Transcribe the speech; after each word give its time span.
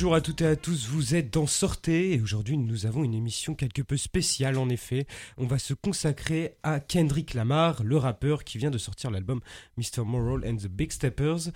Bonjour 0.00 0.14
à 0.14 0.22
toutes 0.22 0.40
et 0.40 0.46
à 0.46 0.56
tous, 0.56 0.88
vous 0.88 1.14
êtes 1.14 1.30
dans 1.30 1.46
Sortez 1.46 2.14
et 2.14 2.22
aujourd'hui 2.22 2.56
nous 2.56 2.86
avons 2.86 3.04
une 3.04 3.12
émission 3.12 3.54
quelque 3.54 3.82
peu 3.82 3.98
spéciale 3.98 4.56
en 4.56 4.70
effet. 4.70 5.06
On 5.36 5.44
va 5.44 5.58
se 5.58 5.74
consacrer 5.74 6.56
à 6.62 6.80
Kendrick 6.80 7.34
Lamar, 7.34 7.82
le 7.84 7.98
rappeur 7.98 8.44
qui 8.44 8.56
vient 8.56 8.70
de 8.70 8.78
sortir 8.78 9.10
l'album 9.10 9.42
Mr. 9.76 10.06
Moral 10.06 10.48
and 10.48 10.56
the 10.56 10.68
Big 10.68 10.90
Steppers 10.90 11.50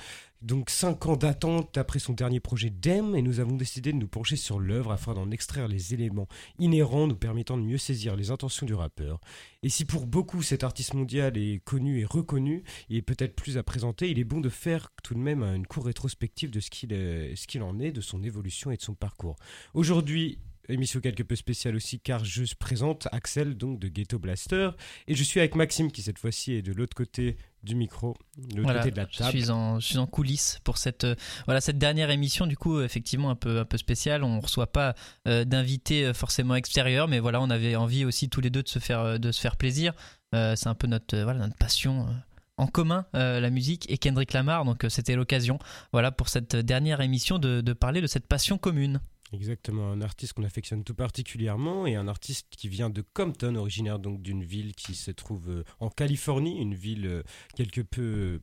donc 0.45 0.69
5 0.69 1.07
ans 1.07 1.17
d'attente 1.17 1.79
après 1.79 1.99
son 1.99 2.13
dernier 2.13 2.39
projet 2.39 2.69
Dem 2.69 3.17
et 3.17 3.23
nous 3.23 3.41
avons 3.41 3.57
décidé 3.57 3.93
de 3.93 3.97
nous 3.97 4.07
pencher 4.07 4.37
sur 4.37 4.61
l'œuvre 4.61 4.93
afin 4.93 5.15
d'en 5.15 5.31
extraire 5.31 5.69
les 5.69 5.95
éléments 5.95 6.29
inhérents 6.59 7.07
nous 7.07 7.17
permettant 7.17 7.57
de 7.57 7.63
mieux 7.63 7.79
saisir 7.79 8.15
les 8.15 8.31
intentions 8.31 8.67
du 8.67 8.75
rappeur. 8.75 9.21
Et 9.63 9.71
si 9.71 9.87
pour 9.87 10.07
beaucoup 10.07 10.43
cet 10.43 10.63
artiste 10.63 10.93
mondial 10.93 11.39
est 11.39 11.65
connu 11.65 12.01
et 12.01 12.05
reconnu, 12.05 12.63
il 12.91 12.99
est 12.99 13.03
peut-être 13.03 13.35
plus 13.35 13.57
à 13.57 13.63
présenter, 13.63 14.11
il 14.11 14.19
est 14.19 14.25
bon 14.25 14.41
de 14.41 14.51
faire 14.51 14.91
tout 15.03 15.15
de 15.15 15.19
même 15.19 15.43
une 15.43 15.67
courte 15.67 15.87
rétrospective 15.87 16.51
de 16.51 16.61
ce 16.61 16.69
qu'il 16.69 17.63
en 17.63 17.79
est, 17.79 17.93
de 17.93 18.03
son 18.03 18.23
évolution 18.23 18.71
et 18.71 18.77
de 18.77 18.83
son 18.83 18.95
parcours. 18.95 19.37
Aujourd'hui, 19.73 20.39
émission 20.69 21.01
quelque 21.01 21.23
peu 21.23 21.37
spéciale 21.37 21.77
aussi 21.77 22.01
car 22.01 22.25
je 22.25 22.43
présente 22.59 23.09
Axel 23.13 23.57
donc 23.57 23.79
de 23.79 23.89
Ghetto 23.89 24.19
Blaster 24.19 24.71
et 25.09 25.15
je 25.15 25.23
suis 25.23 25.41
avec 25.41 25.55
Maxime 25.55 25.91
qui 25.91 26.03
cette 26.03 26.19
fois-ci 26.19 26.53
est 26.53 26.63
de 26.63 26.73
l'autre 26.73 26.95
côté 26.95 27.37
du 27.65 27.75
micro, 27.75 28.17
de 28.37 28.57
l'autre 28.57 28.75
côté 28.75 28.91
de 28.91 28.97
la 28.97 29.07
table. 29.07 29.33
Je 29.33 29.39
suis 29.39 29.51
en, 29.51 29.81
je 29.81 29.87
suis 29.87 29.99
en 29.99 30.07
coulisses 30.07 30.59
pour 30.65 30.79
cette, 30.79 31.05
euh, 31.05 31.15
voilà, 31.47 31.61
cette 31.61 31.79
dernière 31.79 32.11
émission 32.11 32.47
du 32.47 32.57
coup 32.57 32.81
effectivement 32.81 33.31
un 33.31 33.35
peu, 33.35 33.59
un 33.61 33.65
peu 33.65 33.79
spéciale. 33.79 34.23
On 34.23 34.37
ne 34.37 34.43
reçoit 34.43 34.71
pas 34.71 34.95
euh, 35.27 35.45
d'invités 35.45 36.05
euh, 36.05 36.15
forcément 36.15 36.55
extérieurs 36.55 37.09
mais 37.09 37.19
voilà 37.19 37.41
on 37.41 37.51
avait 37.51 37.77
envie 37.77 38.05
aussi 38.05 38.29
tous 38.29 38.41
les 38.41 38.51
deux 38.51 38.63
de 38.63 38.69
se 38.69 38.79
faire, 38.79 39.19
de 39.19 39.33
se 39.33 39.41
faire 39.41 39.57
plaisir. 39.57 39.93
C'est 40.33 40.67
un 40.67 40.75
peu 40.75 40.89
notre, 40.89 41.17
voilà, 41.17 41.39
notre 41.39 41.55
passion 41.55 42.09
en 42.57 42.67
commun 42.67 43.07
la 43.13 43.51
musique 43.51 43.89
et 43.89 43.99
Kendrick 43.99 44.33
Lamar. 44.33 44.65
Donc 44.65 44.85
c'était 44.89 45.15
l'occasion, 45.15 45.61
voilà, 45.93 46.11
pour 46.11 46.29
cette 46.29 46.57
dernière 46.57 47.01
émission 47.01 47.39
de, 47.39 47.61
de, 47.61 47.73
parler 47.73 48.01
de 48.01 48.09
cette 48.09 48.27
passion 48.27 48.59
commune. 48.59 49.01
Exactement, 49.33 49.91
un 49.91 50.01
artiste 50.01 50.35
qu'on 50.35 50.45
affectionne 50.45 50.85
tout 50.85 50.95
particulièrement 50.95 51.87
et 51.87 51.97
un 51.97 52.09
artiste 52.09 52.47
qui 52.51 52.69
vient 52.69 52.91
de 52.91 53.03
Compton, 53.15 53.57
originaire 53.57 53.99
donc 53.99 54.23
d'une 54.23 54.45
ville 54.45 54.75
qui 54.75 54.95
se 54.95 55.11
trouve 55.11 55.51
euh, 55.51 55.65
en 55.81 55.89
Californie, 55.89 56.61
une 56.61 56.75
ville 56.75 57.07
euh, 57.07 57.23
quelque 57.57 57.81
peu 57.81 58.03
euh, 58.03 58.43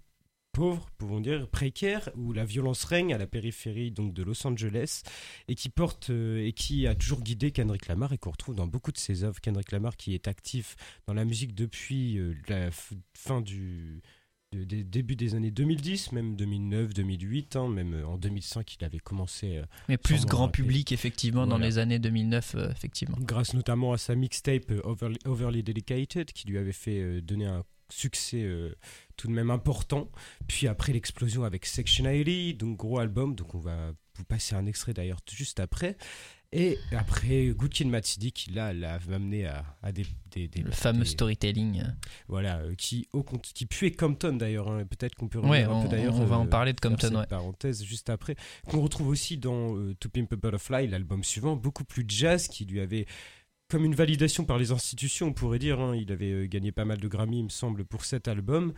pauvre, 0.51 0.89
pouvons 0.97 1.21
dire, 1.21 1.47
précaire, 1.47 2.09
où 2.15 2.33
la 2.33 2.43
violence 2.43 2.83
règne 2.83 3.13
à 3.13 3.17
la 3.17 3.27
périphérie 3.27 3.91
donc 3.91 4.13
de 4.13 4.23
Los 4.23 4.45
Angeles 4.45 5.03
et 5.47 5.55
qui 5.55 5.69
porte 5.69 6.09
et 6.09 6.51
qui 6.53 6.87
a 6.87 6.95
toujours 6.95 7.21
guidé 7.21 7.51
Kendrick 7.51 7.87
Lamar 7.87 8.11
et 8.11 8.17
qu'on 8.17 8.31
retrouve 8.31 8.55
dans 8.55 8.67
beaucoup 8.67 8.91
de 8.91 8.97
ses 8.97 9.23
œuvres. 9.23 9.39
Kendrick 9.39 9.71
Lamar 9.71 9.95
qui 9.95 10.13
est 10.13 10.27
actif 10.27 10.75
dans 11.07 11.13
la 11.13 11.23
musique 11.23 11.55
depuis 11.55 12.19
la 12.49 12.69
fin 13.13 13.39
du 13.39 14.01
des 14.53 14.83
débuts 14.83 15.15
des 15.15 15.35
années 15.35 15.51
2010, 15.51 16.11
même 16.11 16.35
2009, 16.35 16.93
2008, 16.93 17.55
hein, 17.55 17.69
même 17.69 17.93
euh, 17.93 18.05
en 18.05 18.17
2005, 18.17 18.75
il 18.79 18.85
avait 18.85 18.99
commencé. 18.99 19.57
Euh, 19.57 19.65
Mais 19.87 19.97
plus 19.97 20.25
grand 20.25 20.49
public, 20.49 20.91
effectivement, 20.91 21.47
dans 21.47 21.57
les 21.57 21.77
années 21.77 21.99
2009, 21.99 22.55
euh, 22.55 22.71
effectivement. 22.71 23.17
Grâce 23.21 23.53
notamment 23.53 23.93
à 23.93 23.97
sa 23.97 24.15
mixtape 24.15 24.71
Overly, 24.83 25.63
Dedicated, 25.63 26.31
qui 26.33 26.47
lui 26.47 26.57
avait 26.57 26.73
fait 26.73 27.21
donner 27.21 27.45
un 27.45 27.63
succès 27.89 28.45
tout 29.17 29.27
de 29.27 29.33
même 29.33 29.51
important. 29.51 30.09
Puis 30.47 30.67
après 30.67 30.93
l'explosion 30.93 31.43
avec 31.43 31.65
Section 31.65 32.05
80, 32.05 32.53
donc 32.57 32.77
gros 32.77 32.99
album, 32.99 33.35
donc 33.35 33.53
on 33.53 33.59
va 33.59 33.91
vous 34.15 34.23
passer 34.23 34.55
un 34.55 34.65
extrait 34.65 34.93
d'ailleurs 34.93 35.19
juste 35.29 35.59
après. 35.59 35.97
Et 36.53 36.77
après, 36.91 37.53
Mad 37.85 38.05
City, 38.05 38.33
qui 38.33 38.51
là 38.51 38.73
l'a 38.73 38.99
amené 39.09 39.45
à, 39.45 39.63
à 39.81 39.93
des, 39.93 40.05
des, 40.31 40.49
Le 40.61 40.71
fameux 40.71 41.05
storytelling. 41.05 41.81
Voilà, 42.27 42.57
euh, 42.57 42.75
qui, 42.75 43.07
au, 43.13 43.23
qui 43.23 43.65
puait 43.65 43.91
Compton 43.91 44.33
d'ailleurs. 44.33 44.67
Hein, 44.67 44.83
peut-être 44.83 45.15
qu'on 45.15 45.29
peut 45.29 45.39
revenir 45.39 45.71
un 45.71 45.83
peu 45.83 45.87
d'ailleurs. 45.87 46.15
On 46.15 46.25
va 46.25 46.37
en 46.37 46.45
euh, 46.45 46.49
parler 46.49 46.73
de 46.73 46.81
Compton, 46.81 47.15
ouais. 47.15 47.25
parenthèse 47.25 47.83
juste 47.83 48.09
après. 48.09 48.35
Qu'on 48.69 48.81
retrouve 48.81 49.07
aussi 49.07 49.37
dans 49.37 49.77
euh, 49.77 49.95
To 49.95 50.09
Pimp 50.09 50.33
a 50.33 50.35
Butterfly, 50.35 50.87
l'album 50.87 51.23
suivant, 51.23 51.55
beaucoup 51.55 51.85
plus 51.85 52.03
jazz, 52.05 52.49
qui 52.49 52.65
lui 52.65 52.81
avait 52.81 53.05
comme 53.69 53.85
une 53.85 53.95
validation 53.95 54.43
par 54.43 54.57
les 54.57 54.71
institutions, 54.73 55.27
on 55.27 55.33
pourrait 55.33 55.59
dire. 55.59 55.79
Hein. 55.79 55.95
il 55.95 56.11
avait 56.11 56.49
gagné 56.49 56.73
pas 56.73 56.83
mal 56.83 56.97
de 56.97 57.07
Grammy, 57.07 57.39
il 57.39 57.43
me 57.45 57.49
semble, 57.49 57.85
pour 57.85 58.03
cet 58.03 58.27
album. 58.27 58.73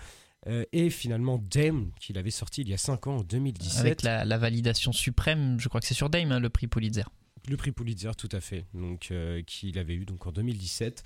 et 0.72 0.92
finalement 0.92 1.44
Dame, 1.50 1.90
qu'il 2.00 2.20
avait 2.20 2.30
sorti 2.30 2.62
il 2.62 2.70
y 2.70 2.74
a 2.76 2.78
5 2.78 3.08
ans, 3.08 3.18
en 3.18 3.24
2017. 3.24 3.80
Avec 3.80 4.04
la, 4.04 4.38
validation 4.38 4.92
suprême, 4.92 5.60
je 5.60 5.68
crois 5.70 5.82
que 5.82 5.88
c'est 5.88 5.96
sur 5.96 6.12
Dame, 6.12 6.32
hein, 6.32 6.40
le 6.40 6.52
prix 6.52 6.68
Pulitzer. 6.68 7.06
Le 7.50 7.58
prix 7.58 7.72
Pulitzer, 7.72 8.12
tout 8.18 8.30
à 8.32 8.40
fait, 8.40 8.66
donc 8.74 9.10
euh, 9.12 9.42
qu'il 9.44 9.78
avait 9.78 9.96
eu 9.96 10.06
donc 10.06 10.26
en 10.28 10.32
2017. 10.32 11.04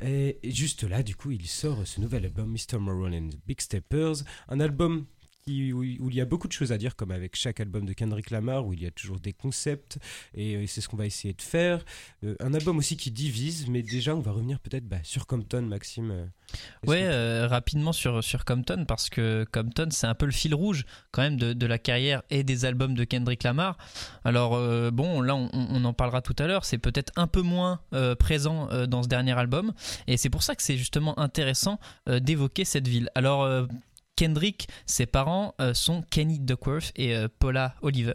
Et, 0.00 0.38
juste 0.44 0.82
là, 0.84 1.02
du 1.02 1.14
coup, 1.14 1.30
il 1.30 1.46
sort 1.46 1.86
ce 1.86 2.00
nouvel 2.00 2.24
album, 2.24 2.50
Mr. 2.50 2.78
Moral 2.78 3.14
and 3.14 3.30
Big 3.46 3.60
Steppers, 3.60 4.16
un 4.48 4.60
album 4.60 5.06
où, 5.46 5.82
il 5.82 6.14
y 6.14 6.20
a 6.20 6.24
beaucoup 6.24 6.48
de 6.48 6.52
choses 6.52 6.72
à 6.72 6.78
dire, 6.78 6.96
comme 6.96 7.10
avec 7.10 7.36
chaque 7.36 7.60
album 7.60 7.84
de 7.84 7.92
Kendrick 7.92 8.30
Lamar, 8.30 8.66
où 8.66 8.72
il 8.72 8.82
y 8.82 8.86
a 8.86 8.90
toujours 8.90 9.20
des 9.20 9.32
concepts, 9.32 9.98
et, 10.34 10.56
euh, 10.56 10.66
c'est 10.66 10.80
ce 10.80 10.88
qu'on 10.88 10.96
va 10.96 11.06
essayer 11.06 11.34
de 11.34 11.42
faire. 11.42 11.84
Euh, 12.24 12.34
un 12.40 12.54
album 12.54 12.78
aussi 12.78 12.96
qui 12.96 13.10
divise, 13.10 13.68
mais 13.68 13.82
déjà, 13.82 14.14
on 14.14 14.20
va 14.20 14.32
revenir 14.32 14.58
peut-être 14.60 14.88
bah, 14.88 14.98
sur 15.02 15.26
Compton, 15.26 15.62
Maxime. 15.62 16.10
Euh, 16.10 16.26
ouais, 16.86 17.46
rapidement 17.46 17.92
sur, 17.92 18.24
sur 18.24 18.44
Compton, 18.44 18.84
parce 18.86 19.10
que 19.10 19.44
Compton, 19.52 19.88
c'est 19.90 20.06
un 20.06 20.14
peu 20.14 20.26
le 20.26 20.32
fil 20.32 20.54
rouge 20.54 20.86
quand 21.10 21.22
même 21.22 21.36
de, 21.36 21.52
de, 21.52 21.66
la 21.66 21.78
carrière 21.78 22.22
et 22.30 22.42
des 22.42 22.64
albums 22.64 22.94
de 22.94 23.04
Kendrick 23.04 23.42
Lamar. 23.42 23.76
Alors, 24.24 24.52
bon, 24.92 25.20
là, 25.20 25.34
on, 25.34 25.50
on, 25.52 25.84
en 25.84 25.92
parlera 25.92 26.22
tout 26.22 26.36
à 26.38 26.46
l'heure, 26.46 26.64
c'est 26.64 26.78
peut-être 26.78 27.12
un 27.16 27.26
peu 27.26 27.42
moins 27.42 27.80
présent 28.18 28.68
dans 28.86 29.02
ce 29.02 29.08
dernier 29.08 29.32
album, 29.32 29.72
et 30.06 30.16
c'est 30.16 30.30
pour 30.30 30.42
ça 30.42 30.54
que 30.54 30.62
c'est 30.62 30.76
justement 30.76 31.18
intéressant 31.18 31.80
d'évoquer 32.06 32.64
cette 32.64 32.86
ville. 32.86 33.10
Alors, 33.14 33.66
Kendrick, 34.16 34.68
ses 34.86 35.06
parents 35.06 35.54
euh, 35.60 35.74
sont 35.74 36.02
Kenny 36.02 36.38
Duckworth 36.38 36.92
et 36.96 37.14
euh, 37.14 37.28
Paula 37.38 37.74
Oliver. 37.82 38.14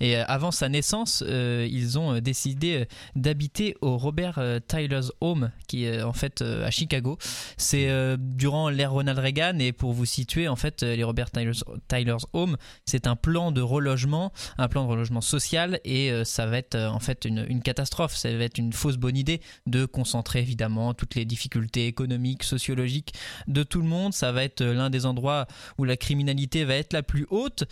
Et 0.00 0.16
euh, 0.16 0.24
avant 0.26 0.50
sa 0.50 0.68
naissance, 0.68 1.22
ils 1.26 1.98
ont 1.98 2.18
décidé 2.20 2.86
d'habiter 3.14 3.76
au 3.80 3.96
Robert 3.96 4.40
Tyler's 4.66 5.12
Home, 5.20 5.50
qui 5.68 5.84
est 5.84 6.02
en 6.02 6.12
fait 6.12 6.42
à 6.42 6.70
Chicago. 6.70 7.18
C'est 7.56 7.88
durant 8.18 8.68
l'ère 8.68 8.92
Ronald 8.92 9.18
Reagan. 9.18 9.58
Et 9.58 9.72
pour 9.72 9.92
vous 9.92 10.04
situer, 10.04 10.48
en 10.48 10.56
fait, 10.56 10.82
les 10.82 11.04
Robert 11.04 11.30
Tyler's, 11.30 12.26
Home, 12.32 12.56
c'est 12.84 13.06
un 13.06 13.16
plan 13.16 13.52
de 13.52 13.60
relogement, 13.60 14.32
un 14.58 14.68
plan 14.68 14.84
de 14.84 14.90
relogement 14.90 15.20
social. 15.20 15.80
Et 15.84 16.12
ça 16.24 16.46
va 16.46 16.58
être 16.58 16.76
en 16.76 17.00
fait 17.00 17.24
une, 17.24 17.46
une, 17.48 17.62
catastrophe. 17.62 18.16
Ça 18.16 18.34
va 18.36 18.44
être 18.44 18.58
une 18.58 18.72
fausse 18.72 18.96
bonne 18.96 19.16
idée 19.16 19.40
de 19.66 19.84
concentrer 19.84 20.40
évidemment 20.40 20.94
toutes 20.94 21.14
les 21.14 21.24
difficultés 21.24 21.86
économiques, 21.86 22.42
sociologiques 22.42 23.14
de 23.46 23.62
tout 23.62 23.80
le 23.80 23.88
monde. 23.88 24.12
Ça 24.14 24.32
va 24.32 24.44
être 24.44 24.62
l'un 24.62 24.90
des 24.90 25.06
endroits 25.06 25.35
où 25.78 25.84
la 25.84 25.96
criminalité 25.96 26.64
va 26.64 26.74
être 26.76 26.92
la 26.92 27.02
plus 27.02 27.26
haute. 27.30 27.64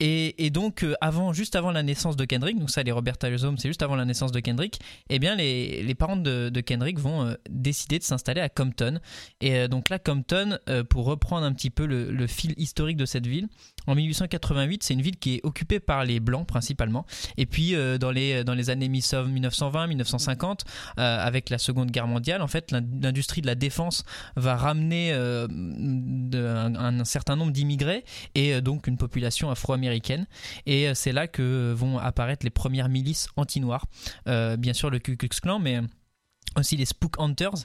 Et, 0.00 0.50
donc, 0.50 0.82
euh, 0.82 0.94
avant, 1.00 1.32
juste 1.32 1.56
avant 1.56 1.70
la 1.70 1.82
naissance 1.82 2.16
de 2.16 2.24
Kendrick, 2.24 2.58
donc 2.58 2.70
ça, 2.70 2.82
les 2.82 2.92
Robert 2.92 3.18
Tyler's 3.18 3.44
Home, 3.44 3.58
c'est 3.58 3.68
juste 3.68 3.82
avant 3.82 3.96
la 3.96 4.04
naissance 4.04 4.32
de 4.32 4.40
Kendrick, 4.40 4.80
eh 5.08 5.18
bien, 5.18 5.34
les, 5.34 5.82
les 5.82 5.94
parents 5.94 6.16
de, 6.16 6.50
Kendrick 6.60 6.98
vont 6.98 7.26
euh, 7.26 7.34
décider 7.48 7.98
de 7.98 8.04
s'installer 8.04 8.40
à 8.40 8.48
Compton. 8.48 9.00
Et 9.40 9.56
euh, 9.56 9.68
donc 9.68 9.88
là, 9.90 9.98
Compton, 9.98 10.58
pour 10.88 11.04
reprendre 11.04 11.44
un 11.44 11.52
petit 11.52 11.70
peu 11.70 11.86
le, 11.86 12.26
fil 12.26 12.54
historique 12.56 12.96
de 12.96 13.04
cette 13.04 13.26
ville, 13.26 13.48
en 13.86 13.94
1888, 13.94 14.82
c'est 14.82 14.94
une 14.94 15.02
ville 15.02 15.16
qui 15.16 15.36
est 15.36 15.40
occupée 15.44 15.80
par 15.80 16.04
les 16.04 16.20
Blancs 16.20 16.46
principalement. 16.46 17.06
Et 17.36 17.46
puis, 17.46 17.74
dans, 18.00 18.10
les, 18.10 18.44
dans 18.44 18.54
les 18.54 18.70
années 18.70 18.88
1920-1950, 18.88 20.60
avec 20.96 21.50
la 21.50 21.58
Seconde 21.58 21.90
Guerre 21.90 22.06
mondiale, 22.06 22.42
en 22.42 22.48
fait, 22.48 22.70
l'industrie 22.72 23.40
de 23.40 23.46
la 23.46 23.54
défense 23.54 24.04
va 24.36 24.56
ramener 24.56 25.12
un, 25.12 26.74
un, 26.74 27.04
certain 27.04 27.36
nombre 27.36 27.52
d'immigrés 27.52 28.04
et 28.34 28.54
euh, 28.54 28.60
donc 28.60 28.86
une 28.86 28.96
population 28.96 29.50
afro-américaine. 29.50 30.26
Et 30.66 30.88
euh, 30.88 30.94
c'est 30.94 31.12
là 31.12 31.26
que 31.26 31.72
vont 31.72 31.98
apparaître 31.98 32.44
les 32.44 32.50
premières 32.50 32.88
milices 32.88 33.28
anti-noirs. 33.36 33.86
Euh, 34.28 34.56
bien 34.56 34.72
sûr, 34.72 34.90
le 34.90 34.98
Ku 34.98 35.16
Klux 35.16 35.28
Klan, 35.40 35.58
mais 35.58 35.80
aussi 36.56 36.76
les 36.76 36.84
Spook 36.84 37.18
Hunters 37.18 37.64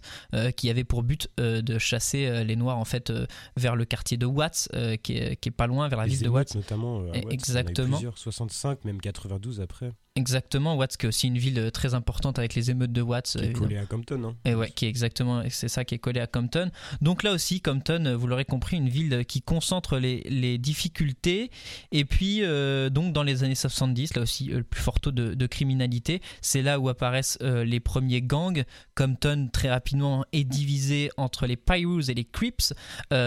qui 0.55 0.69
avaient 0.69 0.83
pour 0.83 1.03
but 1.03 1.29
de 1.37 1.77
chasser 1.77 2.43
les 2.43 2.55
noirs 2.55 2.77
en 2.77 2.85
fait 2.85 3.11
vers 3.55 3.75
le 3.75 3.85
quartier 3.85 4.17
de 4.17 4.25
Watts 4.25 4.69
qui 5.03 5.17
est, 5.17 5.35
qui, 5.37 5.49
est, 5.49 5.51
pas 5.51 5.67
loin 5.67 5.87
vers 5.87 5.99
la 5.99 6.07
ville 6.07 6.21
de 6.21 6.29
Watts. 6.29 6.55
notamment 6.55 6.99
Watts, 6.99 7.31
exactement. 7.31 7.97
plusieurs, 7.97 8.17
65 8.17 8.85
même 8.85 9.01
92 9.01 9.61
après 9.61 9.91
Exactement, 10.17 10.75
Watts 10.75 10.97
qui 10.97 11.05
est 11.05 11.09
aussi 11.09 11.27
une 11.27 11.37
ville 11.37 11.59
euh, 11.59 11.69
très 11.69 11.93
importante 11.93 12.39
avec 12.39 12.55
les 12.55 12.71
émeutes 12.71 12.91
de 12.91 13.03
Watts. 13.03 13.37
Qui 13.37 13.45
est 13.45 13.53
collée 13.53 13.77
à 13.77 13.85
Compton. 13.85 14.23
Hein. 14.23 14.35
Et 14.45 14.55
ouais, 14.55 14.71
qui 14.71 14.85
est 14.85 14.89
exactement, 14.89 15.43
c'est 15.49 15.67
ça 15.67 15.85
qui 15.85 15.93
est 15.93 15.99
collé 15.99 16.19
à 16.19 16.25
Compton. 16.25 16.71
Donc 17.01 17.21
là 17.21 17.33
aussi, 17.33 17.61
Compton, 17.61 18.03
euh, 18.07 18.17
vous 18.17 18.25
l'aurez 18.25 18.43
compris, 18.43 18.77
une 18.77 18.89
ville 18.89 19.25
qui 19.25 19.43
concentre 19.43 19.99
les, 19.99 20.23
les 20.27 20.57
difficultés. 20.57 21.51
Et 21.91 22.03
puis, 22.03 22.39
euh, 22.41 22.89
donc 22.89 23.13
dans 23.13 23.21
les 23.21 23.43
années 23.43 23.53
70, 23.53 24.15
là 24.15 24.23
aussi, 24.23 24.45
le 24.45 24.63
plus 24.63 24.81
fort 24.81 24.99
taux 24.99 25.11
de, 25.11 25.35
de 25.35 25.45
criminalité, 25.45 26.23
c'est 26.41 26.63
là 26.63 26.79
où 26.79 26.89
apparaissent 26.89 27.37
les 27.41 27.79
premiers 27.79 28.23
gangs. 28.23 28.63
Compton, 28.95 29.49
très 29.53 29.69
rapidement, 29.69 30.25
est 30.31 30.45
divisé 30.45 31.11
entre 31.17 31.45
les 31.45 31.57
Pyrus 31.57 32.09
et 32.09 32.15
les 32.15 32.25
Crips. 32.25 32.73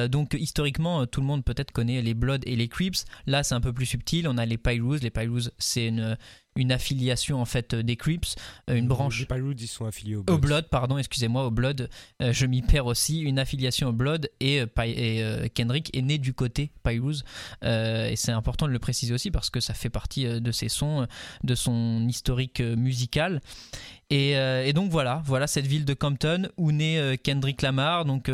donc 0.08 0.34
historiquement, 0.34 1.06
tout 1.06 1.20
le 1.20 1.26
monde 1.28 1.44
peut-être 1.44 1.70
connaît 1.70 2.02
les 2.02 2.14
Bloods 2.14 2.40
et 2.46 2.56
les 2.56 2.66
Crips. 2.66 3.04
Là, 3.26 3.44
c'est 3.44 3.54
un 3.54 3.60
peu 3.60 3.72
plus 3.72 3.86
subtil. 3.86 4.26
On 4.26 4.38
a 4.38 4.44
les 4.44 4.58
Pyrus. 4.58 5.02
Les 5.02 5.10
Pyrus, 5.10 5.50
c'est 5.58 5.86
une 5.86 6.16
une 6.60 6.72
affiliation 6.72 7.40
en 7.40 7.44
fait 7.44 7.74
des 7.74 7.96
Crips, 7.96 8.36
une 8.68 8.86
branche. 8.86 9.26
Les 9.28 9.40
ils 9.60 9.68
sont 9.68 9.86
affiliés 9.86 10.16
au 10.16 10.20
Au 10.20 10.24
Blood. 10.24 10.40
Blood, 10.40 10.68
pardon, 10.68 10.98
excusez-moi, 10.98 11.46
au 11.46 11.50
Blood, 11.50 11.88
euh, 12.22 12.32
je 12.32 12.46
m'y 12.46 12.62
perds 12.62 12.86
aussi. 12.86 13.20
Une 13.20 13.38
affiliation 13.38 13.88
au 13.88 13.92
Blood 13.92 14.28
et, 14.40 14.60
euh, 14.60 14.66
et, 14.84 15.22
euh, 15.22 15.48
Kendrick 15.54 15.96
est 15.96 16.02
né 16.02 16.18
du 16.18 16.34
côté 16.34 16.70
Pyrus. 16.82 17.24
Euh, 17.64 18.08
et 18.08 18.16
c'est 18.16 18.32
important 18.32 18.66
de 18.66 18.72
le 18.72 18.78
préciser 18.78 19.14
aussi 19.14 19.30
parce 19.30 19.50
que 19.50 19.60
ça 19.60 19.74
fait 19.74 19.90
partie 19.90 20.26
euh, 20.26 20.40
de 20.40 20.52
ses 20.52 20.68
sons, 20.68 21.02
euh, 21.02 21.06
de 21.44 21.54
son 21.54 22.06
historique 22.08 22.60
euh, 22.60 22.76
musical. 22.76 23.40
Et, 24.10 24.36
euh, 24.36 24.64
et 24.64 24.72
donc 24.72 24.90
voilà, 24.90 25.22
voilà 25.24 25.46
cette 25.46 25.66
ville 25.66 25.84
de 25.84 25.94
Compton 25.94 26.48
où 26.56 26.72
naît 26.72 26.98
euh, 26.98 27.16
Kendrick 27.16 27.62
Lamar. 27.62 28.04
Donc. 28.04 28.30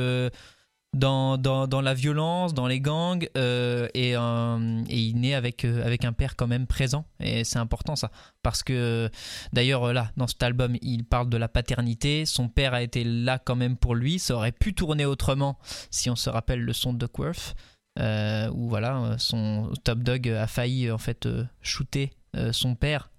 Dans, 0.95 1.37
dans, 1.37 1.67
dans 1.67 1.81
la 1.81 1.95
violence, 1.95 2.55
dans 2.55 2.67
les 2.67 2.81
gangs, 2.81 3.29
euh, 3.37 3.89
et, 3.95 4.17
euh, 4.17 4.83
et 4.89 4.99
il 4.99 5.21
naît 5.21 5.35
avec, 5.35 5.65
euh, 5.65 5.85
avec 5.85 6.05
un 6.05 6.13
père 6.13 6.37
quand 6.37 6.47
même 6.47 6.67
présent. 6.67 7.05
Et 7.21 7.45
c'est 7.45 7.59
important 7.59 7.97
ça. 7.97 8.11
Parce 8.43 8.63
que 8.63 9.11
d'ailleurs, 9.53 9.93
là, 9.93 10.11
dans 10.17 10.27
cet 10.27 10.43
album, 10.43 10.77
il 10.83 11.05
parle 11.05 11.29
de 11.29 11.37
la 11.37 11.49
paternité. 11.49 12.25
Son 12.25 12.49
père 12.49 12.75
a 12.75 12.83
été 12.83 13.05
là 13.05 13.39
quand 13.39 13.57
même 13.57 13.77
pour 13.77 13.95
lui. 13.95 14.19
Ça 14.19 14.35
aurait 14.35 14.53
pu 14.53 14.75
tourner 14.75 15.05
autrement 15.05 15.59
si 15.91 16.09
on 16.11 16.17
se 16.17 16.31
rappelle 16.31 16.61
le 16.61 16.73
son 16.73 16.93
de 16.93 16.99
Duckworth. 16.99 17.55
Où 17.99 18.69
voilà, 18.69 19.17
son 19.19 19.71
Top 19.83 20.01
Dog 20.01 20.29
a 20.29 20.47
failli 20.47 20.91
en 20.91 20.99
fait 20.99 21.27
shooter 21.63 22.11
son 22.53 22.75
père 22.75 23.11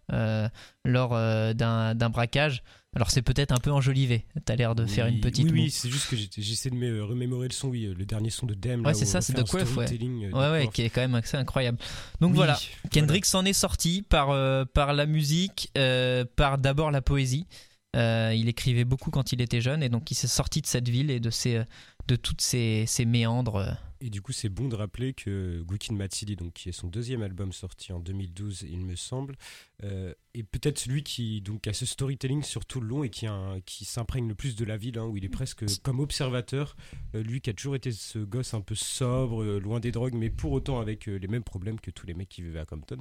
lors 0.85 1.09
d'un 1.55 2.09
braquage. 2.09 2.61
Alors 2.97 3.11
c'est 3.11 3.21
peut-être 3.21 3.51
un 3.51 3.59
peu 3.59 3.71
enjolivé. 3.71 4.25
T'as 4.43 4.55
l'air 4.55 4.73
de 4.73 4.87
faire 4.87 5.05
une 5.05 5.19
petite. 5.19 5.51
Oui, 5.51 5.69
c'est 5.69 5.87
juste 5.87 6.09
que 6.09 6.15
j'essaie 6.15 6.71
de 6.71 6.75
me 6.75 7.03
remémorer 7.03 7.47
le 7.47 7.53
son, 7.53 7.67
oui, 7.67 7.93
le 7.95 8.05
dernier 8.05 8.31
son 8.31 8.47
de 8.47 8.55
Dem. 8.55 8.83
Ouais, 8.83 8.95
c'est 8.95 9.05
ça, 9.05 9.21
c'est 9.21 9.37
ouais. 9.37 9.45
storytelling, 9.45 10.25
euh, 10.25 10.31
Ouais, 10.31 10.39
ouais, 10.49 10.57
Duckworth. 10.61 10.73
qui 10.73 10.81
est 10.81 10.89
quand 10.89 11.01
même 11.01 11.13
assez 11.13 11.37
incroyable. 11.37 11.77
Donc 12.21 12.31
Oui, 12.31 12.37
voilà, 12.37 12.57
Kendrick 12.89 13.27
s'en 13.27 13.45
est 13.45 13.53
sorti 13.53 14.01
par, 14.01 14.31
euh, 14.31 14.65
par 14.65 14.93
la 14.93 15.05
musique, 15.05 15.69
euh, 15.77 16.25
par 16.35 16.57
d'abord 16.57 16.89
la 16.89 17.03
poésie. 17.03 17.45
Euh, 17.95 18.33
il 18.35 18.47
écrivait 18.49 18.85
beaucoup 18.85 19.11
quand 19.11 19.31
il 19.31 19.41
était 19.41 19.61
jeune 19.61 19.81
et 19.81 19.89
donc 19.89 20.11
il 20.11 20.15
s'est 20.15 20.27
sorti 20.27 20.61
de 20.61 20.67
cette 20.67 20.89
ville 20.89 21.09
et 21.09 21.19
de, 21.19 21.29
ses, 21.29 21.63
de 22.07 22.15
toutes 22.15 22.41
ces, 22.41 22.85
méandres. 23.05 23.77
Et 23.99 24.11
du 24.11 24.21
coup, 24.21 24.31
c'est 24.31 24.49
bon 24.49 24.67
de 24.67 24.75
rappeler 24.75 25.13
que 25.13 25.63
Gookin 25.63 25.95
Mad 25.95 26.13
City, 26.13 26.35
donc, 26.35 26.53
qui 26.53 26.69
est 26.69 26.73
son 26.73 26.87
deuxième 26.87 27.23
album 27.23 27.51
sorti 27.51 27.91
en 27.93 27.99
2012, 27.99 28.65
il 28.69 28.85
me 28.85 28.95
semble, 28.95 29.35
euh, 29.83 30.13
est 30.35 30.43
peut-être 30.43 30.77
celui 30.77 31.01
qui 31.01 31.41
donc, 31.41 31.65
a 31.65 31.73
ce 31.73 31.87
storytelling 31.87 32.43
sur 32.43 32.65
tout 32.65 32.79
le 32.79 32.87
long 32.87 33.03
et 33.03 33.09
qui, 33.09 33.25
a 33.25 33.33
un- 33.33 33.59
qui 33.61 33.85
s'imprègne 33.85 34.27
le 34.27 34.35
plus 34.35 34.55
de 34.55 34.65
la 34.65 34.77
ville, 34.77 34.99
hein, 34.99 35.05
où 35.05 35.17
il 35.17 35.25
est 35.25 35.29
presque 35.29 35.65
comme 35.81 35.99
observateur. 35.99 36.75
Euh, 37.15 37.23
lui 37.23 37.41
qui 37.41 37.49
a 37.49 37.53
toujours 37.53 37.75
été 37.75 37.91
ce 37.91 38.19
gosse 38.19 38.53
un 38.53 38.61
peu 38.61 38.75
sobre, 38.75 39.41
euh, 39.41 39.59
loin 39.59 39.79
des 39.79 39.91
drogues, 39.91 40.13
mais 40.13 40.29
pour 40.29 40.51
autant 40.51 40.79
avec 40.79 41.07
les 41.07 41.27
mêmes 41.27 41.43
problèmes 41.43 41.79
que 41.79 41.89
tous 41.89 42.05
les 42.05 42.13
mecs 42.13 42.29
qui 42.29 42.43
vivaient 42.43 42.59
à 42.59 42.65
Compton. 42.65 42.97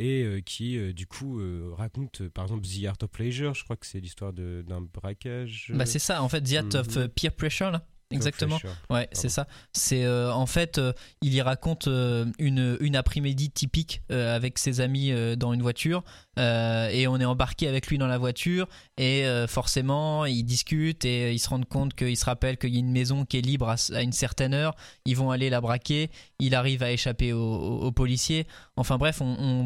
Et 0.00 0.22
euh, 0.22 0.40
qui, 0.40 0.78
euh, 0.78 0.94
du 0.94 1.06
coup, 1.06 1.40
euh, 1.40 1.72
raconte, 1.76 2.26
par 2.30 2.44
exemple, 2.44 2.66
The 2.66 2.86
Art 2.86 2.96
of 3.02 3.10
Pleasure, 3.10 3.52
je 3.54 3.64
crois 3.64 3.76
que 3.76 3.84
c'est 3.86 4.00
l'histoire 4.00 4.32
d'un 4.32 4.80
braquage. 4.80 5.70
Bah, 5.74 5.84
c'est 5.84 5.98
ça, 5.98 6.22
en 6.22 6.28
fait, 6.30 6.40
The 6.40 6.54
Art 6.54 6.80
of 6.80 6.96
Mhm. 6.96 7.08
Peer 7.08 7.30
Pressure, 7.32 7.70
là. 7.70 7.86
Exactement. 8.12 8.58
Ouais, 8.88 9.08
c'est 9.12 9.28
ça. 9.28 9.46
C'est 9.72 10.02
euh, 10.04 10.32
en 10.32 10.46
fait, 10.46 10.78
euh, 10.78 10.92
il 11.22 11.32
y 11.32 11.40
raconte 11.40 11.86
euh, 11.86 12.26
une, 12.40 12.76
une 12.80 12.96
après-midi 12.96 13.50
typique 13.52 14.02
avec 14.08 14.58
ses 14.58 14.80
amis 14.80 15.12
dans 15.36 15.52
une 15.52 15.62
voiture 15.62 16.02
euh, 16.40 16.88
et 16.88 17.06
on 17.06 17.18
est 17.18 17.24
embarqué 17.24 17.68
avec 17.68 17.88
lui 17.88 17.98
dans 17.98 18.06
la 18.06 18.16
voiture 18.16 18.66
et 18.96 19.26
euh, 19.26 19.46
forcément 19.46 20.24
ils 20.24 20.42
discutent 20.42 21.04
et 21.04 21.32
ils 21.32 21.38
se 21.38 21.48
rendent 21.50 21.68
compte 21.68 21.94
qu'ils 21.94 22.16
se 22.16 22.24
rappellent 22.24 22.56
qu'il 22.56 22.72
y 22.72 22.76
a 22.76 22.78
une 22.78 22.90
maison 22.90 23.26
qui 23.26 23.36
est 23.38 23.42
libre 23.42 23.68
à, 23.68 24.02
une 24.02 24.12
certaine 24.12 24.54
heure. 24.54 24.74
Ils 25.04 25.16
vont 25.16 25.30
aller 25.30 25.50
la 25.50 25.60
braquer. 25.60 26.10
Il 26.38 26.54
arrive 26.54 26.82
à 26.82 26.90
échapper 26.90 27.34
aux, 27.34 27.92
policiers. 27.92 28.46
Enfin 28.76 28.96
bref, 28.96 29.20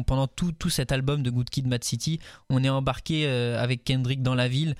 pendant 0.05 0.27
tout, 0.27 0.51
tout 0.51 0.69
cet 0.69 0.91
album 0.91 1.23
de 1.23 1.29
Good 1.29 1.49
Kid, 1.49 1.67
Mad 1.67 1.83
City, 1.83 2.19
on 2.49 2.63
est 2.63 2.69
embarqué 2.69 3.25
euh, 3.25 3.61
avec 3.61 3.85
Kendrick 3.85 4.21
dans 4.21 4.35
la 4.35 4.49
ville, 4.49 4.75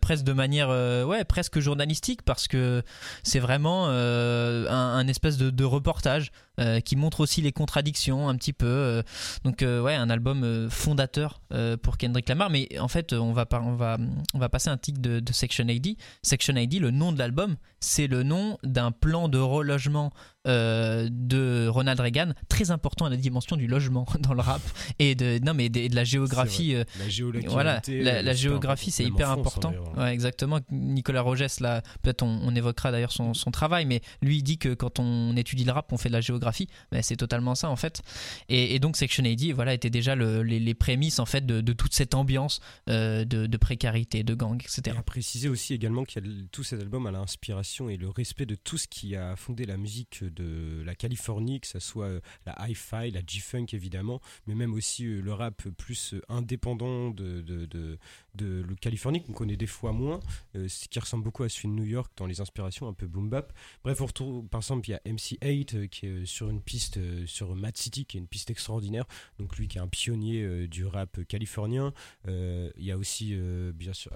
presque 0.00 0.24
de 0.24 0.32
manière, 0.32 0.68
ouais, 0.68 1.24
presque 1.24 1.60
journalistique 1.60 2.22
parce 2.22 2.48
que 2.48 2.82
c'est 3.22 3.38
vraiment 3.38 3.88
un, 3.88 5.08
espèce 5.08 5.38
de 5.38 5.64
reportage 5.64 6.32
euh, 6.60 6.80
qui 6.80 6.96
montre 6.96 7.20
aussi 7.20 7.40
les 7.40 7.52
contradictions 7.52 8.28
un 8.28 8.36
petit 8.36 8.52
peu. 8.52 8.66
euh. 8.66 9.02
donc 9.44 9.62
euh, 9.62 9.80
ouais, 9.80 9.94
un 9.94 10.10
album 10.10 10.68
fondateur 10.70 11.40
pour 11.82 11.96
Kendrick 11.96 12.28
Lamar. 12.28 12.50
Mais 12.50 12.68
en 12.78 12.88
fait, 12.88 13.12
on 13.12 13.32
va, 13.32 13.46
passer 13.46 14.68
un 14.68 14.76
tic 14.76 15.00
de, 15.00 15.22
Section 15.32 15.68
AD. 15.68 15.88
Section 16.22 16.56
AD, 16.56 16.74
le 16.74 16.90
nom 16.90 17.12
de 17.12 17.18
l'album, 17.18 17.56
c'est 17.80 18.06
le 18.06 18.22
nom 18.22 18.58
d'un 18.62 18.92
plan 18.92 19.28
de 19.28 19.38
relogement 19.38 20.12
euh, 20.46 21.08
de 21.10 21.68
Ronald 21.68 22.00
Reagan, 22.00 22.32
très 22.48 22.70
important 22.70 23.04
à 23.06 23.10
la 23.10 23.16
dimension 23.16 23.56
du 23.56 23.66
logement 23.66 24.06
dans 24.20 24.34
le 24.34 24.40
rap 24.40 24.62
et 24.98 25.14
de 25.14 25.38
non 25.44 25.54
mais 25.54 25.68
de, 25.68 25.88
de 25.88 25.94
la 25.94 26.04
géographie. 26.04 26.74
euh, 26.74 26.84
La 26.98 27.08
voilà, 27.48 27.82
la, 27.88 28.22
la 28.22 28.34
géographie 28.34 28.90
c'est 28.90 29.04
hyper 29.04 29.30
important. 29.30 29.72
Ouais. 29.96 30.02
Ouais, 30.04 30.12
exactement. 30.14 30.60
Nicolas 30.70 31.20
Rogès, 31.22 31.60
là, 31.60 31.82
peut-être 32.02 32.22
on, 32.22 32.40
on 32.42 32.54
évoquera 32.54 32.90
d'ailleurs 32.92 33.12
son, 33.12 33.34
son 33.34 33.50
travail, 33.50 33.84
mais 33.86 34.00
lui 34.22 34.38
il 34.38 34.42
dit 34.42 34.58
que 34.58 34.72
quand 34.74 34.98
on 34.98 35.36
étudie 35.36 35.64
le 35.64 35.72
rap, 35.72 35.92
on 35.92 35.96
fait 35.98 36.08
de 36.08 36.14
la 36.14 36.20
géographie. 36.20 36.68
Mais 36.92 37.02
c'est 37.02 37.16
totalement 37.16 37.54
ça 37.54 37.68
en 37.70 37.76
fait. 37.76 38.02
Et, 38.48 38.74
et 38.74 38.78
donc 38.78 38.96
Section 38.96 39.24
AD, 39.24 39.42
voilà, 39.54 39.74
était 39.74 39.90
déjà 39.90 40.14
le- 40.14 40.42
les, 40.42 40.58
les 40.60 40.74
prémices 40.74 41.18
en 41.18 41.26
fait 41.26 41.44
de, 41.44 41.60
de 41.60 41.72
toute 41.72 41.92
cette 41.94 42.14
ambiance 42.14 42.60
euh, 42.88 43.24
de, 43.24 43.46
de 43.46 43.56
précarité, 43.56 44.22
de 44.22 44.34
gang, 44.34 44.60
Et 44.60 44.64
etc. 44.64 44.96
à 44.98 45.02
préciser 45.02 45.48
aussi 45.48 45.74
également 45.74 46.04
qu'il 46.04 46.24
y 46.24 46.28
a 46.28 46.32
tout 46.50 46.62
cet 46.64 46.80
album 46.80 47.06
à 47.06 47.10
l'inspiration 47.10 47.88
et 47.88 47.96
le 47.96 48.08
respect 48.08 48.46
de 48.46 48.54
tout 48.54 48.78
ce 48.78 48.86
qui 48.88 49.16
a 49.16 49.36
fondé 49.36 49.64
la 49.66 49.76
musique 49.76 50.24
de 50.30 50.82
la 50.84 50.94
Californie, 50.94 51.60
que 51.60 51.66
ce 51.66 51.78
soit 51.78 52.06
euh, 52.06 52.20
la 52.46 52.68
hi-fi, 52.68 53.10
la 53.10 53.20
G-funk 53.26 53.66
évidemment, 53.72 54.20
mais 54.46 54.54
même 54.54 54.74
aussi 54.74 55.06
euh, 55.06 55.20
le 55.20 55.32
rap 55.32 55.68
plus 55.76 56.14
euh, 56.14 56.22
indépendant 56.28 57.10
de, 57.10 57.40
de, 57.40 57.66
de, 57.66 57.98
de 58.34 58.64
la 58.68 58.74
Californie 58.76 59.22
qu'on 59.22 59.32
connaît 59.32 59.56
des 59.56 59.66
fois 59.66 59.92
moins, 59.92 60.20
ce 60.54 60.88
qui 60.88 60.98
ressemble 60.98 61.24
beaucoup 61.24 61.42
à 61.42 61.48
celui 61.48 61.68
de 61.68 61.74
New 61.74 61.84
York 61.84 62.12
dans 62.16 62.26
les 62.26 62.40
inspirations 62.40 62.88
un 62.88 62.92
peu 62.92 63.06
boom 63.06 63.28
bap. 63.28 63.52
Bref, 63.84 64.00
on 64.00 64.06
retrouve 64.06 64.46
par 64.48 64.60
exemple 64.60 64.88
il 64.88 64.92
y 64.92 64.94
a 64.94 65.00
MC8 65.04 65.76
euh, 65.76 65.86
qui 65.86 66.06
est 66.06 66.26
sur 66.26 66.50
une 66.50 66.62
piste 66.62 66.98
sur 67.26 67.54
Mad 67.54 67.76
City 67.76 68.04
qui 68.04 68.16
est 68.16 68.20
une 68.20 68.28
piste 68.28 68.50
extraordinaire, 68.50 69.04
donc 69.38 69.56
lui 69.56 69.68
qui 69.68 69.78
est 69.78 69.80
un 69.80 69.88
pionnier 69.88 70.68
du 70.68 70.86
rap 70.86 71.20
californien. 71.26 71.92
Il 72.26 72.84
y 72.84 72.92
a 72.92 72.98
aussi 72.98 73.34
bien 73.74 73.92
sûr, 73.92 74.12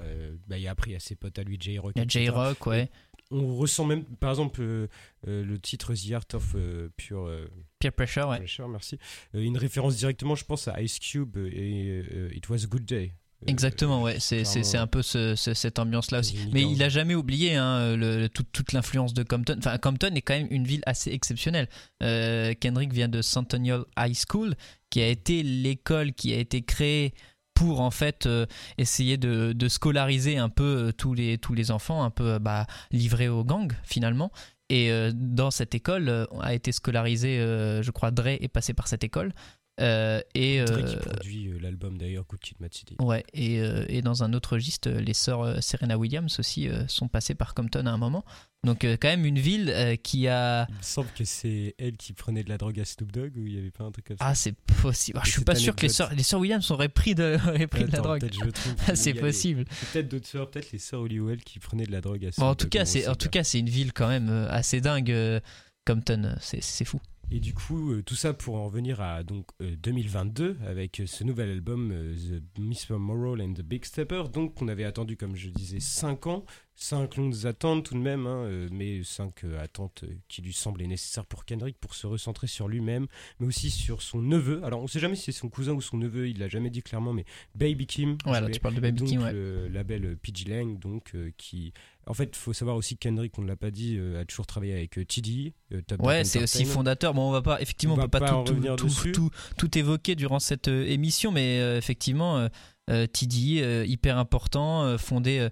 bah, 0.47 0.59
il 0.59 0.63
y 0.63 0.69
a 0.69 0.71
après 0.71 0.91
il 0.91 0.95
y 0.95 0.97
a 0.97 1.01
ses 1.01 1.17
potes 1.17 1.39
à 1.39 1.43
lui 1.43 1.59
J-Rock. 1.61 1.93
Il 1.97 2.01
y 2.01 2.03
a. 2.03 2.09
J-Rock, 2.09 2.67
ouais. 2.67 2.91
On 3.31 3.57
ressent 3.57 3.85
même 3.85 4.05
par 4.05 4.31
exemple 4.31 4.61
euh, 4.63 4.87
euh, 5.27 5.45
le 5.45 5.59
titre 5.59 5.95
The 5.95 6.13
Art 6.13 6.25
of 6.35 6.53
euh, 6.55 6.89
Pure 6.97 7.31
Peer 7.79 7.93
Pressure, 7.93 8.29
ouais. 8.29 8.39
Pressure, 8.39 8.69
merci. 8.69 8.99
Une 9.33 9.59
référence 9.59 9.97
directement, 9.97 10.35
je 10.35 10.45
pense, 10.45 10.69
à 10.69 10.81
Ice 10.83 10.99
Cube 10.99 11.37
et 11.39 12.03
It 12.35 12.49
Was 12.49 12.65
a 12.65 12.67
Good 12.67 12.85
Day. 12.85 13.13
Exactement, 13.47 14.03
ouais. 14.03 14.21
C'est, 14.21 14.77
un 14.77 14.87
peu 14.87 15.03
ce- 15.03 15.35
ce- 15.37 15.53
cette 15.53 15.79
ambiance-là 15.79 16.21
aussi. 16.21 16.39
Mais 16.53 16.63
il 16.63 16.83
a 16.83 16.89
jamais 16.89 17.15
oublié 17.15 17.57
hein, 17.57 17.95
le- 17.95 18.21
le- 18.21 18.29
toute, 18.31 18.51
toute 18.53 18.73
l'influence 18.73 19.13
de 19.13 19.23
Compton. 19.23 19.57
Enfin, 19.59 19.77
Compton 19.77 20.15
est 20.15 20.23
quand 20.23 20.33
même 20.35 20.49
une 20.51 20.65
ville 20.67 20.83
assez 20.87 21.11
exceptionnelle. 21.11 21.69
Kendrick 22.01 22.93
vient 22.93 23.09
de 23.09 23.21
Centennial 23.23 23.85
High 23.99 24.17
School, 24.31 24.55
qui 24.91 25.01
a 25.03 25.09
été 25.09 25.43
l'école 25.43 26.13
qui 26.13 26.33
a 26.33 26.39
été 26.39 26.63
créée 26.63 27.13
pour 27.55 27.81
en 27.81 27.91
fait 27.91 28.27
euh, 28.27 28.47
essayer 28.79 29.17
de, 29.17 29.69
scolariser 29.69 30.37
un 30.37 30.49
peu 30.49 30.89
euh, 30.89 30.93
tous 30.93 31.15
les, 31.15 31.71
enfants, 31.71 32.03
un 32.03 32.11
peu 32.11 32.35
euh, 32.35 32.39
bah, 32.39 32.67
livrés 32.91 33.29
aux 33.29 33.45
gangs 33.45 33.73
finalement. 33.85 34.31
Et 34.71 34.91
dans 35.13 35.51
cette 35.51 35.75
école 35.75 36.27
a 36.41 36.55
été 36.55 36.73
scolarisé, 36.73 37.37
je 37.37 37.91
crois, 37.91 38.11
Dre 38.11 38.29
est 38.29 38.49
passé 38.49 38.73
par 38.73 38.89
cette 38.89 39.05
école. 39.05 39.35
Euh, 39.81 40.21
et, 40.37 40.61
euh, 40.61 40.83
qui 40.83 40.97
produit 40.97 41.49
euh, 41.49 41.59
l'album 41.61 41.99
d'ailleurs 41.99 42.25
Good 42.29 42.39
Kid, 42.39 42.57
Mad 42.61 42.73
City. 42.73 42.95
Ouais, 43.01 43.25
et, 43.33 43.61
euh, 43.61 43.85
et 43.89 44.03
dans 44.03 44.23
un 44.23 44.33
autre 44.33 44.53
registre, 44.53 44.89
les 44.89 45.15
sœurs 45.15 45.61
Serena 45.63 45.99
Williams 45.99 46.39
aussi 46.39 46.69
sont 46.87 47.09
passées 47.09 47.35
par 47.35 47.55
Compton 47.55 47.87
à 47.87 47.91
un 47.91 47.97
moment. 47.97 48.25
Donc 48.63 48.83
quand 48.85 49.09
même 49.09 49.27
une 49.27 49.39
ville 49.39 49.99
qui 50.03 50.29
a... 50.29 50.67
Il 50.71 50.77
me 50.77 50.83
semble 50.83 51.09
que 51.17 51.25
c'est 51.25 51.75
elle 51.79 51.97
qui 51.97 52.13
prenait 52.13 52.45
de 52.45 52.49
la 52.49 52.57
drogue 52.57 52.79
à 52.79 52.85
Snoop 52.85 53.11
Dogg 53.13 53.37
ou 53.37 53.47
il 53.47 53.53
n'y 53.53 53.59
avait 53.59 53.71
pas 53.73 53.85
un 53.85 53.91
truc 53.91 54.07
comme 54.07 54.17
ça? 54.17 54.25
Ah 54.27 54.35
c'est 54.35 54.55
possible. 54.81 55.19
Ah, 55.21 55.27
je 55.27 55.33
suis 55.33 55.45
pas 55.45 55.55
sûr 55.57 55.75
que 55.75 55.83
les 55.83 55.89
sœurs, 55.89 56.15
les 56.15 56.23
sœurs 56.23 56.41
Williams 56.41 56.71
auraient 56.71 56.89
pris 56.89 57.15
de, 57.15 57.37
auraient 57.49 57.67
pris 57.67 57.85
de 57.85 57.91
la 57.91 57.99
Attends, 57.99 58.17
drogue. 58.17 58.31
Ah, 58.87 58.95
c'est 58.95 59.11
y 59.11 59.15
possible. 59.15 59.65
Peut-être 59.93 60.09
d'autres 60.09 60.29
sœurs, 60.29 60.51
peut-être 60.51 60.71
les 60.73 60.79
sœurs 60.79 61.01
Hollywell 61.01 61.43
qui 61.43 61.59
prenaient 61.59 61.87
de 61.87 61.93
la 61.93 62.01
drogue 62.01 62.25
à 62.25 62.29
Bon, 62.29 62.33
Snoop 62.33 62.47
en 62.47 62.55
tout 62.55 62.65
Dogg, 62.67 62.71
cas, 62.71 62.85
c'est 62.85 63.09
en 63.09 63.17
tout 63.17 63.29
cas 63.29 63.43
c'est 63.45 63.59
une 63.59 63.69
ville 63.69 63.93
quand 63.93 64.09
même 64.09 64.31
assez 64.51 64.81
dingue. 64.81 65.41
Compton, 65.87 66.37
c'est 66.41 66.85
fou. 66.87 66.99
Et 67.31 67.41
du 67.41 67.55
coup, 67.55 67.93
euh, 67.93 68.03
tout 68.03 68.15
ça 68.15 68.33
pour 68.33 68.57
en 68.57 68.67
revenir 68.67 69.01
à 69.01 69.23
donc 69.23 69.47
euh, 69.61 69.75
2022 69.83 70.59
avec 70.67 71.01
euh, 71.01 71.07
ce 71.07 71.25
nouvel 71.25 71.51
album 71.51 71.91
euh, 71.93 72.15
The 72.55 72.59
Mr. 72.59 72.99
Moral 72.99 73.41
and 73.41 73.55
the 73.55 73.63
Big 73.63 73.85
Stepper. 73.85 74.25
Donc, 74.33 74.61
on 74.63 74.69
avait 74.69 74.85
attendu, 74.85 75.17
comme 75.17 75.35
je 75.35 75.49
disais, 75.49 75.81
5 75.81 76.27
ans. 76.27 76.45
cinq 76.77 77.17
longues 77.17 77.47
attentes 77.47 77.85
tout 77.85 77.95
de 77.95 78.01
même, 78.01 78.27
hein, 78.27 78.69
mais 78.73 79.05
cinq 79.05 79.45
attentes 79.63 80.05
qui 80.27 80.43
lui 80.43 80.53
semblaient 80.53 80.89
nécessaires 80.89 81.25
pour 81.25 81.45
Kendrick 81.45 81.79
pour 81.79 81.95
se 81.95 82.07
recentrer 82.09 82.49
sur 82.49 82.67
lui-même, 82.67 83.07
mais 83.39 83.47
aussi 83.47 83.71
sur 83.71 84.03
son 84.03 84.21
neveu. 84.21 84.61
Alors 84.65 84.83
on 84.83 84.89
sait 84.89 84.99
jamais 84.99 85.15
si 85.15 85.27
c'est 85.27 85.39
son 85.39 85.49
cousin 85.49 85.73
ou 85.73 85.81
son 85.81 85.99
neveu, 85.99 86.29
il 86.29 86.41
l'a 86.41 86.49
jamais 86.49 86.71
dit 86.71 86.83
clairement, 86.83 87.13
mais 87.13 87.27
Baby 87.55 87.87
Kim. 87.87 88.19
Voilà, 88.25 88.51
tu 88.51 88.59
parles 88.59 88.75
de 88.75 88.81
Baby 88.81 89.05
Kim, 89.05 89.23
ouais. 89.23 89.33
Le 89.33 89.69
label 89.69 90.17
PG 90.17 90.51
Lang, 90.51 90.77
donc 90.81 91.15
qui 91.37 91.73
en 92.07 92.15
fait, 92.15 92.31
il 92.33 92.37
faut 92.37 92.53
savoir 92.53 92.77
aussi 92.77 92.97
que 92.97 93.09
Kendrick, 93.09 93.39
on 93.39 93.43
ne 93.43 93.49
l'a 93.49 93.57
pas 93.57 93.71
dit, 93.71 93.99
a 94.19 94.25
toujours 94.25 94.47
travaillé 94.47 94.75
avec 94.75 94.99
TD. 95.07 95.55
ouais, 96.01 96.25
c'est 96.25 96.43
aussi 96.43 96.65
fondateur. 96.65 97.15
Bon, 97.15 97.29
on 97.29 97.33
va 97.33 97.43
pas, 97.43 97.61
effectivement, 97.61 97.95
on, 97.95 97.99
ne 97.99 98.03
peut 98.03 98.19
pas, 98.21 98.45
tout, 98.45 98.55
tout, 98.77 99.13
tout, 99.13 99.31
tout, 99.57 99.79
évoquer 99.79 100.15
durant 100.15 100.39
cette 100.39 100.69
émission, 100.69 101.33
mais 101.33 101.59
effectivement, 101.77 102.49
euh, 102.91 103.07
TD, 103.07 103.63
euh, 103.63 103.87
hyper 103.87 104.19
important, 104.19 104.83
euh, 104.83 104.99
fondé 104.99 105.49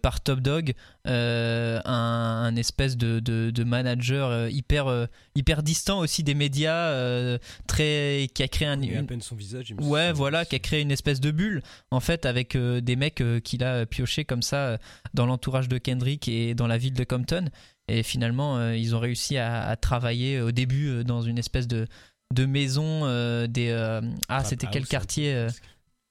par 0.00 0.22
Top 0.22 0.40
Dog, 0.40 0.72
un, 1.04 2.56
espèce 2.56 2.96
de, 2.96 3.20
de, 3.20 3.64
manager 3.64 4.48
hyper, 4.48 5.06
hyper 5.34 5.62
distant 5.62 5.98
aussi 5.98 6.22
des 6.22 6.32
médias, 6.34 7.38
très, 7.66 8.28
qui 8.32 8.42
a 8.42 8.48
créé 8.48 8.68
un. 8.68 8.82
à 8.82 9.02
peine 9.02 9.20
son 9.20 9.36
visage. 9.36 9.74
Ouais, 9.78 10.12
voilà, 10.14 10.46
qui 10.46 10.56
a 10.56 10.58
créé 10.58 10.80
une 10.80 10.90
espèce 10.90 11.20
de 11.20 11.30
bulle, 11.30 11.62
en 11.90 12.00
fait, 12.00 12.24
avec 12.24 12.56
des 12.56 12.96
mecs 12.96 13.22
qu'il 13.44 13.64
a 13.64 13.84
pioché 13.84 14.24
comme 14.24 14.40
ça 14.40 14.78
dans 15.12 15.26
l'entourage 15.26 15.68
de 15.68 15.76
Kendrick 15.76 16.26
et 16.26 16.54
dans 16.54 16.66
la 16.66 16.78
ville 16.78 16.94
de 16.94 17.04
Compton. 17.04 17.44
Et 17.88 18.02
finalement, 18.02 18.70
ils 18.70 18.96
ont 18.96 19.00
réussi 19.00 19.36
à, 19.36 19.76
travailler 19.76 20.40
au 20.40 20.52
début 20.52 21.04
dans 21.04 21.20
une 21.20 21.36
espèce 21.36 21.68
de, 21.68 21.86
de 22.34 22.46
maison 22.46 23.00
des. 23.46 24.00
ah, 24.30 24.42
c'était 24.42 24.68
quel 24.72 24.86
quartier 24.86 25.48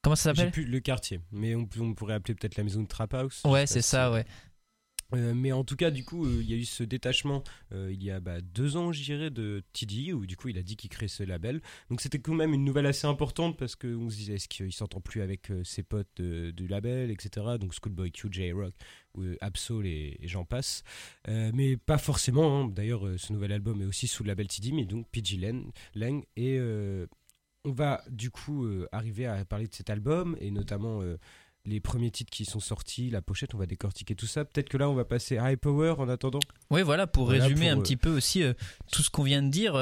Comment 0.05 0.15
ça 0.15 0.35
s'appelle 0.35 0.51
plus 0.51 0.65
le 0.65 0.79
quartier, 0.79 1.19
mais 1.31 1.55
on, 1.55 1.65
pourrait 1.65 2.13
appeler 2.13 2.35
peut-être 2.35 2.57
la 2.57 2.63
maison 2.63 2.83
de 2.83 2.87
Trap 2.87 3.11
House. 3.15 3.41
Ouais, 3.43 3.65
c'est 3.65 3.81
ça, 3.81 4.11
ouais. 4.11 4.23
Euh, 5.15 5.33
mais 5.33 5.51
en 5.51 5.63
tout 5.63 5.75
cas, 5.75 5.89
du 5.89 6.05
coup, 6.05 6.27
euh, 6.27 6.41
il 6.43 6.47
y 6.47 6.53
a 6.53 6.57
eu 6.57 6.65
ce 6.65 6.83
détachement 6.83 7.43
euh, 7.73 7.89
il 7.91 8.03
y 8.03 8.11
a 8.11 8.19
bah, 8.19 8.39
deux 8.39 8.77
ans, 8.77 8.91
je 8.91 9.01
dirais, 9.01 9.31
de 9.31 9.63
TD, 9.73 10.13
où 10.13 10.27
du 10.27 10.37
coup, 10.37 10.49
il 10.49 10.59
a 10.59 10.61
dit 10.61 10.75
qu'il 10.75 10.91
crée 10.91 11.07
ce 11.07 11.23
label. 11.23 11.59
Donc 11.89 12.01
c'était 12.01 12.19
quand 12.19 12.35
même 12.35 12.53
une 12.53 12.63
nouvelle 12.63 12.85
assez 12.85 13.07
importante 13.07 13.57
parce 13.57 13.75
qu'on 13.75 14.11
se 14.11 14.15
disait, 14.15 14.35
est-ce 14.35 14.47
qu'il 14.47 14.71
s'entend 14.71 15.01
plus 15.01 15.23
avec 15.23 15.51
ses 15.63 15.81
potes 15.81 16.21
du 16.21 16.67
label, 16.67 17.09
etc. 17.09 17.57
Donc 17.59 17.73
Schoolboy 17.73 18.11
Q, 18.11 18.27
J-Rock, 18.29 18.75
Absol 19.41 19.87
et, 19.87 20.19
j'en 20.21 20.45
passe. 20.45 20.83
mais 21.27 21.77
pas 21.77 21.97
forcément. 21.97 22.61
Hein. 22.61 22.67
D'ailleurs, 22.67 23.07
ce 23.17 23.33
nouvel 23.33 23.53
album 23.53 23.81
est 23.81 23.85
aussi 23.85 24.07
sous 24.07 24.21
le 24.21 24.27
label 24.27 24.47
TD, 24.47 24.71
mais 24.71 24.85
donc 24.85 25.07
PG 25.09 25.37
Lang. 25.95 26.23
Et 26.35 26.59
on 27.65 27.71
va 27.71 28.03
du 28.09 28.31
coup 28.31 28.65
euh, 28.65 28.87
arriver 28.91 29.25
à 29.25 29.43
parler 29.43 29.67
de 29.67 29.73
cet 29.73 29.89
album 29.89 30.37
et 30.39 30.51
notamment 30.51 31.01
euh, 31.01 31.17
les 31.65 31.79
premiers 31.79 32.11
titres 32.11 32.29
qui 32.29 32.45
sont 32.45 32.59
sortis, 32.59 33.09
la 33.09 33.23
pochette, 33.23 33.55
on 33.55 33.57
va 33.57 33.65
décortiquer 33.65 34.13
tout 34.13 34.27
ça. 34.27 34.45
Peut-être 34.45 34.69
que 34.69 34.77
là, 34.77 34.87
on 34.87 34.93
va 34.93 35.03
passer 35.03 35.39
à 35.39 35.51
High 35.51 35.57
Power 35.57 35.95
en 35.97 36.07
attendant. 36.07 36.39
Oui, 36.69 36.83
voilà, 36.83 37.07
pour 37.07 37.27
résumer 37.27 37.69
un 37.69 37.79
euh, 37.79 37.81
petit 37.81 37.97
peu 37.97 38.15
aussi 38.15 38.43
tout 38.91 39.01
ce 39.01 39.09
qu'on 39.09 39.23
vient 39.23 39.41
de 39.41 39.49
dire 39.49 39.73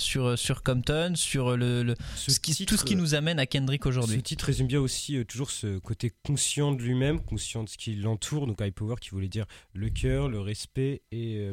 sur, 0.00 0.38
sur 0.38 0.62
Compton, 0.62 1.12
sur 1.14 1.54
le, 1.58 1.94
ce 2.14 2.40
qui, 2.40 2.64
tout 2.64 2.78
ce 2.78 2.84
qui 2.84 2.96
nous 2.96 3.14
amène 3.14 3.38
à 3.38 3.44
Kendrick 3.44 3.84
aujourd'hui. 3.84 4.16
Ce 4.16 4.22
titre 4.22 4.46
résume 4.46 4.66
bien 4.66 4.80
aussi 4.80 5.22
toujours 5.26 5.50
ce 5.50 5.78
côté 5.78 6.10
conscient 6.24 6.72
de 6.72 6.82
lui-même, 6.82 7.20
conscient 7.20 7.64
de 7.64 7.68
ce 7.68 7.76
qui 7.76 7.94
l'entoure. 7.96 8.46
Donc 8.46 8.62
High 8.62 8.72
Power 8.72 8.96
qui 8.98 9.10
voulait 9.10 9.28
dire 9.28 9.44
le 9.74 9.90
cœur, 9.90 10.30
le 10.30 10.40
respect 10.40 11.02
et 11.12 11.52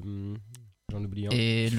J'en 0.91 1.01
oublie 1.01 1.27
un. 1.27 1.29
Et 1.31 1.69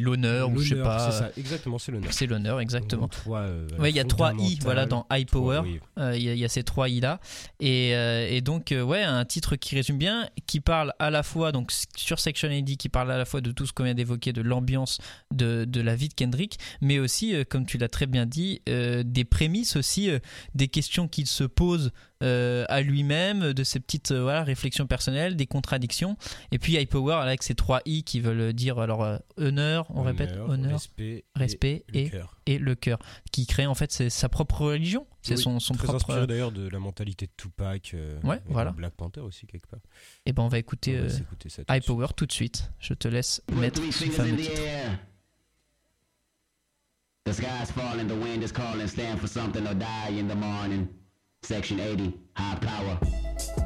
l'honneur, 0.00 0.50
ou 0.50 0.60
je 0.60 0.74
sais 0.74 0.82
pas. 0.82 1.10
C'est 1.10 1.18
ça, 1.18 1.30
exactement, 1.36 1.78
c'est 1.78 1.90
l'honneur. 1.90 2.12
C'est 2.12 2.26
l'honneur, 2.26 2.60
exactement. 2.60 3.10
Euh, 3.26 3.66
il 3.84 3.94
y 3.94 3.98
a 3.98 4.04
trois 4.04 4.32
I, 4.34 4.58
voilà, 4.62 4.86
dans 4.86 5.04
High 5.10 5.28
Power. 5.28 5.62
Euh, 5.98 6.16
il 6.16 6.22
y, 6.22 6.44
a 6.44 6.48
ces 6.48 6.62
trois 6.62 6.88
I 6.88 7.00
là. 7.00 7.20
Et, 7.58 7.94
euh, 7.96 8.28
et, 8.30 8.40
donc, 8.42 8.72
ouais, 8.72 9.02
un 9.02 9.24
titre 9.24 9.56
qui 9.56 9.74
résume 9.74 9.98
bien, 9.98 10.28
qui 10.46 10.60
parle 10.60 10.94
à 11.00 11.10
la 11.10 11.24
fois, 11.24 11.50
donc 11.50 11.72
sur 11.96 12.20
Section 12.20 12.48
AD, 12.48 12.76
qui 12.76 12.88
parle 12.88 13.10
à 13.10 13.18
la 13.18 13.24
fois 13.24 13.40
de 13.40 13.50
tout 13.50 13.66
ce 13.66 13.72
qu'on 13.72 13.84
vient 13.84 13.94
d'évoquer, 13.94 14.32
de 14.32 14.42
l'ambiance 14.42 14.98
de, 15.34 15.64
de, 15.64 15.80
la 15.80 15.96
vie 15.96 16.08
de 16.08 16.14
Kendrick, 16.14 16.58
mais 16.80 17.00
aussi, 17.00 17.34
comme 17.50 17.66
tu 17.66 17.78
l'as 17.78 17.88
très 17.88 18.06
bien 18.06 18.26
dit, 18.26 18.62
des 18.66 19.24
prémices 19.24 19.74
aussi, 19.74 20.08
des 20.54 20.68
questions 20.68 21.08
qu'il 21.08 21.26
se 21.26 21.44
pose 21.44 21.90
euh, 22.22 22.64
à 22.68 22.80
lui-même, 22.80 23.52
de 23.52 23.64
ses 23.64 23.78
petites 23.78 24.10
euh, 24.10 24.22
voilà, 24.22 24.42
réflexions 24.42 24.86
personnelles, 24.86 25.36
des 25.36 25.46
contradictions. 25.46 26.16
Et 26.50 26.58
puis 26.58 26.74
High 26.74 26.88
Power 26.88 27.16
avec 27.16 27.42
ses 27.42 27.54
trois 27.54 27.80
I 27.84 28.04
qui 28.04 28.20
veulent 28.20 28.54
dire 28.54 28.78
alors 28.78 29.04
euh, 29.04 29.18
honneur, 29.36 29.86
on 29.90 30.02
répète 30.02 30.32
honneur, 30.48 30.72
respect, 30.72 31.24
respect 31.34 31.84
et, 31.92 32.10
et, 32.46 32.58
le 32.58 32.74
cœur, 32.74 32.98
qui 33.32 33.46
crée 33.46 33.66
en 33.66 33.74
fait 33.74 34.08
sa 34.08 34.28
propre 34.28 34.62
religion. 34.62 35.06
C'est 35.20 35.36
son, 35.36 35.58
son 35.58 35.74
très 35.74 35.88
propre. 35.88 36.10
inspiré 36.10 36.26
d'ailleurs 36.26 36.52
de 36.52 36.68
la 36.68 36.78
mentalité 36.78 37.26
de 37.26 37.32
Tupac, 37.36 37.96
ouais, 38.22 38.40
voilà. 38.46 38.70
Black 38.70 38.94
Panther 38.94 39.20
aussi 39.20 39.46
quelque 39.46 39.66
part. 39.66 39.80
Et 40.24 40.30
eh 40.30 40.32
ben 40.32 40.42
on 40.44 40.48
va 40.48 40.58
écouter, 40.58 40.98
High 41.68 41.84
Power 41.84 42.06
tout 42.16 42.26
de 42.26 42.32
suite. 42.32 42.70
Je 42.78 42.94
te 42.94 43.08
laisse 43.08 43.42
mettre 43.52 43.82
ce 43.92 44.04
fameux 44.06 44.36
titre. 44.36 44.52
The 47.26 47.32
sky's 47.32 47.72
falling, 47.72 48.06
the 48.06 48.14
wind 48.14 48.44
is 48.44 48.52
calling, 48.52 48.86
stand 48.86 49.18
for 49.18 49.26
something 49.26 49.66
or 49.66 49.74
die 49.74 50.16
in 50.16 50.28
the 50.28 50.36
morning. 50.36 50.88
Section 51.42 51.78
80, 51.80 52.12
high 52.36 52.56
power. 52.56 53.65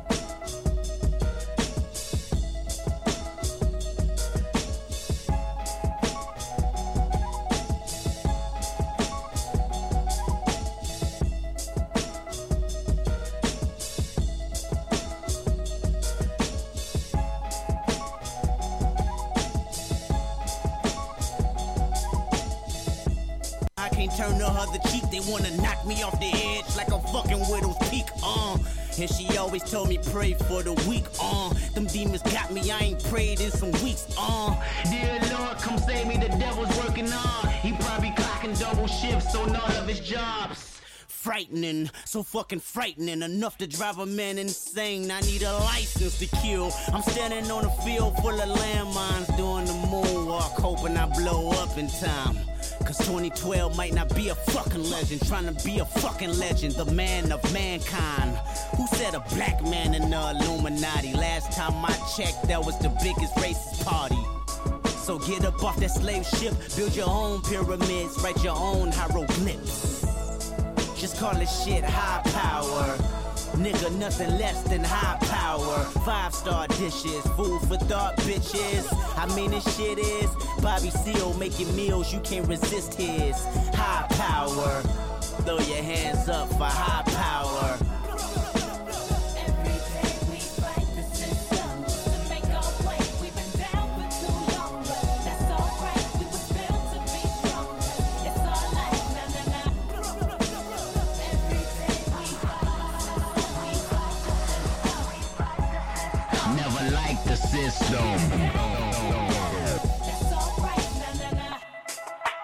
And 28.99 29.11
she 29.11 29.37
always 29.37 29.63
told 29.63 29.89
me 29.89 29.99
pray 30.11 30.35
for 30.35 30.63
the 30.63 30.75
weak. 30.89 31.05
Uh. 31.21 31.53
Them 31.75 31.87
demons 31.87 32.23
got 32.23 32.53
me, 32.53 32.71
I 32.71 32.79
ain't 32.81 33.05
prayed 33.05 33.41
in 33.41 33.51
some 33.51 33.73
weeks. 33.83 34.07
Uh. 34.19 34.57
Dear 34.91 35.21
Lord, 35.37 35.59
come 35.59 35.79
save 35.79 36.07
me, 36.07 36.17
the 36.17 36.29
devil's 36.29 36.77
working 36.79 37.13
on. 37.13 37.49
He 37.63 37.73
probably 37.73 38.11
clocking 38.11 38.59
double 38.59 38.87
shifts 38.87 39.35
on 39.35 39.55
all 39.55 39.73
of 39.73 39.87
his 39.89 40.01
jobs 40.01 40.71
frightening, 41.21 41.91
so 42.07 42.23
fucking 42.23 42.61
frightening, 42.61 43.21
enough 43.21 43.59
to 43.59 43.67
drive 43.67 43.99
a 43.99 44.07
man 44.07 44.39
insane. 44.39 45.11
I 45.11 45.21
need 45.21 45.43
a 45.43 45.53
license 45.53 46.19
to 46.19 46.27
kill. 46.39 46.73
I'm 46.95 47.03
standing 47.03 47.51
on 47.51 47.67
a 47.67 47.71
field 47.83 48.17
full 48.19 48.41
of 48.41 48.59
landmines 48.59 49.37
doing 49.37 49.67
the 49.67 49.73
moonwalk, 49.73 50.59
hoping 50.59 50.97
I 50.97 51.07
blow 51.07 51.51
up 51.51 51.77
in 51.77 51.89
time. 51.89 52.39
Cause 52.85 52.99
2012 52.99 53.77
might 53.77 53.93
not 53.95 54.15
be 54.15 54.29
a 54.31 54.35
fucking 54.35 54.91
legend. 54.91 55.27
Trying 55.27 55.55
to 55.55 55.65
be 55.65 55.79
a 55.79 55.85
fucking 55.85 56.39
legend, 56.39 56.75
the 56.75 56.87
man 56.87 57.31
of 57.33 57.41
mankind. 57.53 58.37
Who 58.77 58.87
said 58.89 59.15
a 59.15 59.21
black 59.35 59.63
man 59.63 59.95
in 59.95 60.11
the 60.11 60.31
Illuminati? 60.31 61.13
Last 61.13 61.53
time 61.53 61.85
I 61.85 61.93
checked, 62.17 62.49
that 62.49 62.65
was 62.65 62.79
the 62.79 62.89
biggest 63.03 63.35
racist 63.37 63.85
party. 63.85 64.19
So 65.05 65.19
get 65.19 65.45
up 65.45 65.63
off 65.63 65.77
that 65.81 65.91
slave 65.91 66.27
ship, 66.27 66.55
build 66.77 66.95
your 66.95 67.09
own 67.09 67.43
pyramids, 67.43 68.19
write 68.23 68.43
your 68.45 68.57
own 68.57 68.93
hieroglyphs. 68.93 70.03
Just 71.01 71.19
call 71.19 71.37
it 71.37 71.49
shit 71.49 71.83
high 71.83 72.23
power. 72.33 72.97
Nigga, 73.57 73.93
nothing 73.99 74.31
less 74.39 74.63
than 74.63 74.83
high 74.83 75.19
power. 75.27 75.85
Five 76.05 76.35
star 76.35 76.67
dishes, 76.69 77.23
food 77.37 77.61
for 77.63 77.77
thought, 77.77 78.17
bitches. 78.19 78.87
I 79.17 79.27
mean, 79.35 79.51
this 79.51 79.65
shit 79.77 79.99
is 79.99 80.31
Bobby 80.63 80.91
Seal 80.91 81.35
making 81.35 81.75
meals, 81.77 82.13
you 82.13 82.21
can't 82.21 82.47
resist 82.49 82.95
his 82.95 83.37
high 83.75 84.07
power. 84.11 84.83
Throw 85.45 85.59
your 85.59 85.83
hands 85.83 86.29
up 86.29 86.49
for 86.51 86.65
high 86.65 87.03
power. 87.13 87.90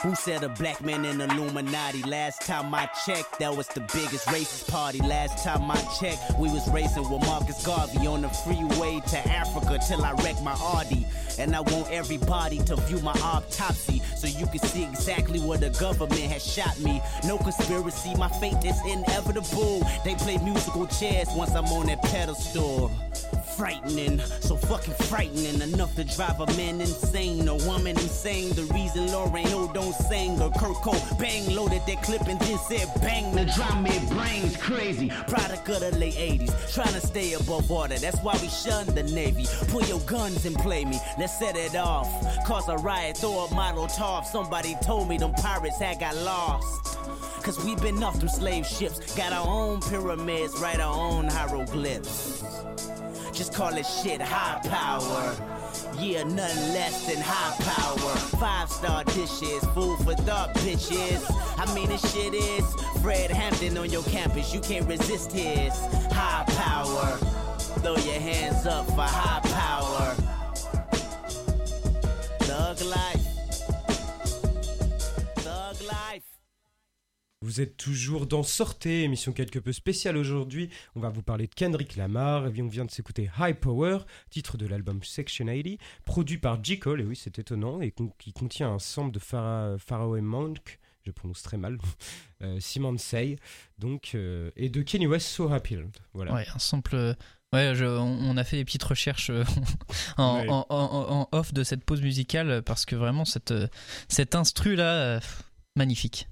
Who 0.02 0.14
said 0.14 0.44
a 0.44 0.50
black 0.50 0.84
man 0.84 1.06
in 1.06 1.22
Illuminati? 1.22 2.02
Last 2.02 2.42
time 2.42 2.74
I 2.74 2.86
checked, 3.06 3.38
that 3.38 3.56
was 3.56 3.66
the 3.68 3.80
biggest 3.80 4.26
racist 4.26 4.70
party. 4.70 4.98
Last 4.98 5.42
time 5.42 5.70
I 5.70 5.76
checked, 5.98 6.38
we 6.38 6.50
was 6.50 6.68
racing 6.68 7.10
with 7.10 7.22
Marcus 7.22 7.64
Garvey 7.64 8.06
on 8.06 8.22
the 8.22 8.28
freeway 8.28 9.00
to 9.08 9.18
Africa 9.28 9.78
till 9.88 10.04
I 10.04 10.12
wrecked 10.22 10.42
my 10.42 10.52
Audi. 10.52 11.06
And 11.38 11.56
I 11.56 11.60
want 11.60 11.90
everybody 11.90 12.58
to 12.64 12.76
view 12.76 12.98
my 13.00 13.18
autopsy 13.22 14.02
so 14.16 14.26
you 14.26 14.46
can 14.46 14.58
see 14.58 14.84
exactly 14.84 15.40
where 15.40 15.58
the 15.58 15.70
government 15.70 16.20
has 16.20 16.44
shot 16.44 16.78
me. 16.80 17.00
No 17.24 17.38
conspiracy, 17.38 18.14
my 18.16 18.28
fate 18.28 18.62
is 18.66 18.78
inevitable. 18.86 19.80
They 20.04 20.14
play 20.16 20.36
musical 20.36 20.86
chairs 20.86 21.28
once 21.34 21.52
I'm 21.52 21.64
on 21.64 21.86
that 21.86 22.02
pedestal 22.02 22.92
frightening, 23.56 24.18
so 24.40 24.56
fucking 24.56 24.94
frightening. 24.94 25.60
Enough 25.62 25.94
to 25.96 26.04
drive 26.04 26.40
a 26.40 26.46
man 26.56 26.80
insane, 26.80 27.46
a 27.48 27.54
woman 27.66 27.96
insane. 27.98 28.50
The 28.54 28.64
reason 28.74 29.10
Lauren 29.12 29.46
Hill 29.46 29.68
don't 29.68 29.94
sing, 29.94 30.40
or 30.40 30.50
Kurt 30.50 30.76
bang 31.18 31.54
loaded 31.54 31.82
that 31.86 32.02
clip 32.02 32.26
and 32.26 32.38
then 32.40 32.58
said 32.58 32.88
bang. 33.00 33.34
The 33.34 33.44
drum 33.54 33.82
me 33.82 33.98
brains 34.10 34.56
crazy. 34.56 35.08
Product 35.28 35.68
of 35.68 35.80
the 35.80 35.98
late 35.98 36.14
80s, 36.14 36.74
trying 36.74 36.92
to 36.92 37.00
stay 37.00 37.34
above 37.34 37.70
water. 37.70 37.98
That's 37.98 38.18
why 38.20 38.38
we 38.40 38.48
shun 38.48 38.86
the 38.94 39.02
Navy. 39.04 39.46
Pull 39.68 39.82
your 39.84 40.00
guns 40.00 40.44
and 40.44 40.56
play 40.56 40.84
me, 40.84 40.98
let's 41.18 41.38
set 41.38 41.56
it 41.56 41.76
off. 41.76 42.08
Cause 42.46 42.68
a 42.68 42.76
riot, 42.76 43.18
throw 43.18 43.46
a 43.46 43.54
model 43.54 43.86
top. 43.86 44.24
Somebody 44.24 44.76
told 44.82 45.08
me 45.08 45.18
them 45.18 45.32
pirates 45.34 45.78
had 45.78 46.00
got 46.00 46.16
lost. 46.16 46.98
Cause 47.42 47.64
we 47.64 47.76
been 47.76 48.02
off 48.02 48.18
them 48.18 48.28
slave 48.28 48.66
ships, 48.66 49.14
got 49.14 49.32
our 49.32 49.46
own 49.46 49.80
pyramids, 49.80 50.58
write 50.58 50.80
our 50.80 50.94
own 50.94 51.28
hieroglyphs. 51.28 52.42
Just 53.36 53.52
call 53.52 53.76
it 53.76 53.84
shit 53.84 54.22
high 54.22 54.58
power. 54.66 55.36
Yeah, 56.00 56.22
nothing 56.22 56.72
less 56.72 57.06
than 57.06 57.22
high 57.22 57.54
power. 57.62 58.16
Five 58.40 58.70
star 58.70 59.04
dishes, 59.04 59.62
food 59.74 59.98
for 59.98 60.14
thought, 60.14 60.54
bitches. 60.54 61.22
I 61.58 61.74
mean, 61.74 61.90
this 61.90 62.00
shit 62.14 62.32
is 62.32 62.64
Fred 63.02 63.30
Hampton 63.30 63.76
on 63.76 63.90
your 63.90 64.04
campus. 64.04 64.54
You 64.54 64.60
can't 64.60 64.88
resist 64.88 65.32
his 65.32 65.74
high 66.10 66.44
power. 66.46 67.18
Throw 67.82 67.96
your 67.96 68.20
hands 68.20 68.64
up 68.64 68.86
for 68.86 69.02
high 69.02 69.40
power. 69.40 70.25
Vous 77.46 77.60
êtes 77.60 77.76
toujours 77.76 78.26
dans 78.26 78.42
Sortez, 78.42 79.04
émission 79.04 79.30
quelque 79.32 79.60
peu 79.60 79.70
spéciale 79.72 80.16
aujourd'hui. 80.16 80.68
On 80.96 81.00
va 81.00 81.10
vous 81.10 81.22
parler 81.22 81.46
de 81.46 81.54
Kendrick 81.54 81.94
Lamar. 81.94 82.48
Et 82.48 82.50
bien, 82.50 82.64
on 82.64 82.68
vient 82.68 82.84
de 82.84 82.90
s'écouter 82.90 83.30
High 83.38 83.54
Power, 83.54 83.98
titre 84.30 84.56
de 84.56 84.66
l'album 84.66 85.00
Section 85.04 85.46
80, 85.46 85.76
produit 86.04 86.38
par 86.38 86.62
J. 86.64 86.80
Cole, 86.80 87.02
et 87.02 87.04
oui, 87.04 87.14
c'est 87.14 87.38
étonnant, 87.38 87.80
et 87.80 87.94
qui 88.18 88.32
contient 88.32 88.68
un 88.72 88.80
sample 88.80 89.12
de 89.12 89.20
Phara- 89.20 89.76
Pharaoh 89.78 90.20
Monk, 90.20 90.80
je 91.04 91.12
prononce 91.12 91.40
très 91.42 91.56
mal, 91.56 91.78
euh, 92.42 92.58
Simon 92.58 92.98
Say, 92.98 93.36
donc, 93.78 94.10
euh, 94.16 94.50
et 94.56 94.68
de 94.68 94.82
Kenny 94.82 95.06
West, 95.06 95.28
So 95.28 95.48
Happy. 95.52 95.76
Voilà. 96.14 96.34
Ouais, 96.34 96.46
un 96.52 96.58
sample. 96.58 96.96
euh, 96.96 97.14
Ouais, 97.52 97.76
je- 97.76 97.84
on, 97.84 98.36
a 98.36 98.42
fait 98.42 98.56
des 98.56 98.64
petites 98.64 98.82
recherches 98.82 99.30
en, 100.16 100.40
Ouais. 100.40 100.48
en- 100.48 100.66
en- 100.68 101.10
en 101.20 101.28
off 101.30 101.54
de 101.54 101.62
cette 101.62 101.84
pause 101.84 102.02
musicale 102.02 102.62
parce 102.62 102.84
que 102.84 102.96
vraiment 102.96 103.24
cette, 103.24 103.54
cet 104.08 104.34
instru 104.34 104.74
là, 104.74 105.20
magnifique. 105.76 106.26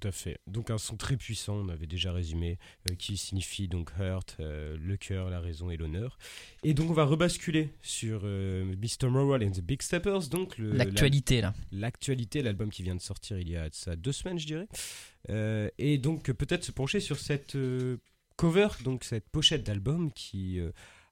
Tout 0.00 0.08
à 0.08 0.12
fait. 0.12 0.38
Donc 0.46 0.70
un 0.70 0.78
son 0.78 0.96
très 0.96 1.16
puissant, 1.16 1.56
on 1.56 1.68
avait 1.68 1.86
déjà 1.86 2.12
résumé, 2.12 2.58
euh, 2.90 2.94
qui 2.94 3.16
signifie 3.18 3.68
donc 3.68 3.90
hurt, 3.98 4.36
euh, 4.40 4.76
le 4.80 4.96
cœur, 4.96 5.28
la 5.28 5.40
raison 5.40 5.70
et 5.70 5.76
l'honneur. 5.76 6.16
Et 6.62 6.72
donc 6.74 6.88
on 6.90 6.94
va 6.94 7.04
rebasculer 7.04 7.70
sur 7.82 8.22
euh, 8.24 8.64
Mr. 8.64 9.08
Morale 9.10 9.44
and 9.44 9.50
the 9.50 9.60
Big 9.60 9.82
Steppers, 9.82 10.28
donc 10.28 10.54
L'actualité 10.58 11.40
là. 11.42 11.52
la- 11.72 11.78
l'actualité, 11.80 12.42
l'album 12.42 12.70
qui 12.70 12.82
vient 12.82 12.94
de 12.94 13.00
sortir 13.00 13.38
il 13.38 13.48
y 13.50 13.56
a 13.56 13.68
ça 13.72 13.94
deux 13.96 14.12
semaines, 14.12 14.38
je 14.38 14.46
dirais. 14.46 14.68
Euh, 15.28 15.68
et 15.78 15.98
donc 15.98 16.30
peut-être 16.32 16.64
se 16.64 16.72
pencher 16.72 17.00
sur 17.00 17.18
cette 17.18 17.56
cover, 18.36 18.68
donc 18.84 19.04
cette 19.04 19.28
pochette 19.28 19.64
d'album 19.64 20.10
qui 20.12 20.60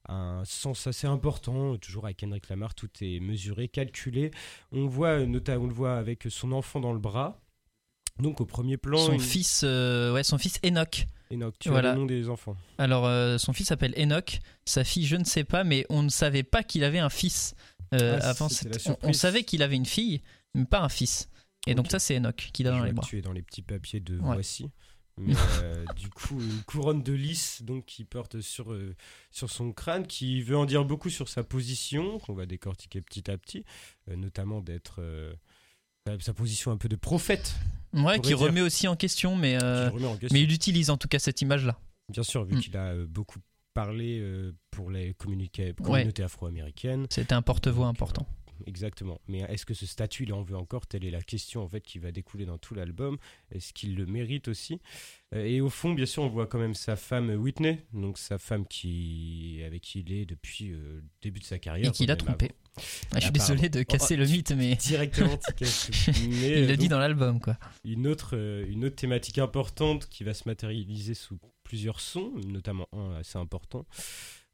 a 0.07 0.13
un 0.13 0.45
sens 0.45 0.87
assez 0.87 1.05
important, 1.05 1.77
toujours 1.77 2.05
avec 2.05 2.17
Kendrick 2.17 2.49
Lamar, 2.49 2.73
tout 2.73 2.89
est 3.01 3.19
mesuré, 3.19 3.67
calculé. 3.67 4.31
On 4.71 4.87
voit, 4.87 5.17
on 5.19 5.27
le 5.67 5.73
voit 5.73 5.97
avec 5.97 6.25
son 6.29 6.51
enfant 6.53 6.79
dans 6.79 6.93
le 6.93 6.99
bras. 6.99 7.39
Donc 8.19 8.41
au 8.41 8.45
premier 8.45 8.77
plan, 8.77 8.97
Son 8.97 9.17
fils, 9.19 9.61
euh, 9.63 10.13
ouais, 10.13 10.23
son 10.23 10.37
fils 10.37 10.59
Enoch. 10.65 11.05
Enoch, 11.31 11.55
tu 11.59 11.69
Voilà. 11.69 11.91
as 11.91 11.93
le 11.93 11.99
nom 11.99 12.05
des 12.05 12.27
enfants. 12.29 12.57
Alors, 12.77 13.05
euh, 13.05 13.37
son 13.37 13.53
fils 13.53 13.67
s'appelle 13.67 13.93
Enoch, 13.97 14.39
sa 14.65 14.83
fille, 14.83 15.05
je 15.05 15.15
ne 15.15 15.23
sais 15.23 15.43
pas, 15.43 15.63
mais 15.63 15.85
on 15.89 16.03
ne 16.03 16.09
savait 16.09 16.43
pas 16.43 16.63
qu'il 16.63 16.83
avait 16.83 16.99
un 16.99 17.09
fils. 17.09 17.53
Euh, 17.93 18.19
Ah, 18.21 18.29
avant, 18.29 18.47
la 18.47 18.51
c'était- 18.53 18.97
on- 19.03 19.13
savait 19.13 19.43
qu'il 19.43 19.63
avait 19.63 19.75
une 19.75 19.85
fille, 19.85 20.21
mais 20.53 20.65
pas 20.65 20.81
un 20.81 20.89
fils. 20.89 21.29
Et 21.67 21.75
donc, 21.75 21.89
ça, 21.91 21.99
c'est 21.99 22.15
Enoch 22.17 22.49
qu'il 22.53 22.67
a 22.67 22.71
Je 22.73 22.77
dans 22.79 22.83
les 22.83 22.93
bras. 22.93 23.05
tu 23.07 23.17
es 23.17 23.21
dans 23.21 23.33
les 23.33 23.41
petits 23.41 23.61
papiers 23.61 23.99
de 23.99 24.15
Ouais. 24.19 24.33
Voici. 24.33 24.69
Mais 25.17 25.33
du 25.97 26.09
coup, 26.09 26.39
une 26.39 26.63
couronne 26.63 27.03
de 27.03 27.11
lys 27.13 27.61
donc, 27.61 27.85
qui 27.85 28.05
porte 28.05 28.39
sur, 28.41 28.75
sur 29.31 29.49
son 29.49 29.71
crâne, 29.73 30.07
qui 30.07 30.41
veut 30.41 30.55
en 30.57 30.65
dire 30.65 30.85
beaucoup 30.85 31.09
sur 31.09 31.27
sa 31.29 31.43
position, 31.43 32.19
qu'on 32.19 32.33
va 32.33 32.45
décortiquer 32.45 33.01
petit 33.01 33.29
à 33.29 33.37
petit, 33.37 33.65
notamment 34.07 34.61
d'être 34.61 35.01
sa- 36.19 36.33
position 36.33 36.71
un 36.71 36.77
peu 36.77 36.89
de 36.89 36.95
prophète. 36.95 37.55
Ouais, 37.93 38.19
qui 38.19 38.33
remet 38.35 38.61
aussi 38.61 38.87
en 38.87 38.95
question, 38.95 39.35
mais, 39.35 39.57
qui 39.57 39.63
euh, 39.65 39.89
en 39.89 40.11
question. 40.17 40.29
mais 40.31 40.41
il 40.43 40.51
utilise 40.51 40.89
en 40.91 40.97
tout 40.97 41.07
cas 41.07 41.17
cette 41.19 41.41
image-là. 41.41 41.79
Bien 42.09 42.23
sûr, 42.23 42.43
vu 42.45 42.55
Mm. 42.57 42.59
qu'il 42.61 42.77
a 42.77 42.85
euh, 42.93 43.05
beaucoup 43.07 43.39
parlé 43.73 44.19
euh, 44.19 44.51
pour 44.71 44.91
les 44.91 45.13
communautés 45.15 45.73
afro-américaines. 46.23 47.07
C'était 47.09 47.33
un 47.33 47.41
porte-voix 47.41 47.87
important. 47.87 48.27
Exactement. 48.67 49.21
Mais 49.29 49.39
est-ce 49.47 49.65
que 49.65 49.73
ce 49.73 49.85
statut, 49.85 50.23
il 50.23 50.33
en 50.33 50.41
veut 50.41 50.57
encore? 50.57 50.85
Telle 50.85 51.05
est 51.05 51.11
la 51.11 51.21
question 51.21 51.63
en 51.63 51.67
fait 51.69 51.79
qui 51.81 51.97
va 51.97 52.11
découler 52.11 52.45
dans 52.45 52.57
tout 52.57 52.75
l'album. 52.75 53.17
Est-ce 53.51 53.71
qu'il 53.71 53.95
le 53.95 54.05
mérite 54.05 54.49
aussi? 54.49 54.81
Et 55.33 55.61
au 55.61 55.69
fond, 55.69 55.93
bien 55.93 56.05
sûr, 56.05 56.23
on 56.23 56.27
voit 56.27 56.45
quand 56.45 56.59
même 56.59 56.73
sa 56.75 56.97
femme 56.97 57.29
Whitney, 57.29 57.85
donc 57.93 58.17
sa 58.17 58.37
femme 58.37 58.65
qui 58.67 59.61
avec 59.65 59.81
qui 59.81 60.01
il 60.01 60.11
est 60.11 60.25
depuis 60.25 60.65
le 60.69 61.03
début 61.21 61.39
de 61.39 61.45
sa 61.45 61.57
carrière. 61.57 61.87
Et 61.87 61.91
qu'il 61.91 62.11
a 62.11 62.15
même 62.15 62.25
trompé. 62.25 62.45
avant. 62.47 62.53
Ah, 63.13 63.19
je 63.19 63.23
suis 63.25 63.31
désolé 63.31 63.69
de 63.69 63.83
casser 63.83 64.15
Oh, 64.15 64.21
le 64.21 64.25
tu- 64.25 64.31
myte, 64.33 64.51
mais 64.51 64.75
Directement. 64.75 65.37
Mais, 65.59 65.67
il 66.27 66.63
euh, 66.63 66.67
le 66.67 66.77
dit 66.77 66.83
donc, 66.87 66.89
dans 66.91 66.99
l'album, 66.99 67.39
quoi. 67.39 67.57
une 67.85 68.07
autre, 68.07 68.31
euh, 68.33 68.65
une 68.69 68.85
autre 68.85 68.95
thématique 68.95 69.37
importante 69.39 70.07
qui 70.09 70.23
va 70.23 70.33
se 70.33 70.43
matérialiser 70.47 71.13
sous 71.13 71.37
plusieurs 71.63 71.99
sons, 71.99 72.31
notamment 72.47 72.87
un 72.93 73.15
assez 73.19 73.37
important. 73.37 73.85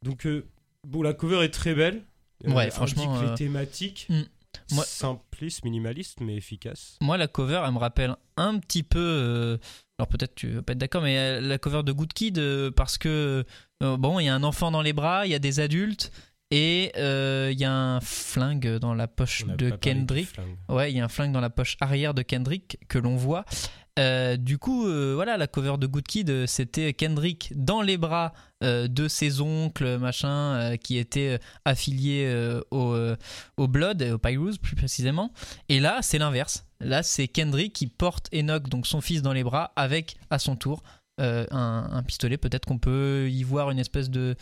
Donc, 0.02 0.26
euh, 0.26 0.46
bon, 0.88 1.02
la 1.02 1.14
cover 1.14 1.44
est 1.44 1.50
très 1.54 1.74
belle. 1.76 2.04
Ouais, 2.44 2.70
franchement, 2.70 3.18
euh, 3.18 3.30
les 3.32 3.36
thématiques. 3.36 4.08
hmm. 4.10 4.24
Moi- 4.72 4.86
Simpliste, 4.86 5.66
minimaliste, 5.66 6.22
mais 6.22 6.36
efficace. 6.38 6.98
Moi, 7.02 7.18
la 7.18 7.28
cover, 7.28 7.62
elle 7.66 7.74
me 7.74 7.78
rappelle 7.78 8.16
un 8.38 8.58
petit 8.60 8.84
peu. 8.84 9.00
euh, 9.00 9.58
alors 10.00 10.08
peut-être 10.10 10.34
tu 10.36 10.50
vas 10.50 10.62
pas 10.62 10.74
être 10.74 10.80
d'accord, 10.80 11.02
mais 11.04 11.18
euh, 11.18 11.42
la 11.42 11.58
cover 11.58 11.84
de 11.84 11.92
Good 11.92 12.14
Kid, 12.14 12.38
euh, 12.38 12.72
parce 12.72 12.98
que 12.98 13.44
euh, 13.84 13.98
bon, 13.98 14.20
il 14.20 14.26
y 14.26 14.30
a 14.30 14.36
un 14.36 14.44
enfant 14.44 14.72
dans 14.72 14.82
les 14.82 14.94
bras, 14.94 15.26
il 15.26 15.32
y 15.32 15.36
a 15.36 15.40
des 15.40 15.60
adultes, 15.60 16.12
et 16.52 16.92
euh, 16.98 17.50
il 17.52 17.60
y 17.60 17.66
a 17.66 17.74
un 17.74 18.00
flingue 18.02 18.78
dans 18.78 18.94
la 18.94 19.08
poche 19.08 19.46
de 19.46 19.72
Kendrick. 19.72 20.30
Ouais, 20.70 20.92
il 20.92 20.98
y 20.98 21.00
a 21.00 21.06
un 21.06 21.10
flingue 21.10 21.32
dans 21.32 21.42
la 21.42 21.50
poche 21.50 21.78
arrière 21.80 22.14
de 22.14 22.22
Kendrick 22.22 22.78
que 22.88 23.00
l'on 23.00 23.16
voit. 23.16 23.46
Euh, 23.98 24.36
du 24.36 24.58
coup, 24.58 24.86
euh, 24.86 25.14
voilà, 25.16 25.38
la 25.38 25.48
cover 25.48 25.78
de 25.80 25.88
Good 25.88 26.04
Kid, 26.04 26.46
c'était 26.48 26.94
Kendrick 26.94 27.54
dans 27.56 27.82
les 27.82 27.98
bras 27.98 28.34
de 28.62 29.08
ses 29.08 29.42
oncles, 29.42 30.00
machin, 30.00 30.76
qui 30.78 30.98
étaient 30.98 31.40
affiliés 31.66 32.60
au, 32.72 32.98
au 33.58 33.68
Blood, 33.68 34.02
au 34.02 34.18
Pyrus 34.18 34.58
plus 34.58 34.76
précisément. 34.76 35.32
Et 35.70 35.80
là, 35.80 36.00
c'est 36.02 36.18
l'inverse. 36.18 36.66
Là, 36.80 37.04
c'est 37.04 37.28
Kendrick 37.28 37.74
qui 37.74 37.86
porte 37.86 38.28
Enoch, 38.34 38.68
donc 38.68 38.88
son 38.88 39.02
fils, 39.02 39.22
dans 39.22 39.34
les 39.34 39.44
bras, 39.44 39.72
avec 39.76 40.16
à 40.32 40.40
son 40.40 40.56
tour 40.56 40.82
un, 41.20 41.46
un 41.52 42.04
pistolet. 42.04 42.38
Peut-être 42.38 42.66
qu'on 42.66 42.80
peut 42.80 43.30
y 43.30 43.44
voir 43.44 43.70
une 43.70 43.78
espèce 43.80 44.10
de 44.10 44.36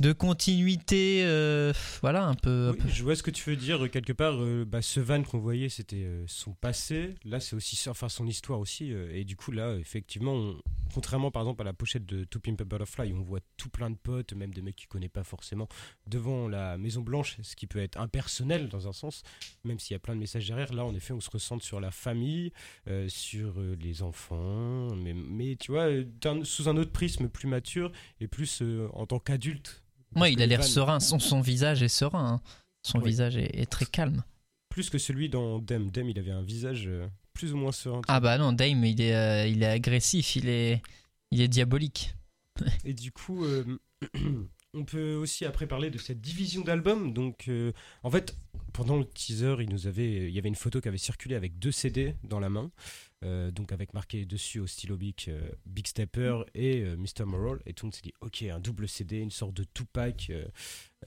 de 0.00 0.12
continuité, 0.12 1.22
euh, 1.24 1.72
voilà, 2.02 2.24
un 2.24 2.34
peu. 2.34 2.68
un 2.68 2.70
Oui, 2.70 2.78
peu- 2.78 2.88
je 2.88 3.02
vois 3.02 3.16
ce 3.16 3.22
que 3.24 3.32
tu 3.32 3.50
veux 3.50 3.56
dire. 3.56 3.90
Quelque 3.90 4.12
part, 4.12 4.34
euh, 4.40 4.64
bah, 4.64 4.80
ce 4.80 5.00
van 5.00 5.24
qu'on 5.24 5.40
voyait, 5.40 5.68
c'était 5.68 6.04
euh, 6.04 6.22
son 6.28 6.52
passé. 6.52 7.16
Là, 7.24 7.40
c'est 7.40 7.56
aussi, 7.56 7.88
enfin, 7.88 8.08
son 8.08 8.24
histoire 8.28 8.60
aussi. 8.60 8.92
euh, 8.92 9.10
et 9.12 9.24
du 9.24 9.34
coup, 9.34 9.50
là, 9.50 9.74
effectivement, 9.74 10.34
on- 10.34 10.62
contrairement 10.94 11.32
par 11.32 11.42
exemple 11.42 11.62
à 11.62 11.64
la 11.64 11.72
pochette 11.72 12.06
de 12.06 12.22
To 12.22 12.38
Pimp 12.38 12.60
a 12.60 12.64
Butterfly, 12.64 13.12
où 13.12 13.16
on 13.16 13.22
voit 13.22 13.40
tout 13.56 13.68
plein 13.70 13.90
de 13.90 13.96
potes, 13.96 14.34
même 14.34 14.54
des 14.54 14.62
mecs 14.62 14.76
qu'il 14.76 14.86
connaît 14.86 15.08
pas 15.08 15.24
forcément, 15.24 15.66
devant 16.06 16.46
la 16.46 16.78
Maison 16.78 17.02
Blanche, 17.02 17.36
ce 17.42 17.56
qui 17.56 17.66
peut 17.66 17.80
être 17.80 17.98
impersonnel 17.98 18.68
dans 18.68 18.86
un 18.86 18.92
sens, 18.92 19.24
même 19.64 19.80
s'il 19.80 19.94
y 19.94 19.96
a 19.96 19.98
plein 19.98 20.14
de 20.14 20.20
messages 20.20 20.46
derrière. 20.46 20.72
Là, 20.72 20.84
en 20.84 20.94
effet, 20.94 21.12
on 21.12 21.20
se 21.20 21.28
ressent 21.30 21.58
sur 21.58 21.80
la 21.80 21.90
famille, 21.90 22.52
euh, 22.86 23.08
sur 23.08 23.58
euh, 23.58 23.76
les 23.80 24.02
enfants, 24.02 24.94
mais, 24.94 25.12
mais 25.12 25.56
tu 25.56 25.72
vois, 25.72 25.88
euh, 25.88 26.04
sous 26.44 26.68
un 26.68 26.76
autre 26.76 26.92
prisme 26.92 27.28
plus 27.28 27.48
mature 27.48 27.90
et 28.20 28.28
plus 28.28 28.62
euh, 28.62 28.88
en 28.92 29.04
tant 29.04 29.18
qu'adulte. 29.18 29.82
Parce 30.14 30.22
Ouais, 30.22 30.32
il 30.32 30.42
a 30.42 30.46
l'air 30.46 30.64
serein. 30.64 31.00
Son, 31.00 31.18
son 31.18 31.40
visage 31.40 31.82
est 31.82 31.88
serein. 31.88 32.34
hein. 32.34 32.40
Son 32.82 32.98
visage 33.00 33.36
est, 33.36 33.54
est 33.60 33.66
très 33.66 33.86
calme. 33.86 34.22
plus 34.68 34.88
que 34.90 34.98
celui 34.98 35.28
dans 35.28 35.58
Dem. 35.58 35.90
Dem, 35.90 36.08
il 36.08 36.18
avait 36.18 36.30
un 36.30 36.42
visage 36.42 36.84
euh, 36.86 37.06
plus 37.34 37.52
ou 37.52 37.56
moins 37.56 37.72
serein. 37.72 38.00
Ah 38.08 38.20
bah 38.20 38.38
non, 38.38 38.52
Dame, 38.52 38.84
il 38.84 39.00
est, 39.00 39.14
euh, 39.14 39.46
il 39.46 39.62
est 39.62 39.66
agressif, 39.66 40.36
il 40.36 40.48
est, 40.48 40.80
il 41.30 41.40
est 41.40 41.48
diabolique. 41.48 42.14
Et 42.84 42.94
du 42.94 43.12
coup, 43.12 43.44
euh, 43.44 43.64
on 44.74 44.84
peut 44.84 45.14
aussi 45.14 45.44
après 45.44 45.66
parler 45.66 45.90
de 45.90 45.98
cette 45.98 46.20
division 46.20 46.62
d'albums. 46.62 47.12
Donc, 47.12 47.46
euh, 47.48 47.72
en 48.02 48.10
fait, 48.10 48.36
pendant 48.72 48.96
le 48.96 49.04
teaser, 49.04 49.56
il 49.60 49.70
nous 49.70 49.86
avait, 49.86 50.28
il 50.28 50.34
y 50.34 50.38
avait 50.38 50.48
une 50.48 50.54
photo 50.54 50.80
qui 50.80 50.88
avait 50.88 50.98
circulé 50.98 51.34
avec 51.34 51.58
deux 51.58 51.72
CD 51.72 52.14
dans 52.24 52.40
la 52.40 52.48
main. 52.48 52.70
Euh, 53.24 53.50
donc 53.50 53.72
avec 53.72 53.94
marqué 53.94 54.24
dessus 54.24 54.60
au 54.60 54.66
stylo 54.66 54.96
Bic 54.96 55.26
euh, 55.28 55.50
Big 55.66 55.86
Stepper 55.88 56.42
et 56.54 56.82
euh, 56.82 56.96
Mr. 56.96 57.24
Moral 57.24 57.58
et 57.66 57.72
tout 57.72 57.84
le 57.84 57.88
monde 57.88 57.94
s'est 57.94 58.02
dit 58.02 58.14
ok 58.20 58.42
un 58.42 58.60
double 58.60 58.88
CD 58.88 59.18
une 59.18 59.32
sorte 59.32 59.54
de 59.54 59.64
Tupac 59.64 60.30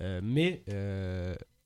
euh, 0.01 0.19
mais 0.21 0.63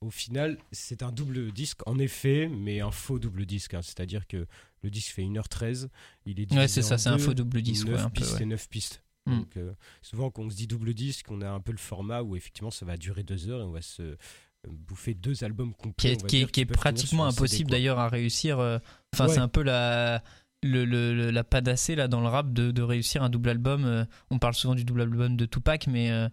au 0.00 0.10
final 0.10 0.58
c'est 0.70 1.02
un 1.02 1.10
double 1.10 1.50
disque 1.50 1.80
en 1.86 1.98
effet 1.98 2.48
mais 2.48 2.80
un 2.80 2.92
faux 2.92 3.18
double 3.18 3.44
disque 3.44 3.74
hein. 3.74 3.82
c'est 3.82 3.98
à 3.98 4.06
dire 4.06 4.28
que 4.28 4.46
le 4.82 4.90
disque 4.90 5.14
fait 5.14 5.22
1h13 5.22 5.88
il 6.26 6.38
est 6.38 6.52
Ouais, 6.52 6.68
c'est 6.68 6.82
ça, 6.82 6.96
c'est 6.96 7.08
un 7.08 7.18
faux 7.18 7.34
double 7.34 7.60
disque, 7.60 7.86
ouais, 7.86 7.94
9 7.94 8.04
un 8.04 8.10
peu, 8.10 8.20
pistes 8.20 8.34
ouais. 8.34 8.42
et 8.42 8.46
9 8.46 8.68
pistes 8.68 9.02
Mm. 9.26 9.38
Donc, 9.38 9.56
euh, 9.56 9.72
souvent, 10.02 10.30
quand 10.30 10.42
on 10.42 10.50
se 10.50 10.56
dit 10.56 10.66
double 10.66 10.94
disque, 10.94 11.30
on 11.30 11.40
a 11.42 11.50
un 11.50 11.60
peu 11.60 11.72
le 11.72 11.78
format 11.78 12.22
où 12.22 12.36
effectivement 12.36 12.70
ça 12.70 12.86
va 12.86 12.96
durer 12.96 13.22
deux 13.22 13.48
heures 13.48 13.60
et 13.60 13.64
on 13.64 13.72
va 13.72 13.82
se 13.82 14.16
bouffer 14.70 15.14
deux 15.14 15.44
albums 15.44 15.72
qui 15.74 15.82
complets. 15.82 16.12
est, 16.12 16.26
qui 16.26 16.36
est- 16.36 16.38
dire, 16.40 16.50
qui 16.52 16.60
est 16.60 16.66
pratiquement 16.66 17.26
impossible 17.26 17.70
d'ailleurs 17.70 17.98
à 17.98 18.08
réussir. 18.08 18.58
euh, 18.58 18.78
Enfin, 19.14 19.26
Ouais. 19.28 19.34
c'est 19.34 19.40
un 19.40 19.48
peu 19.48 19.62
la, 19.62 20.22
le, 20.62 20.84
le- 20.84 21.30
la 21.30 21.44
là, 21.96 22.08
dans 22.08 22.20
le 22.20 22.28
rap 22.28 22.52
de, 22.52 22.70
de 22.70 22.82
réussir 22.82 23.22
un 23.22 23.30
double 23.30 23.48
album. 23.50 23.84
euh, 23.84 24.04
on 24.30 24.38
parle 24.38 24.54
souvent 24.54 24.74
du 24.74 24.84
double 24.84 25.02
album 25.02 25.36
de 25.36 25.46
Tupac, 25.46 25.86
mais 25.86 26.10
euh, 26.10 26.28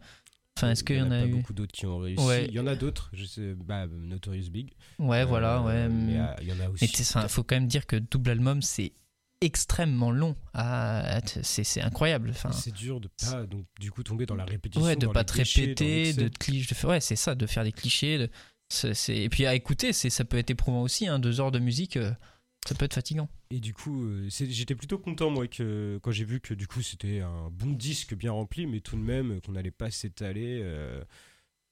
enfin, 0.58 0.72
est-ce 0.72 0.84
qu'il 0.84 0.98
y 0.98 1.02
en 1.02 1.12
a, 1.12 1.20
pas 1.22 1.28
eu 1.28 1.32
beaucoup 1.32 1.54
d'autres 1.54 1.72
qui 1.72 1.86
ont 1.86 2.00
réussi. 2.00 2.24
Ouais. 2.26 2.46
Il 2.50 2.54
y 2.54 2.60
en 2.60 2.68
a 2.68 2.76
d'autres, 2.76 3.10
je 3.14 3.26
sais, 3.26 3.54
bah, 3.56 3.86
Notorious 3.88 4.50
Big. 4.50 4.72
Ouais, 5.00 5.24
voilà, 5.24 5.62
ouais. 5.62 5.88
Mais 5.88 6.14
mais- 6.14 6.20
euh, 6.20 6.26
il 6.42 6.48
y 6.48 6.52
en 6.52 6.56
a 6.56 6.58
Mais 6.60 6.68
aussi. 6.68 6.86
il 7.22 7.30
faut 7.30 7.44
quand 7.44 7.56
même 7.56 7.68
dire 7.68 7.86
que 7.86 7.96
double 7.96 8.32
album, 8.32 8.62
c'est 8.62 8.92
extrêmement 9.44 10.12
long. 10.12 10.36
à- 10.54 11.20
c'est 11.44 11.64
c'est 11.64 11.82
incroyable. 11.82 12.30
Enfin, 12.32 12.52
C'est 12.52 12.74
dur 12.74 13.00
de 13.00 13.10
pas 13.22 13.46
donc 13.46 13.66
du 13.80 13.92
coup 13.92 14.04
tomber 14.04 14.26
dans 14.26 14.36
la 14.36 14.46
répétition. 14.46 14.86
ouais, 14.86 14.96
de 14.96 15.08
pas 15.08 15.24
te 15.24 15.34
clichés, 15.34 15.62
répéter, 15.62 16.14
de 16.14 16.28
te 16.28 16.38
cli- 16.38 16.68
de 16.70 16.76
faire, 16.76 16.90
ouais, 16.92 17.02
c'est 17.02 17.16
ça, 17.16 17.34
de 17.36 17.46
faire 17.48 17.64
des 17.64 17.72
clichés. 17.72 18.18
de- 18.20 18.30
c'est- 18.70 18.94
c'est- 18.94 19.18
et 19.18 19.30
puis 19.30 19.46
à 19.46 19.56
écouter, 19.56 19.94
c'est 19.94 20.10
ça 20.10 20.26
peut 20.26 20.38
être 20.38 20.52
éprouvant 20.52 20.82
aussi. 20.82 21.08
Hein, 21.08 21.20
deux 21.20 21.40
heures 21.40 21.52
de 21.52 21.60
musique, 21.60 21.98
euh, 21.98 22.12
ça 22.68 22.76
peut 22.76 22.86
être 22.86 22.94
fatigant. 22.94 23.30
Et 23.52 23.60
du 23.60 23.74
coup, 23.74 24.06
euh, 24.06 24.28
j'étais 24.30 24.74
plutôt 24.76 24.98
content 24.98 25.30
moi 25.30 25.48
que 25.48 26.00
quand 26.02 26.12
j'ai 26.12 26.24
vu 26.26 26.40
que 26.40 26.54
du 26.54 26.66
coup 26.68 26.82
c'était 26.82 27.20
un 27.20 27.50
bon 27.52 27.72
disque 27.74 28.16
bien 28.16 28.32
rempli, 28.32 28.66
mais 28.68 28.80
tout 28.80 28.96
de 28.96 29.02
même 29.02 29.42
qu'on 29.42 29.52
n'allait 29.54 29.70
pas 29.72 29.92
s'étaler 29.92 30.60
euh, 30.64 31.04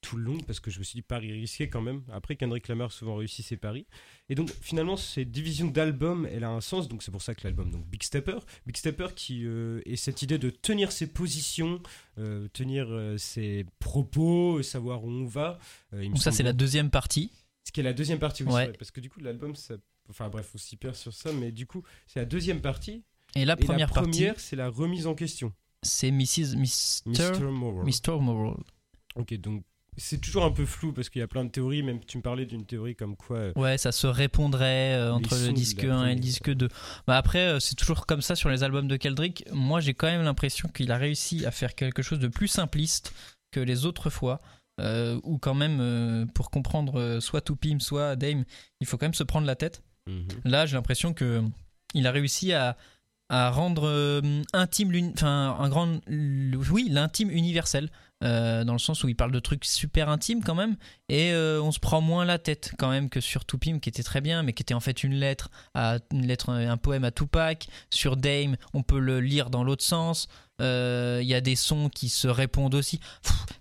tout 0.01 0.17
le 0.17 0.23
long 0.23 0.37
parce 0.39 0.59
que 0.59 0.71
je 0.71 0.79
me 0.79 0.83
suis 0.83 0.95
dit 0.95 1.01
pari 1.03 1.31
risqué 1.31 1.69
quand 1.69 1.81
même. 1.81 2.01
Après 2.11 2.35
Kendrick 2.35 2.67
Lamar 2.67 2.91
souvent 2.91 3.15
réussit 3.15 3.45
ses 3.45 3.55
paris. 3.57 3.85
Et 4.29 4.35
donc 4.35 4.49
finalement 4.61 4.97
cette 4.97 5.31
division 5.31 5.67
d'albums, 5.67 6.27
elle 6.31 6.43
a 6.43 6.49
un 6.49 6.61
sens. 6.61 6.87
Donc 6.87 7.03
c'est 7.03 7.11
pour 7.11 7.21
ça 7.21 7.35
que 7.35 7.41
l'album 7.43 7.69
donc 7.71 7.85
Big 7.87 8.01
Stepper, 8.03 8.39
Big 8.65 8.75
Stepper 8.77 9.07
qui 9.15 9.45
euh, 9.45 9.81
est 9.85 9.95
cette 9.95 10.21
idée 10.23 10.37
de 10.37 10.49
tenir 10.49 10.91
ses 10.91 11.07
positions, 11.07 11.81
euh, 12.17 12.47
tenir 12.53 12.87
euh, 12.89 13.17
ses 13.17 13.65
propos, 13.79 14.61
savoir 14.63 15.03
où 15.03 15.09
on 15.09 15.25
va. 15.25 15.59
Euh, 15.93 16.03
il 16.03 16.09
Donc 16.11 16.21
ça, 16.21 16.31
c'est 16.31 16.43
la 16.43 16.53
deuxième 16.53 16.89
partie. 16.89 17.31
ce 17.63 17.71
qui 17.71 17.79
est 17.79 17.83
la 17.83 17.93
deuxième 17.93 18.19
partie 18.19 18.43
aussi, 18.43 18.53
Ouais. 18.53 18.71
parce 18.73 18.91
que 18.91 18.99
du 19.01 19.09
coup 19.09 19.19
l'album, 19.19 19.55
ça... 19.55 19.75
enfin 20.09 20.29
bref, 20.29 20.49
on 20.55 20.57
s'y 20.57 20.77
perd 20.77 20.95
sur 20.95 21.13
ça, 21.13 21.31
mais 21.31 21.51
du 21.51 21.65
coup 21.67 21.83
c'est 22.07 22.19
la 22.19 22.25
deuxième 22.25 22.61
partie. 22.61 23.03
Et 23.35 23.45
la 23.45 23.53
Et 23.53 23.63
première, 23.63 23.87
la 23.87 23.93
partie, 23.93 24.09
première, 24.11 24.39
c'est 24.39 24.55
la 24.55 24.67
remise 24.69 25.05
en 25.07 25.13
question. 25.15 25.53
c'est 25.83 26.11
Mrs. 26.11 26.55
Mr. 26.57 27.03
Mr. 27.05 27.41
Moral. 27.51 27.85
Mr. 27.85 28.19
Moral. 28.19 28.57
Ok, 29.15 29.33
donc 29.35 29.63
c'est 29.97 30.19
toujours 30.21 30.45
un 30.45 30.51
peu 30.51 30.65
flou 30.65 30.93
parce 30.93 31.09
qu'il 31.09 31.19
y 31.19 31.23
a 31.23 31.27
plein 31.27 31.43
de 31.43 31.49
théories, 31.49 31.83
même 31.83 31.99
tu 32.05 32.17
me 32.17 32.21
parlais 32.23 32.45
d'une 32.45 32.65
théorie 32.65 32.95
comme 32.95 33.15
quoi. 33.15 33.37
euh, 33.37 33.53
Ouais, 33.55 33.77
ça 33.77 33.91
se 33.91 34.07
répondrait 34.07 34.95
euh, 34.95 35.13
entre 35.13 35.35
le 35.37 35.51
disque 35.51 35.83
la 35.83 35.97
1 35.97 36.07
et 36.07 36.13
le 36.15 36.19
disque 36.19 36.49
2. 36.53 36.67
Bah 37.07 37.17
après, 37.17 37.47
euh, 37.47 37.59
c'est 37.59 37.75
toujours 37.75 38.05
comme 38.05 38.21
ça 38.21 38.35
sur 38.35 38.49
les 38.49 38.63
albums 38.63 38.87
de 38.87 38.95
Kendrick. 38.95 39.43
Moi, 39.51 39.81
j'ai 39.81 39.93
quand 39.93 40.07
même 40.07 40.23
l'impression 40.23 40.69
qu'il 40.69 40.91
a 40.91 40.97
réussi 40.97 41.45
à 41.45 41.51
faire 41.51 41.75
quelque 41.75 42.01
chose 42.01 42.19
de 42.19 42.27
plus 42.29 42.47
simpliste 42.47 43.13
que 43.51 43.59
les 43.59 43.85
autres 43.85 44.09
fois. 44.09 44.39
où 45.23 45.37
quand 45.37 45.53
même, 45.53 46.27
pour 46.33 46.49
comprendre 46.49 47.19
soit 47.19 47.41
Tupim, 47.41 47.79
soit 47.79 48.15
Dame, 48.15 48.45
il 48.79 48.87
faut 48.87 48.97
quand 48.97 49.05
même 49.05 49.13
se 49.13 49.23
prendre 49.23 49.45
la 49.45 49.55
tête. 49.55 49.83
mhm. 50.07 50.25
Là, 50.45 50.65
j'ai 50.65 50.75
l'impression 50.75 51.13
que 51.13 51.43
il 51.93 52.07
a 52.07 52.11
réussi 52.11 52.53
à, 52.53 52.77
à 53.31 53.49
rendre 53.49 53.87
euh, 53.87 54.21
intime, 54.51 54.91
enfin 55.13 55.55
un 55.57 55.69
grand, 55.69 55.99
oui, 56.09 56.89
l'intime 56.91 57.31
universel, 57.31 57.89
euh, 58.25 58.65
dans 58.65 58.73
le 58.73 58.79
sens 58.79 59.05
où 59.05 59.07
il 59.07 59.15
parle 59.15 59.31
de 59.31 59.39
trucs 59.39 59.63
super 59.63 60.09
intimes 60.09 60.43
quand 60.43 60.53
même, 60.53 60.75
et 61.07 61.31
euh, 61.31 61.61
on 61.61 61.71
se 61.71 61.79
prend 61.79 62.01
moins 62.01 62.25
la 62.25 62.39
tête 62.39 62.73
quand 62.77 62.89
même 62.89 63.09
que 63.09 63.21
sur 63.21 63.45
Tupim 63.45 63.79
qui 63.79 63.87
était 63.87 64.03
très 64.03 64.19
bien, 64.19 64.43
mais 64.43 64.51
qui 64.51 64.63
était 64.63 64.73
en 64.73 64.81
fait 64.81 65.05
une 65.05 65.13
lettre, 65.13 65.49
à, 65.73 65.99
une 66.11 66.27
lettre, 66.27 66.49
un 66.49 66.75
poème 66.75 67.05
à 67.05 67.11
Tupac. 67.11 67.67
Sur 67.89 68.17
Dame, 68.17 68.57
on 68.73 68.83
peut 68.83 68.99
le 68.99 69.21
lire 69.21 69.49
dans 69.49 69.63
l'autre 69.63 69.83
sens. 69.83 70.27
Il 70.59 71.23
y 71.23 71.33
a 71.33 71.41
des 71.41 71.55
sons 71.55 71.89
qui 71.89 72.09
se 72.09 72.27
répondent 72.27 72.75
aussi. 72.75 72.99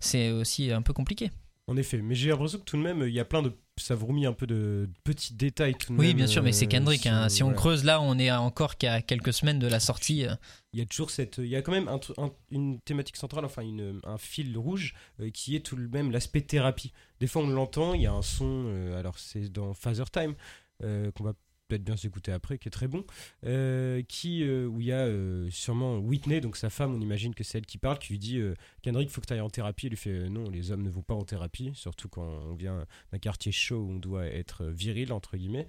C'est 0.00 0.33
aussi 0.33 0.72
un 0.72 0.83
peu 0.83 0.92
compliqué. 0.92 1.30
En 1.68 1.76
effet, 1.76 2.02
mais 2.02 2.16
j'ai 2.16 2.30
l'impression 2.30 2.59
que 2.59 2.64
tout 2.64 2.76
de 2.76 2.83
même, 2.83 3.04
il 3.06 3.14
y 3.14 3.20
a 3.20 3.24
plein 3.24 3.42
de. 3.42 3.52
Ça 3.81 3.95
vourmis 3.95 4.27
un 4.27 4.33
peu 4.33 4.47
de 4.47 4.88
petits 5.05 5.35
détails 5.35 5.75
tout 5.75 5.88
de 5.88 5.93
même. 5.93 6.01
Oui, 6.07 6.14
bien 6.14 6.27
sûr, 6.27 6.43
mais 6.43 6.53
c'est 6.53 6.66
euh, 6.66 6.69
Kendrick. 6.69 7.07
hein. 7.07 7.29
Si 7.29 7.43
on 7.43 7.53
creuse 7.53 7.85
là, 7.85 8.01
on 8.01 8.19
est 8.19 8.31
encore 8.31 8.77
qu'à 8.77 9.03
quelques 9.03 9.33
semaines 9.33 9.59
de 9.59 9.66
la 9.66 9.81
sortie. 9.81 10.27
euh, 10.27 10.35
Il 10.73 10.79
y 10.79 10.83
a 10.83 10.87
toujours 10.87 11.11
cette. 11.11 11.38
Il 11.38 11.47
y 11.49 11.57
a 11.57 11.62
quand 11.62 11.73
même 11.73 11.88
un 11.88 11.97
tr- 11.97 12.14
un- 12.23 12.31
une 12.51 12.79
thématique 12.81 13.16
centrale, 13.16 13.45
enfin 13.45 13.62
une- 13.62 14.01
un 14.05 14.19
fil 14.19 14.57
rouge 14.57 14.95
euh, 15.21 15.31
qui 15.31 15.57
est 15.57 15.61
tout 15.61 15.77
de 15.77 15.87
même 15.88 16.11
l'aspect 16.12 16.43
thérapie. 16.43 16.93
Des 17.21 17.27
fois, 17.27 17.43
on 17.43 17.49
l'entend, 17.49 17.95
il 17.95 18.03
y 18.03 18.07
a 18.07 18.12
un 18.12 18.23
son, 18.23 18.93
alors 18.97 19.19
c'est 19.19 19.51
dans 19.53 19.75
Father 19.75 20.05
Time, 20.12 20.35
qu'on 20.81 21.25
va 21.25 21.33
peut-être 21.70 21.85
bien 21.85 21.96
s'écouter 21.96 22.33
après, 22.33 22.59
qui 22.59 22.68
est 22.68 22.72
très 22.72 22.88
bon, 22.88 23.04
euh, 23.46 24.02
qui, 24.09 24.42
euh, 24.42 24.66
où 24.66 24.80
il 24.80 24.88
y 24.88 24.92
a 24.92 25.06
euh, 25.06 25.48
sûrement 25.50 25.98
Whitney, 25.98 26.40
donc 26.40 26.56
sa 26.56 26.68
femme, 26.68 26.94
on 26.94 27.00
imagine 27.00 27.35
que 27.35 27.44
c'est 27.44 27.59
elle 27.59 27.66
qui 27.66 27.78
parle, 27.78 27.98
qui 27.98 28.12
lui 28.12 28.18
dit 28.18 28.40
Kendrick, 28.83 29.09
faut 29.09 29.20
que 29.20 29.26
tu 29.26 29.33
ailles 29.33 29.40
en 29.40 29.50
thérapie. 29.50 29.87
Il 29.87 29.90
lui 29.90 29.96
fait 29.96 30.28
Non, 30.28 30.50
les 30.50 30.72
hommes 30.72 30.83
ne 30.83 30.90
vont 30.90 31.02
pas 31.02 31.14
en 31.14 31.24
thérapie, 31.24 31.70
surtout 31.74 32.09
quand 32.09 32.26
on 32.26 32.54
vient 32.54 32.85
d'un 33.12 33.18
quartier 33.18 33.52
chaud 33.52 33.78
où 33.78 33.92
on 33.92 33.98
doit 33.98 34.26
être 34.26 34.64
viril, 34.66 35.12
entre 35.12 35.37
guillemets. 35.37 35.68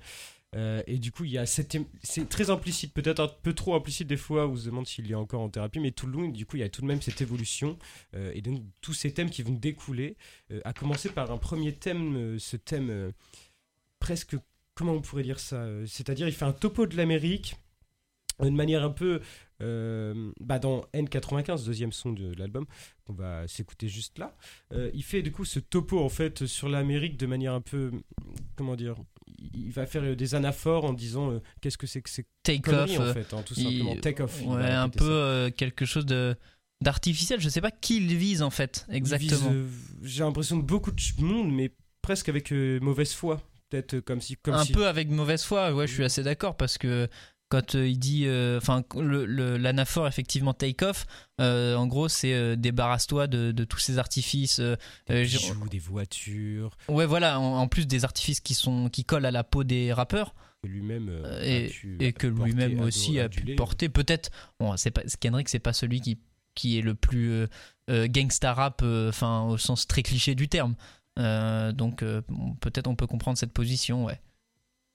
Et 0.87 0.97
du 0.97 1.11
coup, 1.11 1.23
il 1.23 1.31
y 1.31 1.37
a 1.37 1.45
cette, 1.45 1.77
c'est 2.03 2.27
très 2.27 2.49
implicite, 2.49 2.93
peut-être 2.93 3.21
un 3.21 3.27
peu 3.27 3.53
trop 3.53 3.75
implicite 3.75 4.07
des 4.07 4.17
fois, 4.17 4.47
où 4.47 4.51
on 4.51 4.55
se 4.55 4.65
demande 4.65 4.87
s'il 4.87 5.09
est 5.09 5.15
encore 5.15 5.41
en 5.41 5.49
thérapie, 5.49 5.79
mais 5.79 5.91
tout 5.91 6.07
le 6.07 6.13
long, 6.13 6.27
du 6.27 6.45
coup, 6.45 6.57
il 6.57 6.61
y 6.61 6.63
a 6.63 6.69
tout 6.69 6.81
de 6.81 6.87
même 6.87 7.01
cette 7.01 7.21
évolution, 7.21 7.77
et 8.13 8.41
donc 8.41 8.61
tous 8.81 8.93
ces 8.93 9.13
thèmes 9.13 9.29
qui 9.29 9.43
vont 9.43 9.53
découler, 9.53 10.17
à 10.65 10.73
commencer 10.73 11.09
par 11.09 11.31
un 11.31 11.37
premier 11.37 11.73
thème, 11.73 12.37
ce 12.39 12.57
thème 12.57 13.13
presque, 13.99 14.35
comment 14.81 14.93
on 14.93 15.01
pourrait 15.01 15.23
dire 15.23 15.39
ça, 15.39 15.57
euh, 15.57 15.85
c'est-à-dire 15.87 16.27
il 16.27 16.33
fait 16.33 16.45
un 16.45 16.53
topo 16.53 16.87
de 16.87 16.97
l'Amérique, 16.97 17.55
d'une 18.39 18.55
manière 18.55 18.83
un 18.83 18.89
peu, 18.89 19.21
euh, 19.61 20.31
bah 20.39 20.57
dans 20.57 20.81
N95, 20.95 21.63
deuxième 21.65 21.91
son 21.91 22.11
de 22.13 22.33
l'album, 22.35 22.65
qu'on 23.05 23.13
va 23.13 23.47
s'écouter 23.47 23.87
juste 23.87 24.17
là, 24.17 24.35
euh, 24.73 24.89
il 24.95 25.03
fait 25.03 25.21
du 25.21 25.31
coup 25.31 25.45
ce 25.45 25.59
topo 25.59 25.99
en 25.99 26.09
fait 26.09 26.47
sur 26.47 26.67
l'Amérique 26.67 27.17
de 27.17 27.27
manière 27.27 27.53
un 27.53 27.61
peu, 27.61 27.91
comment 28.55 28.75
dire, 28.75 28.95
il 29.53 29.71
va 29.71 29.85
faire 29.85 30.01
euh, 30.03 30.15
des 30.15 30.33
anaphores 30.33 30.85
en 30.85 30.93
disant 30.93 31.31
euh, 31.31 31.39
qu'est-ce 31.61 31.77
que 31.77 31.85
c'est 31.85 32.01
que 32.01 32.09
ces 32.09 32.25
take 32.41 32.67
off. 32.71 32.89
en 32.97 33.01
euh, 33.03 33.13
fait, 33.13 33.31
hein, 33.35 33.43
tout 33.45 33.53
il- 33.57 33.63
simplement. 33.63 33.95
Take 33.97 34.23
off. 34.23 34.41
ouais, 34.47 34.63
un 34.71 34.89
peu 34.89 35.03
euh, 35.07 35.51
quelque 35.51 35.85
chose 35.85 36.07
de 36.07 36.35
d'artificiel. 36.81 37.39
Je 37.39 37.47
sais 37.49 37.61
pas 37.61 37.69
qui 37.69 37.97
il 37.97 38.15
vise 38.17 38.41
en 38.41 38.49
fait, 38.49 38.87
exactement. 38.89 39.51
euh, 39.51 39.67
J'ai 40.01 40.23
l'impression 40.23 40.57
de 40.57 40.63
beaucoup 40.63 40.91
de 40.91 40.99
monde, 41.23 41.53
mais 41.53 41.71
presque 42.01 42.27
avec 42.29 42.51
euh, 42.51 42.79
mauvaise 42.79 43.13
foi. 43.13 43.39
Peut-être 43.71 43.95
euh, 43.95 44.01
comme 44.01 44.21
si. 44.21 44.37
Comme 44.37 44.53
un 44.53 44.65
si... 44.65 44.73
peu 44.73 44.87
avec 44.87 45.09
mauvaise 45.09 45.43
foi, 45.43 45.73
ouais, 45.73 45.87
je 45.87 45.93
suis 45.93 46.03
assez 46.03 46.21
d'accord 46.21 46.55
parce 46.57 46.77
que 46.77 47.07
quand 47.49 47.75
euh, 47.75 47.87
il 47.87 47.99
dit, 47.99 48.23
euh, 48.25 48.57
enfin, 48.57 48.83
l'anaphore 48.95 50.07
effectivement 50.07 50.53
take 50.53 50.85
off, 50.85 51.05
euh, 51.39 51.75
en 51.75 51.87
gros, 51.87 52.07
c'est 52.07 52.33
euh, 52.33 52.55
débarrasse-toi 52.55 53.27
de, 53.27 53.51
de 53.51 53.63
tous 53.63 53.79
ces 53.79 53.97
artifices. 53.97 54.59
des 55.07 55.23
bijoux, 55.23 55.67
des 55.69 55.79
voitures, 55.79 56.77
ouais, 56.87 57.05
voilà, 57.05 57.39
en, 57.39 57.57
en 57.57 57.67
plus 57.67 57.87
des 57.87 58.05
artifices 58.05 58.39
qui 58.39 58.53
sont 58.53 58.89
qui 58.89 59.03
collent 59.03 59.25
à 59.25 59.31
la 59.31 59.43
peau 59.43 59.63
des 59.63 59.91
rappeurs 59.93 60.33
que 60.63 60.67
lui-même 60.69 61.09
et, 61.41 62.13
que 62.13 62.27
lui-même 62.27 62.81
aussi 62.81 63.19
a 63.19 63.27
pu 63.29 63.55
porter. 63.55 63.89
Peut-être, 63.89 64.29
bon, 64.59 64.77
c'est 64.77 64.91
pas 64.91 65.01
Kendrick, 65.19 65.49
c'est 65.49 65.59
pas 65.59 65.73
celui 65.73 66.01
qui 66.01 66.19
qui 66.55 66.77
est 66.77 66.81
le 66.81 66.95
plus 66.95 67.47
gangsta 67.89 68.53
rap, 68.53 68.81
enfin 68.83 69.43
au 69.43 69.57
sens 69.57 69.87
très 69.87 70.03
cliché 70.03 70.35
du 70.35 70.47
terme. 70.47 70.75
Euh, 71.19 71.71
donc 71.71 72.03
euh, 72.03 72.21
peut-être 72.61 72.87
on 72.87 72.95
peut 72.95 73.07
comprendre 73.07 73.37
cette 73.37 73.53
position, 73.53 74.05
ouais. 74.05 74.19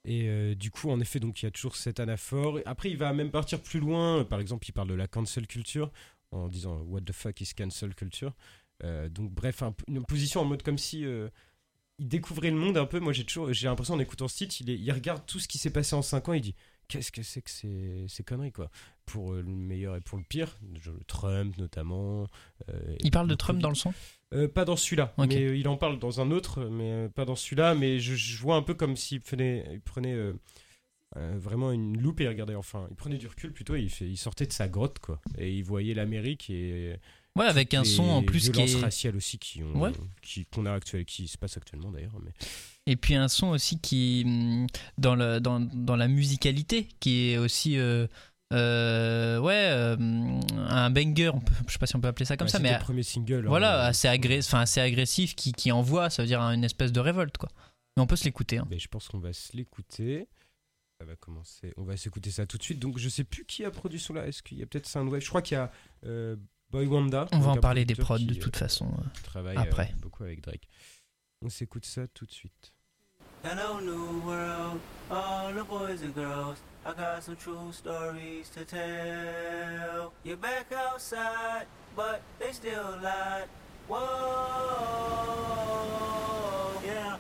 Et 0.05 0.29
euh, 0.29 0.55
du 0.55 0.71
coup, 0.71 0.91
en 0.91 1.01
effet, 1.01 1.19
donc 1.19 1.43
il 1.43 1.47
y 1.47 1.49
a 1.49 1.51
toujours 1.51 1.77
cet 1.77 1.99
anaphore. 2.01 2.61
Après, 2.65 2.91
il 2.91 2.97
va 2.97 3.13
même 3.13 3.31
partir 3.31 3.61
plus 3.61 3.81
loin. 3.81 4.25
Par 4.25 4.39
exemple, 4.41 4.67
il 4.69 4.73
parle 4.73 4.89
de 4.89 4.95
la 4.95 5.09
cancel 5.09 5.47
culture 5.47 5.91
en 6.31 6.49
disant 6.49 6.79
What 6.83 7.01
the 7.03 7.13
fuck 7.13 7.41
is 7.41 7.53
cancel 7.57 7.95
culture? 7.95 8.33
Euh, 8.85 9.09
donc, 9.09 9.33
bref, 9.33 9.63
un- 9.63 9.75
une 9.89 10.05
position 10.05 10.41
en 10.43 10.45
mode 10.45 10.63
comme 10.63 10.79
si 10.79 11.05
euh, 11.05 11.29
il 11.99 12.07
découvrait 12.09 12.51
le 12.51 12.57
monde 12.57 12.79
un 12.79 12.87
peu. 12.87 13.01
Moi, 13.01 13.13
j'ai 13.13 13.25
toujours, 13.25 13.53
j'ai 13.53 13.67
l'impression 13.67 13.95
en 13.95 13.99
écoutant 13.99 14.29
ce 14.29 14.37
titre, 14.37 14.55
il, 14.61 14.71
est- 14.71 14.79
il 14.79 14.93
regarde 14.93 15.27
tout 15.27 15.41
ce 15.41 15.49
qui 15.49 15.59
s'est 15.59 15.71
passé 15.71 15.97
en 15.97 16.03
5 16.03 16.29
ans. 16.29 16.35
Il 16.35 16.41
dit 16.43 16.55
Qu'est-ce 16.89 17.11
que 17.11 17.25
c'est 17.25 17.43
que 17.43 17.51
ces, 17.51 18.07
ces 18.09 18.23
conneries, 18.23 18.53
quoi? 18.53 18.71
Pour 19.07 19.33
le 19.33 19.43
meilleur 19.43 19.97
et 19.97 20.01
pour 20.01 20.19
le 20.19 20.25
pire. 20.25 20.57
Trump, 21.09 21.57
notamment. 21.59 22.29
Il 23.01 23.11
parle 23.11 23.27
de 23.27 23.35
Trump 23.35 23.61
dans 23.61 23.71
le 23.71 23.75
son? 23.75 23.93
Euh, 24.35 24.49
pas 24.49 24.65
dans 24.65 24.77
celui-là, 24.77 25.15
mais 25.19 25.37
euh, 25.37 25.57
il 25.57 25.69
en 25.69 25.77
parle 25.77 25.99
dans 26.01 26.21
un 26.21 26.31
autre, 26.33 26.65
mais 26.65 26.91
euh, 26.91 27.09
pas 27.09 27.25
dans 27.25 27.37
celui-là. 27.37 27.75
Mais 27.75 28.01
je, 28.01 28.15
je 28.15 28.39
vois 28.39 28.57
un 28.57 28.63
peu 28.63 28.75
comme 28.75 28.97
s'il 28.97 29.21
prenait, 29.21 29.65
il 29.73 29.81
prenait 29.81 30.17
vraiment 31.15 31.73
une 31.73 32.01
loupe 32.01 32.21
et 32.21 32.29
regardait. 32.29 32.55
Enfin, 32.55 32.87
il 32.91 32.97
prenait 32.97 33.19
du 33.19 33.27
recul 33.29 33.53
plutôt. 33.53 33.77
Et 33.77 33.83
il, 33.83 33.91
fait, 33.91 34.07
il 34.07 34.17
sortait 34.17 34.47
de 34.47 34.53
sa 34.53 34.69
grotte, 34.69 34.99
quoi. 34.99 35.21
Et 35.39 35.53
il 35.53 35.63
voyait 35.65 35.95
l'Amérique 35.95 36.51
et 36.51 36.97
Ouais, 37.37 37.45
avec 37.45 37.75
un 37.75 37.85
son 37.85 38.05
en 38.05 38.23
plus 38.23 38.47
qui 38.47 38.53
violences 38.53 38.75
est 38.77 38.81
raciales 38.81 39.15
aussi 39.17 39.39
qui 39.39 39.63
ont, 39.63 39.79
Ouais. 39.79 39.93
qui 40.23 40.47
qu'on 40.47 40.65
a 40.65 40.73
actuel, 40.73 41.05
qui 41.05 41.29
se 41.29 41.37
passe 41.37 41.59
actuellement 41.59 41.93
d'ailleurs. 41.93 42.19
Mais 42.25 42.33
Et 42.87 42.97
puis 42.97 43.15
un 43.15 43.29
son 43.29 43.49
aussi 43.49 43.79
qui, 43.79 44.23
hum, 44.25 44.67
dans, 44.97 45.15
le, 45.15 45.39
dans, 45.39 45.61
dans 45.61 45.97
la 45.97 46.09
musicalité, 46.09 46.89
qui 46.99 47.33
est 47.33 47.37
aussi, 47.39 47.77
euh, 48.53 49.39
ouais, 49.39 49.69
euh, 49.71 49.97
un 50.69 50.91
banger, 50.91 51.31
on 51.31 51.41
peut- 51.41 51.53
je 51.67 51.73
sais 51.73 51.79
pas 51.79 51.87
si 51.87 51.97
on 51.97 52.01
peut 52.01 52.09
appeler 52.09 52.25
ça 52.27 52.37
comme 52.37 52.47
Ouais, 52.47 52.51
ça, 52.53 52.59
mais 52.59 52.73
le 52.75 52.79
premier 52.79 53.03
single. 53.03 53.45
hein, 53.47 53.49
voilà, 53.49 53.85
euh, 53.87 53.89
assez, 53.89 54.09
agré- 54.09 54.39
enfin, 54.39 54.61
assez 54.61 54.81
agressif, 54.81 55.35
qui, 55.35 55.53
qui 55.53 55.73
envoie, 55.73 56.11
ça 56.11 56.23
veut 56.23 56.27
dire 56.29 56.41
une 56.41 56.65
espèce 56.65 56.93
de 56.93 57.01
révolte, 57.01 57.37
quoi. 57.39 57.49
Mais 57.97 58.03
on 58.03 58.07
peut 58.07 58.17
se 58.17 58.25
l'écouter. 58.25 58.59
hein. 58.59 58.67
Ben, 58.71 58.79
je 58.79 58.89
pense 58.89 59.09
qu'on 59.09 59.19
va 59.19 59.33
se 59.33 59.57
l'écouter. 59.57 60.29
Ça 61.01 61.05
va 61.07 61.17
commencer. 61.17 61.75
On 61.77 61.85
va 61.85 61.97
s'écouter 61.97 62.31
ça 62.31 62.47
tout 62.47 62.57
de 62.57 62.63
suite. 62.63 62.79
Donc 62.79 62.99
je 62.99 63.09
sais 63.09 63.25
plus 63.25 63.45
qui 63.45 63.65
a 63.65 63.71
produit 63.71 63.99
cela. 64.01 64.27
Est-ce 64.27 64.43
qu'il 64.43 64.59
y 64.59 64.63
a 64.63 64.67
peut-être 64.67 64.87
Soundwave? 64.87 65.21
Je 65.21 65.29
crois 65.29 65.43
qu'il 65.43 65.57
y 65.57 65.61
a 65.61 65.71
euh, 66.07 66.37
Boy 66.71 66.87
Wanda. 66.87 67.27
On 67.33 67.39
va 67.39 67.51
en 67.53 67.57
parler 67.57 67.85
des 67.85 67.95
prods 67.95 68.19
de 68.19 68.33
toute 68.35 68.57
euh, 68.57 68.59
façon. 68.61 68.91
travaille 69.25 69.57
après. 69.59 69.91
euh, 69.93 70.01
beaucoup 70.01 70.23
avec 70.25 70.41
Drake. 70.41 70.67
On 71.45 71.51
s'écoute 71.51 71.85
ça 71.85 72.07
tout 72.09 72.25
de 72.25 72.33
suite. 72.33 72.73
Hello, 73.45 73.81
new 73.83 74.25
world, 74.27 74.79
all 75.11 75.55
the 75.55 75.67
boys 75.69 76.03
and 76.03 76.15
girls. 76.15 76.57
I 76.87 76.93
got 76.93 77.21
some 77.25 77.35
true 77.35 77.73
stories 77.73 78.49
to 78.51 78.65
tell. 78.65 80.13
You're 80.23 80.37
back 80.37 80.71
outside, 80.71 81.67
but 81.97 82.23
they 82.39 82.53
still 82.53 82.97
lie. 83.03 83.47
Whoa, 83.89 83.99
yeah. 86.85 87.17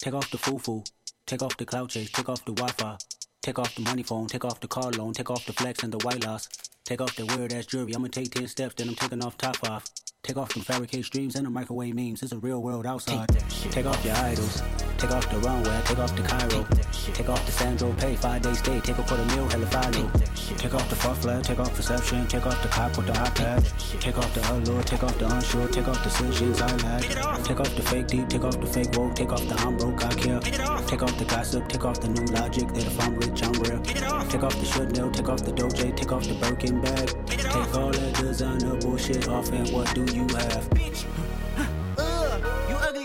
Take 0.00 0.14
off 0.14 0.28
the 0.32 0.38
foo-foo, 0.38 0.82
take 1.26 1.42
off 1.42 1.56
the 1.56 1.64
cloud 1.64 1.90
chase, 1.90 2.10
take 2.10 2.28
off 2.28 2.44
the 2.44 2.54
Wi-Fi, 2.54 2.96
take 3.40 3.60
off 3.60 3.72
the 3.76 3.82
money 3.82 4.02
phone, 4.02 4.26
take 4.26 4.44
off 4.44 4.58
the 4.58 4.66
car 4.66 4.90
loan, 4.90 5.12
take 5.12 5.30
off 5.30 5.46
the 5.46 5.52
flex 5.52 5.84
and 5.84 5.92
the 5.92 5.98
white 6.04 6.24
loss. 6.24 6.48
Take 6.84 7.00
off 7.00 7.16
the 7.16 7.24
weird 7.24 7.50
ass 7.54 7.64
jewelry, 7.64 7.94
I'ma 7.94 8.08
take 8.08 8.30
10 8.30 8.46
steps, 8.46 8.74
then 8.74 8.90
I'm 8.90 8.94
taking 8.94 9.24
off 9.24 9.38
top 9.38 9.56
off. 9.64 9.86
Take 10.22 10.36
off 10.36 10.52
them 10.52 10.62
fabricate 10.62 11.04
streams 11.06 11.34
and 11.34 11.46
the 11.46 11.50
microwave 11.50 11.94
memes, 11.94 12.22
it's 12.22 12.32
a 12.32 12.38
real 12.38 12.62
world 12.62 12.84
outside. 12.84 13.26
Take 13.70 13.86
off 13.86 14.04
your 14.04 14.14
idols, 14.16 14.62
take 14.98 15.10
off 15.10 15.30
the 15.30 15.38
runway, 15.38 15.80
take 15.86 15.98
off 15.98 16.14
the 16.14 16.22
Cairo. 16.22 16.66
Take 17.12 17.28
off 17.28 17.44
the 17.46 17.52
Sandro 17.52 17.92
pay, 17.94 18.16
five 18.16 18.42
day 18.42 18.52
stay, 18.54 18.80
take 18.80 18.98
a 18.98 19.02
quarter 19.02 19.24
meal, 19.26 19.48
hella 19.48 19.66
follow. 19.66 20.10
Take 20.56 20.74
off 20.74 20.88
the 20.88 20.96
fuck 20.96 21.16
flag, 21.16 21.42
take 21.44 21.58
off 21.58 21.74
perception, 21.74 22.26
take 22.26 22.46
off 22.46 22.62
the 22.62 22.68
cop 22.68 22.96
with 22.96 23.06
the 23.06 23.12
iPad. 23.12 24.00
Take 24.00 24.18
off 24.18 24.34
the 24.34 24.52
allure, 24.52 24.82
take 24.82 25.02
off 25.02 25.18
the 25.18 25.26
unsure, 25.26 25.68
take 25.68 25.88
off 25.88 26.02
the 26.02 26.10
decisions 26.10 26.60
I 26.60 26.76
lack. 26.76 27.02
Take 27.44 27.60
off 27.60 27.76
the 27.76 27.82
fake 27.82 28.06
deep, 28.08 28.28
take 28.28 28.44
off 28.44 28.58
the 28.60 28.66
fake 28.66 28.96
woke, 28.96 29.14
take 29.14 29.32
off 29.32 29.46
the 29.46 29.54
I'm 29.56 29.76
broke, 29.76 30.04
I 30.04 30.14
care. 30.14 30.40
Take 30.40 31.02
off 31.02 31.18
the 31.18 31.24
gossip, 31.26 31.68
take 31.68 31.84
off 31.84 32.00
the 32.00 32.08
new 32.08 32.24
logic 32.32 32.68
that 32.68 32.86
if 32.86 33.00
I'm 33.00 33.14
rich, 33.16 33.42
I'm 33.42 33.52
real. 33.60 33.80
Take 34.28 34.42
off 34.42 34.58
the 34.58 34.64
should 34.64 34.96
know, 34.96 35.10
take 35.10 35.28
off 35.28 35.44
the 35.44 35.52
doje, 35.52 35.94
take 35.94 36.12
off 36.12 36.26
the 36.26 36.34
Birkin 36.34 36.73
bag. 36.80 37.26
Take 37.26 37.74
all 37.74 37.90
that 37.90 38.14
designer 38.14 38.76
bullshit 38.76 39.28
off 39.28 39.50
and 39.52 39.68
what 39.70 39.94
do 39.94 40.04
you 40.14 40.26
have? 40.34 41.23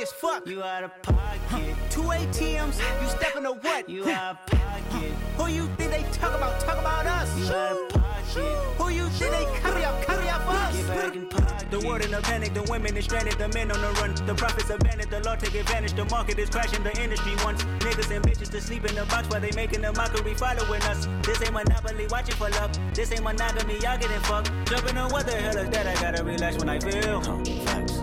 As 0.09 0.13
fuck. 0.13 0.47
You 0.47 0.63
out 0.63 0.83
of 0.83 1.01
pocket. 1.03 1.75
Two 1.91 2.01
ATMs, 2.01 2.79
you 3.01 3.07
stepping 3.09 3.43
to 3.43 3.51
what? 3.51 3.87
You 3.87 4.09
out 4.09 4.31
of 4.31 4.45
pocket. 4.47 5.11
Who 5.37 5.47
you 5.47 5.67
think 5.77 5.91
they 5.91 6.03
talk 6.13 6.33
about? 6.35 6.59
Talk 6.61 6.79
about 6.79 7.05
us. 7.05 7.37
You 7.37 7.53
out 7.53 7.71
of 7.73 7.89
pocket. 7.89 8.43
Who 8.79 8.89
you 8.89 9.07
think 9.09 9.31
they 9.31 9.59
carry 9.59 9.85
up? 9.85 10.01
Carry 10.01 10.27
up 10.29 10.41
us. 10.47 10.75
Get 10.75 10.87
back 10.87 11.15
in 11.15 11.27
pocket. 11.27 11.69
The 11.69 11.87
world 11.87 12.03
in 12.03 12.13
a 12.15 12.21
panic, 12.21 12.55
the 12.55 12.63
women 12.63 12.97
is 12.97 13.05
stranded, 13.05 13.37
the 13.37 13.49
men 13.49 13.71
on 13.71 13.79
the 13.81 13.91
run. 14.01 14.15
The 14.25 14.33
profits 14.33 14.71
abandoned, 14.71 15.11
the 15.11 15.19
law 15.19 15.35
take 15.35 15.53
advantage. 15.53 15.93
The 15.93 16.05
market 16.05 16.39
is 16.39 16.49
crashing, 16.49 16.81
the 16.81 16.99
industry 16.99 17.35
wants 17.45 17.63
niggas 17.85 18.09
and 18.09 18.25
bitches 18.25 18.49
to 18.49 18.61
sleep 18.61 18.85
in 18.85 18.95
the 18.95 19.05
box 19.05 19.29
while 19.29 19.41
they 19.41 19.51
making 19.51 19.85
a 19.85 19.93
mockery 19.93 20.33
following 20.33 20.81
us. 20.83 21.07
This 21.21 21.39
ain't 21.43 21.53
monopoly, 21.53 22.07
watching 22.09 22.35
for 22.35 22.49
love. 22.49 22.71
This 22.95 23.11
ain't 23.11 23.23
monogamy, 23.23 23.75
y'all 23.75 23.99
getting 23.99 24.19
fucked. 24.21 24.49
Jumping 24.65 24.97
on 24.97 25.11
what 25.11 25.27
the 25.27 25.33
hell 25.33 25.55
is 25.55 25.69
that? 25.69 25.85
I 25.85 25.93
gotta 26.01 26.23
relax 26.23 26.57
when 26.57 26.69
I 26.69 26.79
feel. 26.79 27.21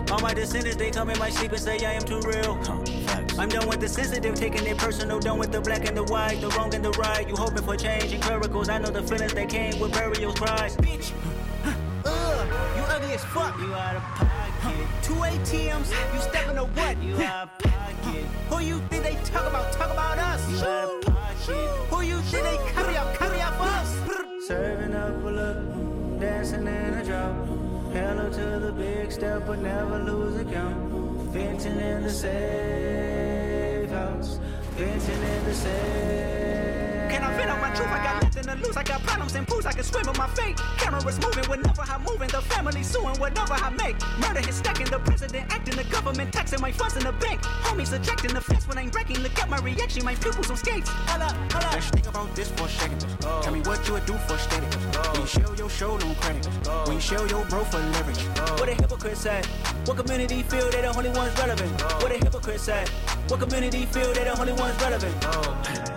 All 0.09 0.19
my 0.19 0.33
descendants, 0.33 0.77
they 0.77 0.89
come 0.89 1.09
in 1.09 1.19
my 1.19 1.29
sleep 1.29 1.51
and 1.51 1.59
say 1.59 1.77
I 1.85 1.93
am 1.93 2.01
too 2.01 2.21
real. 2.21 2.57
I'm 3.37 3.49
done 3.49 3.67
with 3.67 3.81
the 3.81 3.89
sensitive, 3.89 4.35
taking 4.35 4.65
it 4.65 4.77
personal. 4.77 5.19
Done 5.19 5.37
with 5.37 5.51
the 5.51 5.59
black 5.59 5.85
and 5.85 5.97
the 5.97 6.03
white, 6.03 6.39
the 6.39 6.47
wrong 6.49 6.73
and 6.73 6.83
the 6.83 6.91
right. 6.91 7.27
You 7.27 7.35
hoping 7.35 7.63
for 7.63 7.75
change 7.75 8.13
and 8.13 8.25
miracles. 8.25 8.69
I 8.69 8.77
know 8.77 8.89
the 8.89 9.03
feelings 9.03 9.33
that 9.33 9.49
came 9.49 9.77
with 9.79 9.91
burial 9.91 10.33
cries. 10.33 10.77
Bitch, 10.77 11.11
ugh, 12.05 12.47
you 12.77 12.83
ugly 12.83 13.13
as 13.13 13.23
fuck. 13.25 13.59
You 13.59 13.73
out 13.73 13.97
of 13.97 14.01
pocket. 14.01 14.87
Two 15.03 15.13
ATMs, 15.13 15.91
you 16.13 16.21
stepping 16.21 16.55
to 16.55 16.63
what? 16.63 17.03
You 17.03 17.15
out 17.23 17.43
of 17.43 17.57
pocket. 17.59 18.25
Who 18.49 18.59
you 18.59 18.79
think 18.89 19.03
they 19.03 19.15
talk 19.25 19.45
about? 19.45 19.73
Talk 19.73 19.91
about 19.91 20.17
us. 20.17 20.49
You 20.49 20.57
out 20.65 20.89
of 20.89 21.01
pocket. 21.13 21.47
Who 21.89 22.01
you 22.01 22.17
think 22.21 22.43
they 22.43 22.71
carry 22.71 22.95
up? 22.95 23.13
Carry 23.17 23.41
up 23.41 23.59
us. 23.59 23.93
Serving 24.47 24.95
up 24.95 25.23
a 25.23 25.29
look, 25.29 26.19
dancing 26.19 26.65
in 26.65 26.93
a 26.93 27.03
drop. 27.03 27.56
Hello 27.97 28.29
to 28.29 28.59
the 28.59 28.71
big 28.73 29.11
step, 29.11 29.47
but 29.47 29.57
never 29.57 29.97
lose 29.97 30.39
a 30.39 30.45
count. 30.45 30.87
In 31.35 32.03
the 32.03 32.09
safe 32.11 33.89
house. 33.89 34.39
Venting 34.75 35.23
in 35.23 35.43
the 35.45 35.53
safe. 35.53 36.76
Can 37.17 37.25
I 37.25 37.35
vent 37.35 37.49
out 37.49 37.59
my 37.59 37.73
truth? 37.73 37.87
I 37.87 38.03
got 38.03 38.21
nothing 38.21 38.43
to 38.43 38.55
lose. 38.63 38.77
I 38.77 38.83
got 38.83 39.01
problems 39.01 39.33
and 39.33 39.47
pools. 39.47 39.65
I 39.65 39.71
can 39.71 39.81
swim 39.81 40.05
with 40.05 40.19
my 40.19 40.27
fate. 40.37 40.55
Cameras 40.77 41.19
moving 41.19 41.49
whenever 41.49 41.81
I'm 41.81 42.03
moving. 42.03 42.27
The 42.27 42.43
family 42.43 42.83
suing 42.83 43.17
whatever 43.17 43.55
I 43.55 43.71
make. 43.71 43.97
Murder 44.19 44.47
is 44.47 44.53
stacking. 44.53 44.85
The 44.85 44.99
president 44.99 45.51
acting. 45.51 45.77
The 45.77 45.83
government 45.85 46.31
taxing 46.31 46.61
my 46.61 46.71
funds 46.71 46.95
in 46.95 47.03
the 47.03 47.13
bank. 47.13 47.41
Homies 47.41 47.91
ejecting 47.91 48.35
the 48.35 48.41
fence 48.41 48.67
when 48.67 48.77
I'm 48.77 48.91
wrecking. 48.91 49.17
Look 49.21 49.39
at 49.39 49.49
my 49.49 49.57
reaction. 49.57 50.05
My 50.05 50.13
pupils 50.13 50.51
on 50.51 50.57
skates. 50.57 50.89
Hold 50.89 51.23
up, 51.23 51.31
hold 51.51 51.63
up. 51.63 51.73
Let's 51.73 51.89
think 51.89 52.07
about 52.07 52.35
this 52.35 52.51
for 52.51 52.65
a 52.65 52.69
second. 52.69 52.99
Tell 53.41 53.51
me 53.51 53.61
what 53.61 53.87
you 53.87 53.93
would 53.93 54.05
do 54.05 54.13
for 54.13 54.37
steady. 54.37 54.67
When 54.67 55.21
you 55.21 55.25
show 55.25 55.53
your 55.55 55.69
show 55.71 55.97
no 55.97 56.13
credit. 56.21 56.45
When 56.85 56.97
you 56.97 57.01
show 57.01 57.25
your 57.25 57.43
bro 57.45 57.63
for 57.63 57.79
leverage. 57.79 58.21
What 58.59 58.69
a 58.69 58.75
hypocrite 58.75 59.17
said. 59.17 59.43
What 59.85 59.97
community 59.97 60.43
feel 60.43 60.69
they 60.69 60.81
the 60.81 60.95
only 60.95 61.09
ones 61.09 61.35
relevant? 61.39 61.81
What 61.81 62.11
a 62.11 62.19
hypocrite 62.19 62.59
said. 62.59 62.87
What 63.27 63.39
community 63.39 63.87
feel 63.87 64.13
they 64.13 64.25
the 64.25 64.39
only 64.39 64.53
ones 64.53 64.79
relevant? 64.79 65.95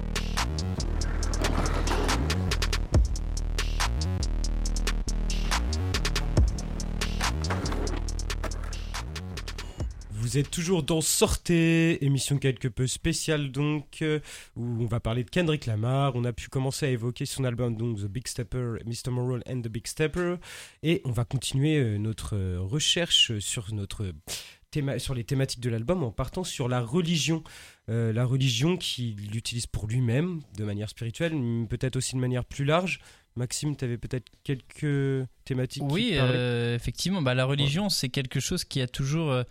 Vous 10.31 10.37
êtes 10.37 10.49
toujours 10.49 10.81
dans 10.81 11.01
Sortez, 11.01 12.05
émission 12.05 12.37
quelque 12.37 12.69
peu 12.69 12.87
spéciale 12.87 13.51
donc, 13.51 14.01
euh, 14.01 14.21
où 14.55 14.63
on 14.81 14.85
va 14.85 15.01
parler 15.01 15.25
de 15.25 15.29
Kendrick 15.29 15.65
Lamar. 15.65 16.15
On 16.15 16.23
a 16.23 16.31
pu 16.31 16.47
commencer 16.47 16.85
à 16.85 16.89
évoquer 16.89 17.25
son 17.25 17.43
album 17.43 17.75
donc 17.75 17.97
The 17.97 18.05
Big 18.05 18.25
Stepper, 18.29 18.75
Mr. 18.85 19.11
Moral 19.11 19.43
and 19.45 19.59
the 19.59 19.67
Big 19.67 19.85
Stepper, 19.87 20.35
et 20.83 21.01
on 21.03 21.11
va 21.11 21.25
continuer 21.25 21.79
euh, 21.79 21.97
notre 21.97 22.37
euh, 22.37 22.61
recherche 22.61 23.39
sur 23.39 23.73
notre 23.73 24.13
théma- 24.73 24.99
sur 24.99 25.15
les 25.15 25.25
thématiques 25.25 25.59
de 25.59 25.69
l'album 25.69 26.01
en 26.01 26.11
partant 26.11 26.45
sur 26.45 26.69
la 26.69 26.79
religion. 26.79 27.43
Euh, 27.89 28.13
la 28.13 28.23
religion 28.23 28.77
qu'il 28.77 29.35
utilise 29.35 29.67
pour 29.67 29.85
lui-même 29.87 30.39
de 30.57 30.63
manière 30.63 30.87
spirituelle, 30.87 31.33
peut-être 31.69 31.97
aussi 31.97 32.15
de 32.15 32.21
manière 32.21 32.45
plus 32.45 32.63
large. 32.63 33.01
Maxime, 33.37 33.77
tu 33.77 33.85
avais 33.85 33.97
peut-être 33.97 34.29
quelques 34.43 35.25
thématiques 35.45 35.83
Oui, 35.89 36.11
euh, 36.15 36.75
effectivement, 36.75 37.21
bah, 37.21 37.33
la 37.33 37.45
religion, 37.45 37.87
c'est 37.89 38.09
quelque 38.09 38.41
chose 38.41 38.65
qui 38.65 38.81
a 38.81 38.87
toujours 38.87 39.43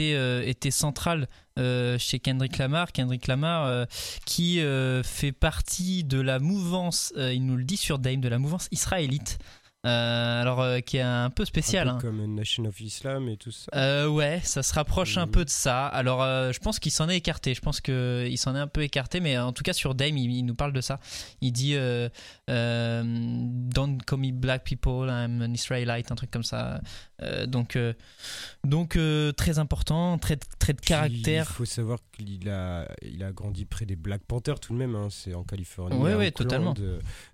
euh, 0.00 0.42
été 0.42 0.70
central 0.70 1.28
euh, 1.58 1.98
chez 1.98 2.18
Kendrick 2.18 2.58
Lamar. 2.58 2.92
Kendrick 2.92 3.26
Lamar, 3.26 3.66
euh, 3.66 3.84
qui 4.24 4.60
fait 5.04 5.32
partie 5.32 6.04
de 6.04 6.20
la 6.20 6.38
mouvance, 6.38 7.12
il 7.16 7.44
nous 7.46 7.56
le 7.56 7.64
dit 7.64 7.76
sur 7.76 7.98
Dame, 7.98 8.20
de 8.20 8.28
la 8.28 8.38
mouvance 8.38 8.68
israélite. 8.70 9.38
Euh, 9.84 10.40
alors, 10.42 10.60
euh, 10.62 10.80
qui 10.80 10.96
est 10.96 11.02
un 11.02 11.28
peu 11.30 11.44
spécial. 11.44 11.88
un 11.88 11.98
peu 11.98 12.08
hein. 12.08 12.10
comme 12.12 12.34
Nation 12.34 12.64
of 12.64 12.80
Islam 12.80 13.28
et 13.28 13.36
tout 13.36 13.50
ça. 13.50 13.66
Euh, 13.74 14.06
ouais, 14.08 14.40
ça 14.42 14.62
se 14.62 14.72
rapproche 14.74 15.18
un 15.18 15.26
Mhm. 15.26 15.30
peu 15.32 15.44
de 15.44 15.50
ça. 15.50 15.86
Alors, 15.86 16.20
je 16.52 16.58
pense 16.58 16.78
qu'il 16.78 16.92
s'en 16.92 17.08
est 17.08 17.16
écarté. 17.16 17.54
Je 17.54 17.60
pense 17.60 17.80
qu'il 17.80 18.38
s'en 18.38 18.56
est 18.56 18.60
un 18.60 18.66
peu 18.66 18.82
écarté, 18.82 19.20
mais 19.20 19.36
en 19.38 19.52
tout 19.52 19.62
cas 19.62 19.72
sur 19.74 19.94
Dame, 19.94 20.16
il, 20.16 20.30
il 20.32 20.42
nous 20.44 20.54
parle 20.54 20.72
de 20.72 20.80
ça. 20.80 21.00
Il 21.40 21.52
dit 21.52 21.76
Don't 22.48 23.98
call 24.06 24.18
me 24.18 24.32
black 24.32 24.64
people, 24.64 25.08
I'm 25.08 25.42
an 25.42 25.52
Israelite, 25.52 26.10
un 26.10 26.14
truc 26.14 26.30
comme 26.30 26.42
ça. 26.44 26.80
Donc, 27.46 27.78
donc 28.64 28.98
très 29.36 29.58
important, 29.58 30.18
très 30.18 30.36
très 30.36 30.72
de 30.72 30.80
caractère. 30.80 31.46
Il 31.50 31.54
faut 31.54 31.64
savoir 31.64 31.98
qu'il 32.12 32.48
a, 32.48 32.88
il 33.02 33.22
a 33.22 33.32
grandi 33.32 33.64
près 33.64 33.86
des 33.86 33.96
Black 33.96 34.22
Panthers 34.26 34.60
tout 34.60 34.72
de 34.72 34.78
même. 34.78 34.94
hein, 34.94 35.08
C'est 35.10 35.34
en 35.34 35.44
Californie. 35.44 35.96
Ouais, 35.96 36.14
Oakland, 36.14 36.32
totalement. 36.32 36.74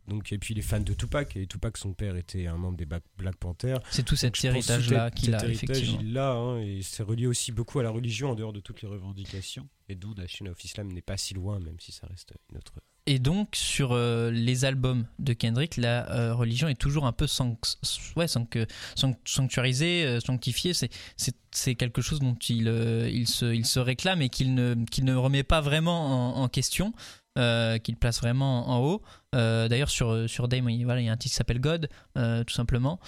Donc, 0.09 0.33
et 0.33 0.39
puis 0.39 0.55
il 0.55 0.59
est 0.59 0.63
fan 0.63 0.83
de 0.85 0.93
Tupac. 0.95 1.37
Et 1.37 1.47
Tupac, 1.47 1.77
son 1.77 1.93
père, 1.93 2.17
était 2.17 2.40
un 2.47 2.57
membre 2.57 2.77
des 2.77 2.87
Black, 2.87 3.03
Panthers. 3.39 3.81
C'est 3.91 4.05
tout 4.05 4.17
cet 4.17 4.45
héritage-là 4.45 5.11
qu'il 5.11 5.35
a, 5.35 5.47
effectivement. 5.47 5.99
Il 6.01 6.13
l'a, 6.13 6.33
hein, 6.33 6.59
et 6.61 6.81
c'est 6.83 7.03
relié 7.03 7.27
aussi 7.27 7.53
beaucoup 7.53 7.79
à 7.81 7.83
la 7.83 7.91
religion 7.91 8.31
en 8.31 8.35
dehors 8.35 8.53
de 8.53 8.61
toutes 8.61 8.83
les 8.83 8.89
revendications. 8.89 9.69
Et 9.89 9.95
d'où 9.95 10.15
Nation 10.15 10.47
of 10.47 10.63
Islam 10.65 10.93
n'est 10.93 11.03
pas 11.03 11.17
si 11.17 11.35
loin, 11.35 11.59
même 11.59 11.79
si 11.81 11.93
ça 11.93 12.07
reste 12.09 12.33
une 12.51 12.59
autre. 12.59 12.75
Et 13.07 13.19
donc, 13.19 13.57
sur 13.57 13.93
euh, 13.93 14.31
les 14.31 14.65
albums 14.65 15.07
de 15.19 15.33
Kendrick, 15.33 15.77
la 15.79 16.09
euh, 16.13 16.35
religion 16.35 16.69
est 16.69 16.75
toujours 16.79 17.07
un 17.07 17.13
peu 17.13 17.27
sanct- 17.27 17.79
ouais, 18.15 18.29
sanct- 18.29 18.59
sanct- 18.95 19.19
sanctuarisée, 19.25 20.05
euh, 20.05 20.21
sanctifiée. 20.21 20.75
C'est- 20.75 21.75
quelque 21.75 22.03
chose 22.03 22.21
dont 22.21 22.37
il, 22.49 22.69
euh, 22.69 23.09
il, 23.11 23.27
se, 23.27 23.47
il 23.53 23.67
se 23.67 23.81
réclame 23.81 24.23
et 24.23 24.29
qu'il 24.29 24.55
ne, 24.55 24.75
qu'il 24.91 25.05
ne 25.05 25.15
remet 25.15 25.43
pas 25.43 25.61
vraiment 25.61 26.37
en, 26.39 26.43
en 26.43 26.49
question. 26.49 26.93
euh, 27.39 27.79
qu'il 27.79 27.95
place 27.97 28.21
vraiment 28.21 28.69
en 28.71 28.81
haut. 28.85 29.03
Euh, 29.35 29.69
D'ailleurs, 29.69 29.91
sur, 29.91 30.29
sur 30.29 30.49
Dame, 30.49 30.69
il, 30.71 30.85
voilà, 30.85 31.01
il 31.01 31.07
y 31.07 31.09
a 31.09 31.13
un 31.13 31.17
titre 31.17 31.33
qui 31.33 31.37
s'appelle 31.37 31.61
God, 31.61 31.89
euh, 32.19 32.43
tout 32.45 32.55
simplement. 32.55 32.99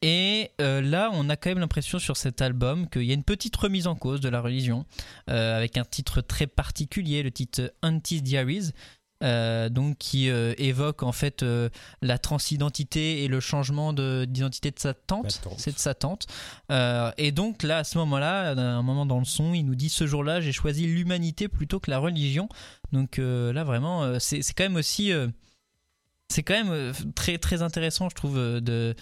Et 0.00 0.50
euh, 0.60 0.80
là, 0.80 1.10
on 1.12 1.28
a 1.28 1.36
quand 1.36 1.50
même 1.50 1.58
l'impression 1.58 1.98
sur 1.98 2.16
cet 2.16 2.40
album 2.42 2.88
qu'il 2.88 3.02
y 3.02 3.10
a 3.10 3.14
une 3.14 3.24
petite 3.24 3.56
remise 3.56 3.86
en 3.86 3.94
cause 3.96 4.20
de 4.20 4.28
la 4.28 4.40
religion, 4.40 4.84
euh, 5.30 5.56
avec 5.56 5.76
un 5.76 5.84
titre 5.84 6.20
très 6.20 6.46
particulier, 6.46 7.22
le 7.22 7.30
titre 7.30 7.72
Auntie's 7.82 8.22
Diaries. 8.22 8.70
euh, 9.24 9.68
donc 9.68 9.98
qui 9.98 10.28
euh, 10.30 10.52
évoque 10.58 11.04
en 11.04 11.12
fait 11.12 11.44
euh, 11.44 11.68
la 12.00 12.18
transidentité 12.18 13.22
et 13.22 13.28
le 13.28 13.38
changement 13.38 13.92
de- 13.92 14.24
d'identité 14.28 14.72
de, 14.72 14.80
sa 14.80 14.94
tante, 14.94 15.40
tante. 15.44 15.54
c'est 15.58 15.72
de 15.72 15.78
sa 15.78 15.94
tante. 15.94 16.26
Euh, 16.72 17.12
et 17.18 17.30
donc 17.30 17.62
là, 17.62 17.78
à 17.78 17.84
ce 17.84 17.98
moment-là, 17.98 18.50
à 18.50 18.60
un 18.60 18.82
moment 18.82 19.06
dans 19.06 19.20
le 19.20 19.24
son, 19.24 19.54
il 19.54 19.62
nous 19.62 19.76
dit 19.76 19.90
ce 19.90 20.08
jour-là, 20.08 20.40
j'ai 20.40 20.50
choisi 20.50 20.86
l'humanité 20.88 21.46
plutôt 21.46 21.78
que 21.78 21.88
la 21.90 21.98
religion. 21.98 22.48
Donc 22.90 23.20
euh, 23.20 23.52
là, 23.52 23.62
vraiment, 23.62 24.02
euh, 24.02 24.18
c'est 24.18 24.42
quand 24.56 24.64
même 24.64 24.74
aussi, 24.74 25.12
euh, 25.12 25.28
c'est 26.32 26.42
quand 26.42 26.54
même 26.54 26.72
euh, 26.72 26.92
très 27.14 27.38
très 27.38 27.62
intéressant, 27.62 28.08
je 28.08 28.14
trouve, 28.14 28.38
euh, 28.38 28.60
de 28.60 28.94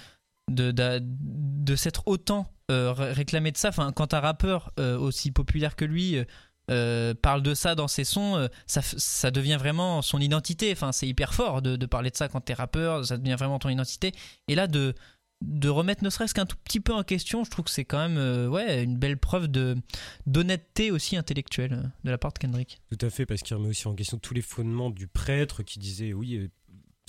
de, 0.50 0.72
de, 0.72 1.76
s'être 1.76 2.02
autant 2.06 2.44
euh, 2.72 2.92
ré- 2.92 3.12
réclamé 3.12 3.52
de 3.52 3.56
ça. 3.56 3.68
Enfin, 3.68 3.92
quand 3.92 4.14
un 4.14 4.20
rappeur 4.20 4.72
aussi 4.78 5.30
populaire 5.30 5.76
que 5.76 5.84
lui 5.84 6.16
parle 7.22 7.42
de 7.42 7.54
ça 7.54 7.76
dans 7.76 7.86
ses 7.86 8.02
sons, 8.02 8.48
ça, 8.66 8.82
ça 8.82 9.30
devient 9.30 9.58
vraiment 9.60 10.02
son 10.02 10.18
identité. 10.18 10.72
Enfin, 10.72 10.90
c'est 10.90 11.06
hyper 11.06 11.34
fort 11.34 11.62
de, 11.62 11.76
de 11.76 11.86
parler 11.86 12.10
de 12.10 12.16
ça 12.16 12.26
quand 12.28 12.40
t'es 12.40 12.54
rappeur, 12.54 13.04
ça 13.04 13.16
devient 13.16 13.36
vraiment 13.38 13.60
ton 13.60 13.68
identité. 13.68 14.12
Et 14.48 14.56
là, 14.56 14.66
de, 14.66 14.94
de 15.40 15.68
remettre 15.68 16.02
ne 16.02 16.10
serait-ce 16.10 16.34
qu'un 16.34 16.46
tout 16.46 16.56
petit 16.64 16.80
peu 16.80 16.92
en 16.92 17.04
question, 17.04 17.44
je 17.44 17.50
trouve 17.50 17.66
que 17.66 17.70
c'est 17.70 17.84
quand 17.84 18.08
même 18.08 18.50
ouais, 18.50 18.82
une 18.82 18.96
belle 18.96 19.18
preuve 19.18 19.46
de 19.46 19.76
d'honnêteté 20.26 20.90
aussi 20.90 21.16
intellectuelle 21.16 21.92
de 22.02 22.10
la 22.10 22.18
part 22.18 22.32
de 22.32 22.38
Kendrick. 22.38 22.80
Tout 22.90 23.06
à 23.06 23.10
fait, 23.10 23.24
parce 23.24 23.42
qu'il 23.42 23.56
remet 23.56 23.68
aussi 23.68 23.86
en 23.86 23.94
question 23.94 24.18
tous 24.18 24.34
les 24.34 24.42
fondements 24.42 24.90
du 24.90 25.06
prêtre 25.06 25.62
qui 25.62 25.78
disait 25.78 26.12
oui, 26.12 26.50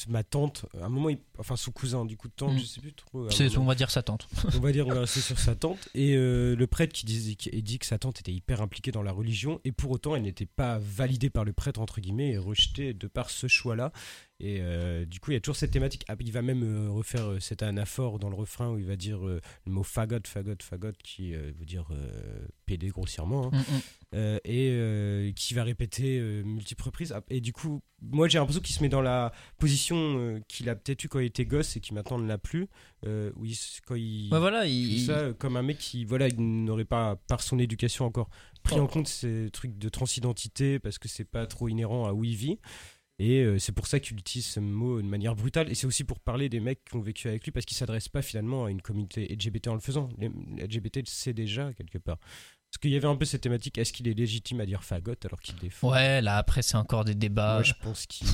ma 0.09 0.23
tante, 0.23 0.65
à 0.81 0.85
un 0.85 0.89
moment, 0.89 1.09
il- 1.09 1.17
enfin 1.37 1.55
son 1.55 1.71
cousin, 1.71 2.05
du 2.05 2.17
coup, 2.17 2.27
tante, 2.29 2.53
Mm. 2.53 2.59
je 2.59 2.65
sais 2.65 2.81
plus 2.81 2.93
trop. 2.93 3.29
C'est, 3.29 3.49
moment. 3.49 3.61
on 3.63 3.65
va 3.67 3.75
dire 3.75 3.89
sa 3.91 4.03
tante. 4.03 4.27
on 4.55 4.59
va 4.59 4.71
dire 4.71 4.87
on 4.87 4.93
va 4.93 5.01
rester 5.01 5.21
sur 5.21 5.37
sa 5.39 5.55
tante 5.55 5.89
et 5.95 6.15
euh, 6.15 6.55
le 6.55 6.67
prêtre 6.67 6.93
qui 6.93 7.05
disait 7.05 7.35
qui 7.35 7.49
dit 7.61 7.79
que 7.79 7.85
sa 7.85 7.97
tante 7.99 8.19
était 8.19 8.31
hyper 8.33 8.61
impliquée 8.61 8.91
dans 8.91 9.03
la 9.03 9.11
religion 9.11 9.59
et 9.65 9.71
pour 9.71 9.91
autant 9.91 10.15
elle 10.15 10.23
n'était 10.23 10.45
pas 10.45 10.79
validée 10.79 11.29
par 11.29 11.45
le 11.45 11.53
prêtre 11.53 11.79
entre 11.79 12.01
guillemets 12.01 12.31
et 12.31 12.37
rejetée 12.37 12.93
de 12.93 13.07
par 13.07 13.29
ce 13.29 13.47
choix 13.47 13.75
là 13.75 13.91
et 14.39 14.57
euh, 14.61 15.05
du 15.05 15.19
coup 15.19 15.31
il 15.31 15.35
y 15.35 15.37
a 15.37 15.39
toujours 15.39 15.55
cette 15.55 15.71
thématique 15.71 16.03
Ah, 16.07 16.15
il 16.19 16.31
va 16.31 16.41
même 16.41 16.63
euh, 16.63 16.89
refaire 16.89 17.25
euh, 17.31 17.39
cet 17.39 17.61
anaphore 17.63 18.17
dans 18.19 18.29
le 18.29 18.35
refrain 18.35 18.69
où 18.71 18.77
il 18.79 18.85
va 18.85 18.95
dire 18.95 19.25
euh, 19.27 19.39
le 19.65 19.71
mot 19.71 19.83
fagot 19.83 20.17
fagot 20.25 20.55
fagot 20.61 20.91
qui 21.03 21.33
euh, 21.35 21.51
veut 21.57 21.65
dire 21.65 21.87
euh, 21.91 22.47
pédé 22.65 22.89
grossièrement 22.89 23.47
hein. 23.47 23.51
Mm, 23.53 23.75
mm. 23.75 23.81
Euh, 24.13 24.39
et 24.43 24.67
euh, 24.71 25.31
qui 25.31 25.53
va 25.53 25.63
répéter 25.63 26.19
euh, 26.19 26.43
multiples 26.43 26.83
reprises. 26.83 27.13
Ah, 27.13 27.21
Et 27.29 27.39
du 27.39 27.53
coup, 27.53 27.81
moi 28.01 28.27
j'ai 28.27 28.39
l'impression 28.39 28.61
qu'il 28.61 28.75
se 28.75 28.83
met 28.83 28.89
dans 28.89 29.01
la 29.01 29.31
position 29.57 29.95
euh, 30.17 30.39
qu'il 30.49 30.67
a 30.67 30.75
peut-être 30.75 31.01
eu 31.05 31.07
quand 31.07 31.19
il 31.19 31.27
était 31.27 31.45
gosse 31.45 31.77
et 31.77 31.79
qui 31.79 31.93
maintenant 31.93 32.17
ne 32.17 32.27
l'a 32.27 32.37
plus. 32.37 32.67
Où 33.05 33.45
il 33.45 33.55
quand 33.87 33.95
il 33.95 34.27
Ouais, 34.29 34.39
voilà, 34.39 34.63
fait 34.63 34.71
il, 34.71 35.05
ça 35.05 35.31
comme 35.39 35.55
un 35.55 35.61
mec 35.61 35.77
qui 35.77 36.03
voilà 36.03 36.27
il 36.27 36.35
n'aurait 36.65 36.83
pas 36.83 37.15
par 37.29 37.41
son 37.41 37.57
éducation 37.57 38.03
encore 38.05 38.29
pris 38.63 38.75
Oh. 38.77 38.81
en 38.83 38.87
compte 38.87 39.07
ces 39.07 39.49
trucs 39.53 39.77
de 39.77 39.87
transidentité 39.87 40.77
parce 40.77 40.99
que 40.99 41.07
c'est 41.07 41.23
pas 41.23 41.47
trop 41.47 41.69
inhérent 41.69 42.05
à 42.05 42.11
où 42.11 42.25
il 42.25 42.35
vit. 42.35 42.59
Et 43.17 43.45
c'est 43.59 43.71
pour 43.71 43.85
ça 43.85 43.99
qu'il 43.99 44.17
utilise 44.17 44.47
ce 44.47 44.59
mot 44.59 44.99
de 44.99 45.05
manière 45.07 45.35
brutale. 45.35 45.69
Et 45.69 45.75
c'est 45.75 45.85
aussi 45.85 46.03
pour 46.03 46.19
parler 46.19 46.49
des 46.49 46.59
mecs 46.59 46.83
qui 46.83 46.95
ont 46.95 47.01
vécu 47.01 47.27
avec 47.27 47.43
lui, 47.45 47.51
parce 47.51 47.67
qu'il 47.67 47.77
s'adresse 47.77 48.09
pas 48.09 48.23
finalement 48.23 48.65
à 48.65 48.71
une 48.71 48.81
communauté 48.81 49.27
LGBT 49.27 49.67
en 49.67 49.75
le 49.75 49.79
faisant. 49.79 50.09
Les 50.17 50.27
LGBT 50.57 50.97
le 50.97 51.05
sait 51.05 51.31
déjà 51.33 51.71
quelque 51.73 51.99
part. 51.99 52.17
Parce 52.71 52.79
qu'il 52.79 52.91
y 52.91 52.95
avait 52.95 53.07
un 53.07 53.17
peu 53.17 53.25
cette 53.25 53.41
thématique, 53.41 53.77
est-ce 53.77 53.91
qu'il 53.91 54.07
est 54.07 54.13
légitime 54.13 54.61
à 54.61 54.65
dire 54.65 54.81
fagot 54.85 55.15
alors 55.25 55.41
qu'il 55.41 55.55
défend 55.55 55.91
Ouais, 55.91 56.21
là 56.21 56.37
après 56.37 56.61
c'est 56.61 56.77
encore 56.77 57.03
des 57.03 57.15
débats. 57.15 57.55
Moi 57.55 57.63
je 57.63 57.73
pense 57.83 58.05
qu'il... 58.05 58.25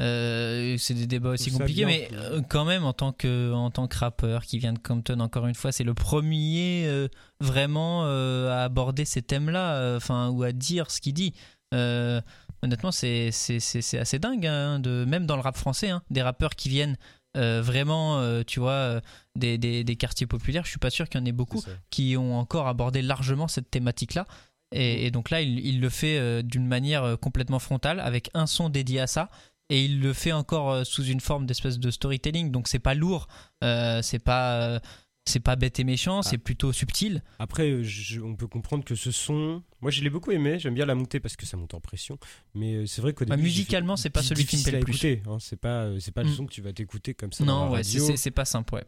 Euh, 0.00 0.76
c'est 0.78 0.94
des 0.94 1.06
débats 1.06 1.28
aussi 1.28 1.52
compliqués, 1.52 1.84
mais 1.84 2.08
euh, 2.14 2.40
quand 2.48 2.64
même 2.64 2.84
en 2.84 2.94
tant 2.94 3.12
que 3.12 3.52
en 3.52 3.70
tant 3.70 3.86
que 3.86 3.98
rappeur 3.98 4.44
qui 4.44 4.58
vient 4.58 4.72
de 4.72 4.78
Compton, 4.78 5.20
encore 5.20 5.46
une 5.46 5.54
fois, 5.54 5.70
c'est 5.70 5.84
le 5.84 5.92
premier 5.92 6.86
euh, 6.86 7.08
vraiment 7.40 8.06
euh, 8.06 8.48
à 8.50 8.64
aborder 8.64 9.04
ces 9.04 9.20
thèmes-là, 9.20 9.76
euh, 9.76 9.96
enfin 9.98 10.30
ou 10.30 10.42
à 10.44 10.52
dire 10.52 10.90
ce 10.90 11.02
qu'il 11.02 11.12
dit. 11.12 11.34
Euh, 11.74 12.22
honnêtement, 12.62 12.90
c'est 12.90 13.30
c'est 13.32 13.60
c'est 13.60 13.82
c'est 13.82 13.98
assez 13.98 14.18
dingue, 14.18 14.46
hein, 14.46 14.78
de 14.78 15.04
même 15.06 15.26
dans 15.26 15.36
le 15.36 15.42
rap 15.42 15.58
français, 15.58 15.90
hein, 15.90 16.02
des 16.08 16.22
rappeurs 16.22 16.56
qui 16.56 16.70
viennent 16.70 16.96
euh, 17.36 17.62
vraiment, 17.62 18.18
euh, 18.18 18.42
tu 18.46 18.60
vois, 18.60 18.72
euh, 18.72 19.00
des, 19.36 19.58
des, 19.58 19.84
des 19.84 19.96
quartiers 19.96 20.26
populaires. 20.26 20.64
Je 20.64 20.70
suis 20.70 20.78
pas 20.78 20.90
sûr 20.90 21.08
qu'il 21.08 21.20
y 21.20 21.22
en 21.22 21.26
ait 21.26 21.32
beaucoup 21.32 21.62
qui 21.90 22.16
ont 22.16 22.38
encore 22.38 22.68
abordé 22.68 23.02
largement 23.02 23.48
cette 23.48 23.70
thématique-là. 23.70 24.26
Et, 24.72 25.06
et 25.06 25.10
donc 25.10 25.30
là, 25.30 25.40
il, 25.40 25.58
il 25.64 25.80
le 25.80 25.88
fait 25.88 26.42
d'une 26.42 26.66
manière 26.66 27.16
complètement 27.20 27.58
frontale, 27.58 28.00
avec 28.00 28.30
un 28.34 28.46
son 28.46 28.68
dédié 28.68 29.00
à 29.00 29.06
ça. 29.06 29.30
Et 29.70 29.86
il 29.86 30.00
le 30.00 30.12
fait 30.12 30.32
encore 30.32 30.84
sous 30.84 31.04
une 31.04 31.20
forme 31.20 31.46
d'espèce 31.46 31.78
de 31.78 31.90
storytelling. 31.90 32.50
Donc 32.50 32.68
c'est 32.68 32.78
pas 32.78 32.94
lourd, 32.94 33.28
euh, 33.62 34.02
c'est 34.02 34.18
pas, 34.18 34.80
c'est 35.26 35.40
pas 35.40 35.56
bête 35.56 35.78
et 35.80 35.84
méchant, 35.84 36.22
c'est 36.22 36.36
plutôt 36.38 36.72
subtil. 36.72 37.22
Après, 37.38 37.70
euh, 37.70 37.82
je- 37.82 38.20
on 38.20 38.36
peut 38.36 38.46
comprendre 38.46 38.84
que 38.84 38.94
ce 38.94 39.10
son... 39.10 39.62
Moi 39.80 39.90
je 39.90 40.02
l'ai 40.02 40.10
beaucoup 40.10 40.30
aimé, 40.32 40.58
j'aime 40.58 40.74
bien 40.74 40.84
la 40.86 40.94
montée 40.94 41.18
parce 41.20 41.36
que 41.36 41.46
ça 41.46 41.56
monte 41.56 41.72
en 41.74 41.80
pression. 41.80 42.18
Mais 42.54 42.74
euh, 42.74 42.86
c'est 42.86 43.00
vrai 43.00 43.14
qu'au 43.14 43.24
Bah, 43.24 43.36
début... 43.36 43.48
j'ai 43.48 43.54
musicalement, 43.60 43.96
c'est 43.96 44.10
pas 44.10 44.22
celui 44.22 44.44
qui 44.44 44.56
me 44.58 44.62
plaît 44.62 44.72
le 44.72 44.80
plus. 44.80 44.92
écouter, 44.92 45.22
hein. 45.26 45.38
C'est 45.40 45.56
pas, 45.56 45.84
euh, 45.84 45.98
c'est 45.98 46.12
pas 46.12 46.22
le 46.22 46.30
Mm. 46.30 46.34
son 46.34 46.46
que 46.46 46.52
tu 46.52 46.60
vas 46.62 46.72
t'écouter 46.72 47.14
comme 47.14 47.32
ça 47.32 47.44
Non, 47.44 47.70
ouais, 47.70 47.82
c'est- 47.82 47.98
radio. 48.00 48.06
c'est 48.12 48.16
c'est 48.18 48.30
pas 48.30 48.44
simple, 48.44 48.74
ouais. 48.74 48.84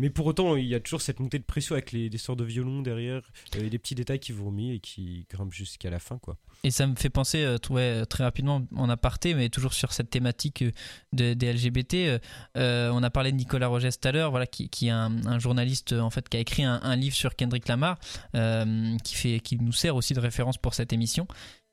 Mais 0.00 0.08
pour 0.10 0.26
autant, 0.26 0.56
il 0.56 0.64
y 0.64 0.74
a 0.74 0.80
toujours 0.80 1.02
cette 1.02 1.20
montée 1.20 1.38
de 1.38 1.44
pression 1.44 1.74
avec 1.74 1.92
les, 1.92 2.10
sorts 2.16 2.36
de 2.36 2.44
violon 2.44 2.80
derrière 2.80 3.20
euh, 3.56 3.64
et 3.64 3.68
des 3.70 3.78
petits 3.78 3.94
détails 3.94 4.18
qui 4.18 4.32
vous 4.32 4.46
remis 4.46 4.72
et 4.72 4.80
qui 4.80 5.26
grimpent 5.30 5.52
jusqu'à 5.52 5.90
la 5.90 5.98
fin. 5.98 6.18
quoi. 6.18 6.38
Et 6.64 6.70
ça 6.70 6.86
me 6.86 6.94
fait 6.96 7.10
penser, 7.10 7.44
euh, 7.44 7.58
ouais, 7.68 8.06
très 8.06 8.24
rapidement 8.24 8.66
en 8.74 8.88
aparté, 8.88 9.34
mais 9.34 9.50
toujours 9.50 9.74
sur 9.74 9.92
cette 9.92 10.08
thématique 10.10 10.62
euh, 10.62 10.72
de- 11.12 11.34
des 11.34 11.52
LGBT. 11.52 11.94
euh, 11.94 12.18
euh, 12.56 12.90
on 12.92 13.02
a 13.02 13.10
parlé 13.10 13.30
de 13.30 13.36
Nicolas 13.36 13.68
Rogès 13.68 14.00
tout 14.00 14.08
à 14.08 14.12
l'heure, 14.12 14.30
voilà, 14.30 14.46
qui, 14.46 14.68
est 14.86 14.90
un, 14.90 15.38
journaliste 15.38 15.92
euh, 15.92 16.00
en 16.00 16.10
fait 16.10 16.28
qui 16.28 16.36
a 16.38 16.40
écrit 16.40 16.64
un, 16.64 16.96
livre 16.96 17.14
sur 17.14 17.36
Kendrick 17.36 17.68
Lamar, 17.68 17.98
euh, 18.34 18.96
qui 19.04 19.14
fait, 19.14 19.40
qui 19.40 19.56
nous 19.56 19.72
sert 19.72 19.96
aussi 19.96 20.14
de 20.14 20.20
référence 20.20 20.56
pour 20.56 20.74
cette 20.74 20.92
émission. 20.94 21.26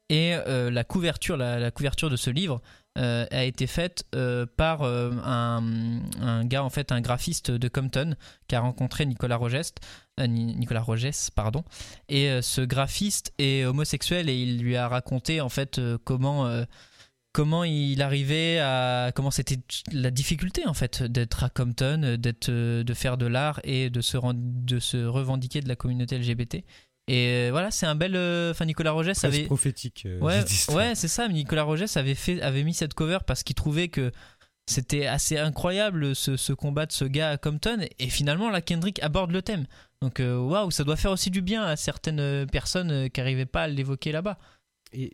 Et 0.09 0.33
euh, 0.35 0.71
la 0.71 0.83
couverture 0.83 1.37
de 1.37 2.15
ce 2.15 2.29
livre 2.29 2.61
euh, 2.97 3.25
a 3.31 3.43
été 3.43 3.67
faite 3.67 4.05
euh, 4.15 4.45
par 4.57 4.81
euh, 4.81 5.11
un, 5.23 6.01
un 6.21 6.45
gars 6.45 6.63
en 6.63 6.69
fait, 6.69 6.91
un 6.91 7.01
graphiste 7.01 7.51
de 7.51 7.67
Compton 7.67 8.15
qui 8.47 8.55
a 8.55 8.59
rencontré 8.59 9.05
Nicolas 9.05 9.39
Ni- 10.19 10.55
Nicolas 10.55 10.81
Rogès, 10.81 11.29
pardon. 11.29 11.63
Et 12.09 12.41
ce 12.41 12.61
graphiste 12.61 13.33
est 13.37 13.65
homosexuel 13.65 14.29
et 14.29 14.41
il 14.41 14.59
lui 14.59 14.75
a 14.75 14.87
raconté 14.87 15.41
en 15.41 15.49
fait 15.49 15.79
comment 16.03 16.49
comment 17.33 17.63
il 17.63 18.01
arrivait 18.01 18.57
à 18.59 19.11
comment 19.13 19.29
c'était 19.29 19.59
la 19.91 20.09
difficulté 20.09 20.65
en 20.65 20.73
fait 20.73 21.03
d'être 21.03 21.43
à 21.43 21.49
Compton, 21.49 22.15
d'être 22.17 22.49
de 22.49 22.93
faire 22.95 23.17
de 23.17 23.27
l'art 23.27 23.59
et 23.63 23.91
de 23.91 24.01
se 24.01 24.17
de 24.33 24.79
se 24.79 24.97
revendiquer 25.05 25.61
de 25.61 25.67
la 25.67 25.75
communauté 25.75 26.17
LGBT. 26.17 26.63
Et 27.07 27.27
euh, 27.27 27.49
voilà, 27.51 27.71
c'est 27.71 27.85
un 27.85 27.95
bel 27.95 28.15
euh, 28.15 28.51
enfin 28.51 28.65
Nicolas 28.65 28.91
Rogès 28.91 29.23
avait 29.23 29.43
prophétique. 29.43 30.03
euh, 30.05 30.19
Ouais, 30.19 30.43
ouais, 30.73 30.95
c'est 30.95 31.07
ça. 31.07 31.27
Nicolas 31.29 31.63
Rogès 31.63 31.95
avait 31.97 32.15
fait, 32.15 32.41
avait 32.41 32.63
mis 32.63 32.73
cette 32.73 32.93
cover 32.93 33.19
parce 33.25 33.43
qu'il 33.43 33.55
trouvait 33.55 33.87
que 33.87 34.11
c'était 34.69 35.05
assez 35.05 35.37
incroyable 35.37 36.13
ce, 36.15 36.35
ce 36.35 36.51
combat 36.51 36.85
de 36.85 36.91
ce 36.91 37.05
gars 37.05 37.29
à 37.31 37.37
Compton. 37.37 37.85
Et 37.99 38.09
finalement, 38.09 38.49
là, 38.49 38.61
Kendrick 38.61 39.01
aborde 39.01 39.31
le 39.31 39.41
thème. 39.41 39.65
Donc, 40.01 40.19
waouh, 40.19 40.69
ça 40.71 40.83
doit 40.83 40.97
faire 40.97 41.11
aussi 41.11 41.31
du 41.31 41.41
bien 41.41 41.63
à 41.63 41.77
certaines 41.77 42.45
personnes 42.47 43.09
qui 43.09 43.21
n'arrivaient 43.21 43.45
pas 43.45 43.63
à 43.63 43.67
l'évoquer 43.67 44.11
là-bas. 44.11 44.37
Et 44.91 45.13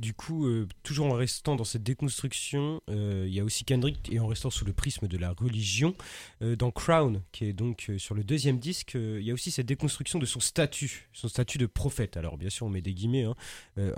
du 0.00 0.14
coup, 0.14 0.46
euh, 0.46 0.66
toujours 0.82 1.06
en 1.06 1.12
restant 1.14 1.54
dans 1.56 1.64
cette 1.64 1.82
déconstruction, 1.82 2.80
euh, 2.88 3.24
il 3.28 3.32
y 3.34 3.38
a 3.38 3.44
aussi 3.44 3.64
Kendrick, 3.64 4.10
et 4.10 4.18
en 4.18 4.26
restant 4.26 4.50
sous 4.50 4.64
le 4.64 4.72
prisme 4.72 5.06
de 5.06 5.16
la 5.18 5.30
religion, 5.32 5.94
euh, 6.42 6.56
dans 6.56 6.70
Crown, 6.70 7.22
qui 7.32 7.44
est 7.44 7.52
donc 7.52 7.90
sur 7.98 8.14
le 8.14 8.24
deuxième 8.24 8.58
disque, 8.58 8.94
il 8.94 9.22
y 9.22 9.30
a 9.30 9.34
aussi 9.34 9.50
cette 9.50 9.66
déconstruction 9.66 10.18
de 10.18 10.26
son 10.26 10.40
statut, 10.40 11.08
son 11.12 11.28
statut 11.28 11.58
de 11.58 11.66
prophète. 11.66 12.16
Alors 12.16 12.36
bien 12.38 12.50
sûr, 12.50 12.66
on 12.66 12.70
met 12.70 12.82
des 12.82 12.94
guillemets, 12.94 13.24
hein, 13.24 13.34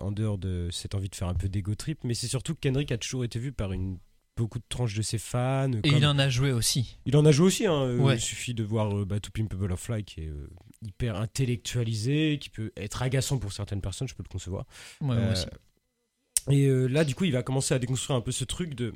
en 0.01 0.13
dehors 0.13 0.39
de 0.39 0.69
cette 0.73 0.95
envie 0.95 1.09
de 1.09 1.15
faire 1.15 1.29
un 1.29 1.35
peu 1.35 1.49
d'ego 1.49 1.75
trip, 1.75 2.01
mais 2.05 2.15
c'est 2.15 2.29
surtout 2.29 2.55
que 2.55 2.61
Kendrick 2.61 2.93
a 2.93 2.99
toujours 2.99 3.25
été 3.25 3.39
vu 3.39 3.53
par 3.53 3.73
une 3.73 3.99
beaucoup 4.37 4.59
de 4.59 4.65
tranches 4.69 4.95
de 4.95 5.03
ses 5.03 5.19
fans. 5.19 5.71
Et 5.73 5.89
comme- 5.91 5.99
il 5.99 6.07
en 6.07 6.19
a 6.19 6.29
joué 6.29 6.53
aussi. 6.53 6.97
Il 7.05 7.17
en 7.17 7.25
a 7.27 7.33
joué 7.33 7.47
aussi. 7.47 7.67
Hein. 7.67 7.97
Ouais. 7.99 8.17
Il 8.17 8.21
suffit 8.21 8.55
de 8.55 8.65
voir 8.65 8.97
euh, 8.97 9.05
bah, 9.05 9.21
To 9.21 9.31
Pimp 9.31 9.53
a 9.53 9.57
Butterfly 9.57 10.05
qui 10.05 10.23
est 10.23 10.29
euh, 10.29 10.49
hyper 10.81 11.17
intellectualisé, 11.17 12.39
qui 12.41 12.49
peut 12.51 12.73
être 12.77 13.03
agaçant 13.03 13.39
pour 13.39 13.53
certaines 13.53 13.81
personnes, 13.83 14.09
je 14.09 14.15
peux 14.15 14.23
le 14.23 14.33
concevoir. 14.33 14.65
Ouais, 15.01 15.17
moi 15.17 15.33
aussi. 15.33 15.47
Et 16.51 16.67
euh, 16.67 16.87
là, 16.87 17.05
du 17.05 17.15
coup, 17.15 17.25
il 17.25 17.33
va 17.33 17.43
commencer 17.43 17.75
à 17.75 17.79
déconstruire 17.79 18.17
un 18.17 18.21
peu 18.21 18.33
ce 18.33 18.45
truc 18.45 18.75
de 18.75 18.93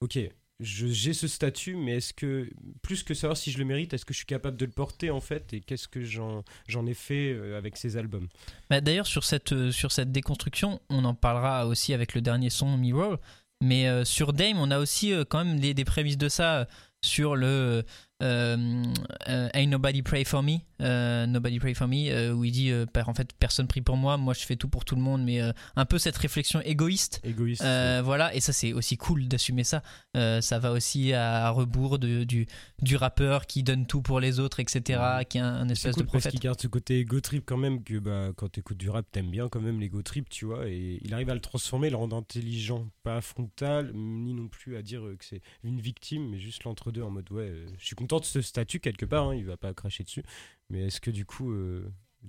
Ok, 0.00 0.18
j'ai 0.60 1.12
ce 1.12 1.28
statut, 1.28 1.76
mais 1.76 1.96
est-ce 1.96 2.14
que, 2.14 2.50
plus 2.80 3.02
que 3.02 3.12
savoir 3.12 3.36
si 3.36 3.50
je 3.50 3.58
le 3.58 3.64
mérite, 3.64 3.92
est-ce 3.92 4.04
que 4.04 4.14
je 4.14 4.18
suis 4.18 4.26
capable 4.26 4.56
de 4.56 4.64
le 4.64 4.70
porter 4.70 5.10
en 5.10 5.20
fait 5.20 5.52
Et 5.52 5.60
qu'est-ce 5.60 5.88
que 5.88 6.02
j'en 6.02 6.42
ai 6.86 6.94
fait 6.94 7.32
euh, 7.32 7.58
avec 7.58 7.76
ces 7.76 7.96
albums? 7.96 8.28
Bah, 8.70 8.80
D'ailleurs, 8.80 9.06
sur 9.06 9.24
cette, 9.24 9.52
euh, 9.52 9.70
sur 9.70 9.92
cette 9.92 10.10
déconstruction, 10.10 10.80
on 10.88 11.04
en 11.04 11.14
parlera 11.14 11.66
aussi 11.66 11.92
avec 11.92 12.14
le 12.14 12.22
dernier 12.22 12.50
son 12.50 12.76
Mirror. 12.76 13.18
Mais 13.62 14.06
sur 14.06 14.32
Dame, 14.32 14.56
on 14.58 14.70
a 14.70 14.78
aussi 14.78 15.12
quand 15.28 15.44
même 15.44 15.60
des, 15.60 15.74
des 15.74 15.84
prémices 15.84 16.16
de 16.16 16.30
ça 16.30 16.66
sur 17.02 17.36
le 17.36 17.84
Ain't 18.22 19.66
Nobody 19.66 20.00
Pray 20.00 20.24
For 20.24 20.42
Me 20.42 20.60
euh, 20.80 21.26
Nobody 21.26 21.58
Pray 21.58 21.74
for 21.74 21.86
Me, 21.88 22.10
euh, 22.10 22.32
où 22.32 22.44
il 22.44 22.52
dit 22.52 22.70
euh, 22.70 22.86
en 23.06 23.14
fait 23.14 23.32
personne 23.38 23.66
prie 23.66 23.80
pour 23.80 23.96
moi, 23.96 24.16
moi 24.16 24.34
je 24.34 24.40
fais 24.40 24.56
tout 24.56 24.68
pour 24.68 24.84
tout 24.84 24.96
le 24.96 25.02
monde, 25.02 25.22
mais 25.22 25.40
euh, 25.40 25.52
un 25.76 25.84
peu 25.84 25.98
cette 25.98 26.16
réflexion 26.16 26.60
égoïste. 26.62 27.20
Égoïste. 27.24 27.62
Euh, 27.62 28.02
voilà, 28.04 28.34
et 28.34 28.40
ça 28.40 28.52
c'est 28.52 28.72
aussi 28.72 28.96
cool 28.96 29.28
d'assumer 29.28 29.64
ça. 29.64 29.82
Ça 30.14 30.58
va 30.58 30.72
aussi 30.72 31.12
à 31.12 31.50
rebours 31.50 31.98
de- 31.98 32.24
du, 32.24 32.46
du 32.82 32.96
rappeur 32.96 33.46
qui 33.46 33.62
donne 33.62 33.86
tout 33.86 34.02
pour 34.02 34.20
les 34.20 34.40
autres, 34.40 34.60
etc., 34.60 35.00
qui 35.28 35.38
est 35.38 35.40
un, 35.40 35.46
un 35.54 35.68
espèce 35.68 35.94
cool 35.94 36.02
de 36.04 36.06
parce 36.10 36.12
prophète. 36.22 36.32
qu'il 36.32 36.40
garde 36.40 36.60
ce 36.60 36.66
côté 36.66 37.00
ego 37.00 37.20
trip 37.20 37.44
quand 37.46 37.56
même 37.56 37.82
que 37.84 37.98
bah, 37.98 38.30
quand 38.36 38.48
t'écoutes 38.48 38.76
du 38.78 38.90
rap 38.90 39.06
t'aimes 39.12 39.30
bien 39.30 39.48
quand 39.48 39.60
même 39.60 39.80
l'ego 39.80 40.02
trip 40.02 40.28
tu 40.28 40.44
vois 40.46 40.66
et 40.68 40.98
il 41.02 41.14
arrive 41.14 41.30
à 41.30 41.34
le 41.34 41.40
transformer 41.40 41.90
le 41.90 41.96
rendre 41.96 42.16
intelligent 42.16 42.88
pas 43.02 43.20
frontal 43.20 43.92
ni 43.94 44.34
non 44.34 44.48
plus 44.48 44.76
à 44.76 44.82
dire 44.82 45.02
que 45.18 45.24
c'est 45.24 45.40
une 45.64 45.80
victime 45.80 46.28
mais 46.30 46.38
juste 46.38 46.64
l'entre-deux 46.64 47.02
en 47.02 47.10
mode 47.10 47.30
ouais 47.30 47.52
je 47.78 47.84
suis 47.86 47.96
content 47.96 48.18
de 48.20 48.24
ce 48.24 48.40
statut 48.40 48.80
quelque 48.80 49.04
part 49.06 49.28
hein, 49.28 49.34
il 49.34 49.44
va 49.44 49.56
pas 49.56 49.72
cracher 49.74 50.04
dessus 50.04 50.22
mais 50.70 50.86
est-ce 50.86 51.00
que 51.00 51.10
du 51.10 51.24
coup 51.26 51.50
euh, 51.52 51.84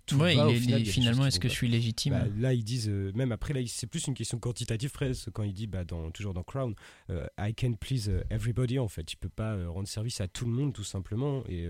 tout 0.06 0.16
Ouais, 0.18 0.36
va, 0.36 0.50
il 0.50 0.56
est- 0.56 0.60
final, 0.60 0.86
finalement, 0.86 1.26
est-ce 1.26 1.40
que 1.40 1.50
je 1.50 1.54
suis 1.54 1.68
légitime 1.68 2.14
bah, 2.14 2.26
là, 2.38 2.54
ils 2.54 2.64
disent, 2.64 2.88
euh, 2.90 3.12
même 3.14 3.32
après, 3.34 3.54
là, 3.54 3.60
c'est 3.68 3.88
plus 3.88 4.08
une 4.08 4.14
question 4.14 4.40
quantitative, 4.40 4.90
presque, 4.92 5.30
quand 5.32 5.44
il 5.44 5.54
dit, 5.54 5.68
bah, 5.68 5.84
dans, 5.84 6.12
toujours 6.12 6.34
dans 6.34 6.44
Crown, 6.44 6.74
euh, 7.10 7.26
I 7.38 7.54
can 7.54 7.74
please 7.74 8.08
euh, 8.10 8.24
everybody, 8.30 8.80
en 8.80 8.88
fait. 8.88 9.12
Il 9.12 9.18
peut 9.18 9.28
pas 9.30 9.54
euh, 9.54 9.70
rendre 9.70 9.88
service 9.90 10.22
à 10.22 10.28
tout 10.30 10.46
le 10.46 10.52
monde, 10.52 10.74
tout 10.74 10.86
simplement. 10.86 11.44
Et, 11.50 11.68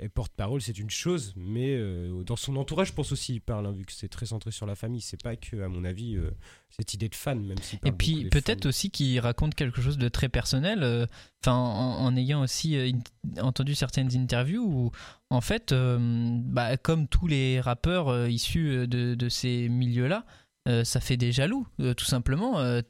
et 0.00 0.08
porte-parole, 0.08 0.62
c'est 0.62 0.78
une 0.78 0.90
chose, 0.90 1.34
mais 1.36 1.74
euh, 1.76 2.22
dans 2.22 2.36
son 2.36 2.54
entourage, 2.56 2.88
je 2.88 2.92
pense 2.92 3.10
aussi, 3.10 3.34
il 3.34 3.40
parle, 3.40 3.66
hein, 3.66 3.72
vu 3.72 3.84
que 3.84 3.92
c'est 3.92 4.08
très 4.08 4.26
centré 4.26 4.52
sur 4.52 4.64
la 4.64 4.76
famille. 4.76 5.00
C'est 5.00 5.20
pas 5.20 5.34
que, 5.34 5.60
à 5.60 5.68
mon 5.68 5.82
avis, 5.82 6.16
euh, 6.16 6.30
cette 6.70 6.94
idée 6.94 7.08
de 7.08 7.16
fan, 7.16 7.44
même 7.44 7.58
s'il 7.58 7.80
Et 7.84 7.90
puis 7.90 8.28
peut-être 8.28 8.66
aussi 8.66 8.90
qu'il 8.90 9.18
raconte 9.18 9.56
quelque 9.56 9.82
chose 9.82 9.98
de 9.98 10.08
très 10.08 10.28
personnel, 10.28 10.84
euh, 10.84 11.06
en, 11.46 11.52
en 11.52 12.16
ayant 12.16 12.42
aussi 12.42 12.94
entendu 13.40 13.74
certaines 13.74 14.16
interviews 14.16 14.62
où 14.62 14.90
en 15.30 15.40
fait, 15.40 15.74
bah, 15.74 16.76
comme 16.76 17.08
tous 17.08 17.26
les 17.26 17.60
rappeurs 17.60 18.28
issus 18.28 18.86
de, 18.86 19.14
de 19.14 19.28
ces 19.28 19.68
milieux-là, 19.68 20.24
euh, 20.68 20.84
ça 20.84 21.00
fait 21.00 21.16
des 21.16 21.32
jaloux, 21.32 21.66
euh, 21.80 21.94
tout 21.94 22.04
simplement. 22.04 22.58
Euh, 22.60 22.82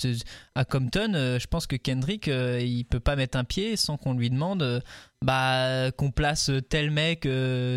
à 0.57 0.65
Compton, 0.65 1.13
je 1.15 1.47
pense 1.47 1.67
que 1.67 1.77
Kendrick, 1.77 2.27
il 2.27 2.85
peut 2.85 3.01
pas 3.01 3.15
mettre 3.15 3.39
un 3.39 3.45
pied 3.45 3.77
sans 3.77 3.97
qu'on 3.97 4.15
lui 4.15 4.31
demande, 4.31 4.83
bah, 5.25 5.93
qu'on 5.93 6.11
place 6.11 6.51
tel 6.69 6.91
mec 6.91 7.29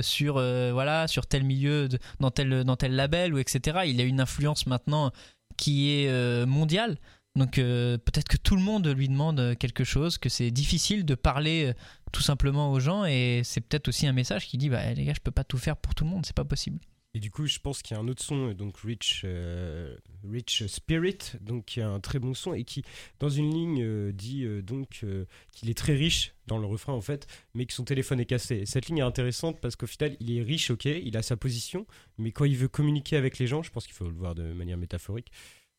sur, 0.02 0.34
voilà, 0.34 1.08
sur 1.08 1.28
tel 1.28 1.44
milieu, 1.44 1.88
dans 2.20 2.32
tel, 2.32 2.64
dans 2.64 2.76
tel 2.76 2.96
label 2.96 3.34
ou 3.34 3.38
etc. 3.38 3.82
Il 3.86 4.02
a 4.02 4.04
une 4.04 4.20
influence 4.20 4.66
maintenant 4.66 5.12
qui 5.58 5.92
est 5.92 6.46
mondiale. 6.46 6.98
Donc 7.36 7.56
peut-être 7.56 8.28
que 8.28 8.38
tout 8.38 8.56
le 8.56 8.62
monde 8.62 8.88
lui 8.88 9.08
demande 9.08 9.56
quelque 9.58 9.84
chose, 9.84 10.18
que 10.18 10.30
c'est 10.30 10.52
difficile 10.52 11.06
de 11.06 11.16
parler 11.16 11.74
tout 12.12 12.22
simplement 12.22 12.72
aux 12.72 12.80
gens 12.80 13.06
et 13.06 13.42
c'est 13.46 13.62
peut-être 13.62 13.88
aussi 13.88 14.08
un 14.08 14.14
message 14.14 14.48
qui 14.48 14.58
dit 14.58 14.70
bah 14.70 14.94
les 14.94 15.06
gars 15.06 15.14
je 15.14 15.22
peux 15.22 15.32
pas 15.32 15.46
tout 15.46 15.58
faire 15.58 15.78
pour 15.78 15.96
tout 15.96 16.04
le 16.04 16.10
monde, 16.10 16.26
c'est 16.26 16.36
pas 16.36 16.44
possible. 16.44 16.80
Et 17.14 17.20
du 17.20 17.30
coup, 17.30 17.46
je 17.46 17.60
pense 17.60 17.82
qu'il 17.82 17.96
y 17.96 18.00
a 18.00 18.02
un 18.02 18.08
autre 18.08 18.24
son, 18.24 18.54
donc 18.54 18.78
Rich, 18.78 19.24
euh, 19.26 19.98
Rich 20.24 20.66
Spirit, 20.68 21.18
donc 21.42 21.66
qui 21.66 21.82
a 21.82 21.90
un 21.90 22.00
très 22.00 22.20
bon 22.20 22.34
son 22.34 22.54
et 22.54 22.64
qui, 22.64 22.84
dans 23.20 23.30
une 23.30 23.54
ligne, 23.54 23.84
euh, 23.84 24.12
dit 24.14 24.46
euh, 24.46 24.62
donc 24.62 25.06
qu'il 25.52 25.70
est 25.70 25.78
très 25.78 25.94
riche 25.94 26.34
dans 26.48 26.58
le 26.58 26.66
refrain 26.66 26.94
en 26.94 27.02
fait, 27.02 27.28
mais 27.54 27.66
que 27.66 27.74
son 27.74 27.84
téléphone 27.84 28.22
est 28.22 28.26
cassé. 28.26 28.60
Et 28.60 28.66
cette 28.66 28.88
ligne 28.88 29.00
est 29.00 29.02
intéressante 29.02 29.60
parce 29.60 29.76
qu'au 29.76 29.88
final, 29.88 30.16
il 30.22 30.38
est 30.38 30.42
riche, 30.42 30.72
ok, 30.72 30.86
il 30.86 31.18
a 31.18 31.22
sa 31.22 31.36
position, 31.36 31.86
mais 32.18 32.32
quand 32.32 32.46
il 32.46 32.56
veut 32.56 32.70
communiquer 32.70 33.18
avec 33.18 33.40
les 33.40 33.48
gens, 33.48 33.62
je 33.62 33.72
pense 33.72 33.86
qu'il 33.86 33.96
faut 33.96 34.06
le 34.06 34.16
voir 34.16 34.34
de 34.34 34.54
manière 34.54 34.78
métaphorique. 34.78 35.32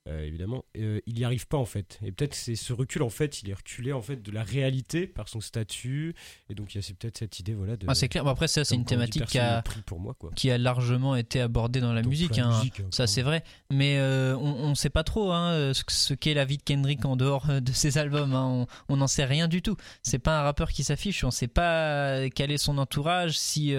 Euh, 0.08 0.24
évidemment, 0.24 0.64
euh, 0.76 1.00
il 1.06 1.14
n'y 1.14 1.24
arrive 1.24 1.46
pas 1.46 1.58
en 1.58 1.64
fait. 1.64 2.00
Et 2.04 2.10
peut-être 2.10 2.34
c'est 2.34 2.56
ce 2.56 2.72
recul 2.72 3.02
en 3.02 3.08
fait, 3.08 3.42
il 3.42 3.50
est 3.50 3.54
reculé 3.54 3.92
en 3.92 4.02
fait 4.02 4.20
de 4.20 4.32
la 4.32 4.42
réalité 4.42 5.06
par 5.06 5.28
son 5.28 5.40
statut. 5.40 6.16
Et 6.50 6.56
donc 6.56 6.74
il 6.74 6.80
y 6.80 6.84
a 6.84 6.94
peut-être 6.94 7.18
cette 7.18 7.38
idée 7.38 7.54
voilà 7.54 7.76
de. 7.76 7.86
Ah, 7.88 7.94
c'est 7.94 8.08
clair. 8.08 8.24
Bon, 8.24 8.30
après 8.30 8.48
ça 8.48 8.64
c'est 8.64 8.74
une 8.74 8.84
thématique 8.84 9.26
qui 9.26 9.38
a, 9.38 9.56
n'est 9.56 9.62
pris 9.62 9.80
pour 9.82 10.00
moi 10.00 10.14
quoi. 10.18 10.30
qui 10.34 10.50
a 10.50 10.58
largement 10.58 11.14
été 11.14 11.40
abordée 11.40 11.80
dans 11.80 11.92
la 11.92 12.02
musique. 12.02 12.38
hein. 12.38 12.50
hein, 12.64 12.84
Ça 12.90 13.06
c'est 13.06 13.22
vrai, 13.22 13.44
mais 13.70 13.98
euh, 13.98 14.36
on 14.36 14.70
ne 14.70 14.74
sait 14.74 14.90
pas 14.90 15.04
trop 15.04 15.30
hein, 15.30 15.72
ce, 15.72 15.84
ce 15.88 16.14
qu'est 16.14 16.34
la 16.34 16.44
vie 16.44 16.58
de 16.58 16.62
Kendrick 16.64 17.04
en 17.04 17.14
dehors 17.14 17.46
de 17.60 17.72
ses 17.72 17.96
albums. 17.98 18.66
On 18.88 18.96
n'en 18.96 19.06
sait 19.06 19.24
rien 19.24 19.46
du 19.46 19.62
tout. 19.62 19.76
C'est 20.02 20.18
pas 20.18 20.40
un 20.40 20.42
rappeur 20.42 20.72
qui 20.72 20.82
s'affiche. 20.82 21.22
On 21.22 21.30
sait 21.30 21.46
pas 21.48 22.28
quel 22.30 22.50
est 22.50 22.58
son 22.58 22.78
entourage. 22.78 23.38
Si, 23.38 23.74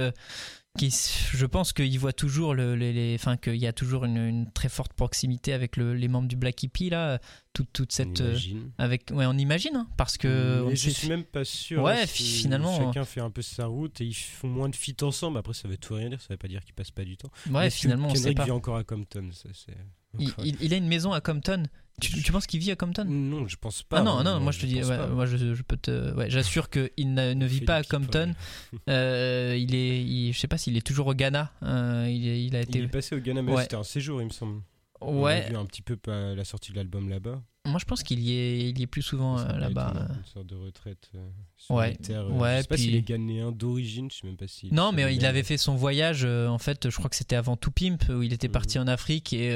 qui, 0.77 0.89
je 0.89 1.45
pense 1.45 1.71
qu'il 1.71 1.99
voit 1.99 2.13
toujours 2.13 2.55
le, 2.55 2.75
les, 2.75 2.93
les- 2.93 3.15
enfin 3.15 3.37
qu'il 3.37 3.57
y 3.57 3.67
a 3.67 3.73
toujours 3.73 4.05
une, 4.05 4.17
une 4.17 4.51
très 4.51 4.69
forte 4.69 4.93
proximité 4.93 5.53
avec 5.53 5.77
le- 5.77 5.93
les 5.93 6.07
membres 6.07 6.27
du 6.27 6.35
Black 6.35 6.63
Hippie 6.63 6.89
là. 6.89 7.19
Toute, 7.53 7.71
toute 7.71 7.91
On 7.91 7.95
cette, 7.95 8.21
euh, 8.21 8.29
imagine. 8.29 8.71
avec, 8.79 9.11
ouais, 9.13 9.27
on 9.27 9.37
imagine 9.37 9.75
hein, 9.75 9.87
parce 9.95 10.17
que 10.17 10.65
je 10.73 10.89
suis 10.89 11.07
même 11.09 11.23
pas 11.23 11.45
sûr. 11.45 11.83
Ouais, 11.83 12.01
hein, 12.01 12.07
finalement, 12.07 12.75
Chacun 12.79 13.05
fait 13.05 13.21
un 13.21 13.29
peu 13.29 13.43
sa 13.43 13.67
route 13.67 14.01
et 14.01 14.05
ils 14.05 14.13
font 14.15 14.47
moins 14.47 14.69
de 14.69 14.75
feats 14.75 15.03
ensemble. 15.03 15.37
Après, 15.37 15.53
ça 15.53 15.67
veut 15.67 15.77
tout 15.77 15.93
rien 15.93 16.09
dire. 16.09 16.19
Ça 16.19 16.29
veut 16.31 16.37
pas 16.37 16.47
dire 16.47 16.63
qu'ils 16.65 16.73
passent 16.73 16.89
pas 16.89 17.05
du 17.05 17.15
temps. 17.17 17.29
ouais, 17.51 17.67
que 17.67 17.73
finalement 17.75 18.07
on 18.09 18.15
sait 18.15 18.33
pas. 18.33 18.45
vit 18.45 18.51
encore 18.51 18.77
à 18.77 18.83
Compton. 18.83 19.29
Ça, 19.31 19.49
c'est. 19.53 19.77
Il, 20.17 20.29
encore- 20.31 20.45
il- 20.45 20.57
il 20.61 20.73
a 20.73 20.77
une 20.77 20.87
maison 20.87 21.11
à 21.13 21.21
Compton. 21.21 21.63
Tu, 22.01 22.21
tu 22.23 22.31
penses 22.31 22.47
qu'il 22.47 22.59
vit 22.59 22.71
à 22.71 22.75
Compton? 22.75 23.05
Non, 23.05 23.47
je 23.47 23.55
pense 23.55 23.83
pas. 23.83 23.99
Ah 23.99 24.01
non, 24.03 24.17
hein, 24.17 24.23
non, 24.23 24.39
moi 24.39 24.51
je 24.51 24.59
te 24.59 24.65
dis, 24.65 24.83
ouais, 24.83 25.07
moi 25.09 25.25
je, 25.27 25.53
je 25.53 25.61
peux 25.61 25.77
te. 25.77 26.13
Ouais, 26.15 26.29
j'assure 26.29 26.69
qu'il 26.69 27.13
ne, 27.13 27.33
ne 27.33 27.45
vit 27.45 27.61
pas 27.61 27.75
à. 27.77 27.83
Compton. 27.83 28.33
Euh, 28.89 29.55
il 29.57 29.75
est, 29.75 30.03
il- 30.03 30.33
je 30.33 30.39
sais 30.39 30.47
pas 30.47 30.57
s'il 30.57 30.75
est 30.75 30.85
toujours 30.85 31.07
au 31.07 31.13
Ghana. 31.13 31.51
Euh, 31.63 32.07
il, 32.09 32.27
est- 32.27 32.43
il 32.45 32.55
a 32.55 32.61
Il 32.61 32.63
été. 32.69 32.79
est 32.79 32.87
passé 32.87 33.15
au 33.15 33.19
Ghana, 33.19 33.41
mais 33.41 33.51
Ouais. 33.53 33.61
c'était 33.63 33.75
un 33.75 33.83
séjour, 33.83 34.21
il 34.21 34.25
me 34.25 34.31
semble. 34.31 34.61
On 35.01 35.17
a 35.17 35.21
Ouais, 35.21 35.49
vu 35.49 35.55
un 35.55 35.65
petit 35.65 35.81
peu 35.81 35.97
la 36.07 36.43
sortie 36.45 36.71
de 36.71 36.77
l'album 36.77 37.09
là-bas. 37.09 37.41
moi 37.65 37.77
je 37.79 37.83
pense 37.85 38.03
qu'il 38.03 38.19
y 38.21 38.31
est, 38.37 38.69
il 38.69 38.79
y 38.79 38.83
est 38.83 38.87
plus 38.87 39.01
souvent 39.01 39.37
euh, 39.39 39.57
là-bas. 39.57 39.91
une, 39.95 40.01
euh. 40.01 40.15
une 40.19 40.25
sorte 40.25 40.47
de 40.47 40.55
retraite 40.55 41.09
euh, 41.15 41.29
sur 41.57 41.75
Ouais, 41.75 41.89
ouais, 41.89 42.57
je 42.57 42.61
sais 42.61 42.67
pas 42.67 42.75
puis- 42.75 42.83
s'il 42.85 42.95
est 42.95 43.01
ghanéen 43.01 43.51
d'origine, 43.51 44.09
je 44.09 44.17
sais 44.17 44.27
même 44.27 44.37
pas 44.37 44.47
si. 44.47 44.73
Non, 44.73 44.91
mais 44.93 45.13
il 45.13 45.25
avait 45.25 45.43
fait 45.43 45.57
son 45.57 45.75
voyage. 45.75 46.21
euh, 46.23 46.47
en 46.47 46.57
fait, 46.57 46.89
je 46.89 46.95
crois 46.97 47.09
que 47.09 47.15
c'était 47.17 47.35
avant 47.35 47.57
Tout 47.57 47.71
Pimp 47.71 48.03
où 48.09 48.21
il 48.23 48.31
était 48.33 48.47
Mhm. 48.47 48.53
parti 48.53 48.79
en 48.79 48.87
Afrique 48.87 49.33
et 49.33 49.53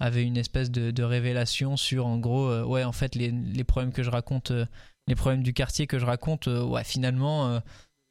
avait 0.00 0.22
une 0.24 0.36
espèce 0.36 0.70
de, 0.70 0.90
de 0.90 1.02
révélation 1.02 1.76
sur, 1.76 2.06
en 2.06 2.18
gros, 2.18 2.48
euh, 2.48 2.64
ouais, 2.64 2.84
en 2.84 2.92
fait, 2.92 3.14
les, 3.14 3.30
les 3.30 3.64
problèmes 3.64 3.92
que 3.92 4.02
je 4.02 4.10
raconte, 4.10 4.50
euh, 4.50 4.66
les 5.08 5.14
problèmes 5.14 5.42
du 5.42 5.52
quartier 5.52 5.86
que 5.86 5.98
je 5.98 6.04
raconte, 6.04 6.48
euh, 6.48 6.64
ouais, 6.64 6.84
finalement, 6.84 7.60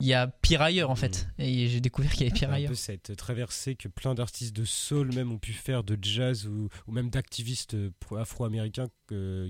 il 0.02 0.08
y 0.08 0.14
a 0.14 0.28
pire 0.28 0.62
ailleurs 0.62 0.90
en 0.90 0.96
fait. 0.96 1.26
Et 1.38 1.70
j'ai 1.70 1.80
découvert 1.80 2.12
qu'il 2.12 2.24
y 2.28 2.30
avait 2.30 2.38
pire 2.38 2.50
un 2.50 2.54
ailleurs. 2.54 2.70
peu 2.72 2.76
cette 2.76 3.16
traversée 3.16 3.76
que 3.76 3.88
plein 3.88 4.14
d'artistes 4.14 4.54
de 4.54 4.66
soul 4.66 5.14
même 5.16 5.32
ont 5.32 5.38
pu 5.38 5.54
faire 5.54 5.86
de 5.86 5.98
jazz 6.02 6.48
ou, 6.48 6.68
ou 6.86 6.92
même 6.92 7.10
d'activistes 7.10 7.78
afro-américains 8.18 8.88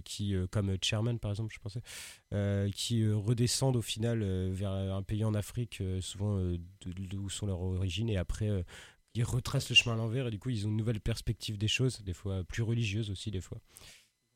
qui 0.04 0.36
comme 0.52 0.76
Chairman 0.84 1.18
par 1.18 1.32
exemple 1.32 1.52
je 1.52 1.60
pensais 1.60 1.82
qui 2.74 3.08
redescendent 3.12 3.76
au 3.76 3.82
final 3.82 4.24
vers 4.52 4.70
un 4.72 5.02
pays 5.02 5.24
en 5.24 5.34
Afrique 5.34 5.82
souvent 6.02 6.38
de- 6.38 6.60
de- 6.86 7.18
où 7.18 7.28
sont 7.30 7.48
leurs 7.48 7.62
origines 7.62 8.10
et 8.10 8.18
après 8.18 8.50
ils 9.16 9.24
retracent 9.24 9.70
le 9.70 9.76
chemin 9.76 9.95
à 9.95 9.97
l'envers 9.97 10.28
et 10.28 10.32
du 10.32 10.39
coup 10.39 10.49
ils 10.49 10.66
ont 10.68 10.70
une 10.70 10.78
nouvelle 10.78 10.99
perspective 10.99 11.57
des 11.57 11.68
choses 11.68 12.01
des 12.01 12.13
fois 12.13 12.43
plus 12.43 12.63
religieuse 12.63 13.09
aussi 13.09 13.32
des 13.32 13.41
fois. 13.41 13.59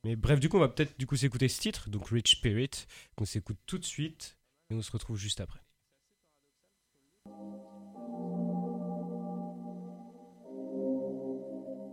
Mais 0.03 0.15
bref 0.15 0.39
du 0.39 0.49
coup 0.49 0.57
on 0.57 0.61
va 0.61 0.69
peut-être 0.69 0.97
du 0.97 1.05
coup 1.05 1.15
s'écouter 1.15 1.49
ce 1.49 1.59
titre 1.59 1.89
donc 1.89 2.07
Rich 2.07 2.37
Spirit 2.37 2.71
qu'on 3.15 3.25
s'écoute 3.25 3.57
tout 3.65 3.77
de 3.77 3.85
suite 3.85 4.37
et 4.69 4.73
on 4.73 4.81
se 4.81 4.91
retrouve 4.91 5.17
juste 5.17 5.41
après 5.41 5.59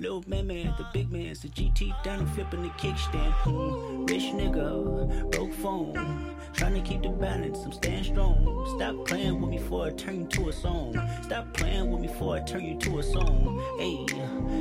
Little 0.00 0.24
man, 0.26 0.46
man, 0.46 0.74
the 0.78 0.86
big 0.94 1.12
man's 1.12 1.42
the 1.42 1.48
GT 1.48 1.92
down 2.02 2.20
and 2.20 2.30
flipping 2.30 2.62
the 2.62 2.70
kickstand. 2.70 3.32
Mm. 3.44 4.08
Rich 4.08 4.32
nigga, 4.32 5.30
broke 5.30 5.52
phone. 5.52 6.36
Trying 6.54 6.72
to 6.72 6.80
keep 6.80 7.02
the 7.02 7.10
balance, 7.10 7.58
I'm 7.66 7.72
staying 7.72 8.04
strong. 8.04 8.64
Stop 8.78 9.04
playing 9.06 9.38
with 9.38 9.50
me 9.50 9.58
before 9.58 9.88
I 9.88 9.90
turn 9.90 10.22
you 10.22 10.26
to 10.26 10.48
a 10.48 10.52
song. 10.54 10.98
Stop 11.22 11.52
playing 11.52 11.90
with 11.90 12.00
me 12.00 12.06
before 12.06 12.36
I 12.36 12.40
turn 12.40 12.64
you 12.64 12.78
to 12.78 12.98
a 13.00 13.02
song. 13.02 13.62
Hey, 13.78 14.06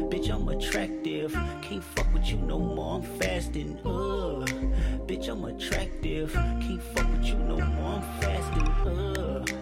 bitch, 0.09 0.29
I'm 0.29 0.45
attractive. 0.49 1.31
Can't 1.61 1.85
fuck 1.85 2.13
with 2.13 2.29
you 2.29 2.35
no 2.39 2.59
more, 2.59 2.95
I'm 2.95 3.01
fasting. 3.01 3.79
Uh, 3.85 4.43
bitch, 5.07 5.29
I'm 5.29 5.45
attractive. 5.45 6.33
Can't 6.33 6.83
fuck 6.83 7.09
with 7.13 7.23
you 7.23 7.35
no 7.35 7.55
more, 7.61 7.93
I'm 7.93 8.19
fasting. 8.19 8.67
Uh. 8.67 9.58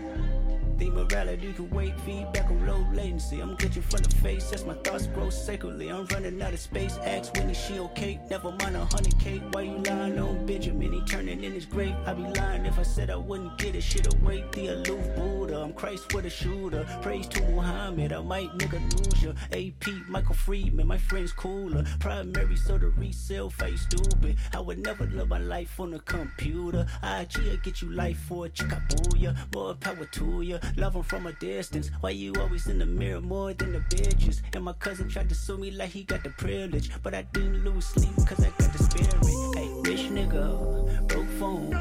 The 0.78 0.92
morality 0.92 1.54
can 1.54 1.70
wait, 1.72 2.00
feedback 2.02 2.52
on 2.52 2.68
low 2.68 2.86
latency. 2.94 3.40
I'm 3.40 3.58
glitching 3.58 3.84
from 3.84 4.04
the 4.04 4.16
face 4.18 4.54
as 4.54 4.64
my 4.64 4.76
thoughts 4.76 5.08
grow 5.08 5.32
sacredly. 5.32 5.90
I'm 5.90 6.06
running 6.06 6.40
out 6.40 6.54
of 6.54 6.60
space. 6.60 6.98
Ask 7.04 7.34
Winnie, 7.34 7.56
she 7.56 7.80
okay? 7.80 8.20
Never 8.30 8.52
mind 8.52 8.76
a 8.76 8.86
hundred 8.86 9.18
K. 9.20 9.42
Why 9.52 9.62
you 9.64 9.78
lying 9.78 10.20
on 10.20 10.46
Benjamin? 10.46 10.94
He 10.94 11.02
turning 11.02 11.44
in 11.44 11.54
his 11.54 11.66
grave. 11.66 11.96
I'd 12.06 12.18
be 12.18 12.40
lying 12.40 12.68
if 12.68 12.78
I 12.78 12.84
said 12.84 13.10
I 13.10 13.16
wouldn't 13.16 13.58
get 13.58 13.74
it. 13.76 13.82
Shit 13.82 14.14
away, 14.14 14.44
the 14.52 14.68
aloof 14.68 15.16
Buddha. 15.16 15.62
I'm 15.62 15.74
Christ 15.74 16.14
with 16.14 16.26
a 16.26 16.30
shooter. 16.30 16.86
Praise 17.02 17.28
to 17.30 17.42
Muhammad, 17.50 18.14
I 18.14 18.22
might 18.22 18.52
nigga 18.60 18.80
lose 18.98 19.24
ya. 19.24 19.32
AP, 19.52 20.08
Michael 20.08 20.36
Friedman, 20.36 20.86
my 20.86 21.00
friend's 21.00 21.32
cooler. 21.32 21.86
Primary, 22.00 22.56
so 22.56 22.78
the 22.78 22.90
resale 22.90 23.50
face 23.50 23.82
stupid. 23.82 24.38
I 24.54 24.60
would 24.60 24.78
never 24.78 25.06
live 25.08 25.30
my 25.30 25.40
life 25.40 25.80
on 25.80 25.96
a 25.96 26.00
computer. 26.00 26.86
IG, 27.02 27.38
I 27.52 27.60
get 27.64 27.82
you 27.82 27.90
life 27.90 28.20
for 28.20 28.46
a 28.46 28.50
chick, 28.50 28.72
I 28.72 28.80
boo 28.90 29.18
ya. 29.18 29.34
More 29.56 29.74
power 29.74 30.06
to 30.06 30.42
ya. 30.44 30.60
Love 30.76 30.96
'em 30.96 31.04
from 31.04 31.26
a 31.28 31.34
distance. 31.34 31.90
Why 32.02 32.12
you 32.12 32.34
always 32.40 32.68
in 32.68 32.80
the 32.80 32.86
mirror 32.86 33.22
more 33.22 33.54
than 33.54 33.74
the 33.74 33.80
bitches? 33.80 34.42
And 34.54 34.64
my 34.66 34.74
cousin 34.74 35.10
tried 35.10 35.30
to 35.30 35.36
sue 35.36 35.58
me 35.58 35.72
like 35.72 35.90
he 35.90 36.04
got 36.04 36.24
the 36.24 36.30
privilege. 36.32 36.92
But 37.04 37.14
I 37.14 37.24
didn't 37.34 37.64
lose 37.64 37.86
sleep 37.86 38.16
cause 38.28 38.40
I 38.40 38.50
got 38.60 38.74
the 38.74 38.84
spirit. 38.84 39.14
Hey, 39.56 39.70
rich 39.90 40.10
nigga, 40.12 41.08
broke 41.08 41.30
phone. 41.40 41.72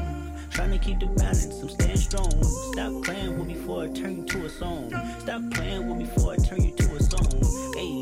Trying 0.49 0.71
to 0.71 0.79
keep 0.79 0.99
the 0.99 1.07
balance, 1.07 1.45
I'm 1.61 1.69
staying 1.69 1.97
strong. 1.97 2.31
Stop 2.73 3.03
playing 3.03 3.37
with 3.37 3.47
me 3.47 3.53
before 3.53 3.83
I 3.83 3.87
turn 3.89 4.17
you 4.17 4.25
to 4.25 4.45
a 4.45 4.49
song. 4.49 4.89
Stop 5.19 5.41
playing 5.51 5.87
with 5.87 5.97
me 5.97 6.05
before 6.05 6.33
I 6.33 6.37
turn 6.37 6.61
you 6.63 6.71
to 6.71 6.95
a 6.95 7.03
song. 7.03 7.29
Hey, 7.75 8.01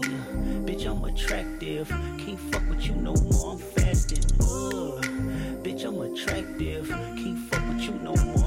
bitch, 0.64 0.86
I'm 0.86 1.04
attractive. 1.04 1.90
Can't 1.90 2.40
fuck 2.52 2.64
with 2.70 2.86
you 2.86 2.96
no 2.96 3.14
more, 3.14 3.54
I'm 3.54 3.58
fasting. 3.58 4.24
Bitch, 5.64 5.84
I'm 5.84 6.00
attractive. 6.00 6.88
Can't 6.88 7.40
fuck 7.50 7.68
with 7.68 7.82
you 7.82 7.94
no 8.04 8.16
more, 8.16 8.45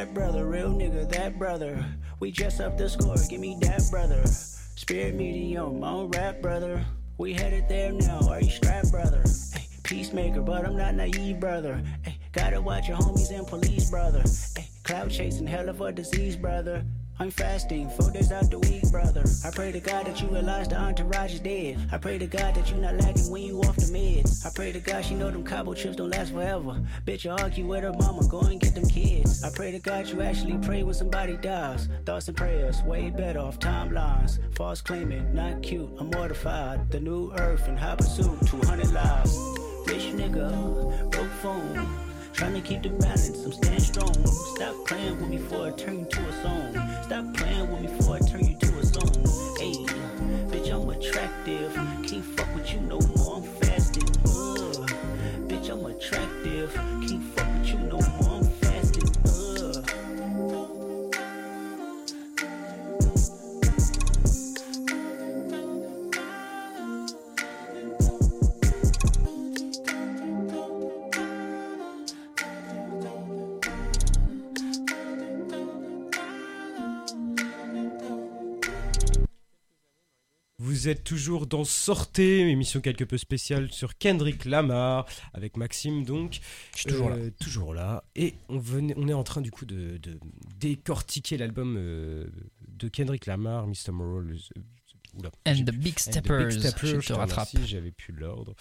Frat 0.00 0.14
brother, 0.14 0.46
real 0.46 0.70
nigga, 0.70 1.06
that 1.10 1.38
brother. 1.38 1.84
We 2.20 2.30
dress 2.30 2.58
up 2.58 2.78
the 2.78 2.88
score, 2.88 3.16
give 3.28 3.38
me 3.38 3.58
that 3.60 3.82
brother. 3.90 4.26
Spirit 4.26 5.14
medium, 5.14 5.84
on 5.84 6.08
rap 6.08 6.40
brother. 6.40 6.82
We 7.18 7.34
headed 7.34 7.68
there 7.68 7.92
now, 7.92 8.20
are 8.30 8.40
you 8.40 8.48
strapped 8.48 8.90
brother? 8.92 9.22
Hey, 9.52 9.66
peacemaker, 9.82 10.40
but 10.40 10.64
I'm 10.64 10.74
not 10.74 10.94
naive 10.94 11.38
brother. 11.38 11.82
Hey, 12.02 12.16
gotta 12.32 12.62
watch 12.62 12.88
your 12.88 12.96
homies 12.96 13.30
and 13.30 13.46
police 13.46 13.90
brother. 13.90 14.24
Hey, 14.56 14.70
cloud 14.84 15.10
chasing, 15.10 15.46
hell 15.46 15.68
of 15.68 15.82
a 15.82 15.92
disease 15.92 16.34
brother. 16.34 16.82
I'm 17.20 17.30
fasting, 17.30 17.90
four 17.90 18.10
days 18.10 18.32
out 18.32 18.50
the 18.50 18.58
week, 18.60 18.90
brother. 18.90 19.26
I 19.44 19.50
pray 19.50 19.72
to 19.72 19.80
God 19.80 20.06
that 20.06 20.22
you 20.22 20.28
realize 20.28 20.68
the 20.68 20.76
entourage 20.76 21.34
is 21.34 21.40
dead. 21.40 21.76
I 21.92 21.98
pray 21.98 22.16
to 22.16 22.26
God 22.26 22.54
that 22.54 22.70
you 22.70 22.78
not 22.78 22.96
lagging 22.96 23.30
when 23.30 23.42
you 23.42 23.60
off 23.60 23.76
the 23.76 23.92
meds. 23.92 24.46
I 24.46 24.50
pray 24.54 24.72
to 24.72 24.80
God 24.80 25.04
she 25.04 25.14
know 25.16 25.30
them 25.30 25.44
cobble 25.44 25.74
trips 25.74 25.96
don't 25.96 26.08
last 26.08 26.32
forever. 26.32 26.80
Bitch, 27.04 27.24
you 27.24 27.32
argue 27.32 27.66
with 27.66 27.82
her 27.82 27.92
mama, 27.92 28.26
go 28.26 28.40
and 28.40 28.58
get 28.58 28.74
them 28.74 28.88
kids. 28.88 29.44
I 29.44 29.50
pray 29.50 29.70
to 29.70 29.78
God 29.78 30.08
you 30.08 30.22
actually 30.22 30.56
pray 30.62 30.82
when 30.82 30.94
somebody 30.94 31.36
dies. 31.36 31.90
Thoughts 32.06 32.28
and 32.28 32.36
prayers, 32.38 32.82
way 32.84 33.10
better 33.10 33.40
off 33.40 33.58
timelines. 33.58 34.38
False 34.54 34.80
claiming, 34.80 35.34
not 35.34 35.62
cute, 35.62 35.90
I'm 35.98 36.08
mortified. 36.08 36.90
The 36.90 37.00
new 37.00 37.32
earth 37.32 37.68
and 37.68 37.78
high 37.78 37.96
pursuit, 37.96 38.46
200 38.46 38.92
lives. 38.94 39.36
Rich 39.86 40.14
nigga, 40.14 41.10
broke 41.10 41.28
phone. 41.42 41.86
Trying 42.32 42.54
to 42.54 42.60
keep 42.62 42.82
the 42.82 42.88
balance, 42.88 43.44
I'm 43.44 43.52
staying 43.52 43.80
strong. 43.80 44.26
Stop 44.26 44.86
playing 44.86 45.20
with 45.20 45.28
me 45.28 45.36
before 45.36 45.66
I 45.66 45.70
turn 45.72 46.08
to 46.08 46.20
a 46.26 46.42
song. 46.42 46.89
Stop 47.10 47.39
Vous 80.80 80.88
êtes 80.88 81.04
toujours 81.04 81.46
dans 81.46 81.64
Sortez, 81.64 82.48
émission 82.48 82.80
quelque 82.80 83.04
peu 83.04 83.18
spéciale 83.18 83.70
sur 83.70 83.98
Kendrick 83.98 84.46
Lamar, 84.46 85.04
avec 85.34 85.58
Maxime 85.58 86.06
donc. 86.06 86.40
Je 86.72 86.78
suis 86.78 86.88
toujours 86.88 87.10
là. 87.10 87.16
Euh, 87.16 87.30
toujours 87.38 87.74
là. 87.74 88.02
Et 88.16 88.32
on, 88.48 88.58
venait, 88.58 88.94
on 88.96 89.06
est 89.06 89.12
en 89.12 89.22
train 89.22 89.42
du 89.42 89.50
coup 89.50 89.66
de, 89.66 89.98
de 89.98 90.18
décortiquer 90.56 91.36
l'album 91.36 91.76
euh, 91.76 92.28
de 92.66 92.88
Kendrick 92.88 93.26
Lamar, 93.26 93.66
Mr. 93.66 93.92
Moral. 93.92 94.38
Oula, 95.18 95.30
And 95.46 95.64
the 95.64 95.70
Big 95.72 95.92
And 95.92 95.96
the 95.96 95.98
Steppers, 96.00 96.48
Big 96.48 96.58
Steppers, 96.60 96.88
je 96.90 97.00
je 97.00 97.06
te 97.08 97.12
rattrape. 97.12 97.48
J'avais 97.66 97.90
plus 97.90 98.12
l'ordre. 98.12 98.54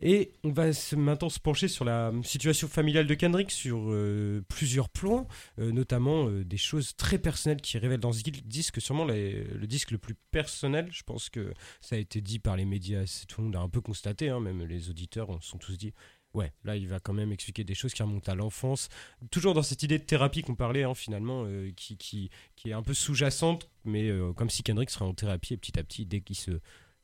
Et 0.00 0.32
on 0.44 0.50
va 0.52 0.72
se- 0.72 0.96
maintenant 0.96 1.28
se 1.28 1.40
pencher 1.40 1.68
sur 1.68 1.84
la 1.84 2.12
situation 2.22 2.68
familiale 2.68 3.06
de 3.06 3.14
Kendrick 3.14 3.50
sur 3.50 3.78
euh, 3.90 4.42
plusieurs 4.48 4.88
plans, 4.88 5.26
euh, 5.58 5.72
notamment 5.72 6.28
euh, 6.28 6.44
des 6.44 6.56
choses 6.56 6.94
très 6.96 7.18
personnelles 7.18 7.60
qui 7.60 7.78
révèlent 7.78 8.00
dans 8.00 8.12
ce 8.12 8.22
disque, 8.22 8.80
sûrement 8.80 9.04
les- 9.04 9.44
le 9.44 9.66
disque 9.66 9.90
le 9.90 9.98
plus 9.98 10.14
personnel. 10.30 10.88
Je 10.90 11.02
pense 11.02 11.30
que 11.30 11.52
ça 11.80 11.96
a 11.96 11.98
été 11.98 12.20
dit 12.20 12.38
par 12.38 12.56
les 12.56 12.64
médias, 12.64 13.04
tout 13.28 13.40
le 13.40 13.46
monde 13.46 13.56
a 13.56 13.60
un 13.60 13.68
peu 13.68 13.80
constaté, 13.80 14.28
hein, 14.28 14.40
même 14.40 14.62
les 14.64 14.90
auditeurs 14.90 15.28
on 15.30 15.40
se 15.40 15.48
sont 15.50 15.58
tous 15.58 15.76
dit. 15.76 15.92
Ouais, 16.34 16.52
là 16.64 16.76
il 16.76 16.86
va 16.88 17.00
quand 17.00 17.14
même 17.14 17.32
expliquer 17.32 17.64
des 17.64 17.74
choses 17.74 17.94
qui 17.94 18.02
remontent 18.02 18.30
à 18.30 18.34
l'enfance. 18.34 18.88
Toujours 19.30 19.54
dans 19.54 19.62
cette 19.62 19.82
idée 19.82 19.98
de 19.98 20.04
thérapie 20.04 20.42
qu'on 20.42 20.54
parlait 20.54 20.84
hein, 20.84 20.94
finalement, 20.94 21.44
euh, 21.46 21.70
qui, 21.74 22.30
est 22.66 22.72
un 22.72 22.82
peu 22.82 22.94
sous-jacente, 22.94 23.70
mais 23.84 24.08
euh, 24.08 24.32
comme 24.34 24.50
si 24.50 24.62
Kendrick 24.62 24.90
serait 24.90 25.06
en 25.06 25.14
thérapie 25.14 25.54
et 25.54 25.56
petit 25.56 25.78
à 25.78 25.84
petit, 25.84 26.04
dès 26.04 26.20
qu'il 26.20 26.36
se 26.36 26.60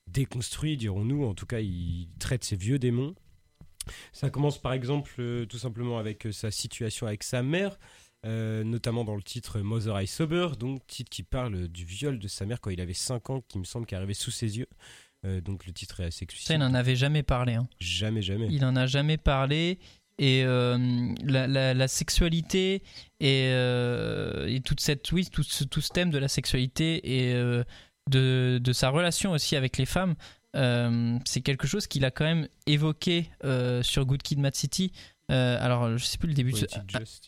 déconstruit, 0.06 0.76
dirons-nous, 0.76 1.24
en 1.24 1.34
tout 1.34 1.46
cas 1.46 1.60
il 1.60 2.08
traite 2.18 2.44
ses 2.44 2.56
vieux 2.56 2.78
démons. 2.78 3.14
Ça 4.12 4.28
commence 4.28 4.58
par 4.58 4.74
exemple 4.74 5.14
euh, 5.18 5.46
tout 5.46 5.58
simplement 5.58 5.98
avec 5.98 6.28
sa 6.30 6.50
situation 6.50 7.06
avec 7.06 7.22
sa 7.22 7.42
mère, 7.42 7.78
notamment 8.24 9.04
dans 9.04 9.16
le 9.16 9.22
titre 9.22 9.60
Mother 9.60 10.00
I 10.00 10.06
Sober, 10.06 10.48
donc 10.58 10.86
titre 10.86 11.10
qui 11.10 11.22
parle 11.22 11.68
du 11.68 11.84
viol 11.84 12.18
de 12.18 12.28
sa 12.28 12.46
mère 12.46 12.60
quand 12.60 12.70
il 12.70 12.80
avait 12.80 12.94
5 12.94 13.30
ans, 13.30 13.42
qui 13.48 13.58
me 13.58 13.64
semble 13.64 13.84
qu'est 13.84 13.96
arrivé 13.96 14.14
sous 14.14 14.30
ses 14.30 14.58
yeux. 14.58 14.68
Euh, 15.24 15.40
donc 15.40 15.66
le 15.66 15.72
titre 15.72 16.00
est 16.00 16.04
assez 16.04 16.18
Ça, 16.18 16.24
explicite. 16.24 16.50
il 16.50 16.58
n'en 16.58 16.74
avait 16.74 16.96
jamais 16.96 17.22
parlé. 17.22 17.54
hein. 17.54 17.66
Jamais, 17.80 18.22
jamais. 18.22 18.46
Il 18.50 18.64
en 18.64 18.76
a 18.76 18.86
jamais 18.86 19.16
parlé. 19.16 19.78
Et 20.18 20.42
euh, 20.44 20.78
la, 21.24 21.46
la- 21.48 21.74
la 21.74 21.88
sexualité 21.88 22.82
et, 23.18 23.48
euh, 23.52 24.46
et 24.46 24.60
toute 24.60 24.80
cette, 24.80 25.10
oui, 25.10 25.26
tout 25.30 25.42
ce, 25.42 25.64
tout 25.64 25.80
ce 25.80 25.88
thème 25.88 26.10
de 26.10 26.18
la 26.18 26.28
sexualité 26.28 27.00
et 27.30 27.34
de, 28.10 28.60
de 28.62 28.72
sa 28.72 28.90
relation 28.90 29.32
aussi 29.32 29.56
avec 29.56 29.76
les 29.76 29.86
femmes, 29.86 30.14
c'est 31.24 31.40
quelque 31.40 31.66
chose 31.66 31.88
qu'il 31.88 32.04
a 32.04 32.12
quand 32.12 32.24
même 32.24 32.46
évoqué 32.66 33.28
sur 33.82 34.06
Good 34.06 34.22
Kid, 34.22 34.38
Mad 34.38 34.54
City. 34.54 34.92
Alors, 35.28 35.98
je 35.98 36.04
sais 36.04 36.18
plus 36.18 36.28
le 36.28 36.34
début 36.34 36.52
de 36.52 36.58
ce. 36.58 36.66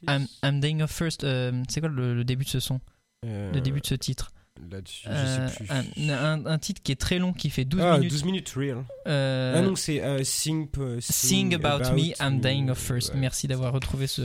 I'm, 0.06 0.26
I'm 0.44 0.60
Dying 0.60 0.82
of 0.82 0.90
First. 0.92 1.22
c'est 1.68 1.80
quoi 1.80 1.88
le, 1.88 2.14
le 2.14 2.22
début 2.24 2.44
de 2.44 2.50
ce 2.50 2.60
son? 2.60 2.80
Le 3.24 3.58
début 3.58 3.80
de 3.80 3.86
ce 3.86 3.96
titre 3.96 4.30
Là-dessus, 4.70 5.06
Euh, 5.08 5.48
je 5.48 5.52
sais 5.54 5.64
plus. 5.64 6.10
un, 6.10 6.10
un- 6.24 6.46
un 6.46 6.58
titre 6.58 6.82
qui 6.82 6.92
est 6.92 7.00
très 7.00 7.18
long, 7.18 7.32
qui 7.32 7.50
fait 7.50 7.64
12 7.64 7.80
ah, 7.82 7.98
minutes. 7.98 8.10
12 8.10 8.24
minutes 8.24 8.52
real. 8.56 8.84
Euh, 9.06 9.54
ah 9.56 9.60
non, 9.60 9.76
c'est 9.76 10.02
euh, 10.02 10.24
sing, 10.24 10.68
Sing 11.00 11.54
About, 11.54 11.92
Me, 11.92 12.12
I'm 12.20 12.40
Dying 12.40 12.70
of 12.70 12.78
First. 12.78 13.12
Ouais. 13.14 13.20
Merci 13.20 13.46
d'avoir 13.48 13.72
retrouvé 13.72 14.06
ce, 14.06 14.22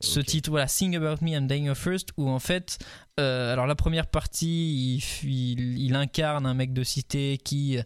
ce 0.00 0.20
titre. 0.20 0.50
Voilà, 0.50 0.68
Sing 0.68 0.94
About 0.96 1.24
Me, 1.24 1.30
I'm 1.30 1.46
Dying 1.46 1.68
of 1.70 1.78
First, 1.78 2.10
où 2.16 2.28
en 2.28 2.38
fait, 2.38 2.78
euh, 3.18 3.52
alors 3.52 3.66
la 3.66 3.74
première 3.74 4.06
partie, 4.06 5.00
il, 5.24 5.78
il 5.78 5.94
incarne 5.94 6.46
un 6.46 6.54
mec 6.54 6.72
de 6.72 6.84
cité 6.84 7.38
qui, 7.42 7.78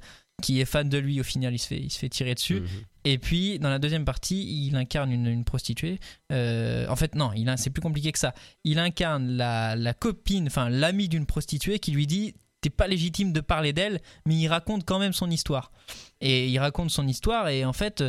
qui 0.42 0.60
est 0.60 0.64
fan 0.64 0.88
de 0.88 0.98
lui. 0.98 1.20
Au 1.20 1.24
final, 1.24 1.54
il 1.54 1.58
se 1.58 1.66
fait, 1.66 1.80
il 1.80 1.90
se 1.90 1.98
fait 1.98 2.08
tirer 2.08 2.34
dessus. 2.34 2.60
Mhm. 2.60 2.68
Et 3.04 3.18
puis, 3.18 3.58
dans 3.58 3.70
la 3.70 3.78
deuxième 3.78 4.04
partie, 4.04 4.66
il 4.66 4.76
incarne 4.76 5.12
une, 5.12 5.26
une 5.26 5.44
prostituée. 5.44 5.98
Euh, 6.32 6.86
en 6.88 6.96
fait, 6.96 7.14
non, 7.14 7.32
il 7.34 7.52
c'est 7.58 7.70
plus 7.70 7.82
compliqué 7.82 8.12
que 8.12 8.18
ça. 8.18 8.34
Il 8.64 8.78
incarne 8.78 9.36
la, 9.36 9.76
la 9.76 9.94
copine, 9.94 10.46
enfin 10.46 10.68
l'amie 10.70 11.08
d'une 11.08 11.26
prostituée 11.26 11.78
qui 11.78 11.92
lui 11.92 12.06
dit 12.06 12.34
T'es 12.62 12.70
pas 12.70 12.86
légitime 12.86 13.34
de 13.34 13.40
parler 13.40 13.74
d'elle, 13.74 14.00
mais 14.24 14.36
il 14.36 14.48
raconte 14.48 14.86
quand 14.86 14.98
même 14.98 15.12
son 15.12 15.30
histoire. 15.30 15.70
Et 16.22 16.48
il 16.48 16.58
raconte 16.58 16.90
son 16.90 17.06
histoire, 17.06 17.48
et 17.48 17.66
en 17.66 17.74
fait, 17.74 18.02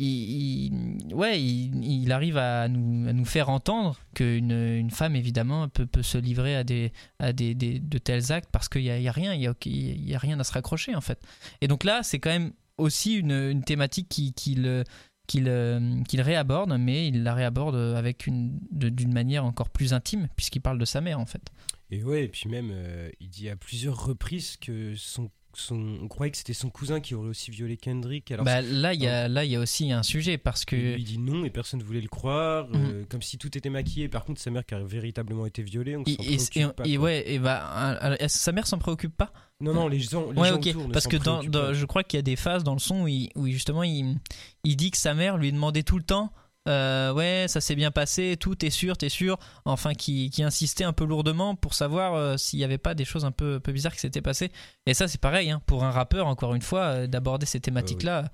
il, 0.00 1.14
ouais, 1.14 1.40
il, 1.40 2.10
arrive 2.12 2.36
à 2.36 2.68
nous, 2.68 3.24
faire 3.24 3.48
entendre 3.48 3.98
qu'une 4.14 4.50
une 4.52 4.90
femme, 4.90 5.16
évidemment, 5.16 5.68
peut, 5.68 6.02
se 6.02 6.18
livrer 6.18 6.56
à, 6.56 6.64
de 6.64 7.98
tels 7.98 8.32
actes 8.32 8.48
parce 8.50 8.68
qu'il 8.68 8.82
n'y 8.82 8.90
a, 8.90 9.10
a 9.10 9.12
rien, 9.12 10.40
à 10.40 10.44
se 10.44 10.52
raccrocher, 10.52 10.94
en 10.94 11.00
fait. 11.00 11.20
Et 11.60 11.68
donc 11.68 11.84
là, 11.84 12.02
c'est 12.02 12.18
quand 12.18 12.30
même 12.30 12.52
aussi 12.78 13.14
une, 13.14 13.62
thématique 13.62 14.08
qui- 14.08 14.32
qu'il 14.32 16.20
réaborde, 16.20 16.76
mais 16.78 17.08
il 17.08 17.22
la 17.22 17.34
réaborde 17.34 17.76
avec 17.76 18.26
une 18.26 18.58
d'une 18.70 19.12
manière 19.12 19.44
encore 19.44 19.70
plus 19.70 19.92
intime, 19.92 20.28
puisqu'il 20.36 20.60
parle 20.60 20.78
de 20.78 20.84
sa 20.84 21.00
mère 21.00 21.20
en 21.20 21.26
fait. 21.26 21.52
Et 21.90 22.02
ouais, 22.04 22.28
puis 22.28 22.48
même, 22.48 22.70
euh, 22.72 23.10
il 23.20 23.28
dit 23.28 23.48
à 23.48 23.56
plusieurs 23.56 24.04
reprises 24.04 24.56
que 24.56 24.94
son 24.96 25.30
son- 25.54 25.98
on 26.02 26.08
croyait 26.08 26.30
que 26.30 26.36
c'était 26.36 26.52
son 26.52 26.70
cousin 26.70 27.00
qui 27.00 27.14
aurait 27.14 27.28
aussi 27.28 27.50
violé 27.50 27.76
Kendrick. 27.76 28.30
Alors 28.30 28.44
Bah, 28.44 28.60
là, 28.62 28.94
il 28.94 29.02
y 29.02 29.06
a, 29.06 29.28
là, 29.28 29.44
il 29.44 29.50
y 29.50 29.56
a 29.56 29.60
aussi 29.60 29.90
un 29.92 30.02
sujet 30.02 30.38
parce 30.38 30.64
que. 30.64 30.76
il 30.76 30.94
lui 30.94 31.04
dit 31.04 31.18
non 31.18 31.44
et 31.44 31.50
personne 31.50 31.80
ne 31.80 31.84
voulait 31.84 32.00
le 32.00 32.08
croire, 32.08 32.68
Mhm. 32.68 32.74
euh, 32.74 33.04
comme 33.08 33.22
si 33.22 33.36
tout 33.38 33.56
était 33.58 33.70
maquillé. 33.70 34.08
Par 34.08 34.24
contre, 34.24 34.40
sa 34.40 34.50
mère 34.50 34.64
qui 34.64 34.74
a 34.74 34.80
véritablement 34.82 35.46
été 35.46 35.62
violée, 35.62 35.96
on 35.96 36.02
Et, 36.04 36.12
et- 36.12 36.36
pas, 36.72 36.84
et 36.84 36.96
quoi. 36.96 37.04
ouais, 37.04 37.24
et 37.32 37.38
bah, 37.38 38.16
sa 38.28 38.52
mère 38.52 38.66
s'en 38.66 38.78
préoccupe 38.78 39.16
pas? 39.16 39.32
Non, 39.60 39.74
non, 39.74 39.88
les 39.88 40.00
gens, 40.00 40.30
les 40.30 40.38
Ouais, 40.40 40.48
gens 40.48 40.56
ok. 40.56 40.66
autour 40.68 40.88
Parce 40.92 41.06
que 41.06 41.16
dans, 41.16 41.42
dans- 41.44 41.74
je 41.74 41.84
crois 41.84 42.02
qu'il 42.02 42.16
y 42.16 42.20
a 42.20 42.22
des 42.22 42.36
phases 42.36 42.64
dans 42.64 42.72
le 42.72 42.78
son 42.78 43.02
où, 43.02 43.08
il- 43.08 43.30
où 43.34 43.46
justement 43.46 43.82
il, 43.82 44.18
il 44.64 44.76
dit 44.76 44.90
que 44.90 44.96
sa 44.98 45.12
mère 45.14 45.36
lui 45.36 45.52
demandait 45.52 45.82
tout 45.82 45.98
le 45.98 46.04
temps 46.04 46.32
euh, 46.68 47.12
Ouais, 47.12 47.46
ça 47.48 47.60
s'est 47.60 47.74
bien 47.76 47.90
passé, 47.90 48.36
tout, 48.38 48.54
t'es 48.54 48.70
sûr, 48.70 48.96
t'es 48.96 49.08
sûr. 49.08 49.38
Enfin, 49.64 49.94
qui, 49.94 50.30
qui 50.30 50.42
insistait 50.42 50.84
un 50.84 50.92
peu 50.92 51.04
lourdement 51.04 51.54
pour 51.56 51.74
savoir 51.74 52.14
euh, 52.14 52.36
s'il 52.36 52.58
n'y 52.58 52.64
avait 52.64 52.78
pas 52.78 52.94
des 52.94 53.04
choses 53.04 53.24
un 53.24 53.32
peu, 53.32 53.56
un 53.56 53.60
peu 53.60 53.72
bizarres 53.72 53.94
qui 53.94 54.00
s'étaient 54.00 54.22
passées. 54.22 54.50
Et 54.86 54.94
ça, 54.94 55.08
c'est 55.08 55.20
pareil, 55.20 55.50
hein, 55.50 55.62
pour 55.66 55.84
un 55.84 55.90
rappeur, 55.90 56.26
encore 56.26 56.54
une 56.54 56.62
fois, 56.62 56.82
euh, 56.82 57.06
d'aborder 57.06 57.46
ces 57.46 57.60
thématiques-là. 57.60 58.30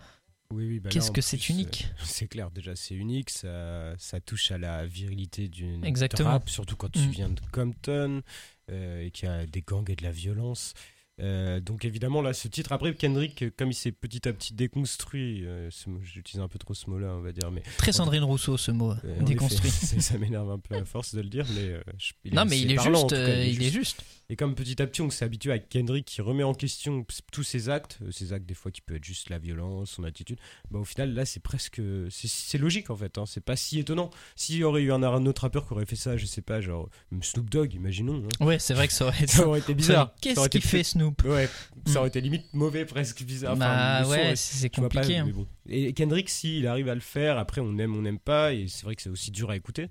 Oui, 0.53 0.65
oui, 0.69 0.79
bah 0.81 0.91
Qu'est-ce 0.91 1.11
que 1.11 1.21
c'est 1.21 1.49
unique? 1.49 1.89
C'est 2.05 2.29
clair, 2.29 2.53
déjà, 2.53 2.77
c'est 2.77 2.95
unique. 2.95 3.31
Ça, 3.31 3.95
ça 3.99 4.21
touche 4.21 4.53
à 4.53 4.59
la 4.59 4.87
virilité 4.87 5.49
d'une 5.49 5.85
rap, 6.21 6.49
surtout 6.49 6.77
quand 6.77 6.91
tu 6.93 7.01
Mm. 7.01 7.11
viens 7.11 7.29
de 7.31 7.41
Compton 7.51 8.23
euh, 8.71 9.03
et 9.05 9.11
qu'il 9.11 9.29
y 9.29 9.33
a 9.33 9.45
des 9.45 9.63
gangs 9.63 9.91
et 9.91 9.97
de 9.97 10.05
la 10.05 10.13
violence. 10.13 10.75
Euh, 11.19 11.61
donc 11.61 11.87
évidemment 11.87 12.21
là 12.21 12.35
ce 12.35 12.47
titre 12.47 12.73
après 12.73 12.95
Kendrick 12.95 13.57
comme 13.57 13.71
il 13.71 13.75
s'est 13.75 13.91
petit 13.91 14.29
à 14.29 14.35
petit 14.35 14.53
déconstruit 14.53 15.47
euh, 15.47 15.71
j'utilise 16.03 16.43
un 16.43 16.49
peu 16.49 16.59
trop 16.59 16.75
ce 16.75 16.91
mot 16.91 16.99
là 16.99 17.15
on 17.17 17.23
va 17.23 17.33
dire 17.33 17.51
mais 17.51 17.63
Très 17.79 17.93
Sandrine 17.93 18.23
Rousseau, 18.23 18.59
ce 18.59 18.71
mot, 18.71 18.93
euh, 18.93 19.23
déconstruit. 19.23 19.69
effet, 19.83 20.01
ça, 20.01 20.19
m'énerve 20.19 20.51
un 20.51 20.59
peu 20.59 20.75
à 20.75 20.85
force 20.85 21.15
de 21.15 21.23
le 21.23 21.31
dire 21.31 21.47
mais 21.55 21.81
je- 21.99 22.13
il 22.25 22.35
non, 22.35 22.45
mais 22.45 22.61
il 22.61 22.71
est 22.71 22.75
parlant, 22.75 23.09
juste. 23.09 23.11
cas, 23.13 23.43
il 23.45 23.63
est 23.63 23.71
juste. 23.71 24.05
et 24.29 24.37
comme 24.37 24.55
petit 24.55 24.83
à 24.83 24.87
petit 24.87 25.01
on 25.01 25.09
s'est 25.09 25.25
habitué 25.25 25.53
à 25.53 25.59
Kendrick 25.59 26.05
qui 26.05 26.21
remet 26.21 26.43
en 26.43 26.53
question 26.53 27.07
tous 27.33 27.43
ses 27.43 27.71
actes, 27.71 27.99
ses 28.11 28.35
actes 28.35 28.45
des 28.45 28.53
fois 28.53 28.71
qui 28.71 28.83
peut 28.83 28.97
être 28.97 29.05
juste 29.05 29.31
la 29.31 29.39
violence, 29.39 29.93
son 29.93 30.05
attitude, 30.05 30.39
bah 30.71 30.81
au 30.81 30.85
final 30.85 31.15
là 31.15 31.25
c'est 31.25 31.41
presque 31.41 31.81
c'est- 32.11 32.59
logique 32.59 32.91
en 32.91 32.97
fait, 32.97 33.17
hein, 33.17 33.25
c'est 33.27 33.41
pas 33.43 33.57
si 33.57 33.79
étonnant. 33.79 34.11
S'il 34.35 34.57
y 34.57 34.65
aurait 34.65 34.83
eu 34.83 34.93
un, 34.93 35.03
un 35.03 35.25
autre 35.25 35.43
rappeur 35.43 35.67
qui 35.67 35.73
aurait 35.73 35.87
fait 35.87 35.97
ça, 35.97 36.19
je 36.19 36.27
sais 36.27 36.43
pas, 36.43 36.61
genre 36.61 36.91
Snoop 37.23 37.49
Dogg, 37.49 37.73
imaginons, 37.73 38.23
hein, 38.41 38.45
Ouais, 38.45 38.59
c'est 38.59 38.75
vrai 38.75 38.87
que 38.87 38.93
ça 38.93 39.07
aurait 39.07 39.17
été. 39.23 39.29
ça 39.29 39.49
aurait 39.49 39.61
été 39.61 39.73
bizarre. 39.75 40.15
Qu'est-ce 40.21 40.49
qu'il 40.51 40.61
fait, 40.63 40.85
Snoop 40.85 41.06
Ouais, 41.25 41.49
ça 41.87 41.93
Mm. 41.93 41.97
aurait 41.99 42.09
été 42.09 42.21
limite 42.21 42.45
mauvais, 42.55 42.85
presque 42.85 43.23
bizarre. 43.25 43.55
Enfin, 43.55 44.03
Bah 44.03 44.09
ouais, 44.09 44.37
c'est 44.37 44.75
vois 44.77 44.89
pas, 44.89 45.01
compliqué. 45.01 45.19
hein. 45.19 45.29
bon. 45.35 45.47
Et 45.69 45.93
Kendrick, 45.93 46.29
si 46.31 46.59
il 46.59 46.67
arrive 46.67 46.89
à 46.89 46.95
le 46.95 47.01
faire, 47.01 47.39
après 47.39 47.61
on 47.61 47.77
aime, 47.79 47.95
on 47.97 48.03
n'aime 48.03 48.19
pas, 48.19 48.53
et 48.53 48.69
c'est 48.69 48.85
vrai 48.85 48.97
que 48.97 49.03
c'est 49.03 49.11
aussi 49.11 49.31
dur 49.31 49.51
à 49.51 49.57
écouter. 49.57 49.89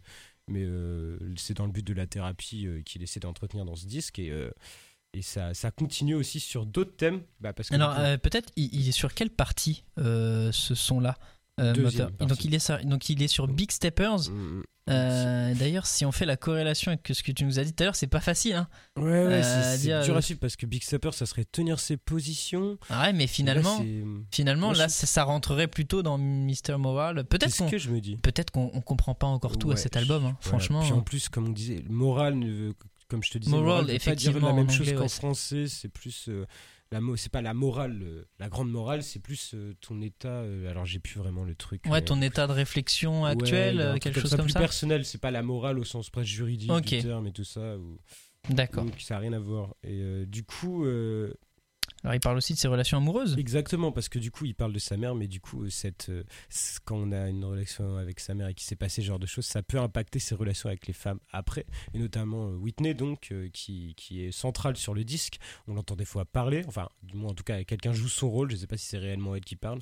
Mais 0.47 0.63
euh, 0.63 1.18
c'est 1.38 1.55
dans 1.55 1.66
le 1.66 1.72
but 1.72 1.86
de 1.86 1.93
la 1.93 2.05
thérapie 2.05 2.68
euh, 2.68 2.82
qu'il 2.84 3.01
essaie 3.01 3.20
d'entretenir 3.20 3.66
dans 3.66 3.76
ce 3.76 3.88
disque 3.88 4.20
et, 4.20 4.30
euh, 4.30 4.51
et 5.13 5.24
ça, 5.24 5.53
ça 5.55 5.72
continue 5.72 6.13
aussi 6.13 6.39
sur 6.39 6.66
d'autres 6.68 6.95
thèmes. 6.95 7.22
Bah, 7.39 7.51
parce 7.53 7.70
que 7.70 7.76
Alors 7.76 7.95
peut-être 8.20 8.51
il, 8.55 8.70
il 8.76 8.88
est 8.89 8.91
sur 8.91 9.13
quelle 9.13 9.30
partie 9.32 9.84
ce 9.97 10.51
son-là? 10.76 11.18
Euh, 11.59 11.73
donc 12.19 12.43
il 12.45 12.53
est 12.53 12.59
sur, 12.59 12.83
donc 12.85 13.09
il 13.09 13.21
est 13.23 13.27
sur 13.27 13.47
Big 13.47 13.71
Steppers. 13.71 14.29
Mm, 14.29 14.33
mm. 14.59 14.63
Euh, 14.87 15.55
D'ailleurs, 15.55 15.87
si 15.87 16.05
on 16.05 16.11
fait 16.11 16.27
la 16.27 16.37
corrélation 16.37 16.91
avec 16.91 17.07
ce 17.11 17.23
que 17.23 17.31
tu 17.31 17.43
nous 17.43 17.57
as 17.57 17.63
dit 17.63 17.73
tout 17.73 17.81
à 17.81 17.85
l'heure, 17.87 17.95
c'est 17.95 18.05
pas 18.05 18.19
facile. 18.19 18.53
Hein. 18.53 18.67
Ouais, 18.97 19.03
ouais, 19.03 19.41
Euh, 19.43 19.75
c'est- 19.77 20.03
dur 20.03 20.15
à 20.15 20.21
suivre 20.21 20.39
parce 20.39 20.55
que 20.55 20.67
Big 20.67 20.83
Stepper, 20.83 21.09
ça 21.11 21.25
serait 21.25 21.43
tenir 21.45 21.79
ses 21.79 21.97
positions. 21.97 22.77
Ah 22.91 23.05
ouais, 23.07 23.13
mais 23.13 23.23
Là, 23.23 23.27
finalement, 23.27 23.77
c'est- 23.79 24.03
finalement, 24.31 24.67
Moi, 24.67 24.75
là, 24.77 24.87
ça, 24.89 25.07
ça 25.07 25.23
rentrerait 25.23 25.67
plutôt 25.67 26.03
dans 26.03 26.19
Mr. 26.19 26.77
Moral. 26.77 27.17
c'est 27.17 27.27
Peut-être 27.29 27.51
ce 27.51 27.63
qu'on 27.63 27.69
que 27.71 27.77
je 27.79 27.89
me 27.89 27.99
dis. 27.99 28.17
peut-être 28.17 28.51
qu'on 28.51 28.69
on 28.75 28.81
comprend 28.81 29.15
pas 29.15 29.25
encore 29.27 29.57
tout 29.57 29.71
à 29.71 29.75
cet 29.75 29.97
album. 29.97 30.23
hein. 30.25 30.37
Voilà. 30.41 30.59
Franchement, 30.59 30.81
Puis 30.81 30.91
en 30.91 31.01
plus, 31.01 31.29
comme 31.29 31.47
on 31.47 31.51
disait, 31.51 31.83
moral, 31.89 32.35
ne 32.35 32.51
veut- 32.51 32.73
comme 33.07 33.23
je 33.23 33.31
te 33.31 33.37
disais, 33.39 33.51
Moral, 33.51 33.65
moral 33.65 33.81
veut 33.85 33.87
pas 33.87 33.93
dire 33.93 34.01
effectivement, 34.29 34.47
la 34.49 34.53
même 34.53 34.69
chose 34.69 34.93
qu'en 34.93 35.07
français. 35.07 35.65
C'est 35.67 35.89
plus 35.89 36.25
euh, 36.29 36.45
la 36.91 36.99
c'est 37.15 37.31
pas 37.31 37.41
la 37.41 37.53
morale, 37.53 38.01
euh, 38.03 38.25
la 38.39 38.47
grande 38.49 38.69
morale, 38.71 39.03
c'est 39.03 39.19
plus 39.19 39.53
euh, 39.53 39.73
ton 39.81 40.01
état. 40.01 40.29
euh, 40.41 40.69
alors 40.69 40.86
j'ai 40.86 40.99
plus 40.99 41.17
vraiment 41.19 41.43
le 41.43 41.55
truc. 41.55 41.83
ouais, 41.88 42.01
ton 42.01 42.21
état 42.21 42.47
de 42.47 42.51
réflection 42.53 43.23
Ouais, 43.23 43.31
actuel, 43.31 43.77
quelque 43.99 44.13
comme 44.15 44.21
chose 44.21 44.31
ça, 44.31 44.38
comme 44.38 44.45
plus 44.45 44.53
ça. 44.53 44.59
personnel. 44.59 45.05
C'est 45.05 45.19
pas 45.21 45.31
la 45.31 45.41
morale 45.41 45.79
au 45.79 45.83
sens 45.83 46.09
presque 46.09 46.29
juridique 46.29 46.71
Ok. 46.71 46.86
du 46.86 47.01
terme 47.01 47.27
et 47.27 47.31
tout 47.31 47.43
ça. 47.43 47.77
ou- 47.77 47.99
D'accord. 48.49 48.86
Donc 48.86 48.99
ça 49.01 49.15
a 49.17 49.19
rien 49.19 49.33
à 49.33 49.39
voir. 49.39 49.75
Et 49.83 50.25
du 50.27 50.43
coup, 50.43 50.86
Alors 52.03 52.13
il 52.13 52.19
parle 52.19 52.38
aussi 52.38 52.53
de 52.53 52.59
ses 52.59 52.67
relations 52.67 52.97
amoureuses. 52.97 53.36
Exactement, 53.38 53.91
parce 53.91 54.09
que 54.09 54.19
du 54.19 54.29
coup, 54.29 54.45
il 54.45 54.53
parle 54.53 54.73
de 54.73 54.79
sa 54.79 54.95
mère, 54.95 55.15
mais 55.15 55.27
du 55.27 55.39
coup, 55.39 55.69
cette, 55.69 56.09
euh, 56.09 56.23
quand 56.83 56.97
on 56.97 57.11
a 57.11 57.29
une 57.29 57.43
relation 57.43 57.97
avec 57.97 58.19
sa 58.19 58.36
mère 58.36 58.47
et 58.49 58.53
qu'il 58.53 58.65
s'est 58.65 58.75
passé 58.75 59.01
ce 59.01 59.07
genre 59.07 59.19
de 59.19 59.25
choses, 59.25 59.45
ça 59.45 59.63
peut 59.63 59.79
impacter 59.79 60.19
ses 60.19 60.36
relations 60.36 60.69
avec 60.69 60.86
les 60.86 60.93
femmes 60.93 61.19
après, 61.31 61.65
et 61.93 61.99
notamment 61.99 62.49
euh, 62.49 62.57
Whitney, 62.57 62.93
donc, 62.93 63.29
euh, 63.31 63.49
qui, 63.51 63.95
qui 63.97 64.23
est 64.23 64.31
centrale 64.31 64.77
sur 64.77 64.93
le 64.93 65.03
disque. 65.03 65.39
On 65.67 65.73
l'entend 65.73 65.95
des 65.95 66.05
fois 66.05 66.25
parler, 66.25 66.63
enfin, 66.67 66.89
du 67.01 67.15
moins, 67.15 67.31
en 67.31 67.33
tout 67.33 67.43
cas, 67.43 67.63
quelqu'un 67.63 67.93
joue 67.93 68.07
son 68.07 68.29
rôle, 68.29 68.51
je 68.51 68.55
ne 68.55 68.59
sais 68.61 68.67
pas 68.67 68.77
si 68.77 68.86
c'est 68.86 68.99
réellement 68.99 69.36
elle 69.36 69.43
qui 69.43 69.55
parle. 69.55 69.79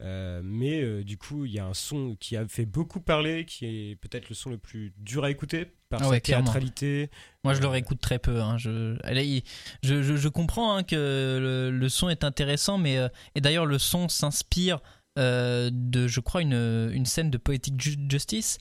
Euh, 0.00 0.40
mais 0.44 0.80
euh, 0.80 1.02
du 1.02 1.18
coup, 1.18 1.44
il 1.44 1.52
y 1.52 1.58
a 1.58 1.66
un 1.66 1.74
son 1.74 2.16
qui 2.20 2.36
a 2.36 2.46
fait 2.46 2.66
beaucoup 2.66 3.00
parler, 3.00 3.44
qui 3.44 3.66
est 3.66 3.96
peut-être 3.96 4.28
le 4.28 4.34
son 4.36 4.50
le 4.50 4.58
plus 4.58 4.92
dur 4.98 5.24
à 5.24 5.30
écouter 5.30 5.66
par 5.88 6.00
Ah 6.00 6.04
sa 6.04 6.10
ouais, 6.10 6.20
théâtralité. 6.20 7.10
Moi, 7.42 7.54
je 7.54 7.60
le 7.60 7.66
Euh, 7.66 7.70
réécoute 7.70 8.00
très 8.00 8.20
peu. 8.20 8.40
hein. 8.40 8.58
Je, 8.58 8.96
elle 9.02 9.18
est- 9.18 9.44
je, 9.82 10.02
je, 10.02 10.16
je 10.16 10.28
comprends 10.28 10.76
hein, 10.76 10.82
que 10.84 10.94
le, 11.40 11.70
le 11.76 11.88
son 11.88 12.08
est 12.08 12.22
intéressant, 12.22 12.78
mais 12.78 12.96
euh, 12.98 13.08
et 13.34 13.40
d'ailleurs 13.40 13.66
le 13.66 13.78
son 13.78 14.08
s'inspire 14.08 14.80
de, 15.16 16.06
je 16.06 16.20
crois, 16.20 16.42
une, 16.42 16.90
une 16.92 17.04
scène 17.04 17.28
de 17.30 17.38
Poetic 17.38 17.80
Ju- 17.82 17.96
Justice, 18.08 18.58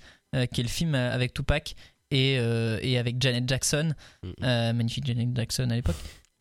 qui 0.51 0.61
est 0.61 0.63
le 0.63 0.69
film 0.69 0.95
avec 0.95 1.31
Tupac 1.35 1.75
et, 2.09 2.33
et 2.33 2.97
avec 2.97 3.21
Janet 3.21 3.47
Jackson, 3.47 3.93
magnifique 4.41 5.05
Janet 5.05 5.29
Jackson 5.35 5.69
à 5.69 5.75
l'époque. 5.75 5.95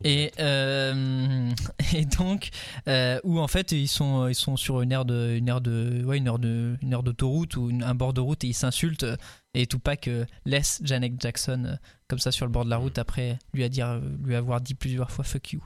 Et, 0.04 0.30
euh, 0.40 1.50
et 1.94 2.04
donc 2.04 2.50
euh, 2.86 3.18
où 3.24 3.40
en 3.40 3.48
fait 3.48 3.72
ils 3.72 3.88
sont 3.88 4.28
ils 4.28 4.34
sont 4.34 4.56
sur 4.58 4.82
une 4.82 4.92
aire 4.92 5.06
de 5.06 5.34
une 5.38 5.48
aire 5.48 5.62
de 5.62 6.04
ouais 6.04 6.18
une 6.18 6.26
aire 6.26 6.38
de 6.38 6.76
une 6.82 6.92
aire 6.92 7.02
d'autoroute 7.02 7.56
ou 7.56 7.70
une- 7.70 7.82
un 7.82 7.94
bord 7.94 8.12
de 8.12 8.20
route 8.20 8.44
et 8.44 8.48
ils 8.48 8.54
s'insultent 8.54 9.06
et 9.54 9.66
Tupac 9.66 10.06
euh, 10.08 10.26
laisse 10.44 10.80
Janet 10.84 11.14
Jackson 11.18 11.64
euh, 11.66 11.76
comme 12.08 12.18
ça 12.18 12.30
sur 12.30 12.44
le 12.44 12.52
bord 12.52 12.66
de 12.66 12.70
la 12.70 12.76
route 12.76 12.98
après 12.98 13.38
lui 13.54 13.64
a 13.64 13.70
dire 13.70 13.98
lui 14.22 14.34
avoir 14.34 14.60
dit 14.60 14.74
plusieurs 14.74 15.10
fois 15.10 15.24
fuck 15.24 15.52
you. 15.54 15.64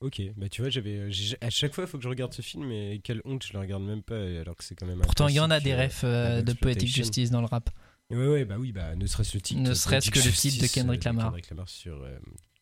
Ok, 0.00 0.20
bah 0.36 0.48
tu 0.48 0.62
vois, 0.62 0.70
j'avais 0.70 1.12
j'ai- 1.12 1.36
à 1.42 1.50
chaque 1.50 1.72
fois 1.74 1.84
il 1.84 1.86
faut 1.86 1.98
que 1.98 2.02
je 2.04 2.08
regarde 2.08 2.32
ce 2.32 2.40
film 2.42 2.72
et 2.72 3.00
quelle 3.04 3.20
honte, 3.24 3.44
je 3.46 3.52
le 3.52 3.58
regarde 3.60 3.82
même 3.84 4.02
pas 4.02 4.16
alors 4.18 4.56
que 4.56 4.64
c'est 4.64 4.74
quand 4.74 4.86
même. 4.86 4.98
un 4.98 5.04
Pourtant 5.04 5.28
il 5.28 5.34
y 5.34 5.40
en 5.40 5.44
a 5.50 5.60
classique, 5.60 5.64
des 5.66 5.72
euh, 5.72 5.84
refs 5.84 6.00
euh, 6.04 6.42
de 6.42 6.52
Poetic. 6.54 6.88
Justice 6.88 7.30
dans 7.30 7.40
le 7.42 7.46
rap. 7.46 7.70
Ouais, 8.10 8.26
ouais, 8.26 8.44
bah 8.46 8.56
oui, 8.58 8.72
bah 8.72 8.96
ne 8.96 9.06
serait-ce 9.06 9.36
le 9.36 9.42
titre. 9.42 9.60
Ne 9.60 9.74
serait-ce 9.74 10.10
que 10.10 10.16
le 10.18 10.22
titre 10.22 10.26
de 10.26 10.30
Justice, 10.32 10.72
Kendrick 10.72 11.04
Lamar. 11.04 11.26
Kendrick 11.26 11.50
Lamar 11.50 11.68
sur. 11.68 12.02
euh, 12.02 12.18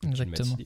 Exactement. 0.06 0.56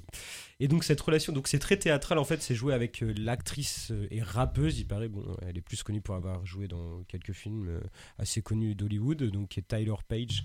Et 0.61 0.69
donc 0.69 0.85
cette 0.85 1.01
relation, 1.01 1.33
donc 1.33 1.49
c'est 1.49 1.59
très 1.59 1.79
théâtral 1.79 2.19
en 2.19 2.25
fait, 2.25 2.43
c'est 2.43 2.55
joué 2.55 2.75
avec 2.75 3.03
euh, 3.03 3.15
l'actrice 3.17 3.91
euh, 3.91 4.07
et 4.11 4.23
rappeuse, 4.23 4.79
il 4.79 4.87
paraît, 4.87 5.09
bon, 5.09 5.25
elle 5.43 5.57
est 5.57 5.63
plus 5.63 5.83
connue 5.83 6.03
pour 6.03 6.15
avoir 6.15 6.45
joué 6.45 6.69
dans 6.69 7.03
quelques 7.05 7.33
films 7.33 7.69
euh, 7.69 7.81
assez 8.19 8.43
connus 8.43 8.75
d'Hollywood, 8.75 9.23
donc 9.25 9.49
qui 9.49 9.61
est 9.61 9.67
Tyler 9.67 9.95
Page, 10.07 10.45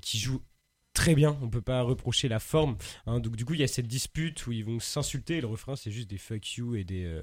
qui 0.00 0.18
joue 0.18 0.42
très 0.94 1.14
bien, 1.14 1.36
on 1.42 1.50
peut 1.50 1.60
pas 1.60 1.82
reprocher 1.82 2.28
la 2.28 2.38
forme. 2.38 2.78
hein. 3.04 3.20
donc 3.20 3.36
du 3.36 3.44
coup 3.44 3.52
il 3.52 3.60
y 3.60 3.64
a 3.64 3.68
cette 3.68 3.86
dispute 3.86 4.46
où 4.46 4.52
ils 4.52 4.64
vont 4.64 4.80
s'insulter, 4.80 5.42
le 5.42 5.46
refrain 5.46 5.76
c'est 5.76 5.90
juste 5.90 6.08
des 6.08 6.16
fuck 6.16 6.56
you 6.56 6.74
et 6.76 6.84
des 6.84 7.20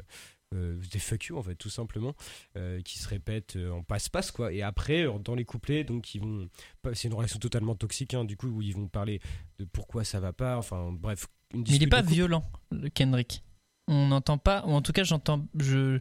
des 0.53 0.99
fuck 0.99 1.25
you 1.25 1.37
en 1.37 1.43
fait 1.43 1.55
tout 1.55 1.69
simplement 1.69 2.13
euh, 2.57 2.81
qui 2.81 2.99
se 2.99 3.07
répètent 3.07 3.55
euh, 3.55 3.71
en 3.71 3.83
passe-passe 3.83 4.31
quoi 4.31 4.51
et 4.53 4.61
après 4.61 5.05
euh, 5.07 5.17
dans 5.19 5.35
les 5.35 5.45
couplets 5.45 5.83
donc 5.83 6.13
ils 6.15 6.21
vont 6.21 6.47
c'est 6.93 7.07
une 7.07 7.13
relation 7.13 7.39
totalement 7.39 7.75
toxique 7.75 8.13
hein, 8.13 8.23
du 8.25 8.37
coup 8.37 8.47
où 8.47 8.61
ils 8.61 8.73
vont 8.75 8.87
parler 8.87 9.19
de 9.59 9.65
pourquoi 9.65 10.03
ça 10.03 10.19
va 10.19 10.33
pas 10.33 10.57
enfin 10.57 10.91
bref 10.91 11.27
une 11.53 11.59
Mais 11.61 11.65
il 11.67 11.73
est 11.75 11.77
dispute 11.79 11.89
pas 11.91 12.01
violent, 12.01 12.43
le 12.71 12.89
Kendrick. 12.89 13.43
On 13.87 14.07
n'entend 14.07 14.39
pas, 14.39 14.63
ou 14.65 14.71
en 14.71 14.81
tout 14.81 14.91
cas 14.91 15.03
j'entends. 15.03 15.45
Je... 15.59 15.99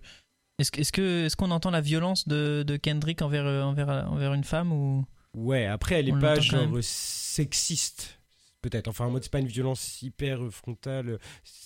Est-ce 0.59 0.71
que- 0.71 0.81
est-ce 0.81 0.93
que 0.93 1.27
est-ce 1.27 1.37
qu'on 1.37 1.51
entend 1.51 1.71
la 1.71 1.83
violence 1.83 2.27
de, 2.27 2.63
de 2.67 2.77
Kendrick 2.79 3.21
envers, 3.21 3.45
euh, 3.45 3.63
envers, 3.63 3.89
envers 4.11 4.33
une 4.33 4.45
femme 4.45 4.73
ou? 4.73 5.05
Ouais 5.35 5.67
après 5.67 5.97
elle 5.97 6.09
est 6.09 6.19
pas 6.19 6.41
genre 6.41 6.75
euh, 6.77 6.81
sexiste 6.83 8.21
peut-être 8.63 8.89
enfin 8.89 9.05
en 9.07 9.11
mode 9.11 9.23
c'est 9.25 9.31
pas 9.33 9.41
une 9.41 9.47
violence 9.49 10.01
hyper 10.03 10.43
euh, 10.43 10.51
frontale 10.51 11.19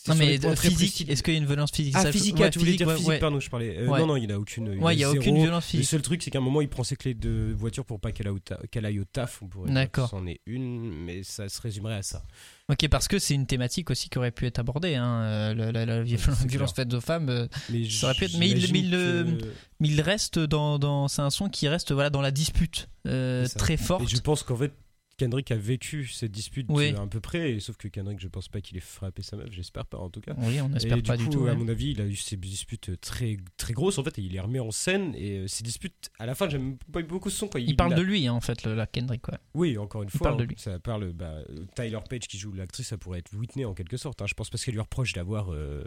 Non 0.09 0.15
mais 0.17 0.39
très 0.39 0.71
physique. 0.71 1.09
Est-ce 1.09 1.23
qu'il 1.23 1.35
y 1.35 1.37
a 1.37 1.41
une 1.41 1.47
violence 1.47 1.71
physique? 1.71 1.95
Ah 1.97 2.11
physique 2.11 2.37
ouais, 2.39 2.47
ah, 2.47 2.51
tu 2.51 2.59
voulais 2.59 2.75
dire 2.75 2.91
physique 2.91 3.09
ouais. 3.09 3.19
pardon 3.19 3.39
je 3.39 3.49
parlais 3.51 3.77
euh, 3.79 3.87
Ouais. 3.87 4.01
non 4.01 4.07
non 4.07 4.17
il 4.17 4.33
a 4.33 4.39
aucune 4.39 4.73
il 4.73 4.79
Ouais, 4.79 4.93
a 4.93 4.95
il 4.95 5.05
a 5.05 5.11
zéro. 5.11 5.21
aucune 5.21 5.37
violence 5.37 5.65
Le 5.67 5.71
physique. 5.71 5.89
seul 5.89 6.03
truc, 6.03 6.23
c'est 6.23 6.31
qu'à 6.31 6.39
un 6.39 6.43
moment, 6.43 6.61
il 6.61 6.69
prend 6.69 6.83
ses 6.85 6.97
clés 6.97 7.15
de 7.15 7.55
voiture 7.57 7.85
pour 7.85 8.01
pas 8.01 8.11
qu'elle 8.13 8.27
aille 8.27 8.33
au, 8.35 8.39
ta- 8.39 8.59
qu'elle 8.71 8.85
aille 8.87 8.99
au 9.01 9.05
taf. 9.05 9.43
On 9.43 9.47
pourrait 9.47 9.71
D'accord. 9.71 10.09
c'en 10.11 10.27
est 10.27 10.41
une, 10.47 10.91
mais 11.05 11.23
ça 11.23 11.49
se 11.49 11.61
résumerait 11.61 11.95
à 11.97 12.03
ça. 12.03 12.23
Ok, 12.69 12.89
parce 12.89 13.07
que 13.07 13.19
c'est 13.19 13.35
une 13.35 13.47
thématique 13.47 13.91
aussi 13.91 14.09
qui 14.09 14.19
aurait 14.19 14.33
pu 14.33 14.47
être 14.47 14.59
abordée, 14.59 14.95
hein, 14.97 15.21
euh, 15.23 15.55
la, 15.55 15.71
la- 15.73 15.87
la 15.87 16.03
violence 16.03 16.73
faite 16.75 16.93
aux 16.95 17.01
femmes. 17.01 17.29
euh, 17.29 17.47
Mais 17.71 17.89
Ça 17.89 18.07
aurait 18.07 18.15
pu 18.17 18.25
être- 18.25 18.39
mais 18.39 18.49
il- 18.49 18.73
mais 18.73 18.79
il, 18.81 18.95
euh, 18.95 19.25
que- 19.25 19.45
il 19.81 20.01
reste 20.01 20.39
dans, 20.39 20.79
dans 20.79 21.09
c'est 21.09 21.23
un 21.23 21.31
son 21.31 21.49
qui 21.49 21.69
reste 21.69 21.93
voilà 21.93 22.11
dans 22.11 22.23
la 22.23 22.31
dispute 22.31 22.89
euh, 23.07 23.47
très 23.57 23.77
forte. 23.77 24.03
Et 24.03 24.07
je 24.09 24.21
pense 24.21 24.43
qu'en 24.43 24.57
fait, 24.57 24.73
Kendrick 25.17 25.51
a 25.51 25.57
vécu 25.57 26.07
cette 26.07 26.31
dispute 26.33 26.67
Oui. 26.69 26.95
à 26.95 27.07
peu 27.07 27.21
près, 27.21 27.53
et 27.53 27.61
sauf 27.61 27.77
que 27.77 27.89
Kendrick, 27.89 28.21
je 28.21 28.29
pense 28.29 28.49
pas 28.49 28.61
qu'il 28.61 28.77
ait 28.77 28.81
frappé 28.81 29.23
sa 29.23 29.37
meuf, 29.37 29.49
j'espère 29.51 29.87
pas 29.87 29.97
en 29.99 30.11
tout 30.11 30.21
cas. 30.21 30.35
Oui, 30.39 30.61
on 30.61 30.69
n'espère 30.69 30.99
Et 30.99 31.03
pas 31.03 31.17
du 31.17 31.25
du 31.25 31.29
coup, 31.31 31.37
tout. 31.37 31.47
à 31.47 31.51
ouais. 31.53 31.57
mon 31.57 31.69
avis, 31.69 31.93
il 31.93 32.01
a 32.01 32.05
eu 32.07 32.17
ces 32.17 32.37
disputes 32.37 33.01
très, 33.01 33.39
très 33.57 33.73
grosses 33.73 33.99
en 33.99 34.05
fait, 34.05 34.19
et 34.19 34.23
il 34.23 34.33
les 34.33 34.41
remet 34.41 34.61
en 34.61 34.71
scène. 34.71 35.15
Et 35.17 35.39
euh, 35.39 35.49
ces 35.49 35.63
disputes, 35.65 36.11
à 36.19 36.27
la 36.27 36.35
fin, 36.35 36.49
j'aime 36.49 36.77
pas 36.93 37.03
beaucoup 37.03 37.31
ce 37.31 37.39
son. 37.39 37.49
Quoi. 37.49 37.61
Il 37.61 37.77
parle 37.77 37.95
de 37.95 38.03
lui, 38.03 38.27
hein, 38.27 38.35
en 38.35 38.41
fait, 38.43 38.63
le, 38.65 38.75
la 38.75 38.87
Kendrick. 38.87 39.27
Ouais. 39.29 39.39
Oui, 39.55 39.79
encore 39.79 40.03
une 40.03 40.11
il 40.13 40.19
fois, 40.19 40.29
parle 40.29 40.41
de 40.41 40.45
lui. 40.45 40.55
ça 40.59 40.79
parle. 40.79 41.13
Bah, 41.13 41.39
Tyler 41.75 41.99
Page 42.09 42.29
qui 42.29 42.39
joue 42.39 42.53
l'actrice, 42.53 42.89
ça 42.89 42.99
pourrait 42.99 43.21
être 43.21 43.33
Whitney 43.35 43.65
en 43.65 43.73
quelque 43.75 43.97
sorte. 43.97 44.21
hein. 44.21 44.27
Je 44.29 44.35
pense 44.35 44.51
parce 44.51 44.65
qu'elle 44.65 44.75
lui 44.75 44.81
reproche 44.83 45.13
d'avoir 45.15 45.53
euh, 45.53 45.83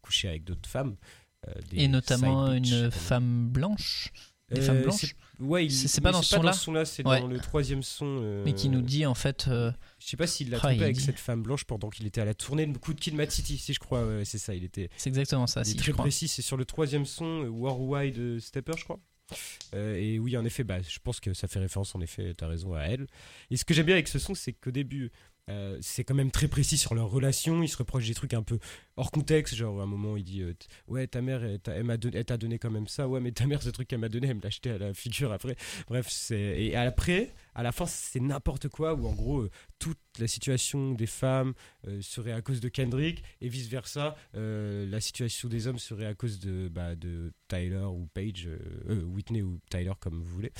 couché 0.00 0.28
avec 0.28 0.44
d'autres 0.44 0.68
femmes. 0.68 0.96
euh, 1.48 1.52
des 1.70 1.82
Et 1.82 1.88
notamment 1.88 2.52
une 2.52 2.90
femme 2.90 3.48
blanche, 3.48 4.12
des 4.50 4.60
femmes 4.62 4.82
blanches. 4.82 5.14
Ouais, 5.38 5.68
C'est- 5.68 6.00
pas 6.00 6.12
dans 6.12 6.22
ce 6.22 6.34
son-là 6.36 6.52
son-là, 6.52 6.84
c'est 6.84 7.06
Ouais. 7.06 7.20
dans 7.20 7.26
le 7.26 7.38
troisième 7.38 7.82
son. 7.82 8.20
euh, 8.22 8.42
mais 8.44 8.54
qui 8.54 8.68
nous 8.68 8.80
dit 8.80 9.04
en 9.06 9.14
fait. 9.14 9.46
euh, 9.48 9.70
Je 9.98 10.06
sais 10.08 10.16
pas 10.16 10.26
s'il 10.26 10.50
l'a 10.50 10.56
Ah, 10.58 10.68
trompé 10.68 10.82
avec 10.84 10.96
dit- 10.96 11.02
cette 11.02 11.18
femme 11.18 11.42
blanche 11.42 11.64
pendant 11.64 11.90
qu'il 11.90 12.06
était 12.06 12.20
à 12.20 12.24
la 12.24 12.34
tournée 12.34 12.66
de 12.66 12.76
Coup 12.78 12.94
de 12.94 13.10
Mad 13.12 13.30
City, 13.30 13.58
si 13.58 13.72
je 13.74 13.78
crois. 13.78 14.06
ouais, 14.06 14.24
c'est 14.24 14.38
ça, 14.38 14.54
il 14.54 14.64
était. 14.64 14.88
c'est 14.96 15.08
exactement 15.10 15.46
ça, 15.46 15.60
il 15.62 15.66
si, 15.66 15.76
très 15.76 15.86
je 15.86 15.92
crois. 15.92 16.04
précis, 16.04 16.28
c'est 16.28 16.42
sur 16.42 16.56
le 16.56 16.64
troisième 16.64 17.04
son, 17.04 17.44
euh, 17.44 17.48
Worldwide 17.48 18.18
euh, 18.18 18.40
Stepper, 18.40 18.72
je 18.78 18.84
crois. 18.84 18.98
Euh, 19.74 19.96
et 19.96 20.18
oui, 20.18 20.36
en 20.36 20.44
effet, 20.44 20.62
bah, 20.64 20.78
je 20.80 20.98
pense 21.00 21.18
que 21.20 21.34
ça 21.34 21.48
fait 21.48 21.58
référence, 21.58 21.94
en 21.94 22.00
effet, 22.00 22.32
t'as 22.34 22.46
raison, 22.46 22.74
à 22.74 22.82
elle. 22.82 23.06
Et 23.50 23.56
ce 23.56 23.64
que 23.64 23.74
j'aime 23.74 23.86
bien 23.86 23.96
avec 23.96 24.08
ce 24.08 24.18
son, 24.18 24.34
c'est 24.34 24.52
qu'au 24.52 24.70
début, 24.70 25.10
euh, 25.48 25.78
c'est 25.80 26.02
quand 26.02 26.14
même 26.14 26.30
très 26.30 26.48
précis 26.48 26.76
sur 26.76 26.94
leur 26.94 27.08
relation. 27.08 27.62
Ils 27.62 27.68
se 27.68 27.76
reprochent 27.76 28.08
des 28.08 28.14
trucs 28.14 28.34
un 28.34 28.42
peu 28.42 28.58
hors 28.96 29.10
contexte. 29.10 29.54
Genre, 29.54 29.80
à 29.80 29.84
un 29.84 29.86
moment, 29.86 30.16
il 30.16 30.24
dit 30.24 30.42
euh, 30.42 30.54
Ouais, 30.88 31.06
ta 31.06 31.22
mère, 31.22 31.44
elle 31.44 31.60
t'a 32.24 32.36
donné, 32.36 32.58
quand 32.58 32.70
même 32.70 32.88
ça. 32.88 33.08
Ouais, 33.08 33.20
mais 33.20 33.32
ta 33.32 33.46
mère, 33.46 33.62
ce 33.62 33.70
truc 33.70 33.88
qu'elle 33.88 34.00
m'a 34.00 34.08
donné, 34.08 34.28
elle 34.28 34.36
me 34.36 34.42
l'a 34.42 34.48
acheté 34.48 34.70
à 34.70 34.78
la 34.78 34.94
figure 34.94 35.32
après. 35.32 35.56
Bref, 35.88 36.06
c'est. 36.08 36.36
Et 36.36 36.76
après, 36.76 37.32
à 37.54 37.62
la 37.62 37.72
fin, 37.72 37.86
c'est 37.86 38.20
n'importe 38.20 38.68
quoi, 38.68 38.94
où 38.94 39.06
en 39.06 39.12
gros, 39.12 39.42
euh, 39.42 39.50
toute 39.78 39.98
la 40.18 40.26
situation 40.26 40.92
des 40.92 41.06
femmes 41.06 41.52
serait 42.00 42.32
à 42.32 42.40
cause 42.40 42.60
de 42.60 42.68
Kendrick, 42.68 43.22
et 43.42 43.48
vice-versa, 43.48 44.16
la 44.32 45.00
situation 45.00 45.48
des 45.48 45.66
hommes 45.66 45.78
serait 45.78 46.06
à 46.06 46.14
cause 46.14 46.40
de, 46.40 46.68
bah, 46.68 46.96
de 46.96 47.32
Tyler 47.48 47.84
ou 47.84 48.08
euh, 48.16 49.02
Whitney 49.04 49.42
ou 49.42 49.58
Tyler, 49.70 49.92
comme 50.00 50.20
vous 50.20 50.34
voulez. 50.34 50.52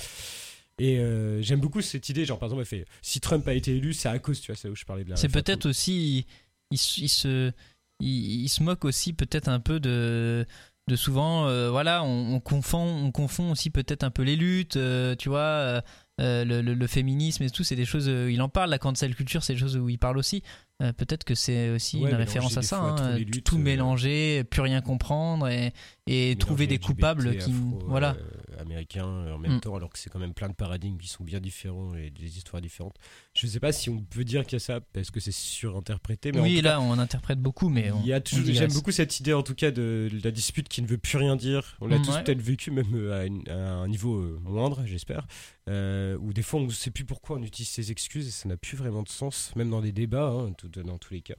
Et 0.79 0.99
euh, 0.99 1.41
j'aime 1.41 1.59
beaucoup 1.59 1.81
cette 1.81 2.07
idée, 2.09 2.23
genre 2.25 2.37
par 2.39 2.47
exemple, 2.47 2.61
elle 2.61 2.67
fait 2.67 2.85
si 3.01 3.19
Trump 3.19 3.47
a 3.47 3.53
été 3.53 3.75
élu, 3.75 3.93
c'est 3.93 4.09
à 4.09 4.19
cause, 4.19 4.39
tu 4.41 4.51
vois, 4.51 4.55
c'est 4.55 4.67
là 4.67 4.71
où 4.71 4.75
je 4.75 4.85
parlais 4.85 5.03
de 5.03 5.09
la. 5.09 5.15
C'est 5.15 5.29
peut-être 5.29 5.65
aussi. 5.67 6.19
Il, 6.19 6.25
il 6.71 6.77
se- 6.77 7.01
il 7.01 7.09
se, 7.09 7.51
il, 7.99 8.41
il 8.43 8.49
se 8.49 8.61
moque 8.61 8.85
aussi 8.85 9.13
peut-être 9.13 9.47
un 9.49 9.59
peu 9.59 9.79
de. 9.79 10.45
De 10.89 10.95
souvent, 10.95 11.47
euh, 11.47 11.69
voilà, 11.69 12.01
on, 12.01 12.35
on 12.35 12.39
confond, 12.39 12.79
on 12.79 13.11
confond 13.11 13.51
aussi 13.51 13.69
peut-être 13.69 14.03
un 14.05 14.09
peu 14.09 14.21
les 14.21 14.37
luttes, 14.37 14.77
euh, 14.77 15.15
tu 15.17 15.27
vois, 15.27 15.81
le, 16.17 16.43
le- 16.61 16.73
le 16.73 16.87
féminisme 16.87 17.43
et 17.43 17.49
tout, 17.49 17.65
c'est 17.65 17.75
des 17.75 17.83
choses. 17.83 18.07
il 18.07 18.41
en 18.41 18.47
parle, 18.47 18.69
la 18.69 18.79
cancel 18.79 19.13
culture, 19.13 19.43
c'est 19.43 19.51
des 19.51 19.59
choses 19.59 19.75
où 19.75 19.89
il 19.89 19.97
parle 19.99 20.17
aussi. 20.17 20.43
Peut-être 20.79 21.25
que 21.25 21.35
c'est 21.35 21.71
aussi 21.71 21.97
Ouais, 21.97 22.11
une 22.11 22.15
référence 22.15 22.55
à 22.55 22.61
ça, 22.61 22.77
fois 22.77 23.01
hein, 23.01 23.17
luttes, 23.17 23.43
tout 23.43 23.57
mélanger, 23.57 24.45
plus 24.45 24.61
rien 24.61 24.79
comprendre 24.79 25.49
et, 25.49 25.73
et 26.07 26.35
trouver 26.37 26.67
des 26.67 26.75
LGBT, 26.75 26.85
coupables 26.87 27.37
qui, 27.37 27.51
afro, 27.51 27.79
voilà. 27.87 28.15
euh, 28.15 28.61
américains 28.61 29.07
euh, 29.07 29.33
en 29.33 29.37
même 29.37 29.57
Mm. 29.57 29.59
temps, 29.61 29.75
alors 29.75 29.89
que 29.89 29.99
c'est 29.99 30.09
quand 30.09 30.19
même 30.19 30.33
plein 30.33 30.49
de 30.49 30.53
paradigmes 30.55 30.97
qui 30.97 31.07
sont 31.07 31.23
bien 31.23 31.39
différents 31.39 31.95
et 31.95 32.09
des 32.09 32.37
histoires 32.37 32.61
différentes. 32.61 32.95
Je 33.35 33.45
sais 33.47 33.59
pas 33.59 33.71
si 33.71 33.89
on 33.89 33.99
peut 34.01 34.23
dire 34.23 34.43
qu'il 34.45 34.53
y 34.53 34.55
a 34.57 34.59
ça 34.59 34.79
parce 34.93 35.11
que 35.11 35.19
c'est 35.19 35.31
surinterprété, 35.33 36.31
mais 36.31 36.39
oui, 36.39 36.61
là, 36.61 36.79
on 36.81 36.97
interprète 36.99 37.39
beaucoup, 37.39 37.69
mais 37.69 37.91
on, 37.91 38.01
Il 38.01 38.07
y 38.07 38.13
a 38.13 38.17
on 38.17 38.21
toujours, 38.21 38.45
digresse. 38.45 38.59
j'aime 38.59 38.73
beaucoup 38.73 38.91
cette 38.91 39.19
idée 39.19 39.33
en 39.33 39.43
tout 39.43 39.55
cas 39.55 39.71
de, 39.71 40.09
de 40.11 40.19
la 40.23 40.31
dispute 40.31 40.67
qui 40.69 40.81
ne 40.81 40.87
veut 40.87 40.97
plus 40.97 41.17
rien 41.17 41.35
dire. 41.35 41.77
On 41.81 41.87
l'a 41.87 41.99
Mm, 41.99 42.01
tous 42.01 42.11
ouais. 42.11 42.23
peut-être 42.23 42.41
vécu 42.41 42.71
même 42.71 42.93
euh, 42.95 43.21
à, 43.21 43.25
une- 43.25 43.47
à 43.49 43.73
un 43.73 43.87
niveau 43.87 44.15
euh, 44.15 44.39
moindre, 44.43 44.83
j'espère. 44.85 45.27
Euh, 45.69 46.17
où 46.21 46.31
des 46.33 46.41
fois 46.43 46.61
on 46.61 46.63
ne 46.65 46.71
sait 46.71 46.91
plus 46.91 47.03
pourquoi 47.05 47.37
on 47.37 47.43
utilise 47.43 47.69
ces 47.69 47.91
excuses 47.91 48.27
et 48.27 48.31
ça 48.31 48.47
n'a 48.47 48.55
plus 48.57 48.77
vraiment 48.77 49.03
de 49.03 49.09
sens, 49.09 49.51
même 49.55 49.69
dans 49.69 49.81
des 49.81 49.91
débats, 49.91 50.29
hein, 50.29 50.53
tout- 50.53 50.69
dans 50.69 50.97
tous 50.97 51.13
les 51.13 51.21
cas. 51.21 51.35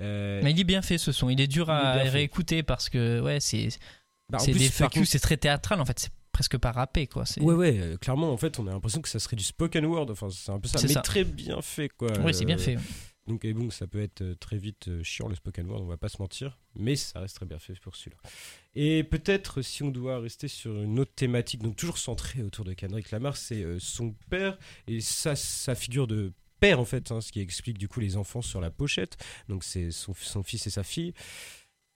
Euh, 0.00 0.40
Mais 0.42 0.52
il 0.52 0.60
est 0.60 0.64
bien 0.64 0.82
fait 0.82 0.98
ce 0.98 1.12
son, 1.12 1.28
il 1.28 1.40
est 1.40 1.46
dur 1.46 1.66
Il 1.68 1.72
est 1.72 1.74
à 1.74 2.02
fait. 2.04 2.08
réécouter 2.08 2.62
parce 2.62 2.88
que 2.88 3.20
ouais, 3.20 3.40
c'est 3.40 3.68
bah, 4.28 4.38
des 4.44 4.54
FAQ, 4.68 5.00
contre- 5.00 5.08
c'est 5.10 5.18
très 5.20 5.36
théâtral 5.36 5.80
en 5.80 5.84
fait, 5.84 5.98
c'est 5.98 6.10
presque 6.32 6.56
pas 6.56 6.72
rappé 6.72 7.06
quoi. 7.06 7.24
Ouais, 7.40 7.54
ouais, 7.54 7.78
euh, 7.78 7.96
clairement, 7.98 8.32
en 8.32 8.36
fait, 8.38 8.58
on 8.58 8.66
a 8.66 8.70
l'impression 8.70 9.02
que 9.02 9.08
ça 9.08 9.18
serait 9.18 9.36
du 9.36 9.44
spoken 9.44 9.84
word, 9.84 10.06
enfin, 10.10 10.28
c'est 10.30 10.50
un 10.50 10.58
peu 10.58 10.68
ça, 10.68 10.78
mais 10.82 10.88
ça. 10.88 11.02
très 11.02 11.24
bien 11.24 11.60
fait, 11.60 11.88
quoi. 11.90 12.18
Ouais, 12.20 12.32
c'est 12.32 12.46
bien 12.46 12.56
Euh, 12.56 12.58
fait. 12.58 12.78
Donc, 13.28 13.44
et 13.44 13.52
bon, 13.52 13.70
ça 13.70 13.86
peut 13.86 14.02
être 14.02 14.22
euh, 14.22 14.34
très 14.34 14.56
vite 14.56 14.88
euh, 14.88 15.00
chiant 15.04 15.28
le 15.28 15.36
spoken 15.36 15.66
word, 15.70 15.82
on 15.82 15.86
va 15.86 15.96
pas 15.98 16.08
se 16.08 16.16
mentir, 16.20 16.58
mais 16.74 16.96
ça 16.96 17.20
reste 17.20 17.36
très 17.36 17.46
bien 17.46 17.58
fait 17.60 17.78
pour 17.78 17.94
celui-là. 17.94 18.16
Et 18.74 19.04
peut-être, 19.04 19.62
si 19.62 19.82
on 19.84 19.90
doit 19.90 20.18
rester 20.18 20.48
sur 20.48 20.74
une 20.82 20.98
autre 20.98 21.12
thématique, 21.14 21.62
donc 21.62 21.76
toujours 21.76 21.98
centrée 21.98 22.42
autour 22.42 22.64
de 22.64 22.72
Kendrick 22.72 23.10
Lamar, 23.12 23.36
c'est 23.36 23.62
euh, 23.62 23.78
son 23.78 24.12
père 24.30 24.58
et 24.88 25.00
sa, 25.00 25.36
sa 25.36 25.74
figure 25.76 26.08
de 26.08 26.32
père, 26.62 26.78
en 26.78 26.84
fait, 26.84 27.10
hein, 27.10 27.20
ce 27.20 27.32
qui 27.32 27.40
explique 27.40 27.76
du 27.76 27.88
coup 27.88 27.98
les 27.98 28.16
enfants 28.16 28.40
sur 28.40 28.60
la 28.60 28.70
pochette. 28.70 29.16
Donc, 29.48 29.64
c'est 29.64 29.90
son, 29.90 30.14
son 30.14 30.44
fils 30.44 30.68
et 30.68 30.70
sa 30.70 30.84
fille. 30.84 31.12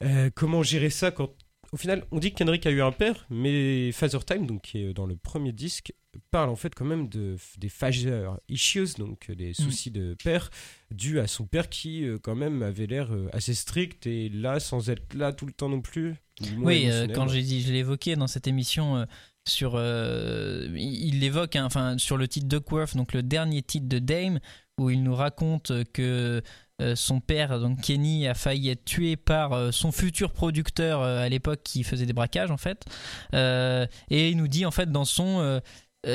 Euh, 0.03 0.29
comment 0.35 0.63
gérer 0.65 0.91
ça 0.91 1.13
quand. 1.13 1.31
Au 1.73 1.77
final, 1.77 2.05
on 2.11 2.19
dit 2.19 2.33
que 2.33 2.39
Kendrick 2.39 2.67
a 2.67 2.71
eu 2.71 2.83
un 2.83 2.93
père, 2.93 3.27
mais 3.31 3.93
Father 3.93 4.25
Time, 4.25 4.47
donc 4.47 4.63
qui 4.63 4.79
est 4.79 4.93
dans 4.93 5.07
le 5.07 5.17
premier 5.17 5.53
disque, 5.53 5.93
parle 6.31 6.49
en 6.49 6.57
fait 6.57 6.75
quand 6.75 6.85
même 6.85 7.09
de, 7.09 7.37
des 7.59 7.69
father 7.69 8.31
issues, 8.49 8.95
donc 8.99 9.29
euh, 9.29 9.35
des 9.35 9.53
soucis 9.53 9.91
de 9.91 10.17
père, 10.23 10.51
dus 10.91 11.19
à 11.19 11.27
son 11.27 11.45
père 11.45 11.69
qui 11.69 12.05
euh, 12.05 12.19
quand 12.23 12.37
même 12.37 12.63
avait 12.63 12.87
l'air 12.87 13.11
assez 13.33 13.53
strict 13.53 14.07
et 14.07 14.29
là 14.29 14.61
sans 14.61 14.91
être 14.91 15.15
là 15.15 15.33
tout 15.33 15.45
le 15.45 15.53
temps 15.53 15.69
non 15.69 15.81
plus. 15.81 16.15
Oui, 16.59 16.87
euh, 16.91 17.07
quand 17.09 17.29
j'ai 17.29 17.43
dit, 17.43 17.63
je 17.63 17.73
l'ai 17.73 17.79
évoqué 17.79 18.17
dans 18.17 18.27
cette 18.27 18.47
émission 18.47 18.97
euh, 18.97 19.05
sur, 19.49 19.73
euh, 19.75 20.67
il 20.75 21.21
l'évoque, 21.21 21.57
hein, 21.57 21.69
sur 21.99 22.17
le 22.17 22.29
titre 22.29 22.47
Duckworth, 22.47 22.97
donc 22.97 23.13
le 23.13 23.23
dernier 23.23 23.63
titre 23.63 23.89
de 23.89 23.99
Dame, 23.99 24.41
où 24.79 24.91
il 24.91 25.03
nous 25.03 25.15
raconte 25.15 25.73
que 25.93 26.43
euh, 26.83 26.95
son 26.95 27.21
père, 27.21 27.59
donc 27.59 27.81
Kenny, 27.81 28.29
a 28.29 28.35
failli 28.35 28.71
être 28.71 28.85
tué 28.85 29.17
par 29.17 29.53
euh, 29.53 29.71
son 29.71 29.93
futur 29.93 30.33
producteur 30.33 31.01
à 31.03 31.29
l'époque 31.29 31.61
qui 31.65 31.85
faisait 31.85 32.07
des 32.07 32.13
braquages 32.13 32.51
en 32.51 32.59
fait, 32.59 32.85
et 33.33 34.31
il 34.31 34.37
nous 34.37 34.49
dit 34.49 34.67
en 34.67 34.71
fait 34.71 34.91
dans 34.91 35.05
son 35.05 35.61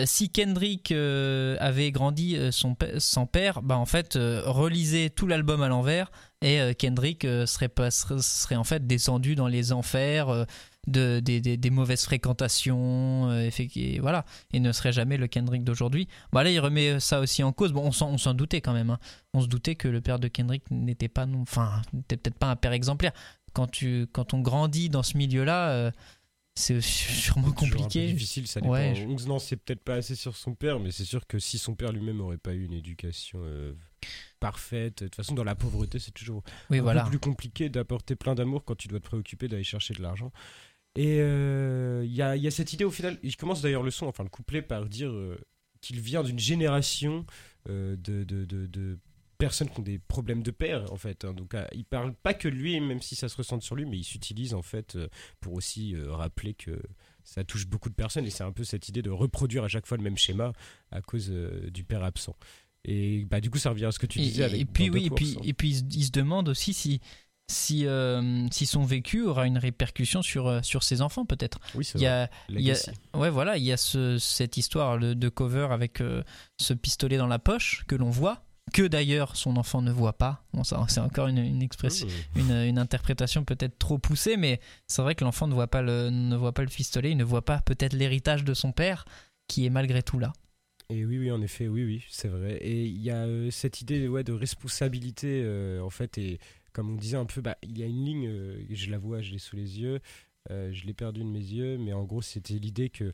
si 0.05 0.29
Kendrick 0.29 0.91
avait 0.91 1.91
grandi 1.91 2.37
sans 2.51 3.25
père, 3.25 3.61
bah 3.61 3.77
en 3.77 3.85
fait 3.85 4.17
relisez 4.45 5.09
tout 5.09 5.27
l'album 5.27 5.61
à 5.63 5.67
l'envers 5.67 6.11
et 6.41 6.73
Kendrick 6.75 7.23
serait, 7.45 7.67
pas, 7.67 7.91
serait, 7.91 8.55
en 8.55 8.63
fait 8.63 8.87
descendu 8.87 9.35
dans 9.35 9.47
les 9.47 9.73
enfers 9.73 10.45
de, 10.87 11.19
des, 11.19 11.41
des- 11.41 11.57
des 11.57 11.69
mauvaises 11.69 12.03
fréquentations, 12.05 13.29
euh, 13.29 13.49
et, 13.75 13.99
voilà, 13.99 14.25
et 14.51 14.59
ne 14.59 14.71
serait 14.71 14.91
jamais 14.93 15.17
le 15.17 15.27
Kendrick 15.27 15.63
d'aujourd'hui. 15.63 16.07
Bah 16.31 16.43
là, 16.43 16.49
il 16.51 16.59
remet 16.59 16.99
ça 16.99 17.19
aussi 17.19 17.43
en 17.43 17.51
cause. 17.53 17.71
Bon, 17.71 17.85
on 17.85 17.91
s'en, 18.17 18.33
doutait 18.33 18.61
quand 18.61 18.73
même. 18.73 18.89
hein. 18.89 18.99
On 19.33 19.41
se 19.41 19.47
doutait 19.47 19.75
que 19.75 19.87
le 19.87 20.01
père 20.01 20.19
de 20.19 20.27
Kendrick 20.27 20.63
n'était 20.71 21.07
pas, 21.07 21.25
non, 21.25 21.41
enfin, 21.41 21.81
n'était 21.93 22.17
peut-être 22.17 22.37
pas 22.39 22.47
un 22.49 22.55
père 22.55 22.73
exemplaire. 22.73 23.11
Quand 23.53 23.67
tu, 23.67 24.07
quand 24.11 24.33
on 24.33 24.39
grandit 24.39 24.89
dans 24.89 25.03
ce 25.03 25.17
milieu-là, 25.17 25.69
euh, 25.71 25.91
c'est 26.55 26.81
sûrement 26.81 27.51
compliqué. 27.51 28.07
difficile, 28.07 28.47
ça 28.47 28.59
dépend. 28.59 28.73
Ouais, 28.73 28.95
je- 28.95 29.27
Non, 29.27 29.39
c'est 29.39 29.57
peut-être 29.57 29.83
pas 29.83 29.95
assez 29.95 30.15
sur 30.15 30.35
son 30.35 30.55
père, 30.55 30.79
mais 30.79 30.91
c'est 30.91 31.05
sûr 31.05 31.27
que 31.27 31.37
si 31.39 31.57
son 31.57 31.75
père 31.75 31.91
lui-même 31.91 32.21
aurait 32.21 32.37
pas 32.37 32.53
eu 32.53 32.63
une 32.65 32.73
éducation 32.73 33.39
euh, 33.43 33.73
parfaite, 34.39 35.03
de 35.03 35.07
toute 35.07 35.15
façon, 35.15 35.33
dans 35.35 35.43
la 35.43 35.55
pauvreté, 35.55 35.99
c'est 35.99 36.11
toujours 36.11 36.43
Oui, 36.69 36.79
un 36.79 36.81
voilà. 36.81 37.03
peu 37.03 37.09
plus 37.11 37.19
compliqué 37.19 37.69
d'apporter 37.69 38.15
plein 38.15 38.35
d'amour 38.35 38.63
quand 38.65 38.75
tu 38.75 38.87
dois 38.87 38.99
te 38.99 39.05
préoccuper 39.05 39.47
d'aller 39.47 39.63
chercher 39.63 39.93
de 39.93 40.01
l'argent. 40.01 40.31
Et 40.95 41.17
euh, 41.21 42.01
il 42.05 42.13
y, 42.13 42.21
a, 42.21 42.35
il 42.35 42.43
y 42.43 42.47
a 42.47 42.51
cette 42.51 42.73
idée 42.73 42.83
au 42.83 42.91
final, 42.91 43.17
il 43.23 43.35
commence 43.37 43.61
d'ailleurs 43.61 43.83
le 43.83 43.91
son, 43.91 44.07
enfin 44.07 44.23
le 44.23 44.29
couplet, 44.29 44.61
par 44.61 44.85
dire 44.87 45.09
euh, 45.11 45.37
qu'il 45.79 45.99
vient 46.01 46.21
d'une 46.23 46.39
génération 46.39 47.25
euh, 47.69 47.95
de, 47.95 48.23
de, 48.23 48.43
de- 48.45 48.65
de 48.67 48.99
personnes 49.37 49.69
qui 49.69 49.79
ont 49.79 49.83
des 49.83 49.97
problèmes 49.99 50.43
de 50.43 50.51
père, 50.51 50.91
en 50.91 50.97
fait. 50.97 51.23
hein. 51.25 51.33
Donc 51.33 51.53
euh, 51.55 51.65
il 51.73 51.85
parle 51.85 52.13
pas 52.13 52.33
que 52.33 52.47
de 52.49 52.53
lui, 52.55 52.79
même 52.79 53.01
si 53.01 53.15
ça 53.15 53.29
se 53.29 53.37
ressent 53.37 53.59
sur 53.61 53.75
lui, 53.75 53.85
mais 53.85 53.97
il 53.97 54.03
s'utilise 54.03 54.53
en 54.53 54.61
fait 54.61 54.97
pour 55.39 55.53
aussi 55.53 55.95
rappeler 56.07 56.53
que 56.53 56.79
ça 57.23 57.43
touche 57.43 57.67
beaucoup 57.67 57.89
de 57.89 57.95
personnes 57.95 58.25
et 58.25 58.29
c'est 58.29 58.43
un 58.43 58.51
peu 58.51 58.63
cette 58.63 58.89
idée 58.89 59.01
de 59.01 59.09
reproduire 59.09 59.63
à 59.63 59.67
chaque 59.67 59.87
fois 59.87 59.97
le 59.97 60.03
même 60.03 60.17
schéma 60.17 60.51
à 60.91 61.01
cause 61.01 61.29
du 61.71 61.83
père 61.83 62.03
absent. 62.03 62.35
Et 62.83 63.25
bah, 63.25 63.39
du 63.41 63.49
coup, 63.49 63.59
ça 63.59 63.69
revient 63.69 63.85
à 63.85 63.91
ce 63.91 63.99
que 63.99 64.07
tu 64.07 64.19
disais 64.19 64.41
et, 64.41 64.45
avec 64.45 64.61
et 64.61 64.65
puis 64.65 64.89
oui, 64.89 65.05
et 65.05 65.09
puis, 65.11 65.35
hein. 65.37 65.41
et 65.43 65.53
puis 65.53 65.69
il 65.91 66.03
se 66.03 66.11
demande 66.11 66.49
aussi 66.49 66.73
si 66.73 66.99
si 67.51 67.85
euh, 67.85 68.47
si 68.51 68.65
son 68.65 68.83
vécu 68.83 69.21
aura 69.23 69.45
une 69.45 69.57
répercussion 69.57 70.21
sur 70.21 70.47
euh, 70.47 70.61
sur 70.63 70.83
ses 70.83 71.01
enfants 71.01 71.25
peut-être. 71.25 71.59
Oui, 71.75 71.85
c'est 71.85 71.97
Il 71.97 72.01
y 72.01 72.05
vrai. 72.05 72.13
a 72.13 72.29
il 72.49 72.61
y 72.61 72.71
a- 72.71 73.17
ouais 73.17 73.29
voilà, 73.29 73.57
il 73.57 73.63
y 73.63 73.71
a 73.71 73.77
ce, 73.77 74.17
cette 74.17 74.57
histoire 74.57 74.97
de, 74.99 75.13
de 75.13 75.29
cover 75.29 75.67
avec 75.71 76.01
euh, 76.01 76.23
ce 76.59 76.73
pistolet 76.73 77.17
dans 77.17 77.27
la 77.27 77.39
poche 77.39 77.83
que 77.87 77.95
l'on 77.95 78.09
voit 78.09 78.43
que 78.73 78.83
d'ailleurs 78.87 79.35
son 79.35 79.57
enfant 79.57 79.81
ne 79.81 79.91
voit 79.91 80.17
pas. 80.17 80.45
Bon 80.53 80.63
ça 80.63 80.83
c'est 80.87 80.99
encore 81.01 81.27
une, 81.27 81.39
une 81.39 81.61
expression 81.61 82.07
Mmh. 82.35 82.39
une, 82.39 82.51
une 82.51 82.77
interprétation 82.79 83.43
peut-être 83.43 83.77
trop 83.79 83.97
poussée, 83.97 84.37
mais 84.37 84.59
c'est 84.87 85.01
vrai 85.01 85.13
que 85.15 85.23
l'enfant 85.25 85.47
ne 85.47 85.53
voit 85.53 85.67
pas 85.67 85.81
le 85.81 86.09
ne 86.09 86.35
voit 86.37 86.53
pas 86.53 86.61
le 86.61 86.69
pistolet, 86.69 87.11
il 87.11 87.17
ne 87.17 87.23
voit 87.25 87.43
pas 87.43 87.59
peut-être 87.61 87.93
l'héritage 87.93 88.43
de 88.45 88.53
son 88.53 88.71
père 88.71 89.03
qui 89.47 89.65
est 89.65 89.69
malgré 89.69 90.01
tout 90.03 90.19
là. 90.19 90.31
Et 90.89 91.05
oui, 91.05 91.17
oui, 91.19 91.31
en 91.31 91.41
effet, 91.41 91.69
oui, 91.69 91.85
oui, 91.85 92.03
c'est 92.09 92.27
vrai. 92.27 92.57
Et 92.57 92.83
il 92.85 93.01
y 93.01 93.11
a 93.11 93.23
euh, 93.23 93.49
cette 93.49 93.79
idée 93.79 94.09
ouais, 94.09 94.25
de 94.25 94.33
responsabilité, 94.33 95.41
euh, 95.43 95.81
en 95.81 95.89
fait, 95.89 96.17
et 96.17 96.37
comme 96.73 96.89
on 96.89 96.95
disait 96.95 97.17
un 97.17 97.25
peu, 97.25 97.41
bah, 97.41 97.57
il 97.63 97.77
y 97.77 97.83
a 97.83 97.85
une 97.85 98.05
ligne, 98.05 98.27
euh, 98.27 98.65
je 98.69 98.89
la 98.89 98.97
vois, 98.97 99.21
je 99.21 99.31
l'ai 99.31 99.39
sous 99.39 99.55
les 99.55 99.79
yeux, 99.79 99.99
euh, 100.49 100.71
je 100.71 100.85
l'ai 100.85 100.93
perdue 100.93 101.21
de 101.21 101.25
mes 101.25 101.39
yeux, 101.39 101.77
mais 101.77 101.93
en 101.93 102.03
gros, 102.03 102.21
c'était 102.21 102.55
l'idée 102.55 102.89
que 102.89 103.13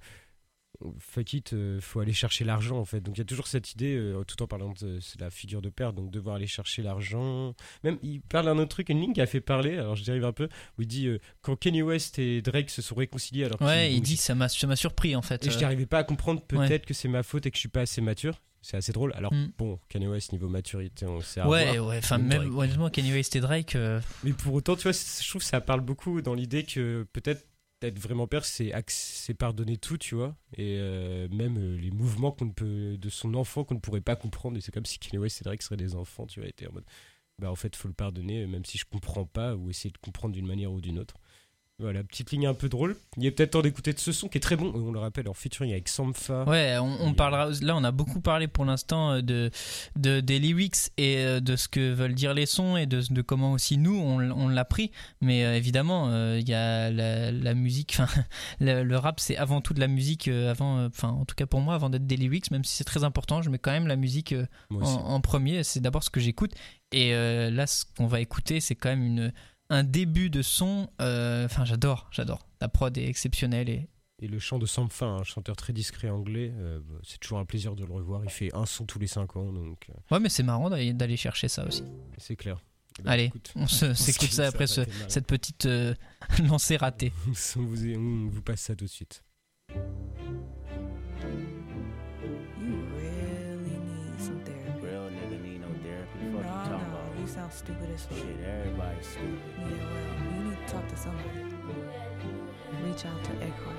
fuck 1.00 1.34
it, 1.34 1.54
euh, 1.54 1.82
faut 1.82 2.02
aller 2.02 2.14
chercher 2.14 2.46
l'argent 2.46 2.78
en 2.78 2.86
fait. 2.86 3.02
Donc 3.02 3.18
il 3.18 3.20
y 3.20 3.22
a 3.22 3.26
toujours 3.26 3.48
cette 3.48 3.72
idée, 3.72 4.14
tout 4.28 4.44
en 4.44 4.48
parlant 4.48 4.74
de 4.80 5.00
c'est 5.00 5.20
la 5.20 5.32
figure 5.32 5.60
de 5.60 5.70
père, 5.70 5.92
donc 5.92 6.12
devoir 6.12 6.36
aller 6.36 6.46
chercher 6.46 6.84
l'argent. 6.84 7.56
Même 7.84 7.98
il 8.04 8.22
parle 8.22 8.46
d'un 8.46 8.60
autre 8.60 8.70
truc, 8.70 8.90
une 8.90 9.02
ligne 9.02 9.14
qui 9.14 9.22
a 9.22 9.26
fait 9.26 9.42
parler, 9.42 9.78
alors 9.78 9.96
je 9.96 10.04
dérive 10.04 10.26
un 10.26 10.34
peu, 10.34 10.48
où 10.78 10.84
il 10.84 10.88
dit 10.88 11.10
quand 11.42 11.56
Kanye 11.56 11.82
West 11.82 12.20
et 12.20 12.44
Drake 12.44 12.70
se 12.70 12.84
sont 12.84 12.94
réconciliés 12.94 13.46
alors 13.46 13.60
Ouais, 13.60 13.92
il 13.92 14.02
dit 14.02 14.18
ça 14.18 14.36
m'a 14.36 14.50
ça 14.50 14.68
m'a 14.68 14.76
surpris 14.76 15.16
en 15.16 15.24
fait. 15.24 15.48
et 15.48 15.50
je 15.50 15.58
n'arrivais 15.58 15.88
pas 15.88 15.98
à 15.98 16.04
comprendre 16.04 16.44
peut-être 16.44 16.70
ouais. 16.70 16.80
que 16.80 16.94
c'est 16.94 17.08
ma 17.08 17.24
faute 17.24 17.48
et 17.48 17.50
que 17.50 17.58
je 17.58 17.62
suis 17.62 17.70
pas 17.70 17.82
assez 17.82 18.02
mature. 18.02 18.40
C'est 18.70 18.76
assez 18.76 18.92
drôle. 18.92 19.14
Alors 19.14 19.34
Mm. 19.34 19.52
bon, 19.58 19.80
Kanye 19.88 20.08
West 20.08 20.34
niveau 20.34 20.50
maturité, 20.50 21.06
on 21.06 21.22
sait 21.22 21.42
Ouais, 21.42 21.80
ouais, 21.80 22.00
enfin 22.00 22.18
Même 22.18 22.54
honnêtement 22.54 22.90
Kanye 22.90 23.14
West 23.14 23.34
et 23.38 23.40
Drake 23.40 23.78
euh, 23.78 24.02
Mais 24.26 24.34
pour 24.34 24.54
autant, 24.54 24.76
tu 24.76 24.84
vois, 24.84 24.92
je 24.92 25.30
trouve 25.30 25.42
que 25.42 25.48
ça 25.48 25.62
parle 25.62 25.80
beaucoup 25.80 26.22
dans 26.22 26.34
l'idée 26.34 26.64
que 26.64 27.08
peut-être 27.14 27.46
être 27.82 27.98
vraiment 27.98 28.28
père, 28.28 28.44
c'est 28.44 28.74
c'est 28.88 29.36
pardonner 29.36 29.78
tout, 29.78 29.98
tu 29.98 30.16
vois, 30.16 30.36
et 30.58 30.80
euh, 30.80 31.30
même 31.30 31.58
euh, 31.58 31.78
les 31.78 31.92
mouvements 31.92 32.32
qu'on 32.32 32.50
peut 32.50 32.98
de 32.98 33.10
son 33.10 33.36
enfant 33.36 33.64
qu'on 33.64 33.76
ne 33.76 33.80
pourrait 33.80 34.02
pas 34.02 34.18
comprendre. 34.18 34.58
Et 34.58 34.62
c'est 34.62 34.74
comme 34.74 34.86
si 34.86 35.00
Kanye 35.00 35.20
West 35.22 35.40
et 35.40 35.44
Drake 35.46 35.62
seraient 35.62 35.78
des 35.78 35.96
enfants, 35.96 36.26
tu 36.28 36.42
vois, 36.42 36.50
et 36.50 36.68
en 36.68 36.74
mode, 36.74 36.86
bah 37.40 37.50
en 37.50 37.56
fait, 37.56 37.74
faut 37.74 37.88
le 37.88 37.94
pardonner, 37.94 38.46
même 38.48 38.66
si 38.66 38.78
je 38.78 38.84
comprends 38.84 39.26
pas 39.26 39.56
ou 39.56 39.70
essayer 39.70 39.92
de 39.92 39.98
comprendre 40.00 40.34
d'une 40.34 40.48
manière 40.48 40.74
ou 40.74 40.82
d'une 40.82 41.00
autre. 41.00 41.16
Voilà, 41.80 42.04
petite 42.04 42.32
ligne 42.32 42.48
un 42.48 42.56
peu 42.56 42.70
drôle. 42.70 42.96
Il 43.18 43.26
est 43.28 43.32
peut-être 43.32 43.52
temps 43.52 43.62
d'écouter 43.62 43.94
de 43.94 44.00
ce 44.00 44.12
son 44.12 44.28
qui 44.30 44.40
est 44.40 44.42
très 44.42 44.56
bon. 44.56 44.72
On 44.74 44.92
le 44.92 44.98
rappelle 44.98 45.30
en 45.30 45.36
featuring 45.36 45.72
avec 45.72 45.90
Sampha. 45.90 46.44
Ouais, 46.46 46.76
on, 46.80 46.98
on 47.02 47.14
parlera. 47.14 47.52
Là, 47.62 47.76
on 47.76 47.84
a 47.84 47.92
beaucoup 47.92 48.20
parlé 48.20 48.48
pour 48.48 48.66
l'instant 48.66 49.12
euh, 49.12 49.22
de, 49.22 49.52
de 49.96 50.20
des 50.20 50.40
lyrics 50.40 50.90
et 50.98 51.18
euh, 51.20 51.40
de 51.40 51.56
ce 51.56 51.68
que 51.68 51.94
veulent 51.94 52.16
dire 52.16 52.34
les 52.34 52.48
sons 52.48 52.78
et 52.78 52.88
de, 52.88 53.04
de 53.08 53.22
comment 53.22 53.52
aussi 53.52 53.78
nous 53.78 53.96
on, 53.96 54.48
l'a 54.48 54.66
pris. 54.66 54.92
Mais 55.22 55.46
euh, 55.46 55.56
évidemment, 55.56 56.08
euh, 56.10 56.40
il 56.42 56.50
y 56.50 56.56
a 56.56 56.90
la, 56.90 57.32
la 57.32 57.54
musique. 57.54 57.98
Enfin, 58.00 58.24
le, 58.60 58.82
le 58.82 58.98
rap, 58.98 59.20
c'est 59.20 59.38
avant 59.38 59.62
tout 59.62 59.76
de 59.76 59.80
la 59.80 59.88
musique. 59.88 60.28
euh, 60.30 60.50
avant, 60.50 60.84
enfin, 60.88 61.10
en 61.10 61.26
tout 61.26 61.36
cas 61.36 61.46
pour 61.46 61.62
moi, 61.62 61.76
avant 61.76 61.92
d'être 61.92 62.08
des 62.08 62.18
lyrics, 62.18 62.50
même 62.50 62.64
si 62.64 62.76
c'est 62.76 62.86
très 62.86 63.04
important, 63.04 63.44
je 63.44 63.52
mets 63.52 63.60
quand 63.60 63.72
même 63.72 63.86
la 63.86 63.98
musique 63.98 64.34
en, 64.72 65.22
premier. 65.22 65.64
C'est 65.64 65.80
d'abord 65.80 66.02
ce 66.04 66.10
que 66.10 66.20
j'écoute. 66.20 66.54
Et 66.92 67.12
là, 67.12 67.68
ce 67.68 67.86
qu'on 67.98 68.08
va 68.08 68.20
écouter, 68.20 68.62
c'est 68.62 68.74
quand 68.76 68.90
même 68.90 69.04
une 69.06 69.34
un 69.70 69.84
début 69.84 70.30
de 70.30 70.42
son. 70.42 70.90
euh, 71.02 71.46
Enfin, 71.46 71.66
j'adore, 71.66 72.08
j'adore. 72.12 72.48
La 72.62 72.68
prod 72.70 72.98
est 72.98 73.08
exceptionnelle 73.08 73.70
et 73.70 73.88
Et 74.22 74.28
le 74.28 74.40
chant 74.40 74.58
de 74.60 74.66
Sampha, 74.66 75.06
un 75.06 75.24
chanteur 75.24 75.56
très 75.56 75.74
discret 75.74 76.10
anglais, 76.10 76.52
euh, 76.58 76.80
c'est 77.04 77.20
toujours 77.20 77.38
un 77.40 77.46
plaisir 77.46 77.76
de 77.76 77.86
le 77.86 77.94
revoir. 77.94 78.24
Il 78.24 78.32
fait 78.32 78.50
un 78.56 78.66
son 78.66 78.86
tous 78.86 78.98
les 79.00 79.06
5 79.08 79.36
ans, 79.36 79.52
donc 79.54 79.88
euh, 79.90 79.94
ouais, 80.16 80.20
mais 80.20 80.30
c'est 80.30 80.44
marrant 80.44 80.70
d'aller 80.70 81.18
chercher 81.18 81.48
ça 81.48 81.66
aussi. 81.68 81.84
c'est 82.18 82.36
clair. 82.36 82.58
Eh 83.00 83.04
ben, 83.04 83.12
Allez, 83.12 83.26
écoute, 83.26 83.52
on 83.56 83.68
s'écoute 83.68 84.32
ça 84.32 84.48
après 84.48 84.66
ce- 84.66 84.82
cette 85.08 85.28
petite 85.28 85.68
euh, 85.68 85.94
lancée 86.50 86.78
ratée. 86.78 87.14
on, 87.58 87.62
vous, 87.62 87.94
on 87.94 88.28
vous 88.30 88.42
passe 88.42 88.62
ça 88.62 88.76
tout 88.76 88.86
de 88.86 88.90
suite. 88.90 89.24
Sound 97.38 97.54
stupid 97.54 97.90
as 97.94 98.02
fuck. 98.04 98.18
Shit, 98.18 98.26
everybody's 98.44 99.06
stupid. 99.06 99.40
Yeah, 99.60 99.66
well, 99.66 100.34
you 100.34 100.50
need 100.50 100.68
to 100.68 100.74
talk 100.74 100.88
to 100.88 100.98
somebody. 100.98 101.30
Reach 102.84 103.06
out 103.06 103.24
to 103.26 103.32
Eckhart. 103.44 103.76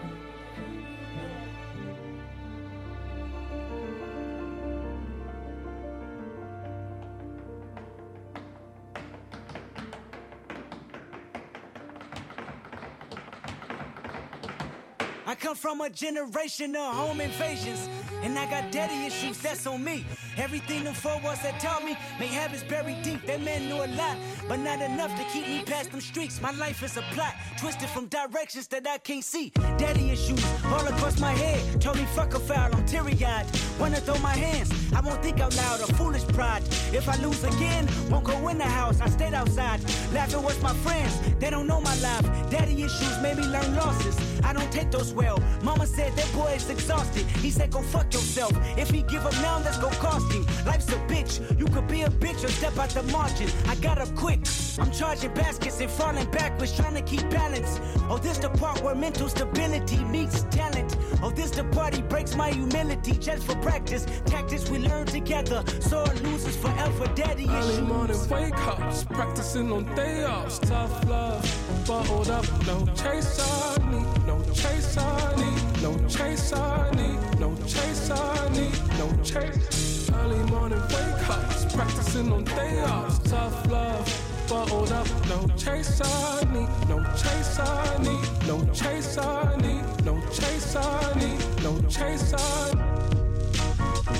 I 15.26 15.34
come 15.34 15.56
from 15.56 15.80
a 15.80 15.90
generation 15.90 16.76
of 16.76 16.94
home 16.94 17.20
invasions, 17.20 17.88
and 18.22 18.38
I 18.38 18.48
got 18.50 18.70
daddy 18.72 19.06
issues, 19.06 19.38
that's 19.38 19.66
on 19.66 19.82
me. 19.82 20.04
Everything 20.36 20.84
them 20.84 20.94
four 20.94 21.18
walls 21.20 21.42
that 21.42 21.60
taught 21.60 21.84
me, 21.84 21.96
may 22.18 22.26
habits 22.26 22.62
buried 22.64 23.02
deep. 23.02 23.24
That 23.26 23.42
man 23.42 23.68
knew 23.68 23.76
a 23.76 23.88
lot, 23.96 24.16
but 24.48 24.58
not 24.58 24.80
enough 24.80 25.16
to 25.18 25.24
keep 25.32 25.46
me 25.46 25.62
past 25.64 25.90
them 25.90 26.00
streets. 26.00 26.40
My 26.40 26.52
life 26.52 26.82
is 26.82 26.96
a 26.96 27.02
plot, 27.12 27.34
twisted 27.58 27.88
from 27.88 28.06
directions 28.06 28.66
that 28.68 28.86
I 28.86 28.98
can't 28.98 29.24
see. 29.24 29.50
Daddy 29.76 30.10
issues 30.10 30.44
all 30.66 30.86
across 30.86 31.20
my 31.20 31.32
head, 31.32 31.80
told 31.80 31.96
me 31.96 32.04
fuck 32.14 32.34
a 32.34 32.40
foul, 32.40 32.74
I'm 32.74 32.84
teary 32.86 33.16
eyed. 33.24 33.46
Wanna 33.78 34.00
throw 34.00 34.18
my 34.18 34.34
hands, 34.34 34.70
I 34.94 35.00
won't 35.00 35.22
think 35.22 35.40
out 35.40 35.56
loud, 35.56 35.80
a 35.80 35.86
foolish 35.94 36.26
pride. 36.28 36.62
If 36.92 37.08
I 37.08 37.16
lose 37.16 37.42
again, 37.44 37.88
won't 38.10 38.24
go 38.24 38.48
in 38.48 38.58
the 38.58 38.64
house, 38.64 39.00
I 39.00 39.08
stayed 39.08 39.34
outside. 39.34 39.80
Laughing 40.12 40.42
with 40.42 40.62
my 40.62 40.72
friends, 40.74 41.18
they 41.38 41.50
don't 41.50 41.66
know 41.66 41.80
my 41.80 41.94
life. 42.00 42.24
Daddy 42.50 42.82
issues 42.82 43.20
made 43.22 43.36
me 43.36 43.44
learn 43.44 43.74
losses. 43.76 44.16
I 44.42 44.52
don't 44.52 44.70
take 44.72 44.90
those 44.90 45.12
well. 45.12 45.38
Mama 45.62 45.86
said 45.86 46.14
that 46.16 46.32
boy 46.32 46.52
is 46.56 46.68
exhausted. 46.70 47.26
He 47.42 47.50
said 47.50 47.70
go 47.70 47.82
fuck 47.82 48.12
yourself. 48.12 48.52
If 48.76 48.90
he 48.90 49.02
give 49.02 49.24
up 49.26 49.34
now, 49.34 49.58
that's 49.58 49.78
gonna 49.78 49.96
cost 49.96 50.32
him. 50.32 50.46
Life's 50.64 50.88
a 50.88 50.96
bitch. 51.06 51.58
You 51.58 51.66
could 51.66 51.88
be 51.88 52.02
a 52.02 52.08
bitch 52.08 52.44
or 52.44 52.48
step 52.48 52.78
out 52.78 52.90
the 52.90 53.02
margin. 53.04 53.50
I 53.66 53.74
got 53.76 53.98
up 53.98 54.14
quick. 54.14 54.40
I'm 54.78 54.90
charging 54.92 55.34
baskets 55.34 55.80
and 55.80 55.90
falling 55.90 56.30
backwards, 56.30 56.74
trying 56.76 56.94
to 56.94 57.02
keep 57.02 57.28
balance. 57.30 57.80
Oh, 58.08 58.18
this 58.18 58.38
the 58.38 58.48
part 58.50 58.82
where 58.82 58.94
mental 58.94 59.28
stability 59.28 60.02
meets 60.04 60.44
talent. 60.44 60.96
Oh, 61.22 61.30
this 61.30 61.50
the 61.50 61.64
part 61.64 61.94
he 61.94 62.02
breaks 62.02 62.34
my 62.34 62.50
humility 62.50 63.12
just 63.12 63.44
for 63.44 63.56
practice. 63.56 64.06
Tactics 64.24 64.70
we 64.70 64.78
learn 64.88 65.06
together. 65.06 65.62
Sore 65.80 66.06
losers 66.22 66.56
forever. 66.56 67.06
Daddy 67.14 67.46
Early 67.48 67.80
morning 67.82 68.28
wake 68.28 68.54
ups, 68.68 69.04
practicing 69.04 69.72
on 69.72 69.84
day 69.94 70.24
offs. 70.24 70.58
Tough 70.58 71.08
love, 71.08 71.84
bottled 71.86 72.30
up, 72.30 72.44
no 72.66 72.86
chase 72.94 73.40
I 73.40 73.76
need, 73.90 74.26
no 74.26 74.42
chase 74.52 74.96
I 74.96 75.34
need, 75.36 75.82
no 75.82 75.96
chase 76.08 76.52
I 76.52 76.90
need, 76.94 77.40
no 77.40 77.54
chase 77.66 78.10
I 78.10 78.48
need, 78.50 78.98
no 78.98 79.08
chase. 79.22 80.10
Early 80.10 80.50
morning 80.50 80.80
wake 80.80 81.28
ups, 81.28 81.74
practicing 81.74 82.32
on 82.32 82.44
day 82.44 82.82
offs. 82.82 83.18
Tough 83.30 83.70
love, 83.70 84.46
bottled 84.48 84.92
up, 84.92 85.06
no 85.28 85.46
chase 85.56 86.00
I 86.02 86.44
need, 86.52 86.68
no 86.88 87.02
chase 87.16 87.58
I 87.58 87.98
need, 88.02 88.46
no 88.46 88.64
chase 88.72 89.18
I 89.18 89.56
need, 89.56 90.04
no 90.04 90.20
chase 90.32 90.76
I 90.76 91.14
need, 91.18 91.62
no 91.62 91.80
chase 91.88 92.34
I 92.34 92.74
need. 92.74 93.17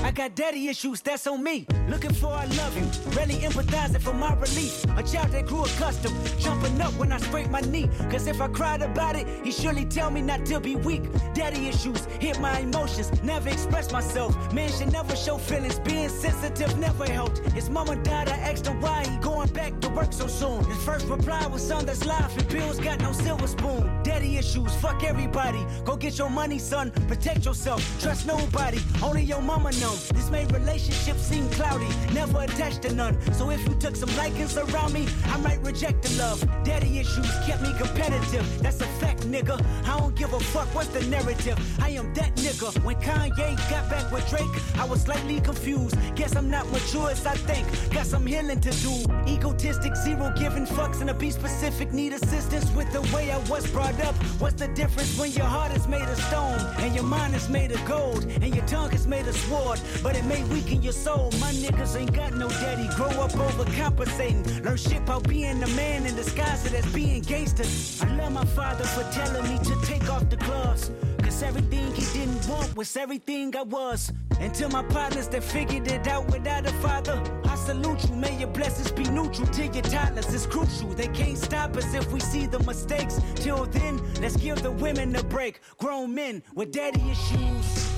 I 0.03 0.11
got 0.11 0.35
daddy 0.35 0.67
issues, 0.67 1.01
that's 1.01 1.27
on 1.27 1.43
me. 1.43 1.65
Looking 1.87 2.13
for 2.13 2.27
I 2.27 2.45
love 2.45 2.73
him, 2.75 2.89
really 3.15 3.35
empathizing 3.35 4.01
for 4.01 4.13
my 4.13 4.33
relief. 4.35 4.83
A 4.97 5.03
child 5.03 5.31
that 5.31 5.47
grew 5.47 5.65
accustomed, 5.65 6.15
jumping 6.39 6.79
up 6.79 6.93
when 6.93 7.11
I 7.11 7.17
scrape 7.17 7.49
my 7.49 7.61
knee. 7.61 7.89
Cause 8.11 8.27
if 8.27 8.39
I 8.39 8.47
cried 8.47 8.81
about 8.81 9.15
it, 9.15 9.27
he 9.43 9.51
surely 9.51 9.85
tell 9.85 10.11
me 10.11 10.21
not 10.21 10.45
to 10.47 10.59
be 10.59 10.75
weak. 10.75 11.03
Daddy 11.33 11.67
issues 11.67 12.05
hit 12.19 12.39
my 12.39 12.59
emotions, 12.59 13.11
never 13.23 13.49
express 13.49 13.91
myself. 13.91 14.53
Man 14.53 14.69
should 14.71 14.91
never 14.91 15.15
show 15.15 15.37
feelings, 15.37 15.79
being 15.79 16.09
sensitive 16.09 16.77
never 16.77 17.05
helped. 17.05 17.39
His 17.53 17.69
mama 17.69 17.95
died, 17.97 18.29
I 18.29 18.37
asked 18.37 18.67
him 18.67 18.79
why 18.81 19.05
he 19.05 19.17
going 19.17 19.49
back 19.49 19.79
to 19.81 19.89
work 19.89 20.13
so 20.13 20.27
soon. 20.27 20.63
His 20.65 20.77
first 20.83 21.07
reply 21.07 21.47
was 21.47 21.67
son, 21.67 21.85
that's 21.85 22.05
life, 22.05 22.37
and 22.37 22.47
bills 22.47 22.79
got 22.79 22.99
no 22.99 23.11
silver 23.11 23.47
spoon. 23.47 24.03
Daddy 24.03 24.37
issues, 24.37 24.73
fuck 24.75 25.03
everybody. 25.03 25.65
Go 25.83 25.95
get 25.95 26.17
your 26.17 26.29
money, 26.29 26.59
son, 26.59 26.91
protect 27.07 27.45
yourself. 27.45 27.81
Trust 28.01 28.27
nobody, 28.27 28.79
only 29.03 29.23
your 29.23 29.41
mama 29.41 29.71
This 29.79 30.29
made 30.29 30.51
relationships 30.51 31.21
seem 31.21 31.49
cloudy, 31.51 31.87
never 32.13 32.41
attached 32.41 32.81
to 32.81 32.93
none. 32.93 33.17
So 33.33 33.49
if 33.49 33.65
you 33.65 33.73
took 33.75 33.95
some 33.95 34.13
likings 34.17 34.57
around 34.57 34.91
me, 34.91 35.07
I 35.27 35.37
might 35.37 35.61
reject 35.61 36.03
the 36.03 36.17
love. 36.21 36.45
Daddy 36.65 36.99
issues 36.99 37.31
kept 37.45 37.61
me 37.61 37.71
competitive, 37.77 38.45
that's 38.61 38.81
a 38.81 38.87
fact, 38.99 39.21
nigga. 39.21 39.55
I 39.85 39.97
don't 39.97 40.13
give 40.15 40.33
a 40.33 40.39
fuck 40.39 40.67
what's 40.75 40.89
the 40.89 41.05
narrative. 41.05 41.57
I 41.81 41.91
am 41.91 42.13
that 42.15 42.35
nigga. 42.35 42.83
When 42.83 42.97
Kanye 42.97 43.55
got 43.69 43.89
back 43.89 44.11
with 44.11 44.29
Drake, 44.29 44.49
I 44.77 44.83
was 44.83 45.03
slightly 45.03 45.39
confused. 45.39 45.95
Guess 46.13 46.35
I'm 46.35 46.49
not 46.49 46.69
mature 46.71 47.11
as 47.11 47.25
I 47.25 47.35
think. 47.35 47.65
Got 47.93 48.05
some 48.05 48.25
healing 48.25 48.59
to 48.59 48.71
do. 48.71 48.93
Egotistic, 49.27 49.95
zero 49.95 50.33
giving 50.37 50.65
fucks, 50.65 50.99
and 50.99 51.07
to 51.07 51.13
be 51.13 51.31
specific, 51.31 51.93
need 51.93 52.11
assistance 52.11 52.69
with 52.71 52.91
the 52.91 53.01
way 53.15 53.31
I 53.31 53.37
was 53.49 53.65
brought 53.71 53.97
up. 54.03 54.15
What's 54.41 54.55
the 54.55 54.67
difference 54.67 55.17
when 55.17 55.31
your 55.31 55.45
heart 55.45 55.71
is 55.71 55.87
made 55.87 56.01
of 56.01 56.19
stone 56.23 56.59
and 56.79 56.93
your 56.93 57.05
mind 57.05 57.33
is 57.33 57.47
made 57.47 57.71
of 57.71 57.83
gold 57.85 58.25
and 58.25 58.53
your 58.53 58.65
tongue 58.65 58.91
is 58.91 59.07
made 59.07 59.25
of 59.25 59.37
sword? 59.37 59.58
But 60.01 60.15
it 60.15 60.25
may 60.25 60.43
weaken 60.45 60.81
your 60.81 60.93
soul. 60.93 61.31
My 61.39 61.51
niggas 61.51 61.99
ain't 61.99 62.13
got 62.13 62.33
no 62.33 62.47
daddy. 62.49 62.87
Grow 62.95 63.09
up 63.23 63.31
overcompensating. 63.31 64.63
Learn 64.63 64.77
shit 64.77 64.99
about 64.99 65.27
being 65.27 65.61
a 65.61 65.67
man 65.69 66.05
in 66.05 66.15
disguise 66.15 66.63
that's 66.63 66.91
being 66.93 67.21
gangster. 67.21 67.65
I 68.05 68.15
love 68.15 68.31
my 68.31 68.45
father 68.45 68.85
for 68.85 69.03
telling 69.11 69.43
me 69.43 69.57
to 69.63 69.75
take 69.85 70.09
off 70.09 70.29
the 70.29 70.37
gloves. 70.37 70.91
Cause 71.21 71.43
everything 71.43 71.93
he 71.93 72.05
didn't 72.17 72.47
want 72.47 72.75
was 72.75 72.95
everything 72.95 73.55
I 73.55 73.63
was. 73.63 74.11
Until 74.39 74.69
my 74.69 74.83
partners 74.83 75.27
that 75.27 75.43
figured 75.43 75.91
it 75.91 76.07
out 76.07 76.25
without 76.31 76.65
a 76.65 76.71
father, 76.81 77.21
I 77.43 77.55
salute 77.55 78.09
you. 78.09 78.15
May 78.15 78.37
your 78.39 78.47
blessings 78.47 78.91
be 78.91 79.03
neutral 79.03 79.47
to 79.47 79.63
your 79.67 79.83
toddlers. 79.83 80.33
It's 80.33 80.45
crucial. 80.45 80.89
They 80.89 81.07
can't 81.07 81.37
stop 81.37 81.75
us 81.75 81.93
if 81.93 82.09
we 82.11 82.21
see 82.21 82.45
the 82.45 82.59
mistakes. 82.59 83.19
Till 83.35 83.65
then, 83.65 83.99
let's 84.21 84.37
give 84.37 84.61
the 84.63 84.71
women 84.71 85.15
a 85.15 85.23
break. 85.23 85.59
Grown 85.77 86.15
men 86.15 86.41
with 86.55 86.71
daddy 86.71 87.03
issues. 87.11 87.88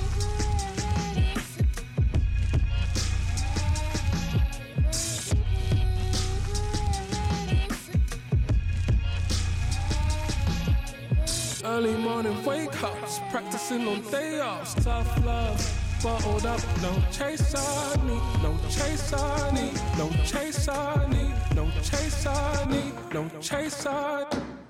Early 11.64 11.94
morning 11.94 12.44
wake 12.44 12.82
ups, 12.82 13.20
practicing 13.30 13.86
on 13.86 14.00
day 14.10 14.40
offs. 14.40 14.74
Tough 14.74 15.24
love, 15.24 16.00
bottled 16.02 16.44
up. 16.44 16.60
No 16.82 16.92
chase 17.12 17.54
I 17.54 17.96
need, 18.04 18.42
no 18.42 18.58
chase 18.68 19.12
I 19.12 19.50
need, 19.52 19.80
no 19.96 20.10
chase 20.26 20.68
I 20.68 21.06
need, 21.06 21.34
no 21.54 21.70
chase 21.82 22.26
I 22.26 22.64
need, 22.68 23.14
no 23.14 23.28
chase 23.40 23.86
I 23.86 24.24
need. 24.32 24.61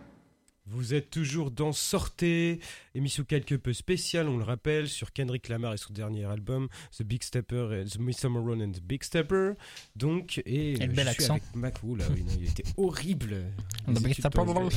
Vous 0.72 0.94
êtes 0.94 1.10
toujours 1.10 1.50
dans 1.50 1.72
Sortez, 1.72 2.60
émission 2.94 3.24
quelque 3.24 3.54
peu 3.54 3.74
spéciale, 3.74 4.26
on 4.28 4.38
le 4.38 4.44
rappelle, 4.44 4.88
sur 4.88 5.12
Kendrick 5.12 5.48
Lamar 5.48 5.74
et 5.74 5.76
son 5.76 5.92
dernier 5.92 6.24
album, 6.24 6.68
The 6.96 7.02
Big 7.02 7.22
Stepper, 7.22 7.82
et 7.82 7.84
The 7.84 7.98
Miss 7.98 8.18
Summer 8.18 8.42
Run 8.42 8.60
and 8.60 8.72
the 8.72 8.80
Big 8.82 9.02
Stepper. 9.02 9.52
Donc, 9.96 10.40
et, 10.46 10.76
le 10.76 10.84
euh, 10.84 10.86
bel 10.86 11.06
je 11.08 11.12
suis 11.12 11.24
accent. 11.24 11.34
avec 11.34 11.54
Mac, 11.54 11.74
oh 11.86 11.94
là, 11.94 12.06
oui, 12.10 12.24
non, 12.24 12.32
il 12.38 12.48
était 12.48 12.64
horrible. 12.78 13.44
The 13.86 14.02
Big 14.02 14.14
Stepper. 14.14 14.44
donc 14.46 14.72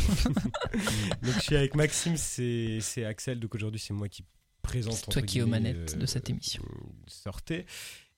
je 1.35 1.39
suis 1.39 1.55
avec 1.55 1.75
Maxime, 1.75 2.17
c'est 2.17 3.05
Axel, 3.05 3.39
donc 3.39 3.55
aujourd'hui 3.55 3.79
c'est 3.79 3.93
moi 3.93 4.09
qui 4.09 4.25
présente. 4.61 5.09
Toi 5.09 5.21
qui 5.21 5.39
es 5.39 5.41
aux 5.41 5.47
manettes 5.47 5.93
euh, 5.95 5.99
de 5.99 6.05
cette 6.05 6.29
émission. 6.29 6.63
Sortez. 7.07 7.65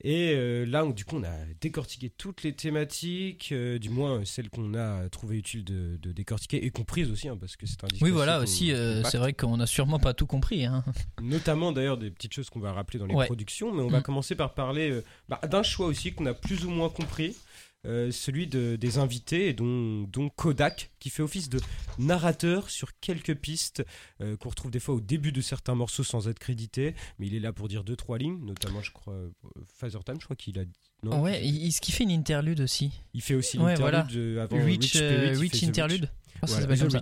Et 0.03 0.33
euh, 0.35 0.63
là, 0.65 0.85
du 0.85 1.05
coup, 1.05 1.17
on 1.17 1.23
a 1.23 1.33
décortiqué 1.59 2.09
toutes 2.11 2.43
les 2.43 2.53
thématiques, 2.53 3.49
euh, 3.51 3.79
du 3.79 3.89
moins 3.89 4.19
euh, 4.19 4.25
celles 4.25 4.49
qu'on 4.49 4.75
a 4.75 5.09
trouvé 5.09 5.37
utile 5.37 5.63
de, 5.63 5.97
de 5.99 6.11
décortiquer 6.11 6.63
et 6.63 6.69
comprises 6.69 7.09
aussi, 7.09 7.27
hein, 7.27 7.37
parce 7.39 7.55
que 7.55 7.65
c'est 7.65 7.83
un 7.83 7.87
Oui, 8.01 8.11
voilà, 8.11 8.39
aussi, 8.39 8.71
euh, 8.71 9.03
c'est 9.03 9.17
vrai 9.17 9.33
qu'on 9.33 9.59
a 9.59 9.65
sûrement 9.65 9.97
pas 9.97 10.13
tout 10.13 10.27
compris. 10.27 10.65
Hein. 10.65 10.83
Notamment 11.21 11.71
d'ailleurs 11.71 11.97
des 11.97 12.11
petites 12.11 12.33
choses 12.33 12.49
qu'on 12.51 12.59
va 12.59 12.73
rappeler 12.73 12.99
dans 12.99 13.07
les 13.07 13.15
Ouais. 13.15 13.25
productions, 13.25 13.73
mais 13.73 13.81
on 13.81 13.87
va 13.87 13.99
Mm. 13.99 14.03
commencer 14.03 14.35
par 14.35 14.53
parler 14.53 15.01
bah, 15.29 15.39
d'un 15.49 15.63
choix 15.63 15.87
aussi 15.87 16.13
qu'on 16.13 16.27
a 16.27 16.35
plus 16.35 16.63
ou 16.65 16.69
moins 16.69 16.89
compris, 16.89 17.35
euh, 17.87 18.11
celui 18.11 18.47
de- 18.47 18.75
des 18.75 18.97
invités, 18.97 19.53
dont, 19.53 20.03
dont 20.03 20.29
Kodak, 20.29 20.91
qui 20.99 21.09
fait 21.09 21.23
office 21.23 21.49
de 21.49 21.59
narrateur 21.97 22.69
sur 22.69 22.89
quelques 22.99 23.35
pistes 23.35 23.83
euh, 24.21 24.35
qu'on 24.37 24.49
retrouve 24.49 24.71
des 24.71 24.79
fois 24.79 24.95
au 24.95 25.01
début 25.01 25.31
de 25.31 25.41
certains 25.41 25.75
morceaux 25.75 26.03
sans 26.03 26.27
être 26.27 26.39
crédité, 26.39 26.95
mais 27.19 27.27
il 27.27 27.35
est 27.35 27.39
là 27.39 27.53
pour 27.53 27.67
dire 27.67 27.83
deux 27.83 27.95
trois 27.95 28.17
lignes, 28.17 28.39
notamment 28.45 28.81
je 28.81 28.91
crois 28.91 29.13
euh, 29.13 29.29
Father 29.77 29.99
Time, 30.05 30.17
je 30.19 30.25
crois 30.25 30.35
qu'il 30.35 30.59
a 30.59 30.63
non, 31.03 31.21
Ouais, 31.21 31.45
il, 31.47 31.71
ce 31.71 31.79
qui 31.79 31.91
fait 31.91 32.03
une 32.05 32.11
interlude 32.11 32.59
aussi. 32.61 32.91
il 33.13 33.21
fait 33.21 33.35
aussi 33.35 33.57
Ouais, 33.59 33.75
l'interlude 33.75 34.15
euh, 34.17 34.43
avant 34.43 34.57
Rich, 34.57 34.81
Rich, 34.81 34.95
Spirit, 34.97 35.37
Rich 35.37 35.63
Interlude. 35.63 36.01
Rich. 36.01 36.11
Ça 36.45 36.59
Voilà, 36.59 36.75
The 36.75 36.89
ça. 36.91 36.97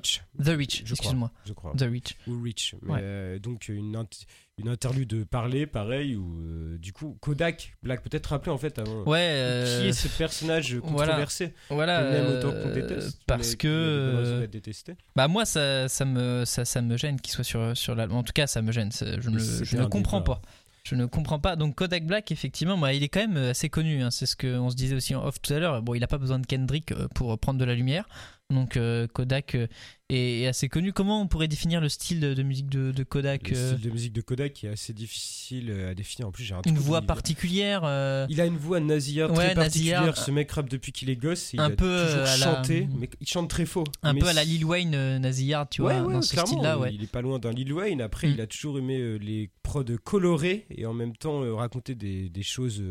Rich, 0.55 0.83
The 0.83 0.91
excuse-moi. 0.91 1.31
je 1.45 1.53
crois. 1.53 1.73
The 1.77 1.81
Rich. 1.83 2.15
ou 2.27 2.41
Rich. 2.41 2.75
Mais, 2.81 2.91
Ouais. 2.93 2.99
euh, 3.01 3.39
donc 3.39 3.67
une, 3.67 3.95
int- 3.95 4.25
une 4.57 4.69
interlude 4.69 5.25
parlée, 5.25 5.65
pareil, 5.67 6.15
où 6.15 6.39
euh, 6.41 6.77
du 6.77 6.93
coup 6.93 7.17
Kodak, 7.19 7.75
Black, 7.83 8.01
peut-être 8.01 8.27
rappeler 8.27 8.51
en 8.51 8.57
fait 8.57 8.79
avant. 8.79 9.03
Ouais, 9.03 9.19
Qui 9.19 9.86
euh, 9.86 9.89
est 9.89 9.93
ce 9.93 10.07
personnage 10.07 10.75
voilà. 10.75 11.07
controversé 11.11 11.53
voilà. 11.69 12.01
qu'on 12.03 12.11
aime 12.13 12.38
autant 12.38 12.49
euh, 12.53 12.63
qu'on 12.63 12.73
déteste 12.73 13.19
Parce 13.27 13.51
mais 13.51 13.55
que. 13.57 13.67
euh, 13.67 14.47
détesté. 14.47 14.95
Bah 15.15 15.27
moi 15.27 15.45
ça, 15.45 15.88
ça 15.89 16.05
me 16.05 16.43
ça, 16.45 16.63
ça 16.65 16.81
me 16.81 16.95
gêne 16.97 17.19
qu'il 17.19 17.33
soit 17.33 17.43
sur 17.43 17.75
sur 17.75 17.95
l'album. 17.95 18.17
En 18.19 18.23
tout 18.23 18.33
cas 18.33 18.47
ça 18.47 18.61
me 18.61 18.71
gêne. 18.71 18.91
C'est- 18.91 19.19
Je 19.21 19.38
c'était 19.38 19.65
je 19.65 19.77
ne 19.77 19.86
comprends 19.86 20.21
pas. 20.21 20.41
Je 20.83 20.93
ne 20.93 21.07
comprends 21.07 21.39
pas. 21.39 21.55
Donc 21.55 21.73
Kodak 21.75 22.05
Black 22.05 22.31
effectivement, 22.31 22.77
moi, 22.77 22.93
il 22.93 23.01
est 23.01 23.09
quand 23.09 23.19
même 23.27 23.38
assez 23.38 23.69
connu. 23.69 24.03
hein. 24.03 24.11
C'est 24.11 24.27
ce 24.27 24.36
qu'on 24.36 24.69
se 24.69 24.75
disait 24.75 24.93
aussi 24.95 25.15
en 25.15 25.25
off 25.25 25.41
tout 25.41 25.51
à 25.51 25.57
l'heure. 25.57 25.81
Bon, 25.81 25.95
il 25.95 25.99
n'a 25.99 26.05
pas 26.05 26.19
besoin 26.19 26.38
de 26.38 26.45
Kendrick 26.45 26.91
euh, 26.91 27.07
pour 27.15 27.36
prendre 27.39 27.59
de 27.59 27.65
la 27.65 27.73
lumière. 27.73 28.07
Donc 28.54 28.78
euh, 28.78 29.08
Kodak 29.08 29.56
euh, 29.56 29.66
est, 30.10 30.46
assez 30.46 30.70
connu. 30.70 30.93
Comment 30.93 31.20
on 31.20 31.28
pourrait 31.28 31.48
définir 31.48 31.82
le 31.82 31.89
style 31.89 32.20
de, 32.20 32.36
de 32.36 32.43
musique 32.43 32.70
de, 32.70 32.91
de 32.91 33.04
Kodak 33.04 33.50
Le 33.50 33.58
euh, 33.58 33.72
style 33.74 33.82
de 33.84 33.89
musique 33.89 34.14
de 34.14 34.22
Kodak 34.22 34.64
est 34.64 34.68
assez 34.68 34.93
difficile 34.93 35.72
à 35.72 35.96
définir. 35.96 36.28
En 36.28 36.32
plus, 36.32 36.43
j'ai 36.43 36.54
un 36.54 36.62
Une 36.68 36.78
voix 36.78 37.02
particulière. 37.02 37.82
euh, 37.86 38.28
Il 38.30 38.39
a 38.39 38.46
une 38.46 38.58
voix 38.58 38.80
nasillarde 38.80 39.32
Ouais, 39.36 39.46
très 39.48 39.56
particulière. 39.56 40.02
nasillarde. 40.02 40.18
Ce 40.26 40.30
mec 40.30 40.52
rappe 40.52 40.70
depuis 40.70 40.91
qu'il 40.91 41.10
est 41.10 41.16
gosse. 41.16 41.56
Et 41.56 41.60
Un 41.60 41.70
il 41.70 41.74
a 41.74 41.76
peu, 41.76 42.06
toujours 42.06 42.22
à 42.28 42.38
la- 42.38 42.56
chanté, 42.56 42.88
mais 43.00 43.10
il 43.20 43.28
chante 43.28 43.50
très 43.50 43.66
faux. 43.66 43.84
un 44.04 44.14
Mais 44.14 44.20
peu 44.20 44.28
à 44.28 44.34
la 44.34 44.43
Lil 44.43 44.64
Wayne 44.64 44.93
euh, 44.93 45.18
Nasillard, 45.18 45.68
tu 45.68 45.82
ouais, 45.82 45.98
vois, 46.00 46.08
ouais, 46.08 46.14
dans 46.14 46.22
ce 46.22 46.38
style-là, 46.38 46.78
ouais. 46.78 46.93
Il 46.93 47.02
est 47.04 47.12
pas 47.12 47.24
loin 47.24 47.39
d'un 47.39 47.52
Lil 47.52 47.74
Wayne. 47.74 48.00
Après, 48.02 48.28
Mm. 48.28 48.32
il 48.34 48.41
a 48.41 48.48
toujours 48.48 48.78
aimé 48.78 49.18
les 49.20 49.50
prods 49.64 49.84
colorés 50.04 50.68
et 50.70 50.86
en 50.86 50.93
même 50.93 51.18
temps 51.18 51.56
raconter 51.56 51.96
des, 51.96 52.30
des 52.30 52.43
choses. 52.43 52.84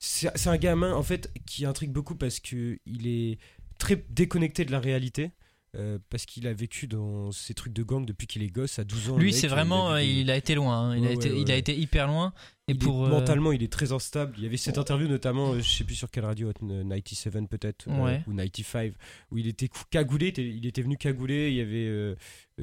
C'est 0.00 0.30
c'est 0.36 0.48
un 0.48 0.56
gamin 0.56 0.94
en 0.94 1.02
fait 1.02 1.28
qui 1.44 1.66
intrigue 1.66 1.90
beaucoup 1.90 2.14
parce 2.14 2.38
que 2.38 2.78
il 2.86 3.08
est 3.08 3.38
très 3.78 4.04
déconnecté 4.10 4.64
de 4.64 4.72
la 4.72 4.80
réalité. 4.80 5.30
euh, 5.76 5.98
parce 6.08 6.24
qu'il 6.24 6.46
a 6.46 6.54
vécu 6.54 6.86
dans 6.86 7.30
ces 7.30 7.52
trucs 7.52 7.74
de 7.74 7.82
gang 7.82 8.06
depuis 8.06 8.26
qu'il 8.26 8.42
est 8.42 8.46
gosse 8.48 8.78
à 8.78 8.84
12 8.84 9.10
ans. 9.10 9.18
Lui, 9.18 9.34
c'est 9.34 9.46
il 9.48 9.50
a 9.50 9.54
vraiment, 9.54 9.90
euh, 9.92 9.98
des- 10.00 10.06
il 10.06 10.30
a 10.30 10.36
été 10.38 10.54
loin. 10.54 10.92
hein. 10.92 10.96
Il, 10.96 11.06
a 11.06 11.12
été, 11.12 11.30
ouais, 11.30 11.40
il 11.42 11.50
a 11.50 11.54
ouais. 11.54 11.58
été 11.58 11.76
hyper 11.78 12.06
loin. 12.06 12.32
Et 12.68 12.72
il 12.72 12.76
est- 12.76 12.78
pour 12.78 13.04
euh, 13.04 13.10
mentalement, 13.10 13.52
il 13.52 13.62
est 13.62 13.70
très 13.70 13.92
instable. 13.92 14.32
Il 14.38 14.44
y 14.44 14.46
avait 14.46 14.56
cette 14.56 14.78
interview 14.78 15.06
notamment, 15.08 15.54
je 15.60 15.68
sais 15.68 15.84
plus 15.84 15.94
sur 15.94 16.10
quelle 16.10 16.24
radio, 16.24 16.48
euh, 16.62 16.84
97 16.84 17.46
peut-être, 17.50 17.86
euh, 17.86 18.18
ou 18.26 18.32
95, 18.34 18.94
où 19.30 19.36
il 19.36 19.46
était 19.46 19.68
cagoulé. 19.90 20.32
il 20.38 20.64
était- 20.66 20.80
venu 20.82 20.96
cagoulé. 20.96 21.50
Il 21.50 21.56
y 21.56 21.60
avait 21.60 22.16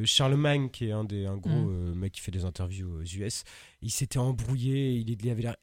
Charlemagne, 0.04 0.70
qui 0.72 0.88
est 0.88 0.92
un 0.92 1.04
des 1.04 1.28
un 1.28 1.38
gros 1.38 1.52
Mm. 1.52 1.94
mec 1.94 2.12
qui 2.14 2.22
fait 2.22 2.32
des 2.32 2.44
interviews 2.44 2.90
aux 3.02 3.04
US. 3.04 3.44
Il 3.84 3.92
s'était 3.92 4.18
embrouillé. 4.18 4.94
Il, 4.96 5.30
avait 5.30 5.44
l'air 5.44 5.56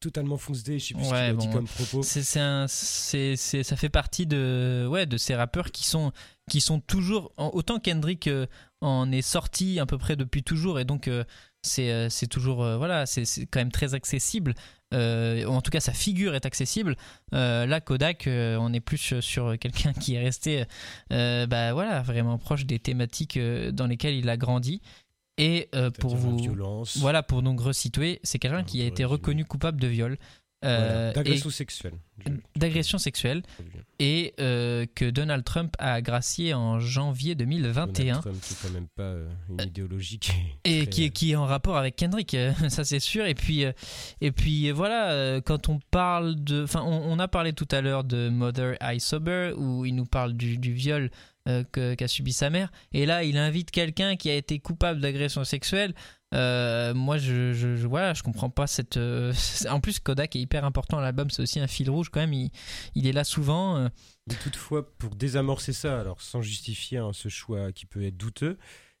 totalement 0.00 0.36
foncedé. 0.36 0.78
Je 0.78 0.86
sais 0.86 0.94
plus 0.94 1.02
ce 1.04 1.08
qu'il 1.08 1.16
Ouais, 1.16 1.24
a 1.28 1.32
dit 1.34 1.46
bon, 1.48 1.52
comme 1.52 1.66
propos. 1.66 2.02
C'est, 2.02 2.38
un- 2.40 2.66
ça 2.68 3.76
fait 3.76 3.88
partie 3.88 4.26
de, 4.26 4.86
ouais, 4.90 5.06
de 5.06 5.16
ces 5.16 5.34
rappeurs 5.34 5.70
qui 5.70 5.84
sont, 5.86 6.12
qui 6.50 6.60
sont 6.60 6.80
toujours. 6.80 7.32
Autant 7.36 7.78
Kendrick 7.78 8.26
euh, 8.28 8.46
en 8.80 9.10
est 9.12 9.22
sorti 9.22 9.78
à 9.80 9.86
peu 9.86 9.98
près 9.98 10.16
depuis 10.16 10.42
toujours, 10.42 10.78
et 10.80 10.84
donc 10.84 11.08
euh, 11.08 11.24
c'est, 11.62 11.90
euh, 11.90 12.08
c'est 12.08 12.26
toujours. 12.28 12.58
voilà, 12.76 13.06
c'est, 13.06 13.24
quand 13.46 13.60
même 13.60 13.72
très 13.72 13.94
accessible. 13.94 14.54
euh, 14.94 15.44
en 15.46 15.60
tout 15.60 15.70
cas, 15.70 15.80
sa 15.80 15.92
figure 15.92 16.34
est 16.34 16.46
accessible. 16.46 16.96
Euh, 17.34 17.66
là, 17.66 17.80
Kodak, 17.80 18.24
on 18.28 18.72
est 18.72 18.80
plus 18.80 19.20
sur 19.20 19.58
quelqu'un 19.58 19.92
qui 19.92 20.14
est 20.14 20.22
resté 20.22 20.64
euh, 21.12 21.46
bah, 21.46 21.72
voilà, 21.72 22.02
vraiment 22.02 22.38
proche 22.38 22.64
des 22.66 22.78
thématiques 22.78 23.38
dans 23.72 23.86
lesquelles 23.86 24.14
il 24.14 24.28
a 24.28 24.36
grandi. 24.36 24.80
Et 25.38 25.68
euh, 25.74 25.90
pour 25.90 26.16
vous. 26.16 26.36
violence, 26.38 26.96
Voilà, 26.98 27.22
pour 27.22 27.42
donc 27.42 27.60
resituer, 27.60 28.20
c'est 28.22 28.38
quelqu'un 28.38 28.64
qui 28.64 28.82
a 28.82 28.86
été 28.86 29.04
reconnu 29.04 29.44
coupable 29.44 29.80
de 29.80 29.86
viol. 29.86 30.18
voilà, 30.62 30.76
euh, 30.76 31.12
d'agression 31.12 31.50
sexuelle. 31.50 31.94
D'agression 32.56 32.98
sexuelle 32.98 33.44
et 34.00 34.34
euh, 34.40 34.86
que 34.96 35.08
Donald 35.08 35.44
Trump 35.44 35.76
a 35.78 36.02
gracié 36.02 36.52
en 36.52 36.80
janvier 36.80 37.36
2021 37.36 38.04
Donald 38.04 38.20
Trump, 38.22 38.40
qui 38.42 38.54
est 38.54 38.56
quand 38.66 38.72
même 38.74 38.88
pas 38.96 39.02
euh, 39.04 39.28
une 39.48 39.60
idéologie 39.68 40.18
qui 40.18 40.32
est 40.32 40.34
et 40.64 40.78
très- 40.82 40.86
qui 40.90 41.04
est, 41.04 41.10
qui 41.10 41.30
est 41.30 41.36
en 41.36 41.46
rapport 41.46 41.76
avec 41.76 41.94
Kendrick, 41.94 42.34
euh, 42.34 42.52
ça 42.70 42.82
c'est 42.82 42.98
sûr. 42.98 43.24
Et 43.26 43.34
puis, 43.34 43.64
euh, 43.64 43.72
et 44.20 44.32
puis 44.32 44.68
euh, 44.68 44.72
voilà, 44.72 45.12
euh, 45.12 45.40
quand 45.40 45.68
on 45.68 45.78
parle 45.92 46.34
de. 46.42 46.64
Enfin, 46.64 46.82
on, 46.84 47.12
on 47.12 47.18
a 47.20 47.28
parlé 47.28 47.52
tout 47.52 47.68
à 47.70 47.80
l'heure 47.80 48.02
de 48.02 48.28
Mother 48.28 48.76
I 48.82 48.98
Sober, 48.98 49.52
où 49.56 49.84
il 49.84 49.94
nous 49.94 50.06
parle 50.06 50.32
du, 50.32 50.58
du 50.58 50.72
viol 50.72 51.08
euh, 51.48 51.64
qu'a 51.96 52.08
subi 52.08 52.32
sa 52.32 52.50
mère. 52.50 52.70
Et 52.92 53.06
là, 53.06 53.24
il 53.24 53.36
invite 53.38 53.70
quelqu'un 53.70 54.16
qui 54.16 54.30
a 54.30 54.34
été 54.34 54.58
coupable 54.58 55.00
d'agression 55.00 55.44
sexuelle. 55.44 55.94
Euh, 56.34 56.92
moi, 56.92 57.16
je, 57.16 57.52
je, 57.54 57.74
je- 57.76 57.86
voilà, 57.86 58.12
je 58.14 58.22
comprends 58.22 58.50
pas 58.50 58.66
cette. 58.66 58.96
euh, 58.98 59.32
En 59.70 59.80
plus, 59.80 59.98
Kodak 59.98 60.36
est 60.36 60.40
hyper 60.40 60.64
important 60.64 60.98
à 60.98 61.02
l'album, 61.02 61.30
c'est 61.30 61.40
aussi 61.42 61.58
un 61.58 61.66
fil 61.66 61.88
rouge 61.88 62.10
quand 62.10 62.20
même. 62.20 62.34
Il, 62.34 62.50
il 62.94 63.06
est 63.06 63.12
là 63.12 63.24
souvent. 63.24 63.88
Mais 64.28 64.34
toutefois, 64.42 64.94
pour 64.98 65.14
désamorcer 65.16 65.72
ça, 65.72 65.98
alors 65.98 66.20
sans 66.20 66.42
justifier 66.42 66.98
hein, 66.98 67.12
ce 67.14 67.28
choix 67.30 67.72
qui 67.72 67.86
peut 67.86 68.04
être 68.04 68.16
douteux, 68.18 68.58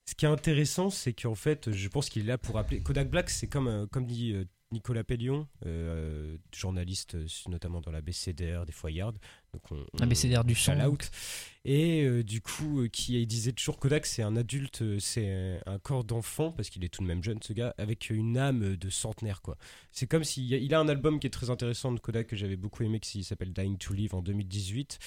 ce 0.08 0.14
qui 0.14 0.24
est 0.24 0.28
intéressant, 0.28 0.88
c'est 0.88 1.12
qu'en 1.12 1.34
fait, 1.34 1.70
je 1.70 1.88
pense 1.88 2.08
qu'il 2.08 2.22
est 2.22 2.28
là 2.28 2.38
pour 2.38 2.56
appeler. 2.58 2.80
Kodak 2.80 3.10
Black, 3.10 3.28
c'est 3.28 3.46
comme, 3.46 3.86
comme 3.92 4.06
dit 4.06 4.34
Nicolas 4.72 5.04
Pellion, 5.04 5.46
journaliste 6.54 7.16
notamment 7.48 7.80
dans 7.80 7.90
la 7.90 8.00
BCDR, 8.00 8.64
des 8.64 8.72
fois 8.72 8.90
Yard. 8.90 9.16
Donc 9.52 9.62
on, 9.70 9.84
La 9.98 10.06
BCDR 10.06 10.44
du. 10.44 10.54
Et 11.64 12.04
euh, 12.04 12.22
du 12.24 12.40
coup, 12.40 12.80
euh, 12.80 12.88
qui 12.88 13.20
il 13.20 13.26
disait 13.26 13.52
toujours 13.52 13.78
Kodak, 13.78 14.06
c'est 14.06 14.22
un 14.22 14.36
adulte, 14.36 14.82
euh, 14.82 14.98
c'est 14.98 15.60
un, 15.66 15.78
corps 15.78 16.04
d'enfant, 16.04 16.50
parce 16.52 16.70
qu'il 16.70 16.84
est 16.84 16.88
tout 16.88 17.02
de 17.02 17.06
même 17.06 17.22
jeune, 17.22 17.42
ce 17.42 17.52
gars, 17.52 17.74
avec 17.78 18.10
une 18.10 18.38
âme 18.38 18.76
de 18.76 18.90
centenaire, 18.90 19.42
quoi. 19.42 19.56
C'est 19.92 20.06
comme 20.06 20.24
s'il 20.24 20.50
il 20.50 20.74
a 20.74 20.80
un 20.80 20.88
album 20.88 21.20
qui 21.20 21.26
est 21.26 21.30
très 21.30 21.50
intéressant 21.50 21.92
de 21.92 22.00
Kodak 22.00 22.28
que 22.28 22.36
j'avais 22.36 22.56
beaucoup 22.56 22.84
aimé, 22.84 23.00
qui 23.00 23.24
s'appelle 23.24 23.52
Dying 23.52 23.76
to 23.76 23.92
Live 23.92 24.14
en 24.14 24.22
2018. 24.22 24.98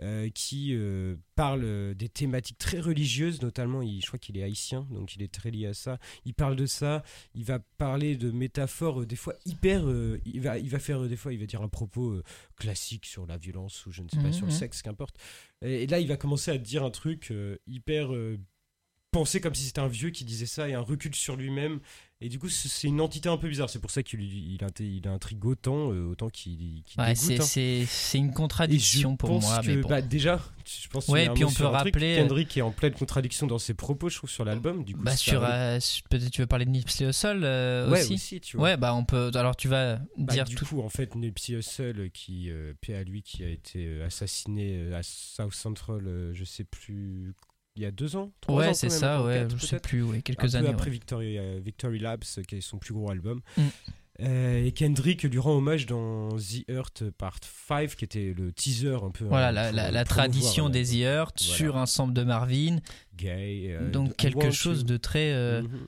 Euh, 0.00 0.28
qui 0.30 0.74
euh, 0.74 1.16
parle 1.34 1.62
euh, 1.64 1.92
des 1.92 2.08
thématiques 2.08 2.58
très 2.58 2.78
religieuses, 2.78 3.42
notamment, 3.42 3.82
il, 3.82 4.00
je 4.00 4.06
crois 4.06 4.18
qu'il 4.20 4.38
est 4.38 4.44
haïtien, 4.44 4.86
donc 4.90 5.16
il 5.16 5.22
est 5.22 5.32
très 5.32 5.50
lié 5.50 5.66
à 5.66 5.74
ça. 5.74 5.98
Il 6.24 6.34
parle 6.34 6.54
de 6.54 6.66
ça, 6.66 7.02
il 7.34 7.44
va 7.44 7.58
parler 7.58 8.16
de 8.16 8.30
métaphores 8.30 9.02
euh, 9.02 9.06
des 9.06 9.16
fois 9.16 9.34
hyper. 9.44 9.82
il, 10.24 10.40
va, 10.40 10.58
il 10.58 10.68
va 10.70 10.78
faire 10.78 11.02
des 11.02 11.16
fois, 11.16 11.32
il 11.32 11.40
va 11.40 11.46
dire 11.46 11.62
un 11.62 11.68
propos 11.68 12.22
classique 12.56 13.06
sur 13.06 13.26
la 13.26 13.36
violence 13.38 13.86
ou 13.86 13.90
je 13.90 14.02
ne 14.02 14.08
sais 14.08 14.18
pas, 14.18 14.28
Mhm, 14.28 14.32
sur 14.32 14.46
le 14.46 14.52
mhm. 14.52 14.58
sexe, 14.58 14.82
qu'importe. 14.82 15.16
Et, 15.62 15.82
et 15.82 15.86
là, 15.88 15.98
il 15.98 16.06
va 16.06 16.16
commencer 16.16 16.50
à 16.52 16.58
dire 16.58 16.84
un 16.84 16.90
truc 16.90 17.32
hyper 17.66 18.12
pensé 19.10 19.40
comme 19.40 19.54
si 19.54 19.64
c'était 19.64 19.80
un 19.80 19.88
vieux 19.88 20.10
qui 20.10 20.24
disait 20.24 20.46
ça 20.46 20.68
et 20.68 20.74
un 20.74 20.80
recul 20.80 21.14
sur 21.14 21.36
lui-même. 21.36 21.80
Et 22.20 22.28
du 22.28 22.40
coup, 22.40 22.48
c'est 22.48 22.88
une 22.88 23.00
entité 23.00 23.28
un 23.28 23.36
peu 23.36 23.48
bizarre. 23.48 23.70
C'est 23.70 23.78
pour 23.78 23.92
ça 23.92 24.02
qu'il 24.02 24.20
il, 24.22 24.58
il 24.80 25.08
intrigue 25.08 25.44
autant, 25.44 25.92
euh, 25.92 26.04
autant 26.10 26.28
qu'il 26.28 26.82
qu'il 26.84 27.00
Ouais, 27.00 27.12
dégoûte. 27.14 27.42
c'est, 27.42 27.82
hein. 27.82 27.84
c'est, 27.86 28.18
une 28.18 28.32
contradiction 28.32 29.16
pour 29.16 29.40
moi. 29.40 29.60
que, 29.60 29.66
mais 29.68 29.76
bon. 29.76 29.88
bah, 29.88 30.02
déjà, 30.02 30.40
je 30.64 30.88
pense 30.88 31.06
Ouais, 31.06 31.28
un 31.28 31.34
puis 31.34 31.44
on 31.44 31.52
peut 31.52 31.64
rappeler, 31.64 32.16
euh, 32.18 32.22
Kendrick 32.22 32.56
est 32.56 32.62
en 32.62 32.72
pleine 32.72 32.92
contradiction 32.92 33.46
dans 33.46 33.60
ses 33.60 33.74
propos, 33.74 34.08
je 34.08 34.16
trouve, 34.16 34.30
sur 34.30 34.44
l'album. 34.44 34.82
Du 34.82 34.96
coup, 34.96 35.02
Bah, 35.04 35.16
sur, 35.16 35.44
euh, 35.44 35.78
peut-être 36.10 36.28
tu 36.32 36.40
veux 36.40 36.48
parler 36.48 36.64
de 36.64 36.70
Nipsey 36.70 37.04
Hussle 37.08 37.44
euh, 37.44 37.88
ouais, 37.88 38.02
aussi. 38.02 38.14
aussi, 38.14 38.40
tu 38.40 38.56
vois. 38.56 38.70
Ouais, 38.70 38.76
bah 38.76 38.94
on 38.96 39.04
peut. 39.04 39.30
Alors 39.34 39.54
tu 39.54 39.68
vas 39.68 40.00
Bah, 40.16 40.32
dire 40.32 40.44
du 40.44 40.56
tout. 40.56 40.66
coup, 40.66 40.80
en 40.82 40.88
fait, 40.88 41.14
Nipsey 41.14 41.52
Hussle, 41.54 42.10
qui, 42.10 42.50
euh, 42.50 42.72
paix 42.80 42.94
à 42.96 43.04
lui, 43.04 43.22
qui 43.22 43.44
a 43.44 43.48
été 43.48 44.02
assassiné 44.02 44.92
à 44.92 45.04
South 45.04 45.54
Central, 45.54 46.32
je 46.32 46.44
sais 46.44 46.64
plus, 46.64 47.32
il 47.78 47.82
y 47.82 47.86
a 47.86 47.90
deux 47.90 48.16
ans, 48.16 48.30
trois 48.40 48.56
ans 48.56 48.58
Ouais, 48.58 48.66
quand 48.66 48.74
c'est 48.74 48.90
ça, 48.90 49.22
ouais, 49.24 49.34
quatre, 49.48 49.56
je 49.58 49.66
sais 49.66 49.80
plus, 49.80 50.02
ouais, 50.02 50.18
un 50.18 50.20
quelques 50.20 50.50
peu 50.50 50.56
années. 50.56 50.68
après 50.68 50.86
ouais. 50.86 50.90
Victory, 50.90 51.38
Victory 51.60 51.98
Labs, 51.98 52.24
qui 52.46 52.56
est 52.56 52.60
son 52.60 52.78
plus 52.78 52.92
gros 52.92 53.10
album. 53.10 53.40
Mm. 53.56 53.62
Euh, 54.20 54.64
et 54.64 54.72
Kendrick 54.72 55.22
lui 55.22 55.38
rend 55.38 55.52
hommage 55.58 55.86
dans 55.86 56.30
The 56.30 56.68
Earth 56.68 57.04
Part 57.10 57.38
5, 57.68 57.94
qui 57.94 58.04
était 58.04 58.34
le 58.36 58.52
teaser 58.52 58.96
un 59.04 59.10
peu. 59.10 59.24
Voilà, 59.26 59.48
hein, 59.48 59.52
la, 59.52 59.64
pour, 59.68 59.76
la- 59.76 59.86
euh, 59.86 59.90
la 59.92 60.04
tradition 60.04 60.66
euh, 60.66 60.70
des 60.70 60.84
The 60.86 60.94
Earth 61.02 61.40
voilà. 61.40 61.56
sur 61.56 61.76
un 61.76 61.86
sample 61.86 62.14
de 62.14 62.24
Marvin. 62.24 62.78
Gay. 63.18 63.66
euh, 63.68 63.90
donc 63.90 64.16
quelque 64.16 64.50
chose 64.50 64.84
de 64.84 64.96
très. 64.96 65.32
euh, 65.32 65.62
Mhm. 65.62 65.86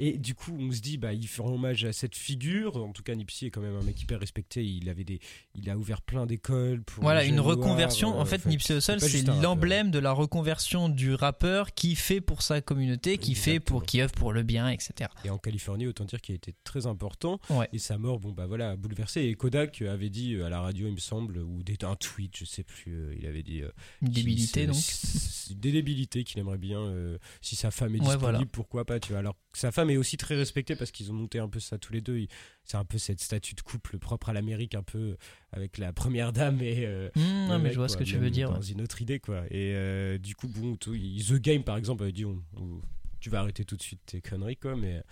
Et 0.00 0.16
du 0.16 0.36
coup, 0.36 0.56
on 0.56 0.70
se 0.70 0.78
dit, 0.80 0.96
bah, 0.96 1.12
il 1.12 1.26
fait 1.26 1.42
hommage 1.42 1.84
à 1.84 1.92
cette 1.92 2.14
figure. 2.14 2.76
En 2.76 2.92
tout 2.92 3.02
cas, 3.02 3.16
Nipsey 3.16 3.46
est 3.48 3.50
quand 3.50 3.60
même 3.60 3.74
un 3.74 3.82
mec 3.82 4.00
hyper 4.00 4.20
respecté. 4.20 4.64
Il 4.64 4.88
avait 4.88 5.02
des, 5.02 5.18
il 5.56 5.68
a 5.68 5.76
ouvert 5.76 6.02
plein 6.02 6.24
d'écoles 6.24 6.84
pour. 6.84 7.02
Voilà, 7.02 7.24
une 7.24 7.34
noirs, 7.34 7.56
reconversion. 7.56 8.14
euh, 8.16 8.20
en 8.20 8.24
fait, 8.24 8.46
Nipsey 8.46 8.76
Hussle, 8.76 9.00
c'est 9.00 9.26
l'emblème 9.26 9.90
de 9.90 9.98
la 9.98 10.12
reconversion 10.12 10.88
du 10.88 11.14
rappeur 11.14 11.74
qui 11.74 11.96
fait 11.96 12.20
pour 12.20 12.42
sa 12.42 12.60
communauté, 12.60 13.18
qui 13.18 13.34
fait 13.34 13.58
pour, 13.58 13.78
Exactement. 13.78 13.80
qui 13.80 14.00
œuvre 14.02 14.12
pour 14.12 14.32
le 14.32 14.44
bien, 14.44 14.68
etc. 14.68 15.10
Et 15.24 15.30
en 15.30 15.38
Californie, 15.38 15.88
autant 15.88 16.04
dire 16.04 16.20
qu'il 16.20 16.34
a 16.34 16.36
été 16.36 16.54
très 16.62 16.86
important. 16.86 17.40
Ouais. 17.50 17.68
Et 17.72 17.80
sa 17.80 17.98
mort, 17.98 18.20
bon 18.20 18.30
bah 18.30 18.46
voilà, 18.46 18.70
a 18.70 18.76
bouleversé. 18.76 19.22
Et 19.22 19.34
Kodak 19.34 19.82
avait 19.82 20.10
dit 20.10 20.40
à 20.40 20.48
la 20.48 20.60
radio, 20.60 20.86
il 20.86 20.92
me 20.94 21.00
semble, 21.00 21.38
ou 21.38 21.60
un 21.82 21.96
tweet, 21.96 22.36
je 22.38 22.44
sais 22.44 22.62
plus, 22.62 23.16
il 23.18 23.26
avait 23.26 23.42
dit. 23.42 23.62
euh, 23.62 23.70
Une 24.02 24.10
débilité, 24.10 24.68
donc. 24.68 24.76
Des 25.50 25.72
débilités 25.72 26.22
qu'il 26.22 26.38
aimerait 26.38 26.57
bien. 26.58 26.80
euh, 26.80 27.16
si 27.40 27.56
sa 27.56 27.70
femme 27.70 27.94
est 27.94 27.98
Ouais, 28.00 28.04
disponible, 28.04 28.20
voilà. 28.20 28.44
pourquoi 28.52 28.84
pas, 28.84 29.00
tu 29.00 29.10
vois. 29.12 29.20
Alors 29.20 29.36
sa 29.52 29.72
femme 29.72 29.90
est 29.90 29.96
aussi 29.96 30.16
très 30.16 30.36
respectée 30.36 30.76
parce 30.76 30.90
qu'ils 30.90 31.10
ont 31.10 31.14
monté 31.14 31.38
un 31.38 31.48
peu 31.48 31.60
ça 31.60 31.78
tous 31.78 31.92
les 31.92 32.00
deux. 32.00 32.26
C'est 32.64 32.76
un 32.76 32.84
peu 32.84 32.98
cette 32.98 33.20
statue 33.20 33.54
de 33.54 33.60
couple 33.62 33.98
propre 33.98 34.28
à 34.28 34.32
l'Amérique, 34.32 34.74
un 34.74 34.82
peu 34.82 35.16
avec 35.52 35.78
la 35.78 35.92
première 35.92 36.32
dame 36.32 36.60
et. 36.60 36.84
euh, 36.84 37.08
Mmh, 37.16 37.48
non, 37.48 37.58
mais 37.58 37.70
je 37.72 37.76
vois 37.78 37.88
ce 37.88 37.96
que 37.96 38.04
tu 38.04 38.16
veux 38.18 38.30
dire. 38.30 38.50
Dans 38.50 38.60
une 38.60 38.82
autre 38.82 39.00
idée, 39.00 39.18
quoi. 39.20 39.44
Et 39.50 39.72
euh, 39.74 40.18
du 40.18 40.34
coup, 40.34 40.48
bon, 40.48 40.76
tout- 40.76 40.94
The 40.96 41.34
Game, 41.40 41.62
par 41.64 41.76
exemple, 41.76 42.02
avait 42.02 42.12
dit 42.12 42.24
on- 42.24 42.42
on- 42.56 42.80
tu 43.20 43.30
vas 43.30 43.40
arrêter 43.40 43.64
tout 43.64 43.76
de 43.76 43.82
suite 43.82 44.00
tes 44.06 44.20
conneries, 44.20 44.56
quoi. 44.56 44.76
Mais 44.76 45.02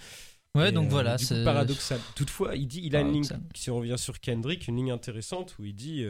Ouais, 0.54 0.68
et, 0.68 0.72
donc 0.72 0.88
voilà. 0.88 1.18
c'est- 1.18 1.44
paradoxal. 1.44 2.00
Toutefois, 2.14 2.56
il 2.56 2.66
dit, 2.66 2.80
il 2.84 2.94
a 2.96 3.00
une 3.00 3.12
ligne, 3.12 3.28
si 3.54 3.70
on 3.70 3.76
revient 3.76 3.98
sur 3.98 4.20
Kendrick, 4.20 4.68
une 4.68 4.76
ligne 4.76 4.90
intéressante 4.90 5.56
où 5.58 5.64
il 5.64 5.74
dit 5.74 6.02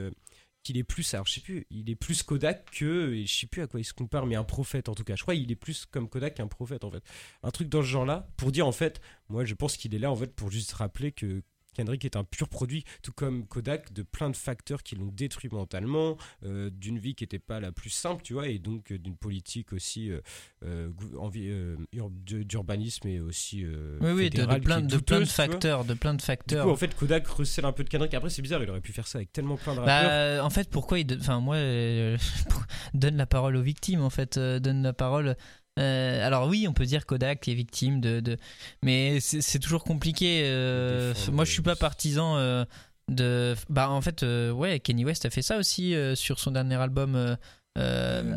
qu'il 0.67 0.79
est 0.79 0.85
plus, 0.85 1.15
alors 1.15 1.27
je 1.27 1.35
sais 1.35 1.41
plus, 1.41 1.67
il 1.71 1.89
est 1.89 1.95
plus 1.95 2.23
Kodak 2.23 2.71
que, 2.73 3.15
et 3.15 3.25
je 3.25 3.35
sais 3.41 3.47
plus 3.47 3.63
à 3.63 3.67
quoi 3.67 3.81
il 3.81 3.85
se 3.85 3.95
compare, 3.95 4.27
mais 4.27 4.35
un 4.35 4.45
prophète 4.45 4.89
en 4.89 4.95
tout 4.95 5.05
cas. 5.05 5.15
Je 5.15 5.23
crois 5.23 5.35
qu'il 5.35 5.51
est 5.51 5.57
plus 5.57 5.87
comme 5.87 6.09
Kodak 6.09 6.35
qu'un 6.35 6.49
prophète 6.49 6.83
en 6.85 6.91
fait. 6.91 7.03
Un 7.43 7.51
truc 7.51 7.69
dans 7.69 7.83
ce 7.83 7.87
genre-là, 7.87 8.29
pour 8.37 8.51
dire 8.51 8.67
en 8.67 8.73
fait, 8.73 9.01
moi 9.29 9.45
je 9.45 9.55
pense 9.55 9.77
qu'il 9.77 9.95
est 9.95 9.99
là 9.99 10.11
en 10.11 10.17
fait 10.17 10.35
pour 10.35 10.51
juste 10.51 10.73
rappeler 10.73 11.13
que 11.13 11.43
Kendrick 11.77 12.07
est 12.07 12.17
un 12.17 12.25
pur 12.25 12.49
produit, 12.49 12.85
tout 13.03 13.13
comme 13.13 13.47
Kodak, 13.47 13.93
de 13.93 14.03
plein 14.03 14.31
de 14.31 14.37
facteurs 14.37 14.83
qui 14.83 14.97
l'ont 14.97 15.13
détruit 15.13 15.51
mentalement, 15.53 16.17
euh, 16.45 16.71
d'une 16.71 16.99
vie 16.99 17.15
qui 17.15 17.25
n'était 17.25 17.39
pas 17.39 17.61
la 17.61 17.71
plus 17.71 17.91
simple, 17.91 18.23
tu 18.23 18.33
vois, 18.33 18.49
et 18.49 18.59
donc 18.59 18.93
euh, 18.93 18.99
d'une 18.99 19.17
politique 19.17 19.75
aussi 19.75 20.11
euh, 20.65 20.89
d'urbanisme 22.25 23.09
et 23.09 23.21
aussi 23.21 23.65
Oui, 24.01 24.11
oui, 24.13 24.31
de, 24.31 24.45
de 24.45 24.59
plein, 24.59 24.81
de 24.81 24.97
plein 24.97 25.21
de 25.21 25.25
facteurs, 25.27 25.85
de 25.85 25.93
plein 25.93 26.15
de 26.15 26.19
Du 26.19 26.25
facteurs. 26.25 26.65
coup, 26.65 26.71
en 26.71 26.77
fait, 26.77 26.95
Kodak 26.95 27.27
recèle 27.27 27.67
un 27.67 27.73
peu 27.73 27.85
de 27.85 27.91
Kendrick. 27.91 28.15
Après, 28.15 28.31
c'est 28.31 28.43
bizarre, 28.43 28.63
il 28.63 28.71
aurait 28.71 28.81
pu 28.81 28.93
faire 28.93 29.07
ça 29.07 29.19
avec 29.19 29.33
tellement 29.33 29.57
plein 29.57 29.75
de 29.75 29.81
rappeurs. 29.81 30.39
Bah, 30.39 30.45
en 30.45 30.51
fait, 30.51 30.71
pourquoi 30.71 30.99
il. 30.99 31.13
Enfin, 31.21 31.41
moi, 31.41 31.57
donne 32.95 33.17
la 33.17 33.27
parole 33.27 33.57
aux 33.57 33.63
victimes, 33.63 34.01
en 34.01 34.11
fait. 34.11 34.39
donne 34.39 34.83
la 34.83 34.95
parole. 34.95 35.37
Euh, 35.79 36.27
alors, 36.27 36.49
oui, 36.49 36.67
on 36.69 36.73
peut 36.73 36.87
dire 36.87 37.05
Kodak 37.07 37.47
est 37.49 37.55
victime 37.55 38.01
de. 38.01 38.21
de- 38.21 38.37
mais 38.83 39.21
c'est 39.21 39.59
toujours 39.59 39.85
compliqué. 39.85 40.43
euh, 40.47 41.13
moi, 41.33 41.45
je 41.45 41.53
suis 41.53 41.63
pas 41.63 41.77
partisan 41.77 42.37
euh, 42.39 42.65
de. 43.09 43.55
Bah, 43.69 43.91
en 43.91 44.01
fait, 44.01 44.23
ouais, 44.23 44.81
Kenny 44.81 45.05
West 45.05 45.27
a 45.27 45.31
fait 45.31 45.43
ça 45.43 45.59
aussi 45.59 45.95
sur 46.15 46.39
son 46.39 46.51
dernier 46.53 46.77
album. 46.77 47.15
euh, 47.15 47.37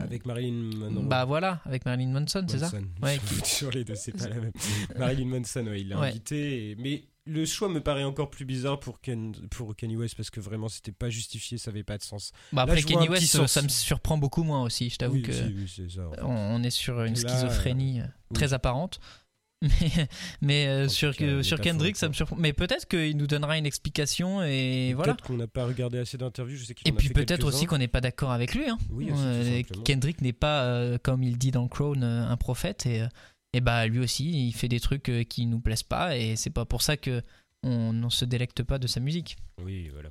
avec 0.03 0.25
Marilyn 0.25 0.75
Monroe. 0.89 1.07
bah, 1.07 1.23
voilà, 1.25 1.61
avec 1.65 1.85
Marilyn 1.85 2.09
Manson, 2.11 2.45
c'est 2.47 2.59
ça? 2.59 2.71
Ouais, 3.01 3.19
sur 3.45 3.71
les 3.71 3.85
deux, 3.85 3.95
c'est 3.95 4.11
pas 4.11 4.27
la 4.27 4.35
même. 4.35 4.51
Marilyn 4.97 5.27
Manson, 5.39 5.65
ouais, 5.67 5.79
il 5.81 5.87
l'a 5.89 5.99
Ouais. 5.99 6.07
invité. 6.09 6.75
Mais 6.77 7.03
le 7.29 7.45
choix 7.45 7.69
me 7.69 7.79
paraît 7.81 8.03
encore 8.03 8.29
plus 8.29 8.45
bizarre 8.45 8.79
pour, 8.79 8.99
Ken... 9.01 9.33
pour 9.51 9.75
Kanye 9.75 9.95
West 9.97 10.15
parce 10.15 10.29
que 10.29 10.39
vraiment, 10.39 10.67
c'était 10.69 10.91
pas 10.91 11.09
justifié, 11.09 11.57
ça 11.57 11.71
avait 11.71 11.83
pas 11.83 11.97
de 11.97 12.03
sens. 12.03 12.31
Bah, 12.51 12.65
Là, 12.65 12.73
après, 12.73 12.79
un 12.81 12.97
petit 13.05 13.09
West, 13.09 13.47
ça 13.47 13.61
me 13.61 13.69
surprend 13.69 14.17
beaucoup 14.17 14.43
moins 14.43 14.63
aussi. 14.63 14.89
Je 14.89 14.97
t'avoue 14.97 15.15
Oui, 15.15 15.21
que. 15.21 15.31
si, 15.33 15.43
oui, 15.43 15.71
c'est 15.73 15.89
ça. 15.89 16.07
en 16.07 16.11
fait. 16.13 16.21
on, 16.23 16.55
on 16.55 16.63
est 16.63 16.69
sur 16.69 17.01
une 17.03 17.13
Là, 17.15 17.29
schizophrénie 17.29 18.01
euh, 18.01 18.05
très 18.33 18.47
oui. 18.47 18.53
apparente. 18.53 18.99
Mais, 19.61 20.07
mais 20.39 20.67
euh, 20.67 20.87
sur, 20.87 21.13
que- 21.17 21.43
sur. 21.43 21.59
Kendrick, 21.59 21.97
ça 21.97 22.07
me 22.07 22.13
surprend. 22.13 22.37
Mais 22.37 22.53
peut-être 22.53 22.87
qu'il 22.87 23.17
nous 23.17 23.27
donnera 23.27 23.57
une 23.57 23.65
explication 23.65 24.41
et 24.41 24.93
voilà. 24.95 25.13
Peut-être 25.15 25.27
qu'on 25.27 25.35
n'a 25.35 25.47
pas 25.47 25.65
regardé 25.65 25.97
assez 25.97 26.17
d'interviews, 26.17 26.55
je 26.55 26.63
sais 26.63 26.73
qu'il 26.73 26.87
Et 26.87 26.93
puis 26.93 27.09
peut-être 27.09 27.43
aussi 27.45 27.65
qu'on 27.65 27.77
n'est 27.77 27.89
pas 27.89 27.99
d'accord 27.99 28.31
avec 28.31 28.55
lui. 28.55 28.69
Hein. 28.69 28.77
Oui, 28.89 29.11
aussi, 29.11 29.21
Euh. 29.21 29.61
Kendrick 29.83 30.21
n'est 30.21 30.31
pas, 30.31 30.63
euh, 30.63 30.97
comme 31.03 31.23
il 31.23 31.37
dit 31.37 31.51
dans 31.51 31.67
Crown, 31.67 32.01
euh, 32.03 32.25
un 32.25 32.37
prophète. 32.37 32.85
Et, 32.85 33.01
euh, 33.01 33.07
et 33.53 33.61
bah 33.61 33.87
lui 33.87 33.99
aussi, 33.99 34.47
il 34.47 34.53
fait 34.53 34.67
des 34.67 34.79
trucs 34.79 35.09
euh, 35.09 35.23
qui 35.23 35.45
nous 35.45 35.59
plaisent 35.59 35.83
pas. 35.83 36.17
Et 36.17 36.35
c'est 36.35 36.49
pas 36.49 36.65
pour 36.65 36.81
ça 36.81 36.97
que 36.97 37.21
on 37.63 37.93
ne 37.93 38.09
se 38.09 38.25
délecte 38.25 38.63
pas 38.63 38.79
de 38.79 38.87
sa 38.87 38.99
musique. 38.99 39.37
Oui, 39.61 39.89
voilà. 39.89 40.09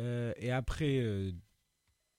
Euh, 0.00 0.32
et 0.36 0.50
après, 0.50 0.98
euh, 0.98 1.32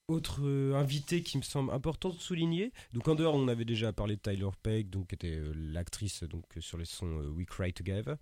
autre 0.07 0.41
invité 0.75 1.23
qui 1.23 1.37
me 1.37 1.43
semble 1.43 1.71
important 1.71 2.09
de 2.09 2.19
souligner. 2.19 2.71
Donc 2.93 3.07
en 3.07 3.15
dehors, 3.15 3.35
on 3.35 3.47
avait 3.47 3.65
déjà 3.65 3.93
parlé 3.93 4.15
de 4.15 4.21
Tyler 4.21 4.49
Pegg, 4.61 4.89
donc 4.89 5.07
qui 5.07 5.15
était 5.15 5.41
l'actrice 5.55 6.23
donc 6.23 6.45
sur 6.59 6.77
les 6.77 6.85
sons 6.85 7.19
euh, 7.19 7.29
We 7.29 7.45
Cry 7.45 7.73
Together. 7.73 8.17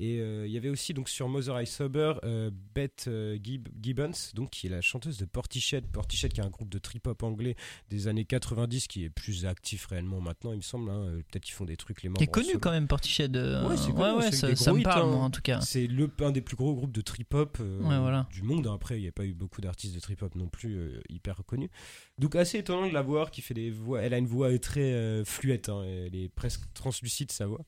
Et 0.00 0.20
euh, 0.20 0.46
il 0.46 0.52
y 0.52 0.56
avait 0.56 0.70
aussi 0.70 0.94
donc 0.94 1.08
sur 1.10 1.28
Mother 1.28 1.60
I 1.60 1.66
Sober 1.66 2.14
euh, 2.24 2.50
Beth 2.74 3.04
euh, 3.08 3.36
Gibb- 3.36 3.68
Gibbons, 3.80 4.12
donc 4.34 4.50
qui 4.50 4.66
est 4.66 4.70
la 4.70 4.80
chanteuse 4.80 5.18
de 5.18 5.26
Portichet. 5.26 5.82
Portichet 5.82 6.30
qui 6.30 6.40
est 6.40 6.44
un 6.44 6.48
groupe 6.50 6.70
de 6.70 6.78
trip-hop 6.78 7.22
anglais 7.22 7.56
des 7.90 8.08
années 8.08 8.24
90 8.24 8.86
qui 8.88 9.04
est 9.04 9.10
plus 9.10 9.44
actif 9.44 9.86
réellement 9.86 10.20
maintenant, 10.20 10.52
il 10.52 10.56
me 10.56 10.62
semble. 10.62 10.90
hein. 10.90 11.20
Peut-être 11.28 11.44
qu'ils 11.44 11.54
font 11.54 11.66
des 11.66 11.76
trucs 11.76 12.02
les 12.02 12.08
membres. 12.08 12.18
Qui 12.18 12.24
est 12.24 12.26
connu 12.26 12.58
quand 12.58 12.70
même, 12.70 12.88
Portichet. 12.88 13.28
De... 13.28 13.66
Ouais, 13.68 13.76
c'est 13.76 13.92
connu, 13.92 14.16
ouais, 14.18 14.32
ça, 14.32 14.56
ça 14.56 14.64
gros 14.70 14.74
me 14.76 14.80
hits, 14.80 14.84
parle, 14.84 15.02
hein. 15.08 15.12
moi, 15.12 15.24
en 15.24 15.30
tout 15.30 15.42
cas. 15.42 15.60
C'est 15.60 15.86
le, 15.86 16.10
un 16.20 16.30
des 16.32 16.40
plus 16.40 16.56
gros 16.56 16.74
groupes 16.74 16.92
de 16.92 17.02
trip-hop 17.02 17.58
voilà. 17.80 18.26
du 18.32 18.42
monde. 18.42 18.66
Après, 18.68 18.98
il 18.98 19.02
n'y 19.02 19.08
a 19.08 19.12
pas 19.12 19.26
eu 19.26 19.34
beaucoup 19.34 19.60
d'artistes 19.60 19.94
de 19.94 20.00
trip-hop 20.00 20.34
non 20.36 20.48
plus 20.48 21.00
hyper 21.10 21.36
reconnus. 21.36 21.68
Donc, 22.18 22.34
assez 22.34 22.58
étonnant 22.58 22.88
de 22.88 22.94
la 22.94 23.02
voir 23.02 23.30
qui 23.30 23.42
fait 23.42 23.54
des 23.54 23.70
voix. 23.70 24.00
Elle 24.00 24.14
a 24.14 24.18
une 24.18 24.26
voix 24.26 24.58
très 24.58 25.22
fluette. 25.26 25.68
hein, 25.68 25.82
elle 25.84 26.14
est 26.16 26.30
presque 26.30 26.62
translucide, 26.72 27.30
sa 27.30 27.46
voix. 27.46 27.60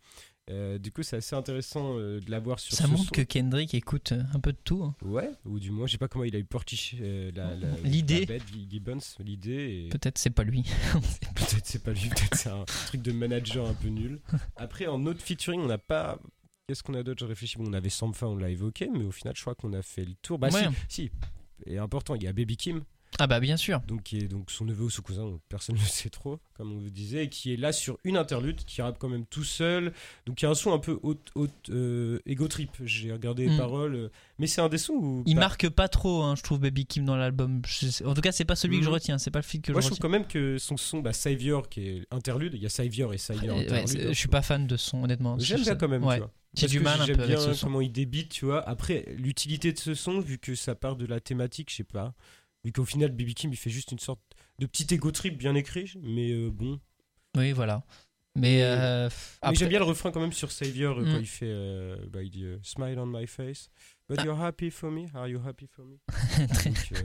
Euh, 0.50 0.76
du 0.78 0.92
coup, 0.92 1.02
c'est 1.02 1.16
assez 1.16 1.34
intéressant 1.34 1.96
euh, 1.98 2.20
de 2.20 2.30
la 2.30 2.38
voir 2.38 2.58
sur 2.60 2.74
Ça 2.76 2.84
ce 2.84 2.88
montre 2.90 3.04
son. 3.04 3.10
que 3.12 3.22
Kendrick 3.22 3.72
écoute 3.72 4.12
euh, 4.12 4.22
un 4.34 4.40
peu 4.40 4.52
de 4.52 4.58
tout. 4.62 4.82
hein. 4.84 4.94
Ouais, 5.02 5.30
ou 5.46 5.58
du 5.58 5.70
moins, 5.70 5.86
je 5.86 5.92
sais 5.92 5.98
pas 5.98 6.06
comment 6.08 6.24
il 6.24 6.36
a 6.36 6.38
eu 6.38 6.44
Portiche, 6.44 6.94
euh, 7.00 7.30
la, 7.34 7.54
la- 7.54 7.76
L'idée. 7.82 8.20
la 8.20 8.26
bête, 8.26 8.42
Gibbons, 8.70 8.98
l'idée. 9.20 9.86
et- 9.86 9.88
Peut-être 9.88 10.18
c'est 10.18 10.28
pas 10.30 10.44
lui. 10.44 10.62
Peut-être 11.34 11.64
c'est 11.64 11.82
pas 11.82 11.92
lui, 11.92 12.08
peut-être 12.10 12.34
c'est 12.36 12.50
un 12.50 12.64
truc 12.64 13.00
de 13.00 13.12
manager 13.12 13.66
un 13.66 13.74
peu 13.74 13.88
nul. 13.88 14.20
Après, 14.56 14.86
en 14.86 15.06
autre 15.06 15.22
featuring, 15.22 15.60
on 15.60 15.66
n'a 15.66 15.78
pas. 15.78 16.18
Qu'est-ce 16.66 16.82
qu'on 16.82 16.94
a 16.94 17.02
d'autre? 17.02 17.20
Je 17.20 17.26
réfléchis. 17.26 17.56
Bon, 17.58 17.64
on 17.68 17.72
avait 17.72 17.88
Sampha, 17.90 18.26
on 18.26 18.36
l'a 18.36 18.50
évoqué, 18.50 18.88
mais 18.92 19.04
au 19.04 19.10
final, 19.12 19.34
je 19.36 19.40
crois 19.40 19.54
qu'on 19.54 19.72
a 19.72 19.82
fait 19.82 20.04
le 20.04 20.14
tour. 20.22 20.38
Bah, 20.38 20.48
Ouais. 20.52 20.64
si, 20.88 21.04
si. 21.04 21.10
Et 21.66 21.78
important, 21.78 22.14
il 22.14 22.22
y 22.22 22.26
a 22.26 22.32
Baby 22.34 22.56
Kim, 22.58 22.82
Ah 23.18 23.26
bah 23.26 23.38
bien 23.40 23.56
sûr. 23.56 23.80
donc, 23.86 24.02
qui 24.02 24.18
est 24.18 24.28
donc 24.28 24.50
son 24.50 24.64
neveu 24.64 24.84
ou 24.84 24.90
son 24.90 25.02
cousin, 25.02 25.22
donc 25.24 25.40
personne 25.48 25.76
ne 25.76 25.80
le 25.80 25.86
sait 25.86 26.10
trop, 26.10 26.40
comme 26.54 26.72
on 26.72 26.78
vous 26.78 26.90
disait, 26.90 27.24
et 27.24 27.28
qui 27.28 27.52
est 27.52 27.56
là 27.56 27.72
sur 27.72 27.98
une 28.04 28.16
interlude, 28.16 28.64
qui 28.64 28.82
rappe 28.82 28.98
quand 28.98 29.08
même 29.08 29.24
tout 29.26 29.44
seul. 29.44 29.92
Donc, 30.26 30.42
il 30.42 30.44
y 30.44 30.48
a 30.48 30.50
un 30.50 30.54
son 30.54 30.72
un 30.72 30.78
peu 30.78 30.98
haute, 31.02 31.30
haute 31.34 31.70
euh, 31.70 32.18
ego 32.26 32.48
trip. 32.48 32.70
J'ai 32.84 33.12
regardé 33.12 33.46
les 33.46 33.54
Mm. 33.54 33.58
paroles, 33.58 33.94
euh, 33.94 34.08
mais 34.38 34.46
c'est 34.46 34.60
un 34.60 34.68
des 34.68 34.78
sons 34.78 34.94
où. 34.94 35.22
Il 35.26 35.34
bah, 35.34 35.40
marque 35.42 35.68
pas 35.68 35.88
trop, 35.88 36.22
hein, 36.22 36.34
je 36.36 36.42
trouve, 36.42 36.58
Baby 36.58 36.86
Kim 36.86 37.04
dans 37.04 37.16
l'album. 37.16 37.62
Je 37.66 38.04
En 38.04 38.14
tout 38.14 38.20
cas, 38.20 38.32
c'est 38.32 38.44
pas 38.44 38.56
celui 38.56 38.78
que 38.78 38.84
je 38.84 38.88
Mhm. 38.88 38.94
retiens, 38.94 39.18
c'est 39.18 39.30
pas 39.30 39.38
le 39.40 39.44
feat 39.44 39.62
que 39.62 39.72
Moi, 39.72 39.80
je 39.80 39.84
je 39.84 39.88
trouve 39.90 39.98
quand 40.00 40.08
même 40.08 40.26
que 40.26 40.58
son 40.58 40.76
son, 40.76 40.98
bah, 41.00 41.12
Savior, 41.12 41.68
qui 41.68 41.80
est 41.88 42.06
interlude, 42.10 42.54
il 42.54 42.62
y 42.62 42.66
a 42.66 42.70
Savior 42.70 43.14
et 43.14 43.18
Savior 43.18 43.56
Euh, 43.56 43.60
ouais, 43.60 43.64
interlude. 43.66 43.88
c'est- 43.88 44.04
hein, 44.06 44.08
je 44.12 44.18
suis 44.18 44.28
pas 44.28 44.42
fan 44.42 44.66
de 44.66 44.76
son, 44.76 45.04
honnêtement. 45.04 45.38
J'aime 45.38 45.62
bien 45.62 45.76
quand 45.76 45.88
même, 45.88 46.04
ouais. 46.04 46.14
tu 46.16 46.20
vois. 46.20 46.32
J'ai 46.56 46.66
du 46.68 46.78
mal 46.80 47.00
un 47.00 47.04
avec 47.04 47.20
bien 47.20 47.52
son. 47.52 47.66
comment 47.66 47.80
il 47.80 47.90
débite, 47.90 48.28
tu 48.30 48.44
vois. 48.44 48.68
Après, 48.68 49.04
l'utilité 49.16 49.72
de 49.72 49.78
ce 49.78 49.94
son, 49.94 50.20
vu 50.20 50.38
que 50.38 50.54
ça 50.54 50.74
part 50.76 50.94
de 50.96 51.04
la 51.04 51.18
thématique, 51.20 51.68
je 51.70 51.76
sais 51.76 51.84
pas. 51.84 52.14
Vu 52.64 52.72
qu'au 52.72 52.84
final, 52.84 53.10
Baby 53.10 53.34
Kim, 53.34 53.52
il 53.52 53.56
fait 53.56 53.70
juste 53.70 53.92
une 53.92 53.98
sorte 53.98 54.20
de 54.58 54.66
petit 54.66 54.86
ego 54.94 55.10
trip 55.10 55.36
bien 55.36 55.54
écrit, 55.54 55.92
mais 56.02 56.30
euh, 56.30 56.50
bon. 56.50 56.80
Oui, 57.36 57.52
voilà. 57.52 57.82
Mais, 58.36 58.62
euh, 58.62 59.08
Mais 59.08 59.14
après- 59.42 59.54
j'aime 59.56 59.68
bien 59.68 59.78
le 59.78 59.84
refrain 59.84 60.10
quand 60.10 60.20
même 60.20 60.32
sur 60.32 60.50
Savior, 60.50 60.98
euh, 60.98 61.02
Mm. 61.04 61.12
quand 61.12 61.18
il 61.20 61.26
fait. 61.26 61.96
bah, 62.10 62.22
il 62.22 62.30
dit 62.30 62.46
Smile 62.62 62.98
on 62.98 63.06
my 63.06 63.26
face. 63.26 63.70
But 64.06 64.18
Ah. 64.20 64.24
you're 64.24 64.38
happy 64.38 64.70
for 64.70 64.90
me? 64.90 65.06
Are 65.14 65.26
you 65.28 65.40
happy 65.46 65.66
for 65.66 65.82
me? 65.86 65.96
Très- 66.52 66.68
Donc, 66.70 66.88
euh, 66.92 66.96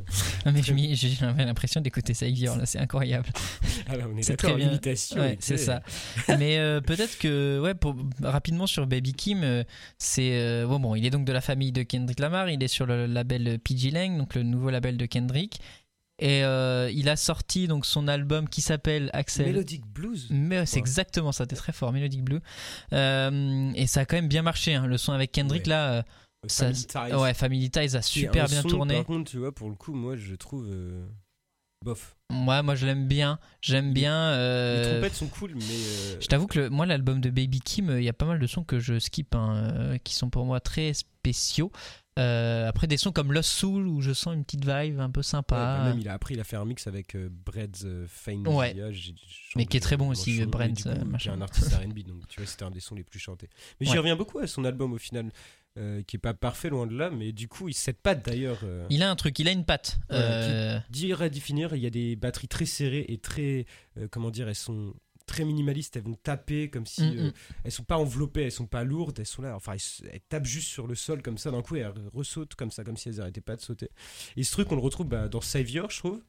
Ah, 0.44 0.52
mais 0.52 0.62
j'ai 0.62 1.08
j'avais 1.08 1.46
l'impression 1.46 1.80
d'écouter 1.80 2.14
là, 2.58 2.66
c'est 2.66 2.80
incroyable. 2.80 3.30
ah 3.88 3.96
bah, 3.98 4.04
on 4.14 4.18
est 4.18 4.24
C'est 4.24 4.34
d'accord, 4.34 4.50
très 4.52 4.58
bien. 4.58 4.68
l'imitation. 4.68 5.18
Ouais, 5.22 5.38
tu 5.38 5.42
c'est 5.44 5.58
sais. 5.58 5.66
ça. 5.66 5.82
Mais 6.38 6.58
euh, 6.58 6.82
peut-être 6.82 7.18
que, 7.18 7.62
ouais, 7.62 7.74
pour, 7.74 7.96
rapidement 8.22 8.68
sur 8.68 8.86
Baby 8.86 9.14
Kim, 9.14 9.44
euh, 9.44 9.64
c'est. 9.98 10.32
euh, 10.34 10.68
bon, 10.68 10.80
bon, 10.82 10.96
il 10.96 11.06
est 11.06 11.10
donc 11.10 11.24
de 11.24 11.32
la 11.32 11.40
famille 11.40 11.72
de 11.72 11.84
Kendrick 11.84 12.20
Lamar, 12.20 12.50
il 12.50 12.62
est 12.62 12.68
sur 12.68 12.86
le 12.86 13.06
label 13.06 13.60
PG 13.60 13.92
Lang, 13.92 14.18
donc 14.18 14.36
le 14.36 14.44
nouveau 14.44 14.70
label 14.70 14.98
de 14.98 15.06
Kendrick. 15.06 15.62
Et 16.22 16.44
euh, 16.44 16.92
il 16.94 17.08
a 17.08 17.16
sorti 17.16 17.70
donc 17.70 17.86
son 17.86 18.10
album 18.10 18.50
qui 18.50 18.60
s'appelle 18.62 19.10
Axel. 19.14 19.46
Melodic 19.46 19.86
Blues. 19.88 20.28
Mais 20.32 20.66
c'est 20.66 20.76
Ouais. 20.76 20.80
exactement 20.82 21.32
ça, 21.32 21.46
t'es 21.46 21.56
très 21.56 21.72
fort, 21.72 21.94
Melodic 21.94 22.24
Blue. 22.26 22.42
Euh, 22.92 23.72
et 23.74 23.88
ça 23.88 24.02
a 24.02 24.06
quand 24.06 24.18
même 24.18 24.28
bien 24.28 24.42
marché, 24.42 24.74
hein, 24.76 24.86
le 24.86 24.98
son 24.98 25.14
avec 25.14 25.32
Kendrick 25.32 25.64
Ouais. 25.64 25.70
là. 25.70 26.04
Ça- 26.48 26.66
Family 26.74 26.86
Ties. 26.86 27.16
ouais, 27.16 27.34
Family 27.34 27.70
Ties 27.72 27.96
a 27.96 28.02
super 28.02 28.48
bien 28.48 28.62
son, 28.62 28.68
tourné. 28.68 28.96
Par 28.96 29.06
contre, 29.06 29.32
tu 29.32 29.38
vois, 29.38 29.54
pour 29.54 29.70
le 29.70 29.76
coup, 29.76 29.94
moi, 29.94 30.16
je 30.16 30.36
trouve. 30.36 30.66
euh, 30.70 31.06
bof. 31.86 32.16
Ouais, 32.32 32.62
moi 32.62 32.76
je 32.76 32.86
l'aime 32.86 33.08
bien. 33.08 33.40
J'aime 33.62 33.94
bien. 33.94 34.32
Les 34.32 34.38
euh, 34.38 34.92
trompettes 34.94 35.16
sont 35.16 35.28
cool, 35.28 35.54
mais. 35.56 35.64
euh, 35.64 36.18
Je 36.22 36.28
t'avoue 36.28 36.48
que 36.48 36.60
le- 36.60 36.70
moi, 36.70 36.86
l'album 36.86 37.22
de 37.22 37.30
Baby 37.30 37.60
Kim, 37.62 37.90
il 37.98 38.04
y 38.04 38.10
a 38.10 38.14
pas 38.14 38.26
mal 38.26 38.38
de 38.40 38.48
sons 38.48 38.64
que 38.64 38.80
je 38.80 39.00
skip, 39.00 39.34
hein, 39.34 39.98
qui 40.04 40.14
sont 40.14 40.30
pour 40.30 40.46
moi 40.46 40.60
très 40.60 40.94
spéciaux. 40.94 41.72
Après, 42.18 42.86
des 42.88 42.98
sons 42.98 43.14
comme 43.14 43.32
Lost 43.32 43.50
Soul, 43.50 43.88
où 43.88 44.02
je 44.02 44.12
sens 44.12 44.36
une 44.36 44.44
petite 44.44 44.66
vibe 44.66 45.00
un 45.00 45.10
peu 45.10 45.22
ouais, 45.22 45.24
sympa. 45.24 45.56
bah, 45.78 45.84
même, 45.86 46.00
il 46.00 46.10
a 46.10 46.14
appris, 46.14 46.34
il 46.34 46.40
a 46.42 46.44
fait 46.44 46.58
un 46.58 46.66
mix 46.66 46.86
avec 46.86 47.16
Bread's 47.16 47.84
euh, 47.86 48.06
Fame 48.10 48.46
Ouais. 48.46 48.76
Mais 49.56 49.66
qui 49.66 49.78
est 49.78 49.80
très 49.80 49.96
bon 49.96 50.10
aussi, 50.10 50.34
chanté, 50.36 50.46
Bread's, 50.46 50.76
du 50.76 50.84
coup, 50.84 50.90
euh, 50.90 50.96
qui 50.96 51.02
est 51.02 51.06
machin. 51.06 51.34
un 51.34 51.42
artiste 51.42 51.74
R&B, 51.74 52.00
donc 52.06 52.28
tu 52.28 52.42
vois, 52.42 52.46
c'était 52.48 52.66
un 52.66 52.72
des 52.72 52.82
sons 52.82 52.96
les 52.96 53.06
plus 53.06 53.20
chantés. 53.20 53.50
Mais 53.80 53.86
j'y 53.86 53.94
Ouais. 53.94 54.00
reviens 54.00 54.18
beaucoup 54.18 54.40
à 54.40 54.48
son 54.48 54.66
album 54.66 54.92
au 54.92 54.98
final, 54.98 55.32
euh, 55.80 56.04
qui 56.04 56.18
est 56.18 56.20
pas 56.20 56.34
parfait 56.34 56.70
loin 56.70 56.86
de 56.86 56.96
là, 56.96 57.10
mais 57.10 57.32
du 57.32 57.48
coup, 57.48 57.70
il 57.70 57.74
cette 57.74 58.02
patte 58.02 58.26
d'ailleurs. 58.26 58.60
euh, 58.64 58.86
Il 58.90 59.02
a 59.02 59.10
un 59.10 59.16
truc, 59.16 59.40
il 59.40 59.48
a 59.48 59.52
une 59.52 59.66
patte. 59.66 60.00
Euh, 60.12 60.80
Dire 60.90 61.22
à 61.22 61.30
définir, 61.30 61.74
il 61.76 61.82
y 61.82 61.88
a 61.88 61.90
des 61.90 62.16
batteries 62.16 62.48
très 62.48 62.66
serrées 62.66 63.06
et 63.08 63.18
très, 63.18 63.66
euh, 63.98 64.08
comment 64.12 64.30
dire, 64.30 64.50
elles 64.50 64.56
sont 64.56 64.94
très 65.26 65.46
minimalistes, 65.46 65.96
elles 65.96 66.04
vont 66.04 66.18
taper 66.22 66.70
comme 66.70 66.88
si 66.88 67.04
Mm, 67.04 67.18
euh, 67.20 67.28
mm. 67.30 67.34
elles 67.64 67.72
sont 67.72 67.84
pas 67.84 67.98
enveloppées, 67.98 68.44
elles 68.44 68.52
sont 68.52 68.66
pas 68.66 68.84
lourdes, 68.84 69.20
elles 69.20 69.28
sont 69.28 69.44
là, 69.44 69.56
enfin 69.56 69.76
elles, 70.12 70.22
tapent 70.28 70.46
juste 70.46 70.68
sur 70.68 70.88
le 70.88 70.96
sol 70.96 71.22
comme 71.22 71.38
ça 71.38 71.52
d'un 71.52 71.62
coup 71.62 71.76
et 71.76 71.80
elles 71.80 71.94
ressautent 72.14 72.56
comme 72.56 72.72
ça, 72.72 72.84
comme 72.84 72.98
si 72.98 73.10
elles 73.10 73.22
arrêtaient 73.22 73.40
pas 73.40 73.56
de 73.56 73.62
sauter. 73.62 73.90
Et 74.38 74.44
ce 74.44 74.52
truc 74.52 74.72
on 74.72 74.76
le 74.76 74.82
retrouve 74.82 75.08
bah, 75.08 75.30
dans 75.30 75.42
Savior, 75.42 75.92
je 75.92 76.00
trouve, 76.00 76.22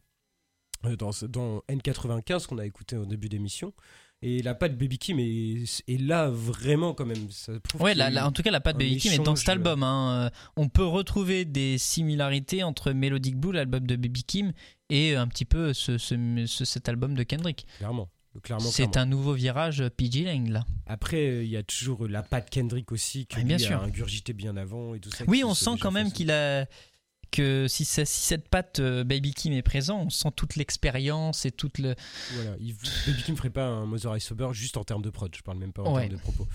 dans, 0.84 1.10
dans 1.28 1.58
N95 1.68 2.46
qu'on 2.46 2.58
a 2.58 2.66
écouté 2.66 2.96
au 2.96 3.06
début 3.06 3.28
d'émission. 3.28 3.72
Et 4.22 4.42
la 4.42 4.54
patte 4.54 4.76
Baby 4.76 4.98
Kim 4.98 5.18
est, 5.18 5.64
est 5.88 5.98
là 6.00 6.28
vraiment 6.28 6.92
quand 6.92 7.06
même. 7.06 7.30
Ça 7.30 7.52
Ouais, 7.78 7.94
la- 7.94 8.10
la- 8.10 8.26
en 8.26 8.32
tout 8.32 8.42
cas, 8.42 8.50
la 8.50 8.60
patte 8.60 8.76
Baby 8.76 8.98
Kim 8.98 9.12
est 9.12 9.18
dans 9.24 9.34
cet 9.36 9.48
album. 9.48 9.82
hein. 9.82 10.26
Euh, 10.26 10.30
On 10.56 10.68
peut 10.68 10.84
retrouver 10.84 11.46
des 11.46 11.78
similarités 11.78 12.62
entre 12.62 12.92
Melodic 12.92 13.36
Blue, 13.36 13.52
l'album 13.52 13.86
de 13.86 13.96
Baby 13.96 14.22
Kim, 14.24 14.52
et 14.90 15.14
un 15.16 15.26
petit 15.26 15.46
peu 15.46 15.72
ce, 15.72 15.96
ce- 15.96 16.44
ce- 16.46 16.64
cet 16.66 16.88
album 16.90 17.14
de 17.14 17.22
Kendrick. 17.22 17.66
Clairement. 17.78 18.10
Clairement, 18.44 18.68
C'est 18.70 18.96
un 18.96 19.06
nouveau 19.06 19.32
virage 19.32 19.82
PG 19.96 20.22
Lang, 20.24 20.46
là. 20.50 20.64
Après, 20.86 21.16
euh, 21.26 21.42
il 21.42 21.50
y 21.50 21.56
a 21.56 21.64
toujours 21.64 22.06
la 22.06 22.22
patte 22.22 22.48
Kendrick 22.48 22.92
aussi, 22.92 23.26
qui 23.26 23.42
bien 23.42 23.58
sûr. 23.58 23.80
a 23.80 23.84
ingurgité 23.84 24.32
bien 24.34 24.56
avant 24.56 24.94
et 24.94 25.00
tout 25.00 25.10
ça. 25.10 25.24
Oui, 25.26 25.42
on 25.44 25.52
se 25.52 25.64
sent 25.64 25.72
quand 25.80 25.90
même 25.90 26.12
qu'il 26.12 26.30
a 26.30 26.66
que 27.30 27.66
si, 27.68 27.84
ça- 27.84 28.04
si 28.04 28.22
cette 28.22 28.48
patte 28.48 28.80
Baby 28.80 29.32
Kim 29.34 29.52
est 29.52 29.62
présente, 29.62 30.06
on 30.06 30.10
sent 30.10 30.30
toute 30.36 30.56
l'expérience 30.56 31.44
et 31.46 31.50
toute 31.50 31.78
le. 31.78 31.94
Voilà, 32.34 32.56
il, 32.60 32.74
Baby 33.06 33.22
Kim 33.24 33.36
ferait 33.36 33.50
pas 33.50 33.66
un 33.66 33.86
Mother 33.86 34.14
Eye 34.14 34.20
Sober 34.20 34.48
juste 34.52 34.76
en 34.76 34.84
termes 34.84 35.02
de 35.02 35.10
prod, 35.10 35.34
je 35.34 35.42
parle 35.42 35.58
même 35.58 35.72
pas 35.72 35.82
en 35.82 35.94
Ouais. 35.94 36.02
termes 36.08 36.16
de 36.16 36.20
propos. 36.22 36.46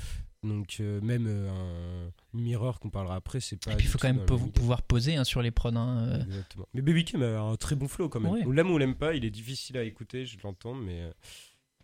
Donc 0.43 0.77
euh, 0.79 1.01
même 1.01 1.25
euh, 1.27 1.49
un 1.49 2.11
Mirror 2.37 2.79
qu'on 2.79 2.91
parlera 2.91 3.15
après, 3.15 3.39
c'est 3.39 3.55
pas. 3.63 3.73
Et 3.73 3.77
puis 3.77 3.87
il 3.87 3.89
faut 3.89 3.97
quand 3.97 4.13
même 4.13 4.25
pouvoir 4.25 4.83
poser 4.83 5.15
hein, 5.15 5.23
sur 5.23 5.41
les 5.41 5.49
prods. 5.49 5.69
hein, 5.75 6.07
euh. 6.07 6.23
Exactement. 6.23 6.67
Mais 6.75 6.81
Baby 6.81 7.03
Kim 7.03 7.23
a 7.23 7.39
un 7.39 7.55
très 7.55 7.75
bon 7.75 7.87
flow 7.87 8.09
quand 8.09 8.19
même. 8.19 8.31
Ouais. 8.31 8.43
On 8.45 8.51
l'aime 8.51 8.69
ou 8.69 8.75
on 8.75 8.77
l'aime 8.77 8.93
pas, 8.95 9.15
il 9.15 9.25
est 9.25 9.31
difficile 9.31 9.75
à 9.77 9.83
écouter, 9.83 10.25
je 10.25 10.37
l'entends, 10.43 10.75
mais. 10.75 11.09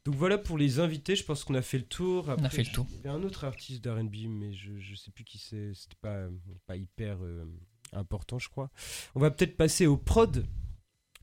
Donc 0.05 0.15
voilà 0.15 0.38
pour 0.39 0.57
les 0.57 0.80
invités, 0.80 1.15
je 1.15 1.23
pense 1.23 1.43
qu'on 1.43 1.53
a 1.55 1.61
fait 1.61 1.77
le 1.77 1.85
tour. 1.85 2.26
On 2.39 2.43
a 2.43 2.49
fait 2.49 2.63
le 2.63 2.72
tour. 2.72 2.88
Il 2.91 3.05
y 3.05 3.07
a 3.07 3.13
un 3.13 3.22
autre 3.23 3.43
artiste 3.45 3.84
d'R&B, 3.84 4.27
mais 4.30 4.51
je, 4.53 4.80
je 4.80 4.95
sais 4.95 5.11
plus 5.11 5.23
qui 5.23 5.38
c'est, 5.38 5.73
c'était 5.76 5.97
pas, 6.01 6.26
pas 6.65 6.76
hyper 6.76 7.18
important, 7.93 8.39
je 8.39 8.49
crois. 8.49 8.69
On 9.15 9.19
va 9.19 9.31
peut-être 9.31 9.57
passer 9.57 9.85
au 9.88 9.97
prod, 9.97 10.45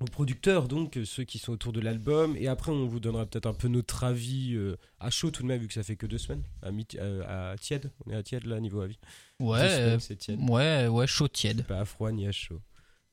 aux 0.00 0.04
producteurs, 0.04 0.68
donc 0.68 0.96
euh, 0.96 1.04
ceux 1.04 1.24
qui 1.24 1.38
sont 1.38 1.52
autour 1.52 1.72
de 1.72 1.80
l'album, 1.80 2.36
et 2.36 2.46
après 2.46 2.70
on 2.72 2.86
vous 2.86 3.00
donnera 3.00 3.26
peut-être 3.26 3.46
un 3.46 3.54
peu 3.54 3.68
notre 3.68 4.04
avis 4.04 4.54
euh, 4.54 4.76
à 5.00 5.10
chaud 5.10 5.30
tout 5.30 5.42
de 5.42 5.48
même, 5.48 5.60
vu 5.60 5.66
que 5.68 5.74
ça 5.74 5.82
fait 5.82 5.96
que 5.96 6.06
deux 6.06 6.18
semaines, 6.18 6.44
à, 6.62 6.70
mi- 6.70 6.86
euh, 6.96 7.52
à 7.52 7.56
tiède, 7.58 7.90
on 8.06 8.10
est 8.12 8.14
à 8.16 8.22
tiède 8.22 8.44
là, 8.46 8.60
niveau 8.60 8.80
avis. 8.80 8.98
Ouais, 9.40 9.58
semaines, 9.58 9.88
euh, 9.94 9.98
c'est 9.98 10.16
tiède. 10.16 10.40
ouais, 10.48 10.86
ouais, 10.88 11.06
chaud 11.06 11.28
tiède. 11.28 11.64
Pas 11.66 11.80
à 11.80 11.84
froid 11.84 12.12
ni 12.12 12.26
à 12.26 12.32
chaud. 12.32 12.60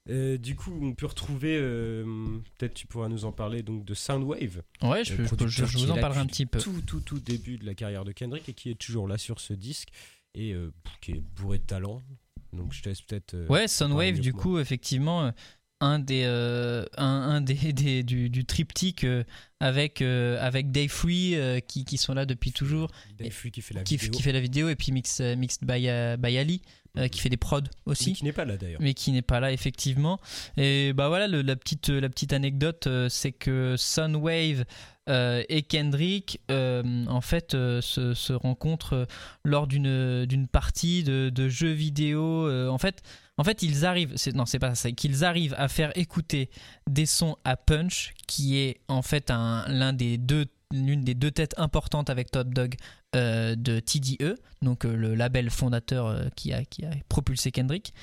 Euh, 0.07 0.37
du 0.37 0.55
coup, 0.55 0.71
on 0.79 0.93
peut 0.93 1.07
retrouver, 1.07 1.57
euh, 1.59 2.03
peut-être 2.59 2.75
tu 2.75 2.85
pourras 2.85 3.07
nous 3.09 3.25
en 3.25 3.31
parler, 3.31 3.63
donc 3.63 3.83
de 3.85 3.95
Soundwave, 3.95 4.61
Ouais, 4.83 5.03
je, 5.03 5.15
Le 5.15 5.25
je- 5.47 5.65
vous 5.65 5.89
en 5.89 5.95
parlerai 5.97 6.19
un 6.19 6.27
petit 6.27 6.45
peu. 6.45 6.59
tout, 6.59 6.79
tout, 6.85 6.99
tout 6.99 7.17
début 7.19 7.57
de 7.57 7.65
la 7.65 7.73
carrière 7.73 8.05
de 8.05 8.11
Kendrick 8.11 8.47
et 8.47 8.53
qui 8.53 8.69
est 8.69 8.75
toujours 8.79 9.07
là 9.07 9.17
sur 9.17 9.39
ce 9.39 9.53
disque 9.53 9.89
et 10.35 10.53
euh, 10.53 10.71
qui 11.01 11.13
est 11.13 11.21
bourré 11.35 11.57
de 11.57 11.63
talent. 11.63 12.03
Donc 12.55 12.73
je 12.73 12.81
te 12.81 12.89
laisse 12.89 13.01
peut-être. 13.01 13.33
euh, 13.33 13.47
Ouais, 13.47 13.67
Soundwave, 13.67 14.19
du 14.19 14.33
coup, 14.33 14.59
effectivement, 14.59 15.25
euh, 15.25 15.31
un 15.81 15.99
des, 15.99 16.23
euh, 16.25 16.85
un, 16.97 17.05
un 17.05 17.41
des, 17.41 17.53
des- 17.73 18.03
du, 18.03 18.29
du 18.29 18.45
triptyque 18.45 19.03
euh, 19.03 19.23
avec, 19.59 20.01
euh, 20.01 20.37
avec 20.41 20.71
Dave 20.71 20.87
Free 20.89 21.35
euh, 21.35 21.59
qui, 21.59 21.83
qui 21.85 21.97
sont 21.97 22.13
là 22.13 22.25
depuis 22.25 22.51
toujours, 22.51 22.89
Dave 23.17 23.31
Free 23.31 23.51
qui 23.51 23.61
fait 23.61 23.73
la 23.73 23.83
qui, 23.83 23.97
vidéo. 23.97 24.11
qui 24.11 24.21
fait 24.23 24.31
la 24.31 24.39
vidéo, 24.41 24.69
et 24.69 24.75
puis 24.75 24.91
Mix, 24.91 25.19
Mixed 25.19 25.63
by, 25.65 25.87
by 26.17 26.37
Ali 26.37 26.61
euh, 26.97 27.07
qui 27.07 27.19
fait 27.19 27.29
des 27.29 27.37
prods 27.37 27.61
Mais 27.85 27.91
aussi. 27.91 28.13
qui 28.13 28.23
n'est 28.23 28.31
pas 28.31 28.45
là 28.45 28.57
d'ailleurs. 28.57 28.79
mais 28.81 28.93
qui 28.93 29.11
n'est 29.11 29.21
pas 29.21 29.39
là 29.39 29.51
effectivement. 29.51 30.19
Et 30.57 30.93
bah 30.93 31.07
voilà, 31.07 31.27
le- 31.27 31.41
la, 31.41 31.55
petite, 31.55 31.89
la 31.89 32.09
petite 32.09 32.33
anecdote, 32.33 32.87
euh, 32.87 33.09
c'est 33.09 33.31
que 33.31 33.75
Sunwave 33.77 34.65
euh, 35.07 35.43
et 35.49 35.61
Kendrick, 35.61 36.39
en 36.49 37.21
fait, 37.21 37.51
se, 37.51 38.13
se 38.15 38.33
rencontrent 38.33 39.07
lors 39.43 39.67
d'une 39.67 40.25
d'une 40.25 40.47
partie 40.47 41.03
de, 41.03 41.29
de 41.29 41.47
jeux 41.47 41.71
vidéo. 41.71 42.49
en 42.69 42.77
fait, 42.79 43.03
en 43.37 43.43
fait, 43.43 43.61
ils 43.63 43.85
arrivent, 43.85 44.13
c'est- 44.15 44.33
non, 44.33 44.45
c'est 44.45 44.59
pas 44.59 44.73
ça, 44.75 44.91
qu'ils 44.91 45.23
arrivent 45.23 45.55
à 45.57 45.67
faire 45.67 45.95
écouter 45.97 46.49
des 46.89 47.05
sons 47.05 47.35
à 47.43 47.55
Punch, 47.57 48.13
qui 48.27 48.57
est 48.57 48.79
en 48.87 49.01
fait 49.03 49.29
un- 49.29 49.65
l'un 49.67 49.93
des 49.93 50.17
deux 50.17 50.45
l'une 50.73 51.03
des 51.03 51.13
deux 51.13 51.29
têtes 51.31 51.53
importantes 51.57 52.09
avec 52.09 52.31
Top 52.31 52.49
Dog 52.53 52.73
euh, 53.15 53.55
de 53.55 53.79
TDE, 53.79 54.37
donc 54.61 54.85
euh, 54.85 54.95
le 54.95 55.15
label 55.15 55.49
fondateur 55.49 56.07
euh, 56.07 56.27
qui, 56.35 56.51
a, 56.53 56.65
qui 56.65 56.83
a 56.85 56.89
propulsé 57.07 57.51
Kendrick. 57.51 57.93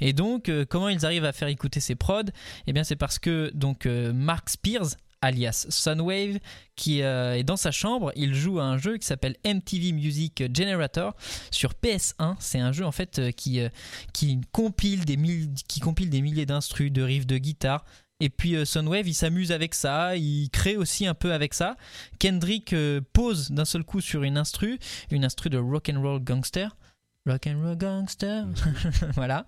Et 0.00 0.12
donc, 0.12 0.50
comment 0.68 0.88
ils 0.88 1.04
arrivent 1.04 1.24
à 1.24 1.32
faire 1.32 1.48
écouter 1.48 1.80
ces 1.80 1.94
prods? 1.94 2.22
Eh 2.66 2.72
bien, 2.72 2.84
c'est 2.84 2.96
parce 2.96 3.18
que 3.18 3.50
donc 3.54 3.86
Mark 3.86 4.48
Spears, 4.48 4.96
alias 5.20 5.66
Sunwave, 5.68 6.38
qui 6.74 7.00
est 7.00 7.44
dans 7.44 7.56
sa 7.56 7.70
chambre, 7.70 8.12
il 8.16 8.34
joue 8.34 8.58
à 8.58 8.64
un 8.64 8.78
jeu 8.78 8.96
qui 8.96 9.06
s'appelle 9.06 9.36
MTV 9.44 9.92
Music 9.92 10.42
Generator 10.54 11.14
sur 11.50 11.72
PS1. 11.72 12.36
C'est 12.40 12.58
un 12.58 12.72
jeu 12.72 12.84
en 12.84 12.92
fait 12.92 13.30
qui, 13.36 13.60
qui 14.12 14.40
compile 14.52 15.04
des 15.04 15.18
qui 15.68 15.80
compile 15.80 16.10
des 16.10 16.22
milliers 16.22 16.46
d'instrus, 16.46 16.90
de 16.90 17.02
riffs 17.02 17.26
de 17.26 17.38
guitare. 17.38 17.84
Et 18.22 18.30
puis 18.30 18.54
euh, 18.54 18.64
Sunwave, 18.64 19.08
il 19.08 19.14
s'amuse 19.14 19.50
avec 19.50 19.74
ça, 19.74 20.16
il 20.16 20.48
crée 20.50 20.76
aussi 20.76 21.08
un 21.08 21.14
peu 21.14 21.32
avec 21.32 21.54
ça. 21.54 21.76
Kendrick 22.20 22.72
euh, 22.72 23.00
pose 23.12 23.50
d'un 23.50 23.64
seul 23.64 23.82
coup 23.82 24.00
sur 24.00 24.22
une 24.22 24.38
instru, 24.38 24.78
une 25.10 25.24
instru 25.24 25.50
de 25.50 25.58
rock 25.58 25.90
and 25.92 26.00
roll 26.00 26.22
gangster. 26.22 26.76
Rock 27.24 27.46
and 27.46 27.62
roll 27.62 27.76
gangster, 27.76 28.46
voilà. 29.14 29.44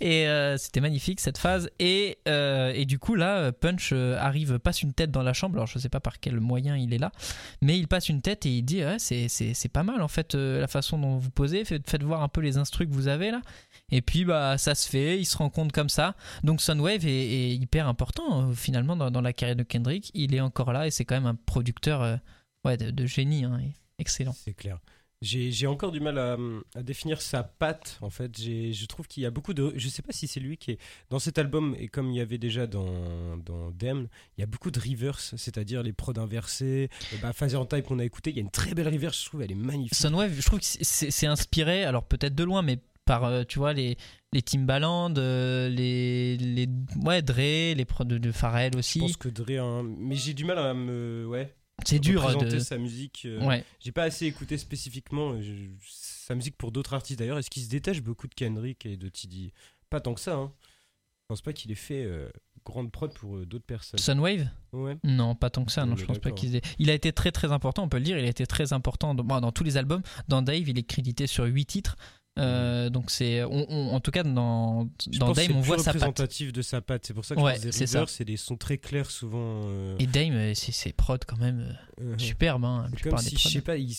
Et, 0.00 0.26
euh, 0.26 0.56
c'était 0.56 0.80
magnifique 0.80 1.20
cette 1.20 1.36
phase. 1.36 1.68
Et, 1.78 2.16
euh, 2.26 2.72
et 2.74 2.86
du 2.86 2.98
coup 2.98 3.14
là, 3.16 3.52
Punch 3.52 3.90
euh, 3.92 4.16
arrive, 4.18 4.58
passe 4.58 4.82
une 4.82 4.94
tête 4.94 5.10
dans 5.10 5.22
la 5.22 5.34
chambre. 5.34 5.56
Alors 5.56 5.66
je 5.66 5.78
sais 5.78 5.90
pas 5.90 6.00
par 6.00 6.20
quel 6.20 6.40
moyen 6.40 6.74
il 6.74 6.94
est 6.94 6.98
là, 6.98 7.12
mais 7.60 7.78
il 7.78 7.86
passe 7.86 8.08
une 8.08 8.22
tête 8.22 8.46
et 8.46 8.50
il 8.50 8.62
dit 8.62 8.82
ouais, 8.82 8.98
c'est, 8.98 9.28
c'est, 9.28 9.68
pas 9.68 9.82
mal 9.82 10.00
en 10.00 10.08
fait 10.08 10.34
la 10.34 10.66
façon 10.66 10.98
dont 10.98 11.18
vous 11.18 11.30
posez. 11.30 11.66
Faites, 11.66 11.88
faites 11.88 12.02
voir 12.02 12.22
un 12.22 12.28
peu 12.28 12.40
les 12.40 12.56
instrus 12.56 12.88
que 12.88 12.94
vous 12.94 13.08
avez 13.08 13.30
là. 13.30 13.42
Et 13.90 14.00
puis 14.00 14.24
bah 14.24 14.56
ça 14.56 14.74
se 14.74 14.88
fait, 14.88 15.18
il 15.20 15.26
se 15.26 15.36
rend 15.36 15.50
compte 15.50 15.72
comme 15.72 15.90
ça. 15.90 16.14
Donc 16.44 16.62
Sunwave 16.62 17.06
est, 17.06 17.54
hyper 17.54 17.88
important 17.88 18.48
euh, 18.48 18.54
finalement 18.54 18.96
dans, 18.96 19.20
la 19.20 19.32
carrière 19.34 19.56
de 19.56 19.64
Kendrick. 19.64 20.10
Il 20.14 20.34
est 20.34 20.40
encore 20.40 20.72
là 20.72 20.86
et 20.86 20.90
c'est 20.90 21.04
quand 21.04 21.14
même 21.14 21.26
un 21.26 21.34
producteur 21.34 22.18
ouais, 22.64 22.78
de, 22.78 23.06
génie, 23.06 23.44
hein, 23.44 23.60
excellent. 23.98 24.32
C'est 24.32 24.54
clair. 24.54 24.78
J'ai 25.24 25.66
encore 25.66 25.90
du 25.90 26.00
mal 26.00 26.18
à, 26.18 26.36
à 26.74 26.82
définir 26.82 27.22
sa 27.22 27.42
patte 27.42 27.98
en 28.02 28.10
fait. 28.10 28.30
Je 28.40 28.86
trouve 28.86 29.08
qu'il 29.08 29.22
y 29.22 29.26
a 29.26 29.30
beaucoup 29.30 29.54
de. 29.54 29.72
Je 29.76 29.88
sais 29.88 30.02
pas 30.02 30.12
si 30.12 30.26
c'est 30.26 30.40
lui 30.40 30.56
qui 30.58 30.72
est 30.72 30.78
dans 31.10 31.18
cet 31.18 31.38
album 31.38 31.74
et 31.78 31.88
comme 31.88 32.10
il 32.10 32.16
y 32.16 32.20
avait 32.20 32.38
déjà 32.38 32.66
dans 32.66 33.36
dans 33.38 33.70
Damn, 33.70 34.08
il 34.36 34.40
y 34.40 34.44
a 34.44 34.46
beaucoup 34.46 34.70
de 34.70 34.78
reverse, 34.78 35.34
c'est-à-dire 35.36 35.82
les 35.82 35.92
prods 35.92 36.18
inversés. 36.18 36.88
Et 37.12 37.16
bah, 37.22 37.32
Phaser 37.32 37.56
en 37.56 37.64
Type 37.66 37.86
qu'on 37.86 37.98
a 37.98 38.04
écouté, 38.04 38.30
il 38.30 38.36
y 38.36 38.38
a 38.38 38.42
une 38.42 38.50
très 38.50 38.74
belle 38.74 38.88
reverse, 38.88 39.20
je 39.22 39.26
trouve, 39.26 39.42
elle 39.42 39.52
est 39.52 39.56
magnifique. 39.56 39.94
Sunwave, 39.94 40.34
je 40.38 40.46
trouve 40.46 40.60
que 40.60 40.66
c'est- 40.66 41.26
inspiré, 41.26 41.84
alors 41.84 42.04
peut-être 42.04 42.34
de 42.34 42.44
loin, 42.44 42.60
mais 42.62 42.78
par, 43.06 43.24
euh, 43.24 43.44
tu 43.44 43.58
vois, 43.58 43.72
les, 43.72 43.96
les 44.32 44.42
Timbaland, 44.42 45.12
euh, 45.16 45.68
les, 45.68 46.36
les. 46.36 46.68
Ouais, 47.02 47.22
Dre, 47.22 47.74
les 47.74 47.84
prods 47.84 48.04
de, 48.04 48.18
de 48.18 48.32
Pharrell 48.32 48.72
Je 48.74 48.78
aussi. 48.78 48.98
pense 48.98 49.16
que 49.16 49.28
Dre, 49.28 49.60
un- 49.62 49.82
mais 49.82 50.16
j'ai 50.16 50.34
du 50.34 50.44
mal 50.44 50.58
à 50.58 50.74
me 50.74 51.26
ouais 51.26 51.54
C'est 51.84 51.98
dur 51.98 52.22
représenter 52.22 52.54
de. 52.56 52.58
sa 52.60 52.78
musique. 52.78 53.22
euh, 53.26 53.44
Ouais. 53.44 53.64
J'ai 53.80 53.92
pas 53.92 54.04
assez 54.04 54.26
écouté 54.26 54.56
spécifiquement 54.58 55.32
euh, 55.32 55.42
je- 55.42 55.68
sa 55.90 56.34
musique 56.34 56.56
pour 56.56 56.72
d'autres 56.72 56.94
artistes 56.94 57.18
d'ailleurs. 57.18 57.38
Est-ce 57.38 57.50
qu'il 57.50 57.62
se 57.62 57.68
détache 57.68 58.00
beaucoup 58.00 58.26
de 58.28 58.34
Kendrick 58.34 58.86
et 58.86 58.96
de 58.96 59.08
Tidy 59.08 59.52
Pas 59.90 60.00
tant 60.00 60.14
que 60.14 60.20
ça. 60.20 60.34
Hein. 60.36 60.52
Je 61.22 61.26
pense 61.28 61.42
pas 61.42 61.52
qu'il 61.52 61.70
ait 61.72 61.74
fait 61.74 62.04
euh, 62.04 62.28
grande 62.64 62.92
prod 62.92 63.12
pour 63.14 63.36
euh, 63.36 63.46
d'autres 63.46 63.64
personnes. 63.64 63.98
Sunwave? 63.98 64.48
Ouais. 64.72 64.96
Non, 65.04 65.34
pas 65.34 65.50
tant 65.50 65.64
que 65.64 65.72
ça. 65.72 65.84
On 65.84 65.86
Non, 65.88 65.96
je 65.96 66.04
pense 66.04 66.18
pas 66.18 66.30
qu'il 66.30 66.56
ait- 66.56 66.62
Il 66.78 66.90
a 66.90 66.94
été 66.94 67.12
très 67.12 67.32
très 67.32 67.50
important, 67.50 67.82
on 67.84 67.88
peut 67.88 67.98
le 67.98 68.04
dire. 68.04 68.18
Il 68.18 68.24
a 68.24 68.28
été 68.28 68.46
très 68.46 68.72
important 68.72 69.14
dans, 69.14 69.40
dans 69.40 69.52
tous 69.52 69.64
les 69.64 69.76
albums. 69.76 70.02
Dans 70.28 70.42
Dave, 70.42 70.68
il 70.68 70.78
est 70.78 70.82
crédité 70.84 71.26
sur 71.26 71.44
8 71.44 71.66
titres. 71.66 71.96
Euh, 72.36 72.90
donc 72.90 73.12
c'est, 73.12 73.44
on- 73.44 73.64
on- 73.70 73.90
en 73.94 74.00
tout 74.00 74.10
cas 74.10 74.24
dans, 74.24 74.88
Je 75.08 75.18
dans 75.20 75.30
Dame, 75.32 75.52
on 75.54 75.60
voit 75.60 75.78
sa 75.78 75.92
patte. 75.92 76.02
représentatif 76.02 76.52
de 76.52 76.62
sa 76.62 76.80
patte. 76.80 77.06
C'est 77.06 77.14
pour 77.14 77.24
ça 77.24 77.36
que 77.36 77.40
Ouais, 77.40 77.56
c'est 77.70 77.86
ça. 77.86 78.04
c'est 78.08 78.24
des 78.24 78.36
sons 78.36 78.56
très 78.56 78.76
clairs 78.78 79.08
souvent. 79.10 79.62
euh, 79.66 79.96
Et 80.00 80.08
Dame, 80.08 80.32
euh, 80.34 80.52
c'est 80.54 80.92
prod 80.92 81.22
quand 81.24 81.38
même 81.38 81.76
euh, 82.00 82.12
euh, 82.14 82.18
superbe. 82.18 82.64
Hein, 82.64 82.90
comme 83.04 83.18
si, 83.18 83.36
je 83.38 83.48
sais 83.48 83.60
pas, 83.60 83.76
il, 83.76 83.94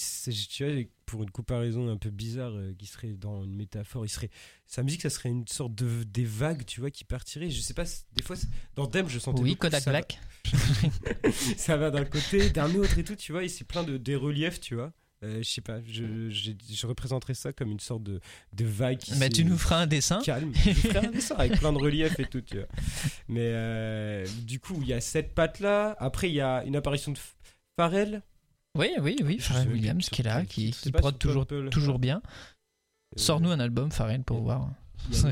tu 0.50 0.66
vois, 0.66 0.84
pour 1.06 1.24
une 1.24 1.32
comparaison 1.32 1.90
un 1.90 1.96
peu 1.96 2.10
bizarre 2.10 2.52
euh, 2.54 2.74
qui 2.78 2.88
serait 2.88 3.14
dans 3.14 3.46
une 3.46 3.56
métaphore, 3.56 4.06
il 4.06 4.10
serait, 4.10 4.30
sa 4.68 4.84
musique, 4.84 5.04
ça 5.04 5.10
serait 5.10 5.30
une 5.30 5.48
sorte 5.48 5.74
de 5.74 6.04
des 6.04 6.26
vagues, 6.26 6.66
tu 6.66 6.82
vois, 6.82 6.92
qui 6.92 7.06
partiraient. 7.06 7.50
Je 7.50 7.62
sais 7.62 7.74
pas, 7.74 7.86
des 8.18 8.24
fois, 8.24 8.36
dans 8.76 8.88
Dem, 8.88 9.08
je 9.08 9.18
sentais 9.20 9.42
Oui, 9.42 9.56
Kodak 9.56 9.82
ça, 9.82 9.92
va- 9.92 10.00
Black. 10.00 10.20
ça 11.58 11.78
va 11.78 11.90
d'un 11.92 12.06
côté, 12.06 12.50
d'un 12.50 12.74
autre 12.76 12.98
et 12.98 13.04
tout, 13.06 13.16
tu 13.16 13.32
vois, 13.32 13.44
et 13.44 13.50
c'est 13.50 13.64
plein 13.66 13.84
de 13.84 13.96
des 13.98 14.16
reliefs, 14.16 14.60
tu 14.60 14.76
vois. 14.76 14.92
Euh, 15.24 15.42
je 15.42 15.50
sais 15.50 15.62
pas, 15.62 15.80
je, 15.88 16.30
je, 16.30 16.52
je 16.70 16.88
représenterais 16.88 17.34
ça 17.34 17.54
comme 17.54 17.72
une 17.72 17.80
sorte 17.80 18.04
de, 18.04 18.20
de 18.54 18.66
vague 18.66 18.98
qui 18.98 19.14
tu 19.30 19.46
nous 19.46 19.58
feras 19.58 19.82
un 19.82 19.88
dessin. 19.88 20.20
calme. 20.22 20.52
Je 20.54 20.72
ferai 20.74 21.08
un 21.08 21.12
dessin 21.12 21.36
avec 21.36 21.58
plein 21.60 21.72
de 21.74 21.78
reliefs 21.78 22.20
et 22.20 22.26
tout, 22.26 22.42
tu 22.42 22.58
vois. 22.58 22.68
Mais 23.28 23.42
euh, 23.54 24.26
du 24.44 24.60
coup, 24.60 24.78
il 24.82 24.88
y 24.88 24.94
a 24.94 25.02
cette 25.02 25.34
patte-là. 25.34 25.96
Après, 26.00 26.30
il 26.30 26.36
y 26.36 26.42
a 26.42 26.64
une 26.66 26.76
apparition 26.76 27.12
de 27.12 27.18
Pharrell. 27.80 28.22
Oui, 28.78 28.90
oui, 29.00 29.16
oui. 29.24 29.40
Pharrell 29.40 29.70
Williams 29.70 30.10
qui 30.10 30.22
est 30.22 30.26
là, 30.26 30.46
qui, 30.46 30.72
qui 30.72 30.92
prod 30.92 31.18
toujours, 31.18 31.48
toujours 31.72 31.98
bien. 31.98 32.22
Euh, 32.26 33.18
Sors-nous 33.18 33.50
un 33.52 33.60
album, 33.62 33.92
Pharrell, 33.92 34.24
pour 34.24 34.42
voir. 34.42 34.70
Ça 35.12 35.32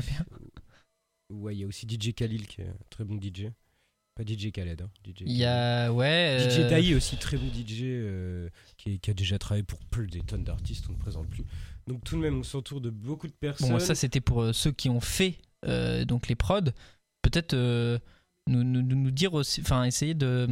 Ouais, 1.30 1.54
il 1.54 1.60
y 1.60 1.64
a 1.64 1.66
aussi 1.66 1.86
DJ 1.88 2.14
Khalil 2.14 2.46
qui 2.46 2.62
est 2.62 2.68
un 2.68 2.76
très 2.90 3.04
bon 3.04 3.20
DJ. 3.20 3.48
Pas 4.14 4.22
DJ 4.22 4.52
Khaled, 4.52 4.80
hein. 4.80 4.90
DJ 5.04 5.22
Il 5.26 5.32
y 5.32 5.44
a, 5.44 5.92
ouais. 5.92 6.38
DJ 6.38 6.60
euh, 6.60 6.68
Dai 6.68 6.94
aussi, 6.94 7.16
très 7.16 7.36
bon 7.36 7.48
DJ, 7.48 7.80
euh, 7.82 8.48
qui, 8.76 9.00
a 9.08 9.12
déjà 9.12 9.38
travaillé 9.38 9.64
pour 9.64 9.80
plus 9.86 10.06
des 10.06 10.20
tonnes 10.20 10.44
d'artistes, 10.44 10.84
on 10.88 10.92
ne 10.92 10.98
présente 10.98 11.28
plus. 11.28 11.44
Donc 11.88 12.04
tout 12.04 12.16
de 12.16 12.20
même, 12.20 12.38
on 12.38 12.42
s'entoure 12.44 12.80
de 12.80 12.90
beaucoup 12.90 13.26
de 13.26 13.32
personnes. 13.32 13.70
Bon, 13.70 13.80
ça 13.80 13.96
c'était 13.96 14.20
pour 14.20 14.42
euh, 14.42 14.52
ceux 14.52 14.70
qui 14.70 14.88
ont 14.88 15.00
fait 15.00 15.38
euh, 15.66 16.04
donc 16.04 16.28
les 16.28 16.36
prods. 16.36 16.70
Peut-être 17.22 17.54
nous, 18.46 18.62
nous, 18.62 18.82
nous 18.82 19.10
dire 19.10 19.34
aussi, 19.34 19.62
enfin 19.62 19.82
essayer 19.84 20.14
de, 20.14 20.46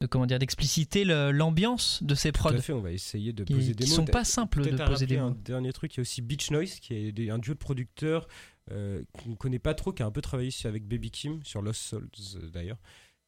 de 0.00 0.06
comment 0.08 0.26
dire, 0.26 0.40
d'expliciter 0.40 1.04
l'ambiance 1.04 2.02
de 2.02 2.14
ces 2.16 2.32
Tout 2.32 2.40
prods 2.40 2.54
à 2.54 2.60
fait, 2.60 2.72
on 2.72 2.80
va 2.80 2.90
essayer 2.90 3.32
de 3.32 3.44
qui, 3.44 3.54
poser 3.54 3.74
des 3.74 3.86
mots. 3.86 3.94
sont 3.94 4.06
pas 4.06 4.24
simples 4.24 4.62
de 4.62 4.76
poser 4.76 5.06
des 5.06 5.16
rappeler 5.16 5.18
un 5.18 5.28
mots. 5.28 5.36
dernier 5.44 5.72
truc, 5.72 5.94
il 5.94 5.98
y 5.98 6.00
a 6.00 6.02
aussi 6.02 6.20
Beach 6.20 6.50
Noise, 6.50 6.80
qui 6.80 6.94
est 6.94 7.30
un 7.30 7.38
duo 7.38 7.54
de 7.54 7.58
producteurs 7.58 8.26
euh, 8.70 9.02
qu'on 9.12 9.30
ne 9.30 9.34
connaît 9.34 9.58
pas 9.58 9.74
trop, 9.74 9.92
qui 9.92 10.02
a 10.02 10.06
un 10.06 10.10
peu 10.10 10.20
travaillé 10.22 10.50
avec 10.64 10.86
Baby 10.86 11.10
Kim, 11.10 11.42
sur 11.44 11.62
Lost 11.62 11.80
Souls 11.82 12.08
euh, 12.36 12.50
d'ailleurs, 12.50 12.78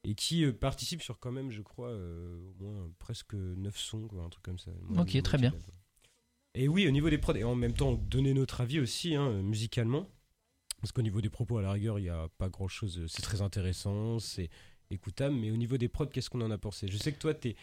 et 0.05 0.15
qui 0.15 0.45
euh, 0.45 0.53
participe 0.53 1.03
sur 1.03 1.19
quand 1.19 1.33
même, 1.33 1.51
je 1.51 1.63
crois, 1.63 1.89
euh, 1.89 2.39
au 2.61 2.65
moins 2.65 2.91
presque 2.99 3.35
9 3.35 3.77
sons, 3.77 4.07
quoi, 4.09 4.23
un 4.23 4.29
truc 4.29 4.45
comme 4.45 4.59
ça. 4.59 4.71
Ok, 4.97 5.21
très 5.23 5.39
bien. 5.39 5.53
Et 6.55 6.69
oui, 6.69 6.87
au 6.87 6.91
niveau 6.93 7.11
des 7.11 7.19
prods, 7.19 7.35
et 7.35 7.45
en 7.45 7.57
même 7.57 7.73
temps, 7.73 7.95
donner 7.95 8.33
notre 8.33 8.61
avis 8.61 8.79
aussi, 8.79 9.17
hein, 9.17 9.43
musicalement, 9.43 10.09
parce 10.81 10.93
qu'au 10.93 11.03
niveau 11.03 11.21
des 11.21 11.31
propos, 11.31 11.59
à 11.59 11.63
la 11.63 11.73
rigueur, 11.73 11.99
il 11.99 12.03
n'y 12.03 12.11
a 12.11 12.29
pas 12.39 12.49
grand-chose, 12.49 13.05
c'est 13.09 13.23
très 13.23 13.43
intéressant, 13.43 14.19
c'est 14.21 14.51
écoutable, 14.91 15.35
mais 15.35 15.51
au 15.51 15.57
niveau 15.57 15.79
des 15.79 15.89
prods, 15.89 16.07
qu'est-ce 16.07 16.31
qu'on 16.31 16.43
en 16.43 16.51
a 16.51 16.59
pensé? 16.59 16.87
Je 16.89 16.97
sais 16.97 17.13
que 17.13 17.19
toi, 17.19 17.35
t'es... 17.35 17.57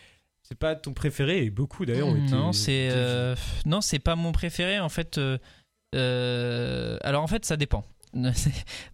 C'est 0.43 0.57
pas 0.57 0.75
ton 0.75 0.93
préféré 0.93 1.45
et 1.45 1.51
beaucoup 1.51 1.85
d'ailleurs 1.85 2.07
ont 2.07 2.15
été. 2.15 2.31
Non, 2.31 2.51
c'est 2.51 2.89
euh, 2.89 3.35
non, 3.67 3.79
c'est 3.79 3.99
pas 3.99 4.15
mon 4.15 4.31
préféré 4.31 4.79
en 4.79 4.89
fait. 4.89 5.19
euh, 5.19 5.37
euh, 5.95 6.97
alors 7.01 7.23
en 7.23 7.27
fait, 7.27 7.45
ça 7.45 7.57
dépend. 7.57 7.85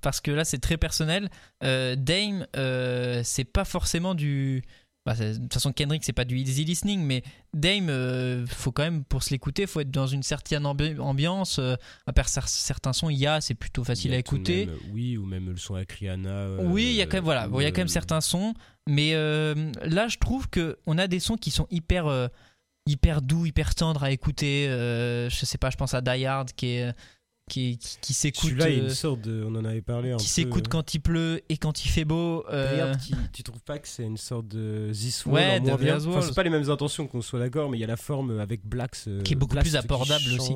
Parce 0.01 0.21
que 0.21 0.31
là, 0.31 0.45
c'est 0.45 0.59
très 0.59 0.77
personnel. 0.77 1.29
Euh, 1.63 1.95
Dame, 1.95 2.45
euh, 2.55 3.21
c'est 3.23 3.45
pas 3.45 3.65
forcément 3.65 4.13
du. 4.13 4.63
bah, 5.07 5.15
de 5.15 5.37
toute 5.37 5.53
façon, 5.53 5.71
Kendrick, 5.73 6.03
c'est 6.03 6.13
pas 6.13 6.25
du 6.25 6.37
easy 6.37 6.63
listening, 6.65 7.01
mais 7.01 7.23
Dame, 7.53 8.45
faut 8.47 8.71
quand 8.71 8.83
même, 8.83 9.03
pour 9.03 9.23
se 9.23 9.31
l'écouter, 9.31 9.65
faut 9.65 9.79
être 9.79 9.89
dans 9.89 10.05
une 10.05 10.21
certaine 10.21 10.63
ambi- 10.65 10.99
ambiance. 10.99 11.59
à 12.05 12.13
part 12.13 12.27
cer- 12.27 12.45
certains 12.47 12.93
sons, 12.93 13.09
il 13.09 13.17
y 13.17 13.25
a, 13.25 13.41
c'est 13.41 13.55
plutôt 13.55 13.83
facile 13.83 14.13
à 14.13 14.17
écouter. 14.17 14.67
même, 14.67 14.75
oui, 14.91 15.17
ou 15.17 15.25
même 15.25 15.49
le 15.49 15.57
son 15.57 15.73
Rihanna. 15.75 16.29
euh, 16.29 16.57
Oui, 16.63 16.83
il 16.83 16.93
y 16.95 17.01
a 17.01 17.05
quand 17.07 17.17
même 17.17 17.23
voilà, 17.23 17.47
bon, 17.47 17.59
il 17.59 17.63
y 17.63 17.67
a 17.67 17.71
quand 17.71 17.81
même 17.81 17.87
certains 17.87 18.21
sons, 18.21 18.53
mais 18.87 19.13
là 19.13 20.07
je 20.07 20.17
trouve 20.17 20.47
que 20.49 20.77
on 20.85 20.97
a 20.99 21.07
des 21.07 21.19
sons 21.19 21.37
qui 21.37 21.49
sont 21.51 21.65
hyper 21.71 22.29
hyper 22.88 23.22
doux, 23.22 23.45
hyper 23.45 23.76
tendres 23.76 24.03
à 24.03 24.11
écouter. 24.11 24.68
euh, 24.69 25.30
je 25.30 25.45
sais 25.45 25.57
pas, 25.57 25.69
je 25.69 25.77
pense 25.77 25.93
à 25.93 26.01
Die 26.01 26.26
Hard 26.26 26.51
qui 26.53 26.68
est 26.68 26.93
qui 27.49 27.77
qui, 27.77 27.97
qui 28.01 28.14
s'écoute 28.14 28.49
Celui-là, 28.49 28.69
il 28.69 28.76
y 28.76 28.80
a 28.80 28.84
euh, 28.84 28.88
une 28.89 28.93
sorte 28.93 29.22
de. 29.22 29.41
On 29.47 29.55
en 29.55 29.64
avait 29.64 29.81
parlé 29.81 30.11
un 30.11 30.18
qui 30.18 30.27
s'écoute 30.27 30.68
quand 30.68 30.93
il 30.93 30.99
pleut 30.99 31.39
et 31.47 31.55
quand 31.55 31.85
il 31.85 31.88
fait 31.88 32.03
beau. 32.03 32.43
euh, 32.51 32.93
qui- 32.95 33.15
tu 33.31 33.41
trouves 33.41 33.61
pas 33.64 33.80
que 33.80 33.88
c'est 33.88 34.03
une 34.03 34.18
sorte 34.18 34.49
de 34.49 34.89
This 34.91 35.26
Wall 35.26 35.35
Ouais, 35.35 35.59
bien 35.77 35.95
Enfin, 36.09 36.22
c'est 36.27 36.35
pas 36.35 36.43
les 36.43 36.49
mêmes 36.49 36.69
intentions 36.69 37.07
qu'on 37.07 37.22
soit 37.22 37.39
d'accord, 37.39 37.69
mais 37.69 37.77
il 37.77 37.80
y 37.80 37.85
a 37.85 37.88
la 37.88 37.95
forme 37.95 38.38
avec 38.41 38.65
Blacks. 38.65 38.97
euh, 39.07 39.22
qui 39.22 39.31
est 39.31 39.35
beaucoup 39.38 39.55
plus 39.55 39.77
abordable 39.77 40.26
aussi. 40.34 40.51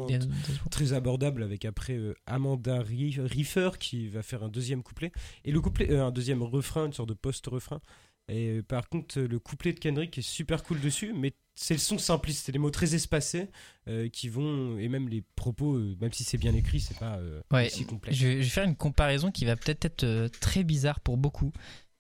Très 0.69 0.91
abordable 0.91 1.43
avec 1.43 1.63
après 1.63 1.93
euh, 1.95 2.13
Amanda 2.25 2.81
Riffer 2.81 3.69
qui 3.79 4.09
va 4.09 4.21
faire 4.21 4.43
un 4.43 4.49
deuxième 4.49 4.83
couplet. 4.83 5.13
Et 5.45 5.53
le 5.53 5.61
couplet, 5.61 5.89
euh, 5.91 6.05
un 6.07 6.11
deuxième 6.11 6.43
refrain, 6.43 6.87
une 6.87 6.93
sorte 6.93 7.07
de 7.07 7.13
post-refrain. 7.13 7.79
Et 8.27 8.61
par 8.67 8.87
contre, 8.89 9.19
le 9.19 9.39
couplet 9.39 9.71
de 9.73 9.79
Kendrick 9.79 10.17
est 10.17 10.21
super 10.21 10.61
cool 10.63 10.79
dessus, 10.81 11.13
mais 11.15 11.33
c'est 11.55 11.73
le 11.73 11.79
son 11.79 11.97
simpliste, 11.97 12.45
c'est 12.45 12.51
des 12.51 12.59
mots 12.59 12.71
très 12.71 12.95
espacés 12.95 13.49
euh, 13.87 14.09
qui 14.09 14.29
vont. 14.29 14.77
Et 14.77 14.87
même 14.87 15.09
les 15.09 15.23
propos, 15.35 15.75
euh, 15.75 15.95
même 15.99 16.13
si 16.13 16.23
c'est 16.23 16.37
bien 16.37 16.53
écrit, 16.53 16.79
c'est 16.79 16.97
pas 16.97 17.17
euh, 17.17 17.41
Ouais, 17.51 17.67
aussi 17.67 17.85
complexe. 17.85 18.17
Je 18.17 18.27
vais, 18.27 18.43
faire 18.43 18.63
une 18.63 18.75
comparaison 18.75 19.31
qui 19.31 19.45
va 19.45 19.55
peut-être 19.55 19.85
être 19.85 20.27
très 20.39 20.63
bizarre 20.63 20.99
pour 21.01 21.17
beaucoup. 21.17 21.51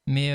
Mais 0.07 0.29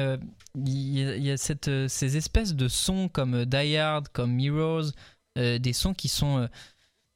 il 0.54 0.68
y 0.68 1.04
a, 1.04 1.16
il 1.16 1.24
y 1.24 1.30
a 1.30 1.36
cette, 1.36 1.70
ces 1.88 2.16
espèces 2.16 2.54
de 2.54 2.68
sons 2.68 3.08
comme 3.08 3.44
Die 3.44 3.76
Hard, 3.76 4.08
comme 4.08 4.38
euh, 4.40 5.58
des 5.58 5.72
sons 5.72 5.92
qui 5.92 6.08
sont. 6.08 6.48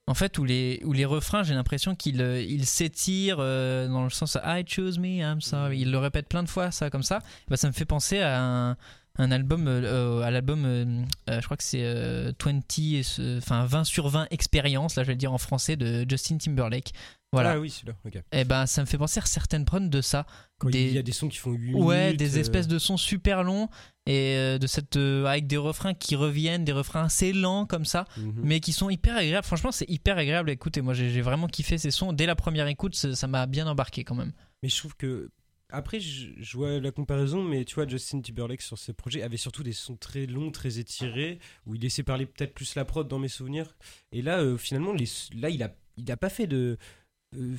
en 0.06 0.14
fait, 0.14 0.36
où 0.38 0.44
les, 0.44 0.82
où 0.84 0.92
les 0.92 1.04
refrains, 1.04 1.44
j'ai 1.44 1.54
l'impression 1.54 1.94
qu'ils 1.94 2.20
ils 2.20 2.66
s'étirent 2.66 3.36
dans 3.36 4.02
le 4.02 4.10
sens 4.10 4.36
I 4.44 4.64
choose 4.66 4.98
me, 4.98 5.20
I'm 5.20 5.40
sorry. 5.40 5.80
Ils 5.80 5.90
le 5.92 5.98
répètent 5.98 6.28
plein 6.28 6.42
de 6.42 6.48
fois, 6.48 6.72
ça, 6.72 6.90
comme 6.90 7.04
ça. 7.04 7.20
Bah, 7.48 7.56
ça 7.56 7.68
me 7.68 7.72
fait 7.72 7.84
penser 7.84 8.18
à 8.18 8.42
un, 8.42 8.76
un 9.16 9.30
album, 9.32 9.66
euh, 9.68 9.82
euh, 9.84 10.22
à 10.22 10.30
l'album, 10.30 10.64
euh, 10.64 11.02
je 11.28 11.44
crois 11.44 11.56
que 11.56 11.64
c'est 11.64 11.82
euh, 11.82 12.32
20, 12.42 12.78
et 12.94 13.02
ce- 13.02 13.38
enfin 13.38 13.64
20 13.66 13.84
sur 13.84 14.08
20 14.08 14.26
expérience, 14.30 14.96
là 14.96 15.02
je 15.02 15.08
vais 15.08 15.14
le 15.14 15.18
dire 15.18 15.32
en 15.32 15.38
français, 15.38 15.76
de 15.76 16.06
Justin 16.08 16.38
Timberlake. 16.38 16.92
Voilà. 17.32 17.52
Ah 17.52 17.58
oui, 17.60 17.70
celui-là, 17.70 17.94
ok. 18.04 18.20
Et 18.32 18.44
ben, 18.44 18.66
ça 18.66 18.80
me 18.80 18.86
fait 18.86 18.98
penser 18.98 19.20
à 19.20 19.24
certaines 19.24 19.64
prods 19.64 19.78
de 19.80 20.00
ça. 20.00 20.26
Quand 20.58 20.68
Des- 20.68 20.88
il 20.88 20.94
y 20.94 20.98
a 20.98 21.02
des 21.02 21.12
sons 21.12 21.28
qui 21.28 21.36
font 21.38 21.52
8 21.52 21.74
Ouais, 21.74 22.06
minutes. 22.06 22.18
des 22.18 22.38
espèces 22.40 22.66
de 22.66 22.78
sons 22.78 22.96
super 22.96 23.44
longs 23.44 23.68
et 24.06 24.58
de 24.58 24.66
cette 24.66 24.96
avec 24.96 25.46
des 25.46 25.56
refrains 25.56 25.94
qui 25.94 26.16
reviennent, 26.16 26.64
des 26.64 26.72
refrains 26.72 27.04
assez 27.04 27.32
lents 27.32 27.66
comme 27.66 27.84
ça, 27.84 28.06
mhm. 28.16 28.32
mais 28.42 28.58
qui 28.58 28.72
sont 28.72 28.90
hyper 28.90 29.16
agréables. 29.16 29.46
Franchement, 29.46 29.70
c'est 29.70 29.88
hyper 29.88 30.18
agréable 30.18 30.50
à 30.50 30.52
écouter. 30.52 30.80
Moi, 30.80 30.94
j'ai 30.94 31.20
vraiment 31.20 31.46
kiffé 31.46 31.78
ces 31.78 31.92
sons 31.92 32.12
dès 32.12 32.26
la 32.26 32.34
première 32.34 32.66
écoute. 32.66 32.94
Ça 32.96 33.26
m'a 33.28 33.46
bien 33.46 33.66
embarqué 33.68 34.02
quand 34.02 34.16
même. 34.16 34.32
Mais 34.64 34.68
je 34.68 34.76
trouve 34.78 34.96
que. 34.96 35.30
Après, 35.72 36.00
je, 36.00 36.28
je 36.38 36.56
vois 36.56 36.80
la 36.80 36.90
comparaison, 36.90 37.42
mais 37.42 37.64
tu 37.64 37.74
vois, 37.76 37.86
Justin 37.86 38.20
Timberlake 38.20 38.62
sur 38.62 38.78
ses 38.78 38.92
projets 38.92 39.22
avait 39.22 39.36
surtout 39.36 39.62
des 39.62 39.72
sons 39.72 39.96
très 39.96 40.26
longs, 40.26 40.50
très 40.50 40.78
étirés, 40.78 41.38
où 41.66 41.74
il 41.74 41.80
laissait 41.80 42.02
parler 42.02 42.26
peut-être 42.26 42.54
plus 42.54 42.74
la 42.74 42.84
prod 42.84 43.06
dans 43.08 43.18
mes 43.18 43.28
souvenirs. 43.28 43.76
Et 44.12 44.22
là, 44.22 44.40
euh, 44.40 44.56
finalement, 44.56 44.92
les, 44.92 45.06
là, 45.34 45.50
il 45.50 45.62
a, 45.62 45.74
il 45.96 46.10
a 46.10 46.16
pas 46.16 46.30
fait 46.30 46.46
de. 46.46 46.78
euh, 47.36 47.56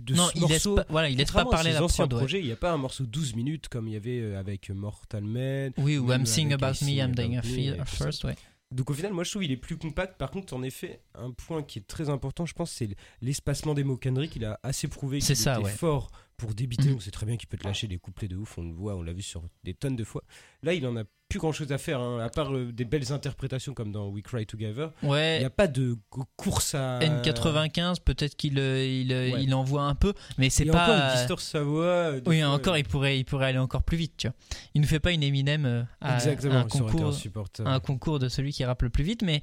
de 0.00 0.14
non, 0.14 0.28
il 0.34 0.46
laisse 0.46 0.66
pas, 0.74 0.86
voilà, 0.88 1.10
il 1.10 1.18
laisse 1.18 1.30
pas 1.30 1.44
Contrairement 1.44 1.50
à 1.50 1.56
parler 1.56 1.70
ses 1.70 1.80
la 1.80 1.86
prod. 1.88 2.12
ouais. 2.14 2.18
projets, 2.20 2.38
il 2.40 2.46
n'y 2.46 2.52
a 2.52 2.56
pas 2.56 2.72
un 2.72 2.78
morceau 2.78 3.04
12 3.04 3.34
minutes 3.34 3.68
comme 3.68 3.88
il 3.88 3.94
y 3.94 3.96
avait 3.96 4.20
euh, 4.20 4.38
avec 4.38 4.70
Mortal 4.70 5.24
Man. 5.24 5.72
Oui, 5.76 5.98
ou 5.98 6.10
I'm 6.12 6.24
Sing 6.24 6.52
About 6.52 6.82
Me, 6.84 6.92
I'm 6.92 7.14
Dying. 7.14 7.40
First, 7.84 8.24
ouais. 8.24 8.36
Donc 8.70 8.88
au 8.88 8.94
final, 8.94 9.12
moi 9.12 9.22
je 9.22 9.30
trouve 9.30 9.44
il 9.44 9.52
est 9.52 9.58
plus 9.58 9.76
compact. 9.76 10.16
Par 10.16 10.30
contre, 10.30 10.54
en 10.54 10.62
effet, 10.62 11.02
un 11.14 11.30
point 11.30 11.62
qui 11.62 11.78
est 11.78 11.86
très 11.86 12.08
important, 12.08 12.46
je 12.46 12.54
pense, 12.54 12.70
c'est 12.70 12.88
l'espacement 13.20 13.74
des 13.74 13.84
mots. 13.84 13.98
Kendrick, 13.98 14.34
il 14.34 14.46
a 14.46 14.58
assez 14.62 14.88
prouvé 14.88 15.18
qu'il 15.18 15.36
ça, 15.36 15.56
était 15.56 15.64
ouais. 15.64 15.70
fort 15.72 16.10
pour 16.36 16.54
débiter. 16.54 16.88
Mhm. 16.88 16.96
On 16.96 17.00
sait 17.00 17.10
très 17.10 17.26
bien 17.26 17.36
qu'il 17.36 17.48
peut 17.48 17.56
te 17.56 17.66
lâcher 17.66 17.86
des 17.86 17.98
couplets 17.98 18.28
de 18.28 18.36
ouf. 18.36 18.58
On 18.58 18.62
le 18.62 18.72
voit, 18.72 18.96
on 18.96 19.02
l'a 19.02 19.12
vu 19.12 19.22
sur 19.22 19.42
des 19.64 19.74
tonnes 19.74 19.96
de 19.96 20.04
fois. 20.04 20.24
Là, 20.64 20.74
il 20.74 20.86
en 20.86 20.96
a 20.96 21.02
plus 21.28 21.38
grand 21.40 21.50
chose 21.50 21.72
à 21.72 21.78
faire, 21.78 21.98
hein, 21.98 22.20
à 22.20 22.28
part 22.28 22.54
euh, 22.54 22.70
des 22.72 22.84
belles 22.84 23.10
interprétations 23.10 23.72
comme 23.72 23.90
dans 23.90 24.06
We 24.08 24.22
Cry 24.22 24.44
Together. 24.46 24.90
Il 25.02 25.08
Ouais. 25.08 25.38
n'y 25.40 25.44
a 25.46 25.50
pas 25.50 25.66
de 25.66 25.96
course 26.36 26.74
à. 26.74 26.98
N95, 27.00 27.96
peut-être 28.04 28.36
qu'il 28.36 28.58
euh, 28.58 28.84
il, 28.86 29.12
euh, 29.12 29.32
Ouais. 29.32 29.42
il 29.42 29.54
envoie 29.54 29.82
un 29.84 29.94
peu, 29.94 30.12
mais 30.38 30.50
c'est 30.50 30.66
pas. 30.66 30.82
encore, 30.84 31.10
il 31.14 31.16
distord 31.18 31.40
sa 31.40 31.62
voix. 31.62 31.82
euh, 31.84 32.20
Oui, 32.26 32.40
fois, 32.42 32.50
encore, 32.50 32.76
il 32.76 32.84
pourrait, 32.84 33.18
il 33.18 33.24
pourrait 33.24 33.46
aller 33.46 33.58
encore 33.58 33.82
plus 33.82 33.96
vite, 33.96 34.12
tu 34.18 34.26
vois. 34.28 34.36
Il 34.74 34.82
ne 34.82 34.86
fait 34.86 35.00
pas 35.00 35.10
une 35.12 35.22
Eminem 35.22 35.86
à, 36.02 36.14
Exactement, 36.14 36.54
à 36.54 36.58
un 36.58 36.64
concours, 36.64 37.16
un 37.64 37.80
concours 37.80 38.18
de 38.18 38.28
celui 38.28 38.52
qui 38.52 38.64
rappe 38.64 38.82
le 38.82 38.90
plus 38.90 39.02
vite, 39.04 39.22
mais, 39.22 39.40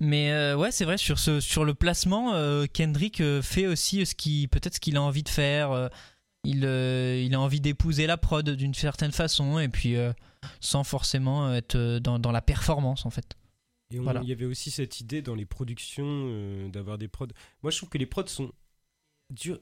mais 0.00 0.54
ouais, 0.54 0.70
c'est 0.72 0.86
vrai 0.86 0.96
sur 0.96 1.18
ce, 1.18 1.40
sur 1.40 1.64
le 1.66 1.74
placement, 1.74 2.32
Kendrick 2.72 3.22
fait 3.42 3.66
aussi 3.66 4.04
ce 4.06 4.14
qui, 4.14 4.48
peut-être 4.48 4.74
ce 4.76 4.80
qu'il 4.80 4.96
a 4.96 5.02
envie 5.02 5.22
de 5.22 5.28
faire. 5.28 5.90
Euh, 6.48 6.56
il, 6.56 6.64
euh, 6.64 7.22
il 7.22 7.34
a 7.34 7.40
envie 7.40 7.60
d'épouser 7.60 8.06
la 8.06 8.16
prod 8.16 8.48
d'une 8.48 8.74
certaine 8.74 9.12
façon, 9.12 9.58
et 9.58 9.68
puis 9.68 9.96
euh, 9.96 10.12
sans 10.60 10.84
forcément 10.84 11.52
être 11.54 11.74
euh, 11.76 12.00
dans, 12.00 12.18
dans 12.18 12.32
la 12.32 12.42
performance 12.42 13.06
en 13.06 13.10
fait. 13.10 13.36
Et 13.90 13.98
on- 14.00 14.02
Voilà. 14.04 14.20
il 14.22 14.28
y 14.28 14.32
avait 14.32 14.44
aussi 14.44 14.70
cette 14.70 15.00
idée 15.00 15.22
dans 15.22 15.34
les 15.34 15.46
productions 15.46 16.68
d'avoir 16.68 16.98
des 16.98 17.08
prods. 17.08 17.26
Moi, 17.62 17.70
je 17.70 17.76
trouve 17.78 17.88
que 17.88 17.98
les 17.98 18.06
prods 18.06 18.26
sont 18.26 18.52
dur- 19.34 19.60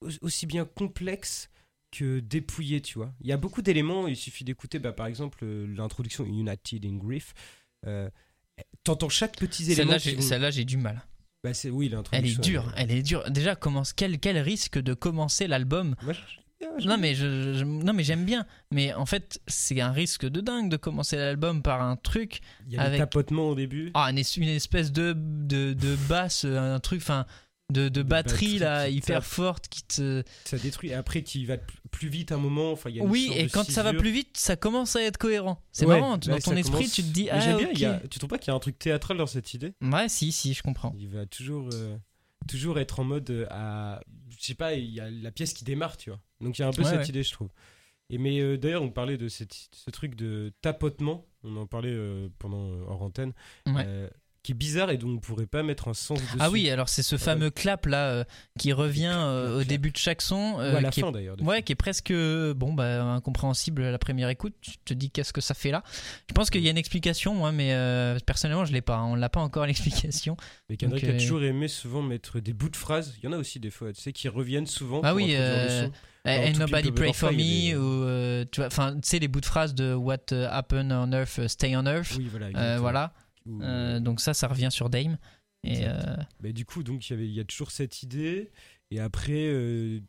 au- 0.00 0.08
aussi 0.22 0.46
bien 0.46 0.64
complexes 0.64 1.50
que 1.90 2.20
dépouillés, 2.20 2.80
tu 2.82 2.98
vois. 2.98 3.12
Il 3.20 3.26
y 3.28 3.32
a 3.32 3.36
beaucoup 3.36 3.62
d'éléments, 3.62 4.06
il 4.08 4.16
suffit 4.16 4.44
d'écouter, 4.44 4.78
bah, 4.78 4.92
par 4.92 5.06
exemple, 5.06 5.44
l'introduction 5.44 6.24
United 6.24 6.84
in 6.84 6.96
Grief. 6.96 7.34
T'entends 8.84 9.08
chaque 9.08 9.36
petit 9.36 9.64
élément. 9.64 9.76
Celle-là, 9.76 9.98
qui 9.98 10.10
j'ai, 10.10 10.16
vont- 10.16 10.22
celle-là, 10.22 10.50
j'ai 10.50 10.64
du 10.64 10.76
mal. 10.76 11.02
Bah, 11.44 11.52
c'est 11.54 11.68
oui, 11.70 11.90
Elle 12.10 12.26
est 12.26 12.40
dure, 12.40 12.72
elle 12.76 12.90
est 12.90 13.02
dure. 13.02 13.30
Déjà, 13.30 13.54
commence, 13.54 13.92
quel, 13.92 14.18
quel 14.18 14.38
risque 14.38 14.78
de 14.80 14.94
commencer 14.94 15.46
l'album 15.46 15.94
je- 16.78 16.88
Non 16.88 16.96
mais 16.96 17.14
je, 17.14 17.52
je- 17.52 17.64
non 17.64 17.92
mais 17.92 18.02
j'aime 18.02 18.24
bien, 18.24 18.46
mais 18.70 18.94
en 18.94 19.04
fait 19.04 19.38
c'est 19.46 19.78
un 19.82 19.92
risque 19.92 20.24
de 20.26 20.40
dingue 20.40 20.70
de 20.70 20.78
commencer 20.78 21.16
l'album 21.16 21.60
par 21.62 21.82
un 21.82 21.96
truc, 21.96 22.40
Il 22.66 22.72
y 22.72 22.78
a 22.78 22.80
avec- 22.82 22.92
des 22.92 22.98
tapotements 23.00 23.50
au 23.50 23.54
début. 23.54 23.90
ah 23.92 24.10
une 24.10 24.18
espèce 24.48 24.90
de 24.90 25.12
de, 25.14 25.74
de 25.74 25.96
basse, 26.08 26.46
un 26.46 26.80
truc, 26.80 27.02
enfin 27.02 27.26
de, 27.72 27.88
de 27.88 28.02
batterie 28.02 28.58
batterie 28.58 28.58
là 28.58 28.88
hyper 28.88 29.24
forte 29.24 29.68
qui 29.68 29.82
te. 29.84 30.22
Ça 30.44 30.58
détruit. 30.58 30.90
Et 30.90 30.94
après, 30.94 31.22
qui 31.22 31.44
va 31.46 31.56
plus 31.90 32.08
vite 32.08 32.30
un 32.32 32.36
moment. 32.36 32.72
Enfin, 32.72 32.90
il 32.90 32.96
y 32.96 33.00
a 33.00 33.02
une 33.04 33.08
Oui 33.10 33.32
et 33.34 33.48
quand 33.48 33.64
ça 33.64 33.82
va 33.82 33.94
plus 33.94 34.10
vite, 34.10 34.36
ça 34.36 34.56
commence 34.56 34.96
à 34.96 35.02
être 35.02 35.16
cohérent. 35.18 35.62
C'est 35.72 35.86
Ouais, 35.86 35.98
marrant, 35.98 36.18
dans 36.18 36.32
ouais, 36.34 36.40
ton 36.40 36.54
esprit 36.56 36.72
commence- 36.78 36.92
tu 36.92 37.02
te 37.02 37.08
dis 37.08 37.30
ah 37.30 37.40
j'aime 37.40 37.56
bien. 37.58 37.66
ok. 37.68 37.72
il 37.74 37.80
y 37.80 37.84
a- 37.86 38.00
tu 38.10 38.18
trouves 38.18 38.28
pas 38.30 38.38
qu'il 38.38 38.48
y 38.48 38.50
a 38.50 38.54
un 38.54 38.60
truc 38.60 38.78
théâtral 38.78 39.16
dans 39.16 39.26
cette 39.26 39.54
idée? 39.54 39.72
Ouais 39.82 40.08
si 40.08 40.30
si 40.32 40.52
je 40.54 40.62
comprends. 40.62 40.94
Il 40.98 41.08
va 41.08 41.24
toujours, 41.26 41.68
euh, 41.72 41.96
toujours 42.48 42.78
être 42.78 43.00
en 43.00 43.04
mode 43.04 43.30
euh, 43.30 43.46
à. 43.50 44.00
Je 44.38 44.44
sais 44.44 44.54
pas, 44.54 44.74
il 44.74 44.90
y 44.90 45.00
a 45.00 45.10
la 45.10 45.30
pièce 45.30 45.54
qui 45.54 45.64
démarre, 45.64 45.96
tu 45.96 46.10
vois. 46.10 46.20
Donc 46.40 46.58
il 46.58 46.62
y 46.62 46.64
a 46.64 46.68
un 46.68 46.72
peu 46.72 46.82
Ouais, 46.82 46.90
cette 46.90 47.00
ouais. 47.00 47.08
idée, 47.08 47.22
je 47.22 47.32
trouve. 47.32 47.48
Et 48.10 48.18
mais 48.18 48.40
euh, 48.40 48.58
d'ailleurs, 48.58 48.82
on 48.82 48.90
parlait 48.90 49.16
de 49.16 49.28
cette- 49.28 49.68
ce 49.72 49.90
truc 49.90 50.14
de 50.16 50.52
tapotement. 50.60 51.26
On 51.44 51.56
en 51.56 51.66
parlait 51.66 51.96
pendant 52.38 52.68
hors 52.88 53.00
antenne. 53.02 53.32
Euh, 54.44 54.46
qui 54.46 54.52
est 54.52 54.54
bizarre 54.54 54.90
et 54.90 54.98
dont 54.98 55.08
on 55.08 55.18
pourrait 55.18 55.46
pas 55.46 55.62
mettre 55.62 55.88
un 55.88 55.94
sens 55.94 56.20
dessus. 56.20 56.36
Ah 56.38 56.50
oui 56.50 56.68
alors 56.68 56.88
c'est 56.90 57.02
ce 57.02 57.16
fameux 57.16 57.50
clap 57.50 57.86
là 57.86 58.10
euh, 58.10 58.24
qui 58.58 58.72
revient 58.72 59.14
euh, 59.14 59.60
au 59.60 59.64
début 59.64 59.90
de 59.90 59.96
chaque 59.96 60.20
son, 60.20 60.56
Ou 60.56 60.60
euh, 60.60 60.76
à 60.76 60.80
la 60.82 60.90
qui 60.90 61.00
est 61.00 61.02
fin 61.02 61.12
d'ailleurs. 61.12 61.36
des 61.36 61.44
Ouais, 61.44 61.62
qui 61.62 61.72
est 61.72 61.76
presque 61.76 62.12
bon, 62.12 62.74
bah, 62.74 63.02
incompréhensible 63.02 63.82
à 63.84 63.90
la 63.90 63.98
première 63.98 64.28
écoute. 64.28 64.54
Tu 64.60 64.72
te 64.84 64.92
dis 64.94 65.10
qu'est-ce 65.10 65.32
que 65.32 65.40
ça 65.40 65.54
fait 65.54 65.70
là? 65.70 65.82
Je 66.28 66.34
pense 66.34 66.50
qu'il 66.50 66.60
y 66.62 66.68
a 66.68 66.70
une 66.70 66.76
explication, 66.78 67.34
moi, 67.34 67.52
mais 67.52 67.72
euh, 67.72 68.18
personnellement, 68.26 68.64
je 68.66 68.72
l'ai 68.72 68.82
pas. 68.82 69.00
On 69.02 69.14
l'a 69.14 69.28
pas 69.30 69.40
encore 69.40 69.64
l'explication. 69.66 70.36
Mais 70.68 70.76
Kendrick 70.76 71.04
a 71.04 71.08
euh, 71.08 71.18
toujours 71.18 71.42
aimé 71.42 71.68
souvent 71.68 72.02
mettre 72.02 72.40
des 72.40 72.52
bouts 72.52 72.68
de 72.68 72.76
phrases. 72.76 73.14
Il 73.22 73.24
y 73.24 73.28
en 73.28 73.32
a 73.32 73.38
aussi 73.38 73.60
des 73.60 73.70
fois, 73.70 73.92
tu 73.92 74.00
sais, 74.02 74.12
qui 74.12 74.28
reviennent 74.28 74.66
souvent. 74.66 75.00
Ah 75.04 75.14
oui, 75.14 75.34
euh. 75.36 75.88
Eh, 76.26 76.30
Ain't 76.30 76.54
To 76.54 76.60
nobody 76.60 76.90
pray 76.90 77.12
for 77.12 77.32
me 77.32 77.36
des- 77.36 77.76
ou 77.76 78.04
euh, 78.04 78.46
tu 78.50 78.60
vois, 78.60 78.68
enfin, 78.68 78.94
tu 78.94 79.00
sais 79.02 79.18
les 79.18 79.28
bouts 79.28 79.42
de 79.42 79.46
phrases 79.46 79.74
de 79.74 79.92
What 79.92 80.32
happened 80.32 80.90
on 80.90 81.12
Earth, 81.12 81.46
stay 81.48 81.76
on 81.76 81.84
Earth. 81.84 82.14
Oui, 82.16 82.28
voilà. 82.30 82.46
Euh, 82.56 82.78
voilà. 82.80 83.12
Ou- 83.46 83.62
Euh, 83.62 84.00
donc 84.00 84.20
ça, 84.20 84.34
ça 84.34 84.48
revient 84.48 84.68
sur 84.70 84.90
Dame. 84.90 85.18
Et 85.64 85.86
euh, 85.86 86.16
Mais 86.42 86.52
du 86.52 86.64
coup, 86.66 86.82
donc 86.82 87.08
il 87.08 87.12
y 87.12 87.16
avait, 87.16 87.26
il 87.26 87.34
y 87.34 87.40
a 87.40 87.44
toujours 87.44 87.70
cette 87.70 88.02
idée. 88.02 88.50
Et 88.90 89.00
après, 89.00 89.46
euh, 89.46 90.00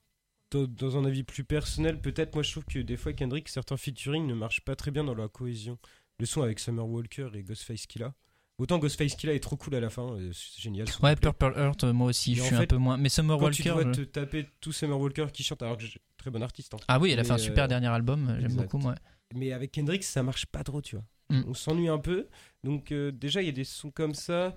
dans, 0.52 0.66
dans 0.68 0.98
un 0.98 1.06
avis 1.06 1.24
plus 1.24 1.44
personnel, 1.46 2.00
peut-être, 2.02 2.34
moi 2.36 2.44
je 2.44 2.52
trouve 2.52 2.66
que 2.66 2.80
des 2.80 2.98
fois 2.98 3.14
Kendrick, 3.14 3.48
certains 3.50 3.78
featuring 3.78 4.28
ne 4.28 4.34
marchent 4.34 4.62
pas 4.66 4.76
très 4.76 4.92
bien 4.92 5.04
dans 5.04 5.16
la 5.16 5.28
cohésion. 5.28 5.78
Le 6.20 6.26
son 6.26 6.42
avec 6.42 6.60
Summer 6.60 6.86
Walker 6.88 7.30
et 7.34 7.44
Ghostface 7.44 7.86
Killa. 7.88 8.14
Autant 8.58 8.78
Ghostface 8.80 9.16
Killa 9.16 9.34
est 9.34 9.42
trop 9.42 9.58
cool 9.58 9.76
à 9.76 9.82
la 9.82 9.90
fin, 9.90 10.14
euh, 10.14 10.32
c'est 10.34 10.62
génial. 10.62 10.88
ouais. 11.04 11.16
Purple 11.18 11.54
Heart, 11.58 11.84
euh, 11.86 11.94
moi 11.94 12.08
aussi, 12.08 12.32
Mais 12.32 12.38
je 12.38 12.42
suis 12.44 12.56
un 12.56 12.66
peu 12.66 12.78
moins. 12.78 12.96
Mais 12.98 13.10
Summer 13.10 13.38
Quand 13.38 13.50
tu 13.52 13.68
Walker. 13.70 13.84
dois 13.84 13.94
je- 13.94 14.02
te 14.02 14.06
taper 14.06 14.48
tout 14.62 14.72
Summer 14.72 14.98
Walker 14.98 15.28
qui 15.34 15.44
chante, 15.44 15.62
alors 15.62 15.78
que 15.78 15.86
je- 15.86 15.98
très 16.18 16.32
bon 16.32 16.42
artiste. 16.42 16.74
hein. 16.74 16.78
Ah 16.88 17.00
oui, 17.00 17.12
elle 17.12 17.20
a 17.20 17.24
fait 17.26 17.32
un 17.32 17.38
super 17.38 17.66
euh, 17.66 17.68
dernier 17.68 17.88
album. 17.88 18.38
J'aime 18.40 18.56
beaucoup, 18.56 18.78
moi. 18.78 18.96
Mais 19.36 19.52
avec 19.52 19.72
Kendrick, 19.72 20.04
ça 20.04 20.24
marche 20.24 20.46
pas 20.46 20.64
trop, 20.64 20.82
tu 20.82 20.96
vois. 20.96 21.06
Mm. 21.30 21.44
On 21.48 21.54
s'ennuie 21.54 21.88
un 21.90 21.98
peu. 22.00 22.28
Donc 22.64 22.92
euh, 22.92 23.12
déjà, 23.12 23.42
il 23.42 23.46
y 23.46 23.50
a 23.50 23.54
des 23.54 23.64
sons 23.64 23.92
comme 23.92 24.14
ça. 24.16 24.56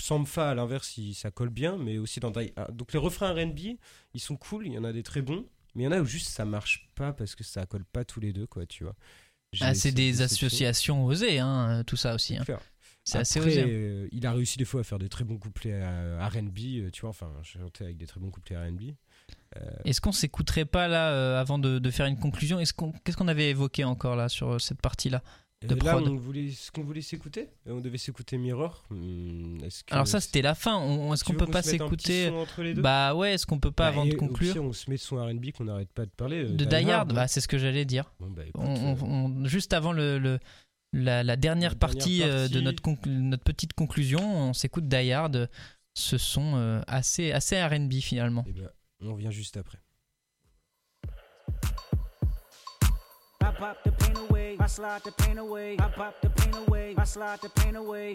Samfa, 0.00 0.50
à 0.50 0.54
l'inverse, 0.54 0.98
ça 1.14 1.30
colle 1.30 1.50
bien, 1.50 1.76
mais 1.78 1.98
aussi 1.98 2.18
dans 2.18 2.30
Die- 2.32 2.52
ah, 2.56 2.66
Donc 2.72 2.92
les 2.92 2.98
refrains 2.98 3.32
R&B, 3.34 3.76
ils 4.14 4.20
sont 4.20 4.36
cool, 4.36 4.66
il 4.66 4.72
y 4.72 4.78
en 4.78 4.82
a 4.84 4.92
des 4.92 5.04
très 5.04 5.22
bons, 5.22 5.46
mais 5.74 5.84
il 5.84 5.86
y 5.86 5.88
en 5.88 5.92
a 5.92 6.00
où 6.00 6.04
juste 6.04 6.28
ça 6.28 6.44
marche 6.44 6.88
pas 6.96 7.12
parce 7.12 7.36
que 7.36 7.44
ça 7.44 7.66
colle 7.66 7.84
pas 7.84 8.04
tous 8.04 8.18
les 8.18 8.32
deux, 8.32 8.46
quoi, 8.48 8.66
tu 8.66 8.82
vois. 8.82 8.96
Ah, 9.60 9.74
c'est 9.74 9.92
des 9.92 10.22
associations 10.22 11.04
osées, 11.04 11.38
hein, 11.38 11.84
tout 11.86 11.96
ça 11.96 12.14
aussi. 12.16 12.36
hein. 12.36 12.44
C'est 13.04 13.18
assez 13.18 13.38
osé. 13.40 13.62
hein. 13.62 13.66
euh, 13.68 14.08
il 14.12 14.26
a 14.26 14.32
réussi 14.32 14.58
des 14.58 14.64
fois 14.64 14.80
à 14.80 14.84
faire 14.84 14.98
des 14.98 15.08
très 15.08 15.24
bons 15.24 15.38
couplets 15.38 15.80
à 15.80 16.28
R&B, 16.28 16.58
euh, 16.78 16.90
tu 16.90 17.02
vois, 17.02 17.10
enfin, 17.10 17.30
chanter 17.42 17.84
avec 17.84 17.96
des 17.96 18.06
très 18.06 18.18
bons 18.18 18.30
couplets 18.30 18.56
R&B. 18.56 18.92
Euh, 19.56 19.70
Est-ce 19.84 20.00
qu'on 20.00 20.12
s'écouterait 20.12 20.64
pas 20.64 20.88
là 20.88 21.10
euh, 21.10 21.40
avant 21.40 21.58
de, 21.58 21.78
de 21.78 21.90
faire 21.90 22.06
une 22.06 22.18
conclusion 22.18 22.58
Est-ce 22.58 22.72
qu'on 22.72 22.92
qu'est-ce 23.04 23.16
qu'on 23.16 23.28
avait 23.28 23.50
évoqué 23.50 23.84
encore 23.84 24.16
là 24.16 24.28
sur 24.28 24.52
euh, 24.52 24.58
cette 24.58 24.80
partie-là 24.80 25.22
de 25.64 25.76
là, 25.76 25.92
prod. 25.92 26.08
on 26.08 26.16
voulait, 26.16 26.50
ce 26.50 26.72
qu'on 26.72 26.82
voulait 26.82 27.02
s'écouter, 27.02 27.48
on 27.66 27.80
devait 27.80 27.96
s'écouter 27.98 28.36
Mirror. 28.36 28.82
Hmm, 28.90 29.58
que- 29.58 29.92
Alors 29.94 30.08
ça 30.08 30.20
c'était 30.20 30.42
la 30.42 30.56
fin. 30.56 30.76
On- 30.78 31.14
Est-ce 31.14 31.22
qu'on 31.22 31.34
peut 31.34 31.46
pas 31.46 31.62
s'écouter 31.62 32.32
Bah 32.78 33.14
ouais, 33.14 33.34
est-ce 33.34 33.46
qu'on 33.46 33.60
peut 33.60 33.70
pas 33.70 33.84
Bah, 33.84 33.88
avant 33.90 34.04
et 34.04 34.10
de 34.10 34.16
conclure 34.16 34.54
pire, 34.54 34.64
on 34.64 34.72
se 34.72 34.90
met 34.90 34.96
son 34.96 35.24
R&B 35.24 35.52
qu'on 35.56 35.64
n'arrête 35.64 35.92
pas 35.92 36.04
de 36.04 36.10
parler. 36.10 36.44
de 36.48 36.64
Die 36.64 36.90
Hard. 36.90 37.12
Bah 37.12 37.28
c'est 37.28 37.40
ce 37.40 37.46
que 37.46 37.58
j'allais 37.58 37.84
dire. 37.84 38.12
Bon, 38.18 38.28
bah, 38.30 38.42
écoute, 38.44 38.60
On- 38.64 38.96
on- 39.02 39.26
on- 39.42 39.44
juste 39.46 39.72
avant 39.72 39.92
le, 39.92 40.18
le- 40.18 40.40
la, 40.94 41.22
la 41.22 41.36
dernière 41.36 41.70
La 41.70 41.74
dernière 41.76 41.78
partie, 41.78 42.18
de 42.20 42.60
notre, 42.60 43.44
petite 43.44 43.72
conclusion, 43.74 44.48
on 44.48 44.52
s'écoute 44.54 44.88
Die 44.88 45.12
Hard. 45.12 45.48
Ce 45.94 46.18
son 46.18 46.82
assez 46.88 47.30
assez 47.32 47.62
R&B 47.62 47.92
finalement. 48.00 48.44
eh 48.48 48.52
ben, 48.52 48.68
on 49.08 49.14
revient 49.14 49.30
juste 49.30 49.56
après. 49.56 49.78
I 53.40 53.50
pop 53.58 53.82
the 53.84 53.90
pain 53.90 54.16
away, 54.28 54.56
I 54.60 54.66
slide 54.66 55.02
the 55.04 55.12
pain 55.12 55.38
away, 55.38 55.76
I 55.78 55.88
pop 55.88 56.20
the 56.20 56.30
pain 56.30 56.54
away, 56.54 56.94
I 56.96 57.04
slide 57.04 57.40
the 57.40 57.48
pain 57.48 57.76
away. 57.76 58.14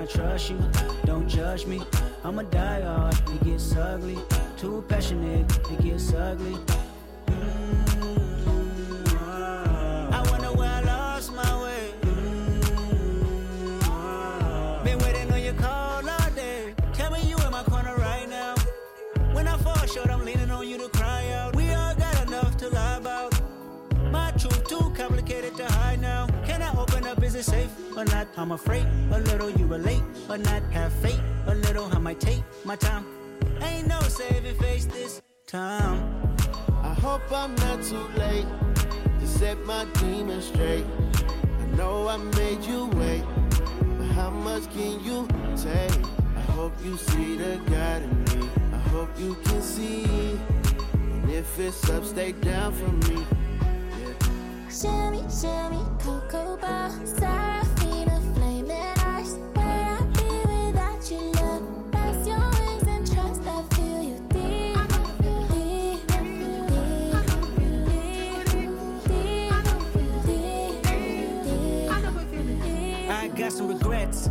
I 0.00 0.06
trust 0.06 0.48
you? 0.48 0.58
Don't 1.04 1.28
judge 1.28 1.66
me. 1.66 1.82
I'm 2.24 2.38
a 2.38 2.44
die 2.44 2.80
hard, 2.80 3.14
it 3.34 3.44
gets 3.44 3.76
ugly. 3.76 4.18
Too 4.56 4.82
passionate, 4.88 5.44
it 5.70 5.82
gets 5.82 6.14
ugly. 6.14 6.56
Mm-hmm. 7.26 8.54
I 10.14 10.22
wonder 10.30 10.52
where 10.54 10.70
I 10.70 10.80
lost 10.80 11.34
my 11.34 11.62
way. 11.62 11.92
Mm-hmm. 12.00 13.84
Been 14.84 14.98
waiting 15.00 15.30
on 15.32 15.42
your 15.42 15.52
call 15.52 16.08
all 16.08 16.30
day. 16.34 16.74
Tell 16.94 17.10
me 17.10 17.20
you 17.28 17.36
in 17.36 17.50
my 17.50 17.62
corner 17.64 17.94
right 17.96 18.26
now. 18.26 18.54
When 19.34 19.46
I 19.46 19.58
fall 19.58 19.84
short, 19.86 20.08
I'm 20.08 20.24
leaning 20.24 20.50
on 20.50 20.66
you 20.66 20.78
to 20.78 20.88
cry 20.88 21.30
out. 21.32 21.54
We 21.54 21.74
all 21.74 21.94
got 21.94 22.26
enough 22.26 22.56
to 22.56 22.70
lie 22.70 22.96
about. 22.96 23.38
My 24.10 24.30
truth 24.30 24.66
too 24.66 24.94
complicated 24.96 25.58
to 25.58 25.66
hide 25.66 26.00
now. 26.00 26.26
Can 26.46 26.62
I 26.62 26.74
open 26.74 27.06
up? 27.06 27.22
Is 27.22 27.34
it 27.34 27.44
safe 27.44 27.79
or 28.00 28.04
not? 28.06 28.28
I'm 28.36 28.52
afraid 28.52 28.86
a 29.12 29.18
little 29.20 29.50
you 29.50 29.66
relate 29.66 30.02
but 30.26 30.40
not. 30.40 30.62
Have 30.72 30.92
faith 30.94 31.20
a 31.46 31.54
little. 31.54 31.84
I 31.94 31.98
might 31.98 32.20
take 32.20 32.42
my 32.64 32.76
time. 32.76 33.04
Ain't 33.60 33.86
no 33.88 34.00
saving 34.00 34.56
face 34.56 34.86
this 34.86 35.20
time. 35.46 36.36
I 36.82 36.94
hope 36.94 37.22
I'm 37.30 37.54
not 37.56 37.82
too 37.82 38.06
late 38.16 38.46
to 39.20 39.26
set 39.26 39.58
my 39.66 39.84
demons 40.00 40.46
straight. 40.46 40.86
I 41.62 41.66
know 41.76 42.08
I 42.08 42.16
made 42.16 42.62
you 42.64 42.86
wait, 43.00 43.24
but 43.98 44.06
how 44.18 44.30
much 44.30 44.64
can 44.72 45.04
you 45.04 45.28
take? 45.56 46.04
I 46.36 46.44
hope 46.52 46.72
you 46.82 46.96
see 46.96 47.36
the 47.36 47.60
God 47.70 48.02
in 48.02 48.24
me. 48.24 48.48
I 48.72 48.78
hope 48.88 49.10
you 49.18 49.34
can 49.44 49.60
see. 49.60 50.38
And 50.94 51.30
if 51.30 51.58
it's 51.58 51.88
up, 51.90 52.04
stay 52.04 52.32
down 52.32 52.72
for 52.72 52.92
me. 53.08 53.26
Yeah. 54.00 54.14
Shimmy, 54.70 55.22
shimmy, 55.28 55.82
cocoa 55.98 56.56
bar, 56.56 56.90
Seraphina, 57.04 57.69
Some 73.50 73.66
regrets. 73.66 74.30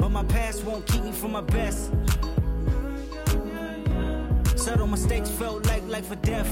But 0.00 0.10
my 0.10 0.24
past 0.24 0.64
won't 0.64 0.84
keep 0.88 1.04
me 1.04 1.12
from 1.12 1.32
my 1.32 1.40
best. 1.40 1.92
Subtle 4.56 4.88
mistakes 4.88 5.30
felt 5.30 5.64
like 5.66 5.86
life 5.86 6.10
or 6.10 6.16
death. 6.16 6.50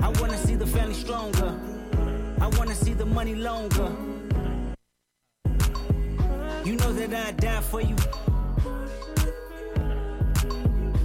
I 0.00 0.08
wanna 0.18 0.38
see 0.38 0.54
the 0.56 0.66
family 0.66 0.94
stronger. 0.94 1.54
I 2.40 2.46
wanna 2.56 2.74
see 2.74 2.94
the 2.94 3.06
money 3.06 3.34
longer. 3.34 3.92
You 6.64 6.76
know 6.76 6.92
that 6.94 7.12
I'd 7.12 7.36
die 7.36 7.60
for 7.60 7.82
you. 7.82 7.96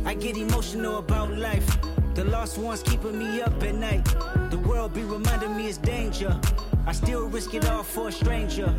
I 0.06 0.14
get 0.14 0.38
emotional 0.38 1.00
about 1.00 1.38
life. 1.38 1.91
The 2.22 2.30
lost 2.30 2.60
ones 2.60 2.84
keeping 2.84 3.18
me 3.18 3.42
up 3.42 3.64
at 3.64 3.74
night. 3.74 4.06
The 4.52 4.60
world 4.60 4.94
be 4.94 5.02
reminding 5.02 5.58
me 5.58 5.70
it's 5.70 5.80
danger. 5.80 6.40
I 6.86 6.92
still 6.92 7.28
risk 7.28 7.56
it 7.56 7.68
all 7.68 7.82
for 7.82 8.10
a 8.10 8.12
stranger. 8.12 8.72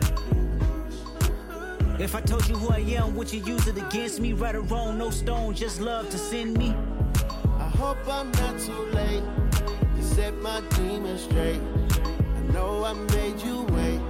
If 1.99 2.15
I 2.15 2.21
told 2.21 2.47
you 2.47 2.55
who 2.55 2.69
I 2.73 2.79
am, 3.01 3.17
would 3.17 3.33
you 3.33 3.43
use 3.43 3.67
it 3.67 3.77
against 3.77 4.21
me? 4.21 4.33
Right 4.33 4.55
or 4.55 4.61
wrong, 4.61 4.97
no 4.97 5.11
stone, 5.11 5.57
just 5.57 5.81
love 5.81 6.09
to 6.11 6.19
send 6.19 6.57
me. 6.57 6.73
I 7.59 7.69
hope 7.69 7.99
I'm 8.09 8.31
not 8.31 8.61
too 8.61 8.85
late 8.93 9.25
to 9.97 10.03
set 10.05 10.41
my 10.41 10.61
demons 10.77 11.23
straight. 11.23 11.61
I 12.37 12.41
know 12.53 12.85
I 12.85 12.93
made 12.93 13.41
you 13.41 13.63
wait, 13.75 14.01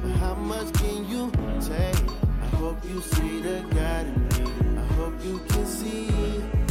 but 0.00 0.12
how 0.20 0.34
much 0.34 0.72
can 0.74 1.08
you 1.08 1.32
take? 1.60 2.08
I 2.40 2.46
hope 2.54 2.78
you 2.88 3.00
see 3.00 3.40
the 3.40 3.64
God 3.74 4.06
in 4.06 4.44
me. 4.44 4.78
I 4.78 4.84
hope 4.94 5.14
you 5.24 5.40
can 5.48 5.66
see. 5.66 6.06
And 6.52 6.69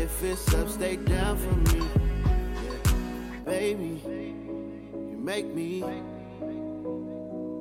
if 0.00 0.22
it's 0.22 0.54
up, 0.54 0.66
stay 0.68 0.96
down 0.96 1.36
for 1.36 1.54
me. 1.74 1.84
Baby, 3.44 4.00
you 4.06 5.18
make 5.18 5.46
me 5.54 5.80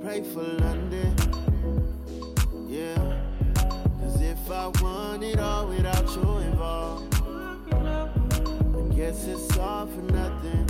pray 0.02 0.24
for 0.24 0.44
London. 0.64 1.14
Yeah. 2.68 2.96
Cause 4.00 4.22
if 4.22 4.50
I 4.50 4.68
want 4.82 5.24
it 5.24 5.40
all 5.40 5.68
without 5.68 6.08
you 6.16 6.38
involved, 6.38 7.14
I 7.74 8.96
guess 8.96 9.26
it's 9.26 9.58
all 9.58 9.88
for 9.88 10.02
nothing. 10.14 10.69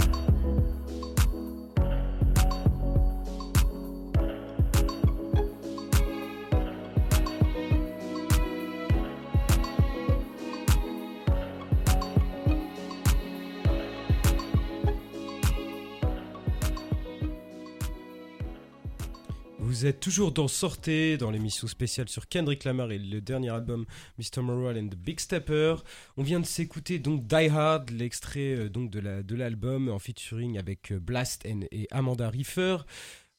Vous 19.79 19.85
êtes 19.85 20.01
toujours 20.01 20.33
dans 20.33 20.49
Sortez, 20.49 21.15
dans 21.15 21.31
l'émission 21.31 21.65
spéciale 21.65 22.09
sur 22.09 22.27
Kendrick 22.27 22.65
Lamar 22.65 22.91
et 22.91 22.97
le 22.99 23.21
dernier 23.21 23.47
album 23.49 23.85
Mr. 24.17 24.41
Morale 24.41 24.77
and 24.77 24.89
the 24.89 24.97
Big 24.97 25.21
Stepper. 25.21 25.75
On 26.17 26.23
vient 26.23 26.41
de 26.41 26.45
s'écouter 26.45 26.99
donc 26.99 27.25
Die 27.25 27.47
Hard, 27.47 27.89
l'extrait 27.91 28.55
euh, 28.57 28.69
donc 28.69 28.89
de 28.91 28.99
la 28.99 29.23
de 29.23 29.35
l'album 29.37 29.87
en 29.87 29.97
featuring 29.97 30.57
avec 30.57 30.91
euh, 30.91 30.99
Blast 30.99 31.45
and- 31.49 31.63
et 31.71 31.87
Amanda 31.91 32.29
Riffer. 32.29 32.75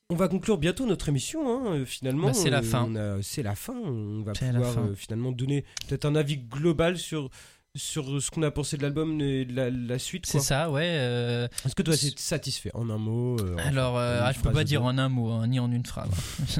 On 0.09 0.15
va 0.15 0.29
conclure 0.29 0.57
bientôt 0.57 0.87
notre 0.87 1.11
émission, 1.11 1.47
hein, 1.47 1.75
euh, 1.81 1.85
finalement. 1.85 2.29
Bah, 2.29 2.33
c'est 2.33 2.49
la 2.49 2.63
fin. 2.63 2.87
on 2.89 2.97
a- 2.97 3.23
C'est 3.23 3.43
la 3.43 3.55
fin. 3.55 3.75
On 3.77 4.23
va 4.23 4.33
C'est 4.35 4.51
pouvoir 4.51 4.73
fin. 4.73 4.87
euh, 4.87 4.95
finalement 4.95 5.33
donner 5.33 5.67
peut-être 5.89 6.07
un 6.07 6.15
avis 6.15 6.39
global 6.39 6.97
sur 6.97 7.29
sur 7.77 8.21
ce 8.21 8.31
qu'on 8.31 8.43
a 8.43 8.51
pensé 8.51 8.77
de 8.77 8.83
l'album 8.83 9.21
et 9.21 9.45
de 9.45 9.55
la, 9.55 9.71
la 9.71 9.99
suite. 9.99 10.27
C'est 10.27 10.41
ça, 10.41 10.71
ouais. 10.71 10.83
euh, 10.87 11.47
Est-ce 11.65 11.75
que 11.75 11.83
toi, 11.83 11.97
tu 11.97 12.07
es 12.07 12.13
satisfait 12.17 12.71
en 12.75 12.91
un 12.91 12.99
mot 12.99 13.39
euh, 13.41 13.57
Alors, 13.65 13.97
euh, 13.97 14.21
ah, 14.25 14.33
je 14.33 14.41
peux 14.41 14.51
pas 14.53 14.65
dire 14.65 14.85
en 14.85 14.99
un 14.99 15.09
mot, 15.09 15.31
hein, 15.31 15.47
ni 15.47 15.61
en 15.61 15.71
une 15.71 15.87
phrase. 15.87 16.11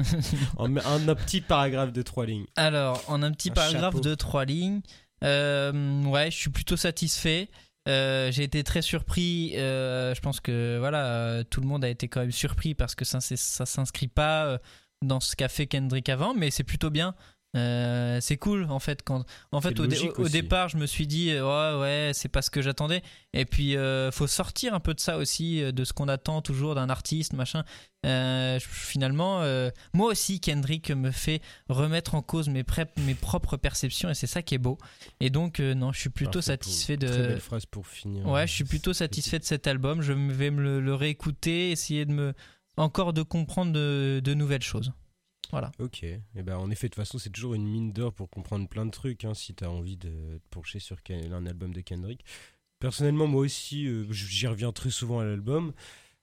en, 0.57 0.75
un, 0.77 1.07
un 1.09 1.15
petit 1.15 1.41
paragraphe 1.41 1.91
de 1.91 2.01
trois 2.01 2.25
lignes. 2.25 2.45
Alors, 2.55 3.03
en 3.07 3.21
un 3.23 3.31
petit 3.31 3.49
Un 3.49 3.53
paragraphe 3.53 3.95
chapeau. 3.95 3.99
de 3.99 4.15
trois 4.15 4.45
lignes, 4.45 4.81
euh, 5.23 6.03
ouais, 6.05 6.31
je 6.31 6.37
suis 6.37 6.49
plutôt 6.49 6.77
satisfait. 6.77 7.49
J'ai 7.87 8.43
été 8.43 8.63
très 8.63 8.81
surpris. 8.81 9.51
je 9.55 10.19
pense 10.21 10.39
que 10.39 10.77
voilà, 10.79 11.43
tout 11.49 11.59
le 11.61 11.67
monde 11.67 11.83
a 11.83 11.89
été 11.89 12.07
quand 12.07 12.21
même 12.21 12.31
surpris 12.31 12.73
parce 12.73 12.95
que 12.95 13.03
ça, 13.05 13.19
c'est- 13.19 13.35
ça 13.35 13.65
s'inscrit 13.65 14.07
pas 14.07 14.59
dans 15.03 15.19
ce 15.19 15.35
qu'a 15.35 15.49
fait 15.49 15.65
Kendrick 15.67 16.07
avant, 16.09 16.33
mais 16.35 16.51
c'est 16.51 16.63
plutôt 16.63 16.89
bien. 16.91 17.15
Euh, 17.57 18.19
c'est 18.21 18.37
cool 18.37 18.63
en 18.69 18.79
fait 18.79 19.01
quand 19.03 19.25
en 19.51 19.59
fait 19.59 19.77
au, 19.81 19.85
dé- 19.85 19.97
départ 20.29 20.69
je 20.69 20.77
me 20.77 20.85
suis 20.85 21.05
dit 21.05 21.31
euh, 21.31 21.81
ouais 21.81 22.11
c'est 22.13 22.29
pas 22.29 22.41
ce 22.41 22.49
que 22.49 22.61
j'attendais 22.61 23.01
et 23.33 23.43
puis 23.43 23.75
euh, 23.75 24.09
faut 24.09 24.25
sortir 24.25 24.73
un 24.73 24.79
peu 24.79 24.93
de 24.93 25.01
ça 25.01 25.17
aussi 25.17 25.61
euh, 25.61 25.73
de 25.73 25.83
ce 25.83 25.91
qu'on 25.91 26.07
attend 26.07 26.41
toujours 26.41 26.75
d'un 26.75 26.89
artiste 26.89 27.33
machin 27.33 27.65
Euh, 28.05 28.57
finalement 28.61 29.41
moi 29.93 30.07
aussi 30.11 30.39
Kendrick 30.39 30.89
me 30.91 31.11
fait 31.11 31.41
remettre 31.69 32.15
en 32.15 32.21
cause 32.21 32.47
mes, 32.49 32.63
propres 32.63 33.57
perceptions 33.57 34.09
et 34.09 34.13
c'est 34.15 34.27
ça 34.27 34.41
qui 34.41 34.55
est 34.55 34.57
beau 34.57 34.77
et 35.19 35.29
donc 35.29 35.59
non 35.59 35.91
je 35.91 35.99
suis 35.99 36.09
plutôt 36.09 36.39
Parfait 36.39 36.55
pour- 36.57 36.65
satisfait 36.65 36.97
de 36.97 37.07
Très 37.07 37.27
belle 37.27 37.41
phrase 37.41 37.65
pour 37.65 37.85
finir. 37.85 38.25
Ouais, 38.27 38.47
je 38.47 38.53
suis 38.53 38.63
plutôt 38.63 38.93
satisfait 38.93 39.39
de 39.39 39.43
cet 39.43 39.67
album. 39.67 40.01
Je 40.01 40.13
vais 40.13 40.49
me 40.51 40.61
le, 40.63 40.79
le 40.79 40.95
réécouter, 40.95 41.71
essayer 41.71 42.05
de 42.05 42.11
me 42.13 42.33
encore 42.77 43.11
de 43.13 43.21
comprendre 43.23 43.71
de, 43.73 44.21
de 44.23 44.33
nouvelles 44.33 44.63
choses. 44.63 44.93
Voilà. 45.51 45.71
Ok. 45.79 46.03
Et 46.03 46.21
ben, 46.35 46.57
en 46.57 46.71
effet, 46.71 46.87
de 46.87 46.93
toute 46.93 47.01
façon, 47.01 47.17
c'est 47.17 47.29
toujours 47.29 47.53
une 47.53 47.67
mine 47.67 47.91
d'or 47.91 48.13
pour 48.13 48.29
comprendre 48.29 48.67
plein 48.67 48.85
de 48.85 48.91
trucs 48.91 49.25
hein, 49.25 49.33
si 49.33 49.53
tu 49.53 49.63
as 49.63 49.71
envie 49.71 49.97
de 49.97 50.09
te 50.09 50.49
pencher 50.49 50.79
sur 50.79 50.97
un 51.09 51.45
album 51.45 51.73
de 51.73 51.81
Kendrick. 51.81 52.23
Personnellement, 52.79 53.27
moi 53.27 53.41
aussi, 53.41 53.85
euh, 53.85 54.05
j'y 54.11 54.47
reviens 54.47 54.71
très 54.71 54.89
souvent 54.89 55.19
à 55.19 55.25
l'album. 55.25 55.73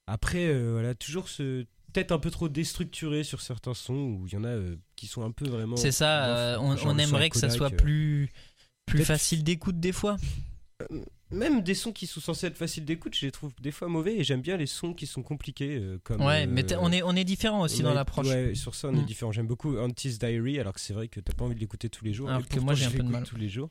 Après, 0.06 0.46
euh, 0.46 0.72
voilà, 0.72 0.94
toujours 0.94 1.28
ce. 1.28 1.64
Peut-être 1.92 2.12
un 2.12 2.18
peu 2.18 2.30
trop 2.30 2.48
déstructuré 2.50 3.24
sur 3.24 3.40
certains 3.40 3.72
sons 3.72 3.94
où 3.94 4.26
il 4.26 4.32
y 4.34 4.36
en 4.36 4.44
a 4.44 4.48
euh, 4.48 4.76
qui 4.94 5.06
sont 5.06 5.22
un 5.22 5.30
peu 5.30 5.48
vraiment. 5.48 5.76
C'est 5.76 5.92
ça. 5.92 6.58
on, 6.60 6.76
on 6.84 6.98
aimerait 6.98 7.30
que 7.30 7.38
ça 7.38 7.48
soit 7.48 7.70
plus 7.70 8.30
plus 8.86 9.04
facile 9.04 9.44
d'écoute 9.44 9.78
des 9.78 9.92
fois. 9.92 10.16
Même 11.30 11.62
des 11.62 11.74
sons 11.74 11.92
qui 11.92 12.06
sont 12.06 12.20
censés 12.20 12.46
être 12.46 12.56
faciles 12.56 12.84
d'écoute, 12.84 13.14
je 13.14 13.26
les 13.26 13.32
trouve 13.32 13.52
des 13.60 13.70
fois 13.70 13.88
mauvais 13.88 14.16
et 14.16 14.24
j'aime 14.24 14.40
bien 14.40 14.56
les 14.56 14.66
sons 14.66 14.94
qui 14.94 15.06
sont 15.06 15.22
compliqués. 15.22 15.76
euh, 15.78 15.98
comme, 16.02 16.22
Ouais, 16.22 16.44
euh, 16.46 16.50
mais 16.50 16.62
t'es- 16.64 16.76
on 16.78 16.90
est 16.90 17.02
on 17.02 17.14
est 17.14 17.24
différent 17.24 17.60
aussi 17.62 17.82
dans 17.82 17.92
l'approche. 17.94 18.26
Ouais, 18.28 18.54
sur 18.54 18.74
ça, 18.74 18.88
on 18.88 18.94
est 18.94 19.02
Mm. 19.02 19.04
différent. 19.06 19.32
J'aime 19.32 19.46
beaucoup 19.46 19.76
Auntie's 19.76 20.18
Diary, 20.18 20.58
alors 20.58 20.72
que 20.72 20.80
c'est 20.80 20.94
vrai 20.94 21.08
que 21.08 21.20
t'as 21.20 21.34
pas 21.34 21.44
envie 21.44 21.54
de 21.54 21.60
l'écouter 21.60 21.88
tous 21.90 22.04
les 22.04 22.12
jours. 22.14 22.30
Alors 22.30 22.46
que 22.48 22.58
moi, 22.60 22.74
j'ai 22.74 22.86
un 22.86 22.90
peu 22.90 22.98
de 22.98 23.02
mal. 23.08 23.24
tous 23.24 23.36
les 23.36 23.48
jours. 23.48 23.70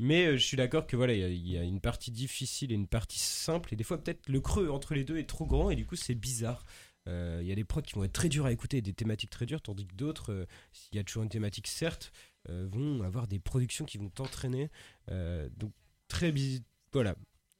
Mais 0.00 0.26
euh, 0.26 0.36
je 0.36 0.44
suis 0.44 0.56
d'accord 0.56 0.86
que 0.86 0.96
voilà, 0.96 1.12
il 1.12 1.20
y 1.20 1.24
a- 1.24 1.28
il 1.28 1.48
y, 1.48 1.58
a 1.58 1.62
une 1.64 1.80
partie 1.80 2.10
difficile 2.12 2.70
et 2.70 2.74
une 2.76 2.86
partie 2.86 3.18
simple, 3.18 3.72
et 3.74 3.76
des 3.76 3.82
fois 3.84 3.98
peut-être 4.02 4.28
le 4.28 4.40
creux 4.40 4.68
entre 4.70 4.94
les 4.94 5.02
deux 5.04 5.18
est 5.18 5.28
trop 5.28 5.44
grand, 5.46 5.70
et 5.70 5.76
du 5.76 5.86
coup 5.86 5.96
c'est 5.96 6.14
bizarre. 6.14 6.64
Euh, 7.08 7.38
Il 7.42 7.48
y 7.48 7.52
a 7.52 7.54
des 7.56 7.64
prods 7.64 7.80
qui 7.82 7.94
vont 7.94 8.04
être 8.04 8.12
très 8.12 8.28
durs 8.28 8.44
à 8.46 8.52
écouter, 8.52 8.80
des 8.82 8.92
thématiques 8.92 9.30
très 9.30 9.46
dures, 9.46 9.60
tandis 9.62 9.86
que 9.86 9.94
d'autres, 9.94 10.32
euh, 10.32 10.46
s'il 10.72 10.94
y 10.96 10.98
a 11.00 11.04
toujours 11.04 11.22
une 11.24 11.30
thématique 11.30 11.66
certes, 11.66 12.12
euh, 12.48 12.68
vont 12.70 13.02
avoir 13.02 13.26
des 13.26 13.38
productions 13.40 13.84
qui 13.86 13.98
vont 13.98 14.10
t'entraîner. 14.10 14.68
Euh, 15.10 15.48
donc 15.56 15.72
très 16.06 16.30
bizarre. 16.32 16.62
Voilà. 16.92 17.14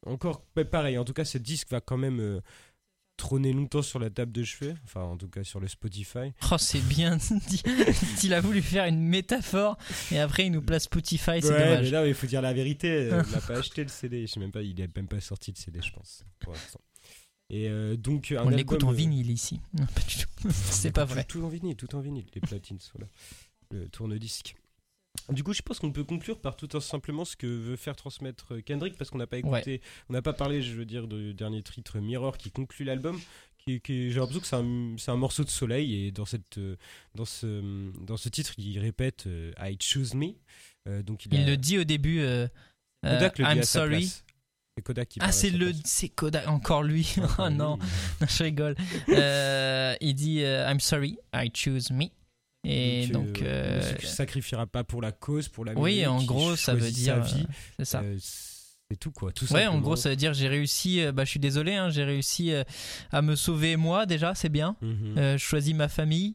Encore 0.07 0.45
pareil, 0.71 0.97
en 0.99 1.05
tout 1.05 1.13
cas 1.13 1.25
ce 1.25 1.39
disque 1.39 1.71
va 1.71 1.81
quand 1.81 1.97
même 1.99 2.21
euh, 2.21 2.41
trôner 3.17 3.53
longtemps 3.53 3.83
sur 3.83 3.99
la 3.99 4.11
table 4.11 4.31
de 4.33 4.45
chevet, 4.45 4.75
enfin 4.85 5.03
en 5.03 5.17
tout 5.17 5.29
cas 5.29 5.43
sur 5.43 5.59
le 5.61 5.67
Spotify. 5.69 6.33
Oh, 6.53 6.57
c'est 6.59 6.81
bien 6.81 7.17
dit. 7.49 7.63
Il 8.23 8.33
a 8.33 8.41
voulu 8.41 8.63
faire 8.63 8.85
une 8.87 9.01
métaphore 9.01 9.77
et 10.13 10.21
après 10.21 10.47
il 10.47 10.53
nous 10.53 10.63
place 10.63 10.85
Spotify, 10.85 11.41
c'est 11.43 11.51
Ouais, 11.51 11.59
dommage. 11.65 11.85
mais 11.85 11.91
là, 11.91 12.07
il 12.07 12.15
faut 12.15 12.27
dire 12.29 12.41
la 12.43 12.53
vérité. 12.53 13.09
il 13.27 13.33
n'a 13.33 13.41
pas 13.41 13.59
acheté 13.59 13.83
le 13.83 13.89
CD. 13.89 14.27
Je 14.27 14.33
sais 14.33 14.41
même 14.41 14.53
pas, 14.53 14.63
il 14.63 14.81
est 14.81 14.97
même 14.97 15.09
pas 15.09 15.21
sorti 15.21 15.53
de 15.53 15.59
CD, 15.59 15.81
je 15.83 15.93
pense, 15.93 16.25
pour 16.39 16.53
l'instant. 16.53 16.81
Et 17.51 17.69
euh, 17.69 17.97
donc, 17.97 18.31
un 18.33 18.45
On 18.45 18.51
l'écoute 18.51 18.85
en 18.85 18.91
euh, 18.93 18.95
vinyle 18.95 19.31
ici. 19.31 19.61
Non, 19.73 19.87
pas 19.87 20.03
du 20.03 20.17
tout. 20.17 20.29
C'est 20.51 20.93
pas 20.93 21.07
vrai. 21.07 21.25
Tout 21.25 21.43
en 21.43 21.49
vinyle, 21.49 21.77
tout 21.77 21.95
en 21.97 22.01
vinyle. 22.01 22.27
Les 22.35 22.41
platines 22.43 22.79
sont 22.79 22.99
là. 22.99 23.07
Le 23.71 23.89
tourne-disque. 23.89 24.55
Du 25.31 25.45
coup, 25.45 25.53
je 25.53 25.61
pense 25.63 25.79
qu'on 25.79 25.93
peut 25.93 26.05
conclure 26.05 26.41
par 26.41 26.57
tout 26.57 26.69
simplement 26.81 27.25
ce 27.25 27.37
que 27.37 27.47
veut 27.47 27.77
faire 27.77 27.97
transmettre 27.97 28.55
euh, 28.55 28.61
Kendrick 28.63 28.97
parce 28.97 29.11
qu'on 29.11 29.19
n'a 29.19 29.27
pas 29.27 29.39
écouté, 29.39 29.83
on 30.09 30.13
n'a 30.15 30.23
pas 30.23 30.33
parlé, 30.33 30.63
je 30.63 30.73
veux 30.75 30.87
dire, 30.87 31.07
du 31.07 31.35
dernier 31.35 31.63
titre 31.63 31.99
Mirror 31.99 32.39
qui 32.39 32.51
conclut 32.51 32.85
l'album. 32.87 33.21
Qui, 33.59 33.81
qui- 33.83 34.11
j'ai 34.11 34.21
l'impression 34.21 34.41
que 34.41 34.97
c'est 34.99 35.11
un, 35.11 35.17
morceau 35.17 35.45
de 35.45 35.51
soleil 35.51 36.07
et 36.07 36.11
dans 36.13 36.25
cette, 36.25 36.57
euh, 36.57 36.77
dans 37.15 37.27
ce, 37.27 37.91
dans 38.07 38.17
ce 38.17 38.29
titre, 38.31 38.55
il 38.57 38.79
répète 38.79 39.27
euh, 39.27 39.53
I 39.61 39.77
choose 39.81 40.15
me. 40.15 40.29
Euh, 40.89 41.03
donc 41.03 41.27
il, 41.27 41.35
Il 41.35 41.41
a- 41.43 41.47
le 41.47 41.57
dit 41.59 41.77
au 41.79 41.85
début. 41.85 42.21
euh, 42.21 42.47
euh, 43.05 43.15
Kodak 43.19 43.39
le 43.39 43.45
dit 43.45 43.51
I'm 43.53 43.59
à 43.59 43.63
sa 43.65 43.81
sorry. 43.81 43.97
place. 43.99 44.25
C'est 44.79 44.83
Kodak 44.85 45.09
qui 45.09 45.19
Ah, 45.19 45.25
parle 45.25 45.29
à 45.29 45.33
c'est 45.33 45.51
sa 45.51 45.57
le, 45.59 45.73
c'est 45.85 46.09
Kodak, 46.09 46.49
encore 46.49 46.83
lui. 46.85 47.15
Oh 47.39 47.51
non, 47.51 47.79
je 48.27 48.43
rigole. 48.45 48.77
Euh, 49.11 49.95
il 50.01 50.15
dit 50.15 50.43
euh, 50.43 50.67
I'm 50.71 50.81
sorry, 50.81 51.19
I 51.35 51.51
choose 51.53 51.91
me. 51.91 52.07
Et 52.71 53.07
donc, 53.09 53.41
euh, 53.43 53.81
euh, 53.81 53.93
il 53.99 54.05
ne 54.05 54.09
se 54.09 54.15
sacrifiera 54.15 54.67
pas 54.67 54.85
pour 54.85 55.01
la 55.01 55.13
cause, 55.13 55.49
pour 55.49 55.65
la 55.65 55.73
oui, 55.75 56.07
en 56.07 56.23
gros, 56.23 56.55
ça 56.57 56.75
veut 56.75 56.91
dire. 56.91 57.17
euh, 57.17 57.43
C'est 57.79 57.85
ça. 57.85 58.01
Euh, 58.01 58.17
c'est 58.91 58.97
tout 58.99 59.11
quoi. 59.11 59.33
Tout 59.33 59.51
Ouais, 59.53 59.67
en 59.67 59.79
gros, 59.81 59.97
ça 59.97 60.09
veut 60.11 60.17
dire 60.17 60.33
j'ai 60.35 60.49
réussi. 60.49 61.01
euh, 61.03 61.13
bah, 61.13 61.25
je 61.25 61.31
suis 61.31 61.41
désolé, 61.41 61.75
hein, 61.75 61.91
j'ai 61.91 62.05
réussi 62.05 62.53
euh, 62.53 62.65
à 63.13 63.21
me 63.23 63.37
sauver 63.37 63.77
moi 63.77 64.07
déjà, 64.07 64.35
c'est 64.35 64.49
bien. 64.49 64.77
Euh, 64.83 65.37
je 65.37 65.43
choisis 65.45 65.75
ma 65.75 65.89
famille. 65.89 66.35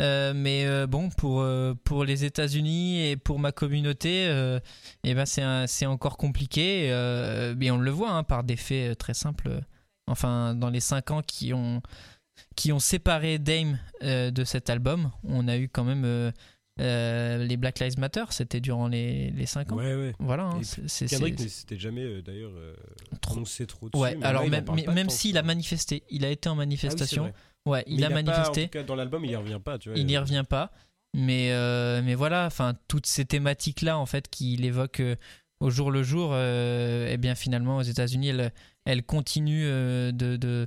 Euh, 0.00 0.32
mais 0.34 0.66
euh, 0.66 0.86
bon, 0.88 1.08
pour, 1.10 1.40
euh, 1.40 1.72
pour 1.84 2.04
les 2.04 2.24
États-Unis 2.24 3.06
et 3.10 3.16
pour 3.16 3.38
ma 3.38 3.52
communauté, 3.52 4.26
euh, 4.26 4.58
eh 5.04 5.14
ben 5.14 5.24
c'est 5.24 5.86
encore 5.86 6.16
compliqué. 6.16 6.88
Euh, 6.90 7.54
mais 7.56 7.70
on 7.70 7.78
le 7.78 7.90
voit 7.92 8.10
hein, 8.10 8.22
par 8.24 8.42
des 8.42 8.56
faits 8.56 8.90
euh, 8.90 8.94
très 8.94 9.14
simples. 9.14 9.60
Enfin, 10.06 10.54
dans 10.54 10.68
les 10.68 10.80
cinq 10.80 11.10
ans 11.12 11.22
qui 11.22 11.54
ont, 11.54 11.80
qui 12.56 12.72
ont 12.72 12.78
séparé 12.78 13.38
Dame 13.38 13.78
euh, 14.02 14.30
de 14.30 14.44
cet 14.44 14.70
album. 14.70 15.10
On 15.24 15.48
a 15.48 15.56
eu 15.56 15.68
quand 15.68 15.84
même 15.84 16.04
euh, 16.04 16.30
euh, 16.80 17.44
les 17.44 17.56
Black 17.56 17.78
Lives 17.80 17.98
Matter, 17.98 18.24
c'était 18.30 18.60
durant 18.60 18.88
les, 18.88 19.30
les 19.30 19.46
5 19.46 19.72
ans. 19.72 19.76
Ouais, 19.76 19.94
ouais. 19.94 20.12
Voilà, 20.18 20.44
hein, 20.44 20.60
c'est- 20.62 21.06
Kendrick 21.06 21.38
jamais 21.78 22.22
d'ailleurs 22.22 22.52
Trop- 23.20 23.42
trop 23.66 23.88
dessus. 23.88 24.02
Ouais, 24.02 24.16
alors 24.22 24.42
là, 24.44 24.48
même, 24.48 24.64
pas 24.64 24.74
même 24.92 25.10
s'il 25.10 25.38
a 25.38 25.42
manifesté, 25.42 26.02
il 26.10 26.24
a 26.24 26.30
été 26.30 26.48
en 26.48 26.52
Ah 26.52 26.54
oui, 26.54 26.58
manifestation. 26.58 27.32
ouais, 27.66 27.84
il 27.86 28.04
a 28.04 28.08
pas- 28.08 28.14
manifesté. 28.14 28.62
en 28.62 28.64
tout 28.64 28.70
cas, 28.70 28.82
dans 28.82 28.96
l'album, 28.96 29.24
il 29.24 29.30
y 29.30 29.36
revient 29.36 29.60
pas. 29.64 29.78
Tu 29.78 29.88
vois, 29.90 29.98
il 29.98 30.06
n'y 30.06 30.18
revient 30.18 30.44
pas. 30.48 30.72
Mais, 31.16 31.50
mais 32.02 32.14
voilà, 32.16 32.46
enfin, 32.46 32.74
toutes 32.88 33.06
ces 33.06 33.24
thématiques-là, 33.24 33.96
en 33.98 34.06
fait, 34.06 34.28
qu'il 34.28 34.64
évoque 34.64 35.00
au 35.60 35.70
jour 35.70 35.92
le 35.92 36.02
jour, 36.02 36.34
eh 36.36 37.16
bien, 37.18 37.36
finalement, 37.36 37.76
aux 37.76 37.82
États-Unis, 37.82 38.28
elles, 38.30 38.52
elles 38.84 39.02
continuent 39.02 39.66
euh, 39.66 40.12
de, 40.12 40.66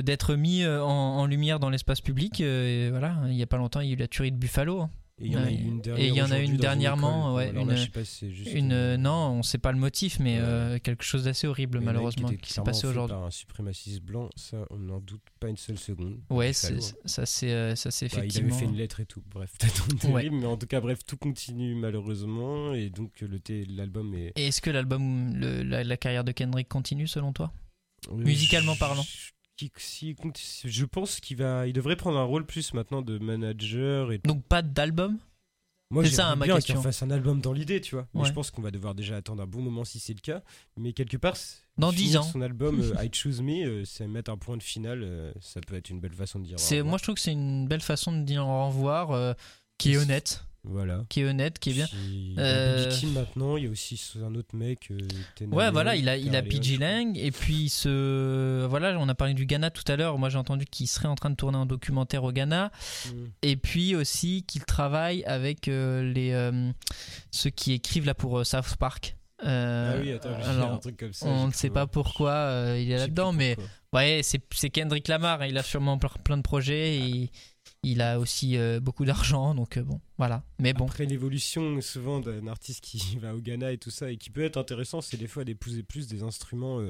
d'être 0.00 0.34
mis 0.34 0.62
euh, 0.62 0.82
en, 0.82 1.26
lumière 1.26 1.58
dans 1.60 1.70
l'espace 1.70 2.00
public. 2.00 2.40
euh, 2.40 2.88
voilà, 2.90 3.16
il 3.26 3.34
n'y 3.34 3.42
a 3.42 3.46
pas 3.46 3.56
longtemps, 3.56 3.80
il 3.80 3.88
y 3.88 3.90
a 3.90 3.94
eu 3.94 3.98
la 3.98 4.08
tuerie 4.08 4.32
de 4.32 4.36
Buffalo. 4.36 4.82
hein. 4.82 4.90
Et 5.20 5.26
il 5.26 5.32
y 5.32 5.36
en 5.36 5.44
a 5.44 5.50
une 5.50 5.78
Et 5.78 5.80
dernière. 5.80 6.04
il 6.08 6.14
y 6.16 6.20
en 6.20 6.24
a 6.24 6.26
aujourd'hui 6.26 6.46
une 6.48 6.56
dernièrement, 6.56 7.34
ouais, 7.34 7.52
là, 7.52 7.60
une- 7.60 7.70
je 7.70 7.82
sais 7.84 7.88
pas 7.88 8.04
si 8.04 8.14
c'est 8.16 8.30
juste 8.32 8.52
Une, 8.52 8.72
euh, 8.72 8.96
non, 8.96 9.12
on 9.12 9.36
ne 9.38 9.42
sait 9.42 9.58
pas 9.58 9.70
le 9.70 9.78
motif, 9.78 10.18
mais 10.18 10.38
Ouais. 10.38 10.44
euh, 10.44 10.78
quelque 10.80 11.04
chose 11.04 11.22
d'assez 11.24 11.46
horrible, 11.46 11.78
mais 11.78 11.84
malheureusement, 11.86 12.28
qui 12.28 12.52
s'est 12.52 12.62
passé 12.62 12.88
aujourd'hui. 12.88 13.14
par 13.14 13.24
un 13.24 13.30
suprémaciste 13.30 14.02
blanc, 14.02 14.28
ça, 14.34 14.66
on 14.70 14.76
n'en 14.78 14.98
doute 15.00 15.22
pas 15.38 15.48
une 15.48 15.56
seule 15.56 15.78
seconde. 15.78 16.18
Ouais, 16.30 16.52
c'est- 16.52 16.74
hein. 16.74 16.96
ça 17.04 17.26
c'est 17.26 17.52
euh, 17.52 17.76
ça 17.76 17.92
c'est 17.92 18.06
Bah, 18.06 18.10
il 18.14 18.18
avait 18.18 18.26
effectivement. 18.26 18.58
fait 18.58 18.64
une 18.64 18.74
lettre 18.76 18.98
et 19.00 19.06
tout. 19.06 19.22
Bref, 19.30 19.52
peut-être 19.60 20.10
Ouais. 20.10 20.28
mais 20.30 20.46
en 20.46 20.56
tout 20.56 20.66
cas, 20.66 20.80
bref, 20.80 21.04
tout 21.06 21.16
continue 21.16 21.76
malheureusement. 21.76 22.74
Et 22.74 22.90
donc, 22.90 23.20
le 23.20 23.40
l'album 23.68 24.14
est. 24.14 24.32
Et 24.34 24.48
est-ce 24.48 24.60
que 24.60 24.70
l'album, 24.70 25.36
la, 25.38 25.84
la 25.84 25.96
carrière 25.96 26.24
de 26.24 26.32
Kendrick 26.32 26.68
continue 26.68 27.06
selon 27.06 27.32
toi? 27.32 27.52
Euh, 28.10 28.16
Musicalement 28.16 28.74
je- 28.74 28.78
parlant. 28.80 29.04
Qui- 29.56 29.70
si- 29.78 30.16
je 30.64 30.84
pense 30.84 31.20
qu'il 31.20 31.36
va, 31.36 31.66
il 31.66 31.72
devrait 31.72 31.96
prendre 31.96 32.18
un 32.18 32.24
rôle 32.24 32.44
plus 32.46 32.74
maintenant 32.74 33.02
de 33.02 33.18
manager 33.18 34.12
et 34.12 34.18
Donc 34.24 34.44
pas 34.44 34.62
d'album 34.62 35.18
Moi, 35.90 36.04
C'est 36.06 36.12
ça, 36.12 36.28
hein, 36.30 36.36
ma 36.36 36.46
bien 36.46 36.54
question. 36.56 36.74
qu'il 36.74 36.82
fasse 36.82 37.02
un 37.04 37.10
album 37.10 37.40
dans 37.40 37.52
l'idée, 37.52 37.80
tu 37.80 37.94
vois. 37.94 38.08
Mais 38.14 38.22
Ouais. 38.22 38.26
je 38.26 38.32
pense 38.32 38.50
qu'on 38.50 38.62
va 38.62 38.70
devoir 38.72 38.94
déjà 38.96 39.16
attendre 39.16 39.42
un 39.42 39.46
bon 39.46 39.60
moment 39.60 39.84
si 39.84 40.00
c'est 40.00 40.14
le 40.14 40.20
cas. 40.20 40.42
Mais 40.76 40.92
quelque 40.92 41.16
part, 41.18 41.36
Dans 41.78 41.90
finir 41.92 42.06
10 42.06 42.16
ans. 42.16 42.22
Son 42.24 42.40
album 42.40 42.80
euh, 42.98 43.04
I 43.04 43.10
Choose 43.12 43.42
Me, 43.42 43.64
euh, 43.64 43.84
c'est 43.84 44.08
mettre 44.08 44.32
un 44.32 44.36
point 44.38 44.56
de 44.56 44.62
finale. 44.62 45.02
euh, 45.04 45.32
ça 45.40 45.60
peut 45.60 45.76
être 45.76 45.90
une 45.90 46.00
belle 46.00 46.14
façon 46.14 46.40
de 46.40 46.46
dire. 46.46 46.58
C'est 46.58 46.76
revoir. 46.78 46.88
moi 46.90 46.98
je 46.98 47.02
trouve 47.04 47.14
que 47.14 47.20
c'est 47.20 47.32
une 47.32 47.68
belle 47.68 47.82
façon 47.82 48.10
de 48.12 48.22
dire 48.24 48.44
au 48.48 48.66
revoir, 48.68 49.36
qui 49.78 49.92
est 49.92 49.96
honnête, 49.98 50.44
Voilà. 50.66 51.04
qui 51.10 51.20
est 51.20 51.24
honnête, 51.24 51.58
qui 51.58 51.70
est 51.70 51.74
bien. 51.74 51.86
Puis, 51.86 51.98
il 52.00 52.34
y 52.34 52.40
a 52.40 52.86
Kim 52.88 53.12
maintenant, 53.12 53.56
il 53.56 53.64
y 53.64 53.66
a 53.66 53.70
aussi 53.70 54.00
un 54.24 54.34
autre 54.34 54.54
mec. 54.56 54.88
euh, 54.90 54.96
Ouais, 55.52 55.70
voilà, 55.70 55.94
il 55.94 56.08
a, 56.08 56.16
il 56.16 56.34
a 56.34 56.42
PG. 56.42 56.78
Lang 56.78 57.16
et 57.18 57.30
puis 57.30 57.68
ce 57.68 58.64
voilà, 58.66 58.96
on 58.98 59.08
a 59.08 59.14
parlé 59.14 59.34
du 59.34 59.46
Ghana 59.46 59.70
tout 59.70 59.84
à 59.92 59.96
l'heure. 59.96 60.18
Moi, 60.18 60.28
j'ai 60.30 60.38
entendu 60.38 60.64
qu'il 60.64 60.88
serait 60.88 61.08
en 61.08 61.14
train 61.14 61.30
de 61.30 61.36
tourner 61.36 61.58
un 61.58 61.66
documentaire 61.66 62.24
au 62.24 62.32
Ghana 62.32 62.70
Mm. 63.06 63.24
et 63.42 63.56
puis 63.56 63.94
aussi 63.94 64.44
qu'il 64.46 64.64
travaille 64.64 65.22
avec 65.24 65.68
euh, 65.68 66.12
les 66.12 66.32
euh, 66.32 66.70
ceux 67.30 67.50
qui 67.50 67.72
écrivent 67.72 68.06
là 68.06 68.14
pour 68.14 68.44
South 68.46 68.76
Park. 68.78 69.16
Euh, 69.44 69.92
Ah 69.96 70.00
oui, 70.02 70.12
attends, 70.12 70.30
alors, 70.48 70.72
un 70.72 70.78
truc 70.78 70.96
comme 70.96 71.12
ça. 71.12 71.26
on 71.26 71.48
ne 71.48 71.52
sait 71.52 71.68
pas 71.68 71.86
pourquoi 71.86 72.30
euh, 72.32 72.80
il 72.80 72.90
est 72.90 72.96
là-dedans, 72.96 73.32
mais 73.32 73.56
ouais, 73.92 74.20
c'est 74.22 74.70
Kendrick 74.70 75.08
Lamar. 75.08 75.42
hein, 75.42 75.46
il 75.46 75.58
a 75.58 75.62
sûrement 75.62 75.98
ple- 75.98 76.22
plein 76.22 76.36
de 76.38 76.42
projets 76.42 76.96
et 76.96 77.30
il 77.84 78.00
a 78.02 78.18
aussi 78.18 78.56
euh, 78.56 78.80
beaucoup 78.80 79.04
d'argent, 79.04 79.54
donc 79.54 79.76
euh, 79.76 79.82
bon, 79.82 80.00
voilà. 80.18 80.42
Mais 80.58 80.72
bon, 80.72 80.86
Après 80.86 81.06
l'évolution 81.06 81.80
souvent 81.80 82.20
d'un 82.20 82.46
artiste 82.46 82.82
qui 82.82 83.18
va 83.20 83.34
au 83.34 83.40
Ghana 83.40 83.72
et 83.72 83.78
tout 83.78 83.90
ça 83.90 84.10
et 84.10 84.16
qui 84.16 84.30
peut 84.30 84.44
être 84.44 84.56
intéressant, 84.56 85.00
c'est 85.00 85.16
des 85.16 85.26
fois 85.26 85.44
d'épouser 85.44 85.82
plus 85.82 86.06
des 86.06 86.22
instruments 86.22 86.80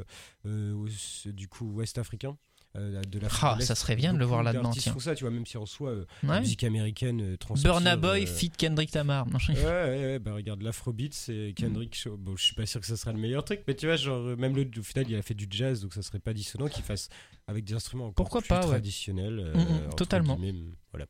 euh, 0.46 0.86
du 1.26 1.48
coup 1.48 1.66
ouest 1.66 1.98
africains. 1.98 2.36
Euh, 2.76 3.00
de 3.02 3.20
Ah, 3.42 3.56
ça 3.60 3.74
serait 3.74 3.94
bien 3.96 4.12
de 4.12 4.18
le 4.18 4.24
voir 4.24 4.42
là-dedans, 4.42 4.70
tiens. 4.70 4.94
ça, 4.98 5.14
tu 5.14 5.24
vois, 5.24 5.30
même 5.30 5.46
si 5.46 5.56
en 5.56 5.66
soi 5.66 5.90
euh, 5.90 6.06
la 6.24 6.28
ouais. 6.34 6.40
musique 6.40 6.64
américaine 6.64 7.20
euh, 7.22 7.36
Burna 7.62 7.96
Boy 7.96 8.24
euh, 8.24 8.26
fit 8.26 8.50
Kendrick 8.50 8.92
Lamar. 8.94 9.26
Ouais, 9.48 9.54
ouais, 9.54 9.64
ouais, 9.64 10.18
bah 10.18 10.32
regarde 10.34 10.62
l'Afrobeat, 10.62 11.14
c'est 11.14 11.52
Kendrick 11.56 11.94
Show. 11.94 12.16
Bon, 12.16 12.36
je 12.36 12.42
suis 12.42 12.54
pas 12.54 12.66
sûr 12.66 12.80
que 12.80 12.86
ça 12.86 12.96
sera 12.96 13.12
le 13.12 13.18
meilleur 13.18 13.44
truc, 13.44 13.62
mais 13.68 13.74
tu 13.74 13.86
vois, 13.86 13.96
genre, 13.96 14.18
euh, 14.26 14.36
même 14.36 14.56
le, 14.56 14.68
au 14.78 14.82
final, 14.82 15.06
il 15.08 15.14
a 15.16 15.22
fait 15.22 15.34
du 15.34 15.46
jazz, 15.48 15.80
donc 15.82 15.94
ça 15.94 16.02
serait 16.02 16.18
pas 16.18 16.32
dissonant 16.32 16.66
qu'il 16.68 16.82
fasse 16.82 17.08
avec 17.46 17.64
des 17.64 17.74
instruments 17.74 18.06
encore 18.06 18.14
Pourquoi 18.14 18.40
plus 18.40 18.48
pas, 18.48 18.60
ouais. 18.62 18.66
traditionnels. 18.66 19.38
euh, 19.38 19.54
Mm, 19.54 19.86
mm, 19.90 19.94
totalement. 19.96 20.34
guillemets, 20.36 20.58
voilà. 20.92 21.06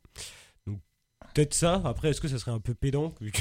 Donc, 0.67 0.81
peut-être 1.33 1.55
ça. 1.55 1.81
Après, 1.85 2.11
est-ce 2.11 2.21
que 2.21 2.29
ça 2.29 2.39
serait 2.39 2.51
un 2.51 2.61
peu 2.61 2.75
pédant 2.75 3.15
vu 3.21 3.31
que 3.33 3.41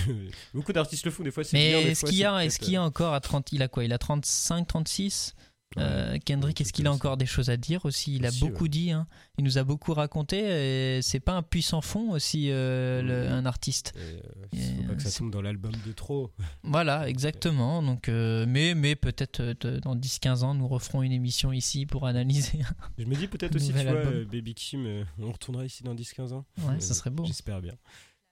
Beaucoup 0.53 0.71
d'artistes 0.71 1.03
le 1.05 1.11
font, 1.11 1.23
des 1.23 1.31
fois, 1.31 1.43
c'est. 1.43 1.57
Mais 1.57 1.71
est-ce 1.83 2.05
qu'il 2.05 2.15
y 2.15 2.23
a, 2.23 2.45
est-ce 2.45 2.57
qu'il 2.59 2.71
y 2.73 2.75
a 2.77 2.83
encore 2.83 3.13
à 3.13 3.19
30, 3.19 3.51
il 3.51 3.61
a 3.63 3.67
quoi 3.67 3.83
Il 3.83 3.91
a 3.91 3.97
35, 3.97 4.65
36 4.67 5.35
Euh, 5.77 6.17
Kendrick, 6.23 6.61
est-ce 6.61 6.71
qu'il 6.73 6.85
a 6.87 6.91
encore 6.91 7.17
des 7.17 7.25
choses 7.25 7.49
à 7.49 7.57
dire 7.57 7.83
aussi? 7.85 8.15
Il 8.15 8.25
a 8.25 8.29
Aussi, 8.29 8.39
beaucoup 8.41 8.63
ouais. 8.63 8.69
dit, 8.69 8.91
hein. 8.91 9.07
il 9.37 9.43
nous 9.43 9.57
a 9.57 9.63
beaucoup 9.63 9.93
raconté. 9.93 10.97
et 10.97 11.01
C'est 11.01 11.19
pas 11.19 11.33
un 11.33 11.41
puissant 11.43 11.81
fond 11.81 12.11
aussi, 12.11 12.49
euh, 12.51 13.01
le- 13.01 13.29
un 13.31 13.45
artiste. 13.45 13.93
euh, 13.97 14.19
Il 14.53 14.59
faut 14.59 14.81
Et, 14.83 14.87
pas 14.87 14.95
que 14.95 15.01
ça 15.01 15.09
c'est- 15.09 15.19
tombe 15.19 15.31
dans 15.31 15.41
l'album 15.41 15.71
de 15.85 15.91
trop. 15.91 16.31
Voilà, 16.63 17.09
exactement. 17.09 17.81
Donc, 17.81 18.09
euh, 18.09 18.45
mais 18.47 18.75
mais 18.75 18.95
peut-être 18.95 19.39
euh, 19.41 19.79
dans 19.79 19.95
10-15 19.95 20.43
ans, 20.43 20.53
nous 20.53 20.67
referons 20.67 21.01
une 21.03 21.11
émission 21.11 21.51
ici 21.51 21.85
pour 21.85 22.05
analyser. 22.05 22.59
Je 22.97 23.05
me 23.05 23.15
dis 23.15 23.27
peut-être 23.27 23.55
aussi, 23.55 23.67
tu 23.67 23.71
vois, 23.73 23.81
album. 23.81 24.13
euh, 24.13 24.25
Baby 24.25 24.53
Kim, 24.53 24.85
euh, 24.85 25.03
on 25.19 25.31
retournera 25.31 25.65
ici 25.65 25.83
dans 25.83 25.95
10-15 25.95 26.33
ans. 26.33 26.45
Ouais, 26.59 26.75
Euh, 26.75 26.79
ça 26.79 26.93
serait 26.93 27.09
beau. 27.09 27.25
J'espère 27.25 27.61
bien. 27.61 27.73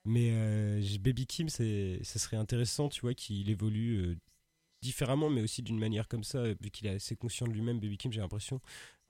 Mais 0.05 0.30
euh, 0.31 0.81
Baby 0.99 1.26
Kim, 1.27 1.47
ça 1.49 1.63
serait 2.19 2.38
intéressant, 2.38 2.89
tu 2.89 3.01
vois, 3.01 3.13
qu'il 3.13 3.49
évolue 3.49 3.97
euh, 3.97 4.15
différemment, 4.81 5.29
mais 5.29 5.41
aussi 5.41 5.61
d'une 5.61 5.77
manière 5.79 6.07
comme 6.07 6.23
ça, 6.23 6.43
vu 6.61 6.71
qu'il 6.71 6.87
est 6.87 6.95
assez 6.95 7.15
conscient 7.15 7.47
de 7.47 7.53
lui-même. 7.53 7.79
Baby 7.79 7.97
Kim, 7.97 8.11
j'ai 8.11 8.19
l'impression. 8.21 8.59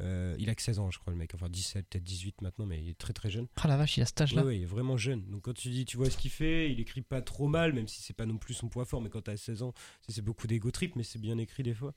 Euh, 0.01 0.35
il 0.39 0.49
a 0.49 0.55
que 0.55 0.61
16 0.61 0.79
ans, 0.79 0.89
je 0.91 0.99
crois, 0.99 1.13
le 1.13 1.17
mec. 1.19 1.33
Enfin, 1.35 1.47
17, 1.49 1.87
peut-être 1.89 2.03
18 2.03 2.41
maintenant, 2.41 2.65
mais 2.65 2.81
il 2.81 2.89
est 2.89 2.97
très 2.97 3.13
très 3.13 3.29
jeune. 3.29 3.47
Ah 3.61 3.67
la 3.67 3.77
vache, 3.77 3.97
il 3.97 4.01
a 4.01 4.05
cet 4.05 4.19
âge-là. 4.21 4.41
Ouais, 4.41 4.47
ouais, 4.47 4.57
il 4.57 4.63
est 4.63 4.65
vraiment 4.65 4.97
jeune. 4.97 5.25
Donc 5.29 5.43
quand 5.43 5.53
tu 5.53 5.69
dis, 5.69 5.85
tu 5.85 5.97
vois 5.97 6.09
ce 6.09 6.17
qu'il 6.17 6.31
fait, 6.31 6.71
il 6.71 6.79
écrit 6.79 7.01
pas 7.01 7.21
trop 7.21 7.47
mal, 7.47 7.73
même 7.73 7.87
si 7.87 8.01
c'est 8.01 8.15
pas 8.15 8.25
non 8.25 8.37
plus 8.37 8.53
son 8.53 8.67
point 8.69 8.85
fort. 8.85 9.01
Mais 9.01 9.09
quand 9.09 9.21
t'as 9.21 9.37
16 9.37 9.61
ans, 9.63 9.73
c'est 10.01 10.11
c'est 10.13 10.21
beaucoup 10.21 10.47
d'ego 10.47 10.71
trip, 10.71 10.95
mais 10.95 11.03
c'est 11.03 11.19
bien 11.19 11.37
écrit 11.37 11.63
des 11.63 11.73
fois. 11.73 11.93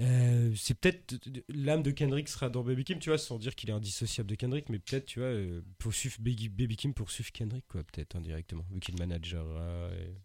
Euh, 0.00 0.52
c'est 0.56 0.74
peut-être 0.74 1.14
l'âme 1.48 1.84
de 1.84 1.92
Kendrick 1.92 2.28
sera 2.28 2.48
dans 2.50 2.64
Baby 2.64 2.82
Kim, 2.82 2.98
tu 2.98 3.10
vois, 3.10 3.18
sans 3.18 3.38
dire 3.38 3.54
qu'il 3.54 3.70
est 3.70 3.72
indissociable 3.72 4.28
de 4.28 4.34
Kendrick, 4.34 4.68
mais 4.68 4.80
peut-être, 4.80 5.06
tu 5.06 5.20
vois, 5.20 5.28
euh, 5.28 5.62
poursuivre 5.78 6.16
Baby, 6.18 6.48
Baby 6.48 6.76
Kim 6.76 6.92
poursuivre 6.94 7.30
Kendrick, 7.30 7.64
quoi, 7.68 7.84
peut-être 7.84 8.16
indirectement, 8.16 8.64
vu 8.72 8.80
qu'il 8.80 8.98
managera. 8.98 9.90
et- 9.94 10.16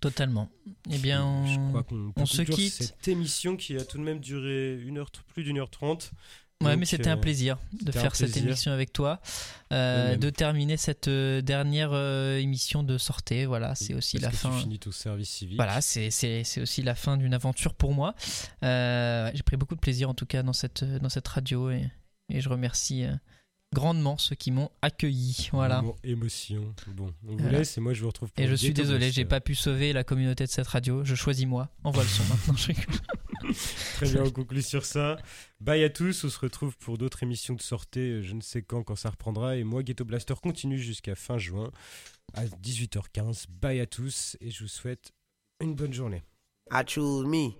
Totalement. 0.00 0.48
Eh 0.90 0.98
bien, 0.98 1.44
Je 1.46 1.58
on- 1.58 1.68
crois 1.70 1.82
qu'on 1.82 2.12
peut 2.12 2.20
on 2.22 2.26
se 2.26 2.42
quitte. 2.42 2.72
Cette 2.72 3.08
émission 3.08 3.56
qui 3.56 3.76
a 3.76 3.84
tout 3.84 3.98
de 3.98 4.02
même 4.02 4.20
duré 4.20 4.78
une 4.82 4.98
heure, 4.98 5.10
plus 5.32 5.42
d'une 5.44 5.58
heure 5.58 5.70
trente. 5.70 6.10
Ouais, 6.62 6.70
Donc, 6.70 6.78
mais 6.80 6.86
c'était 6.86 7.10
un 7.10 7.18
euh, 7.18 7.20
plaisir 7.20 7.58
de 7.82 7.90
un 7.90 7.92
faire 7.92 8.16
cette 8.16 8.34
émission 8.34 8.72
avec 8.72 8.90
toi, 8.90 9.20
euh, 9.74 10.16
De 10.16 10.30
terminer 10.30 10.78
cette 10.78 11.06
euh, 11.08 11.42
dernière 11.42 11.90
euh, 11.92 12.38
émission 12.38 12.82
de 12.82 12.96
sortie. 12.96 13.44
Voilà, 13.44 13.74
c'est 13.74 13.92
aussi 13.92 14.18
parce 14.18 14.24
la 14.24 14.30
que 14.30 14.36
fin. 14.38 14.50
Tu 14.56 14.62
finis 14.62 14.78
ton 14.78 14.90
service 14.90 15.28
civique. 15.28 15.56
Voilà, 15.56 15.82
c'est 15.82 16.10
c'est- 16.10 16.44
c'est 16.44 16.62
aussi 16.62 16.82
la 16.82 16.94
fin 16.94 17.18
d'une 17.18 17.34
aventure 17.34 17.74
pour 17.74 17.92
moi. 17.92 18.14
J'ai 18.62 19.42
pris 19.44 19.56
beaucoup 19.58 19.74
de 19.74 19.80
plaisir 19.80 20.08
en 20.08 20.14
tout 20.14 20.24
cas 20.26 20.42
dans 20.42 20.54
cette, 20.54 20.82
dans 20.84 21.10
cette 21.10 21.28
radio 21.28 21.70
et, 21.70 21.90
et 22.30 22.40
je 22.40 22.48
remercie 22.48 23.04
grandement 23.74 24.16
ceux 24.18 24.34
qui 24.36 24.50
m'ont 24.50 24.70
accueilli. 24.82 25.48
Voilà. 25.52 25.82
Émotion. 26.04 26.74
Bon, 26.88 27.12
on 27.26 27.32
vous 27.32 27.38
Voilà. 27.38 27.58
laisse 27.58 27.76
et 27.76 27.80
moi 27.80 27.92
je 27.92 28.00
vous 28.02 28.08
retrouve 28.08 28.30
pour 28.32 28.42
Et 28.44 28.48
je 28.48 28.54
suis 28.54 28.72
désolé, 28.72 29.10
j'ai 29.12 29.24
pas 29.24 29.40
pu 29.40 29.54
sauver 29.54 29.92
la 29.92 30.04
communauté 30.04 30.44
de 30.44 30.50
cette 30.50 30.66
radio. 30.66 31.04
Je 31.04 31.14
choisis 31.14 31.46
moi. 31.46 31.68
Envoie 31.84 32.02
le 32.02 32.08
son 32.08 32.22
maintenant. 32.24 32.54
je 32.56 32.66
rigole. 32.68 32.84
Très 33.96 34.10
bien, 34.10 34.24
on 34.24 34.30
conclut 34.30 34.62
sur 34.62 34.84
ça. 34.84 35.16
Bye 35.60 35.84
à 35.84 35.90
tous, 35.90 36.24
on 36.24 36.28
se 36.30 36.38
retrouve 36.38 36.76
pour 36.78 36.98
d'autres 36.98 37.22
émissions 37.22 37.54
de 37.54 37.62
sortie, 37.62 38.00
euh, 38.00 38.22
je 38.22 38.32
ne 38.34 38.40
sais 38.40 38.62
quand, 38.62 38.82
quand 38.82 38.96
ça 38.96 39.10
reprendra. 39.10 39.56
Et 39.56 39.62
moi, 39.64 39.82
Ghetto 39.82 40.04
Blaster 40.04 40.34
continue 40.42 40.78
jusqu'à 40.78 41.14
fin 41.14 41.38
juin 41.38 41.70
à 42.34 42.44
18h15. 42.46 43.44
Bye 43.60 43.80
à 43.80 43.86
tous 43.86 44.36
et 44.40 44.50
je 44.50 44.62
vous 44.64 44.68
souhaite 44.68 45.12
une 45.60 45.74
bonne 45.74 45.92
journée. 45.92 46.22
I 46.72 46.82
choose 46.86 47.24
me. 47.26 47.52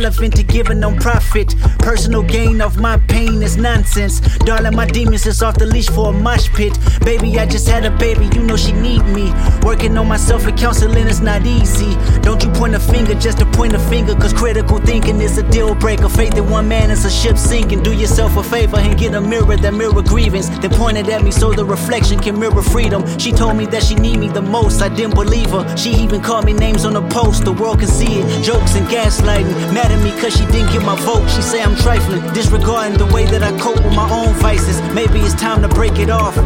Relevant 0.00 0.34
to 0.34 0.42
giving 0.42 0.80
no 0.80 0.96
profit. 0.96 1.54
Personal 1.80 2.22
gain 2.22 2.62
of 2.62 2.80
my 2.80 2.96
pain 3.06 3.29
is 3.42 3.56
nonsense. 3.56 4.20
Darling, 4.38 4.76
my 4.76 4.86
demons 4.86 5.26
is 5.26 5.42
off 5.42 5.56
the 5.58 5.66
leash 5.66 5.88
for 5.88 6.10
a 6.10 6.12
mosh 6.12 6.48
pit. 6.50 6.78
Baby, 7.04 7.38
I 7.38 7.46
just 7.46 7.68
had 7.68 7.84
a 7.84 7.90
baby, 7.90 8.28
you 8.34 8.42
know 8.42 8.56
she 8.56 8.72
need 8.72 9.04
me. 9.06 9.32
Working 9.62 9.96
on 9.98 10.08
myself 10.08 10.46
and 10.46 10.58
counseling 10.58 11.06
is 11.06 11.20
not 11.20 11.46
easy. 11.46 11.96
Don't 12.20 12.42
you 12.42 12.50
point 12.50 12.74
a 12.74 12.80
finger 12.80 13.14
just 13.14 13.38
to 13.38 13.46
point 13.46 13.74
a 13.74 13.78
finger, 13.78 14.14
cause 14.14 14.32
critical 14.32 14.78
thinking 14.78 15.20
is 15.20 15.38
a 15.38 15.42
deal 15.50 15.74
breaker. 15.74 16.08
Faith 16.08 16.36
in 16.36 16.48
one 16.50 16.68
man 16.68 16.90
is 16.90 17.04
a 17.04 17.10
ship 17.10 17.36
sinking. 17.38 17.82
Do 17.82 17.92
yourself 17.92 18.36
a 18.36 18.42
favor 18.42 18.78
and 18.78 18.98
get 18.98 19.14
a 19.14 19.20
mirror 19.20 19.56
that 19.56 19.74
mirror 19.74 20.02
grievance. 20.02 20.48
They 20.58 20.68
pointed 20.68 21.08
at 21.08 21.22
me 21.22 21.30
so 21.30 21.52
the 21.52 21.64
reflection 21.64 22.18
can 22.18 22.38
mirror 22.38 22.62
freedom. 22.62 23.06
She 23.18 23.32
told 23.32 23.56
me 23.56 23.66
that 23.66 23.82
she 23.82 23.94
need 23.94 24.18
me 24.18 24.28
the 24.28 24.42
most. 24.42 24.82
I 24.82 24.88
didn't 24.88 25.14
believe 25.14 25.50
her. 25.50 25.76
She 25.76 25.90
even 25.90 26.20
called 26.20 26.44
me 26.44 26.52
names 26.52 26.84
on 26.84 26.94
the 26.94 27.02
post. 27.08 27.44
The 27.44 27.52
world 27.52 27.80
can 27.80 27.88
see 27.88 28.20
it. 28.20 28.44
Jokes 28.44 28.74
and 28.74 28.86
gaslighting. 28.88 29.54
Mad 29.74 29.90
at 29.90 30.02
me 30.02 30.10
cause 30.20 30.36
she 30.36 30.44
didn't 30.46 30.72
get 30.72 30.82
my 30.82 30.96
vote. 31.04 31.28
She 31.30 31.42
say 31.42 31.62
I'm 31.62 31.76
trifling. 31.76 32.22
Disregarding 32.32 32.98
the 32.98 33.06
way 33.06 33.26
that 33.30 33.42
I 33.44 33.56
cope 33.58 33.76
with 33.76 33.94
my 33.94 34.10
own 34.10 34.34
vices. 34.34 34.80
Maybe 34.92 35.20
it's 35.20 35.34
time 35.34 35.62
to 35.62 35.68
break 35.68 35.98
it 35.98 36.10
off. 36.10 36.36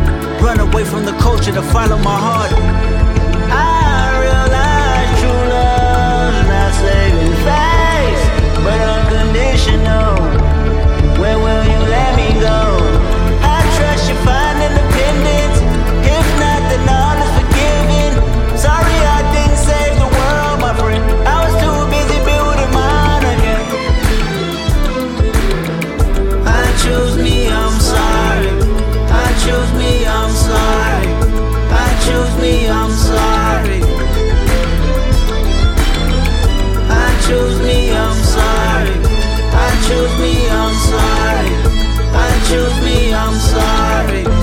Run 0.41 0.61
away 0.61 0.85
from 0.85 1.05
the 1.05 1.13
culture 1.13 1.53
to 1.53 1.63
follow 1.63 1.97
my 1.99 2.19
heart. 2.27 2.53
I 3.49 4.21
realize 4.21 5.09
true 5.21 5.45
love's 5.55 6.45
not 6.53 6.73
saving 6.85 7.35
face, 7.49 8.25
but 8.65 8.79
unconditional. 8.97 10.17
Where 11.21 11.39
will 11.39 11.65
you 11.73 11.81
let 11.89 12.17
me 12.17 12.41
go? 12.41 12.74
me 32.45 32.69
I'm 32.69 32.91
sorry. 32.91 33.81
I 37.05 37.07
choose 37.27 37.59
me 37.69 37.79
I'm 38.05 38.19
sorry. 38.37 38.97
I 39.65 39.69
choose 39.87 40.15
me 40.23 40.33
I'm 40.61 40.75
sorry. 40.91 41.55
I 42.27 42.31
choose 42.49 42.79
me 42.85 43.15
I'm 43.15 43.37
sorry. 43.53 44.34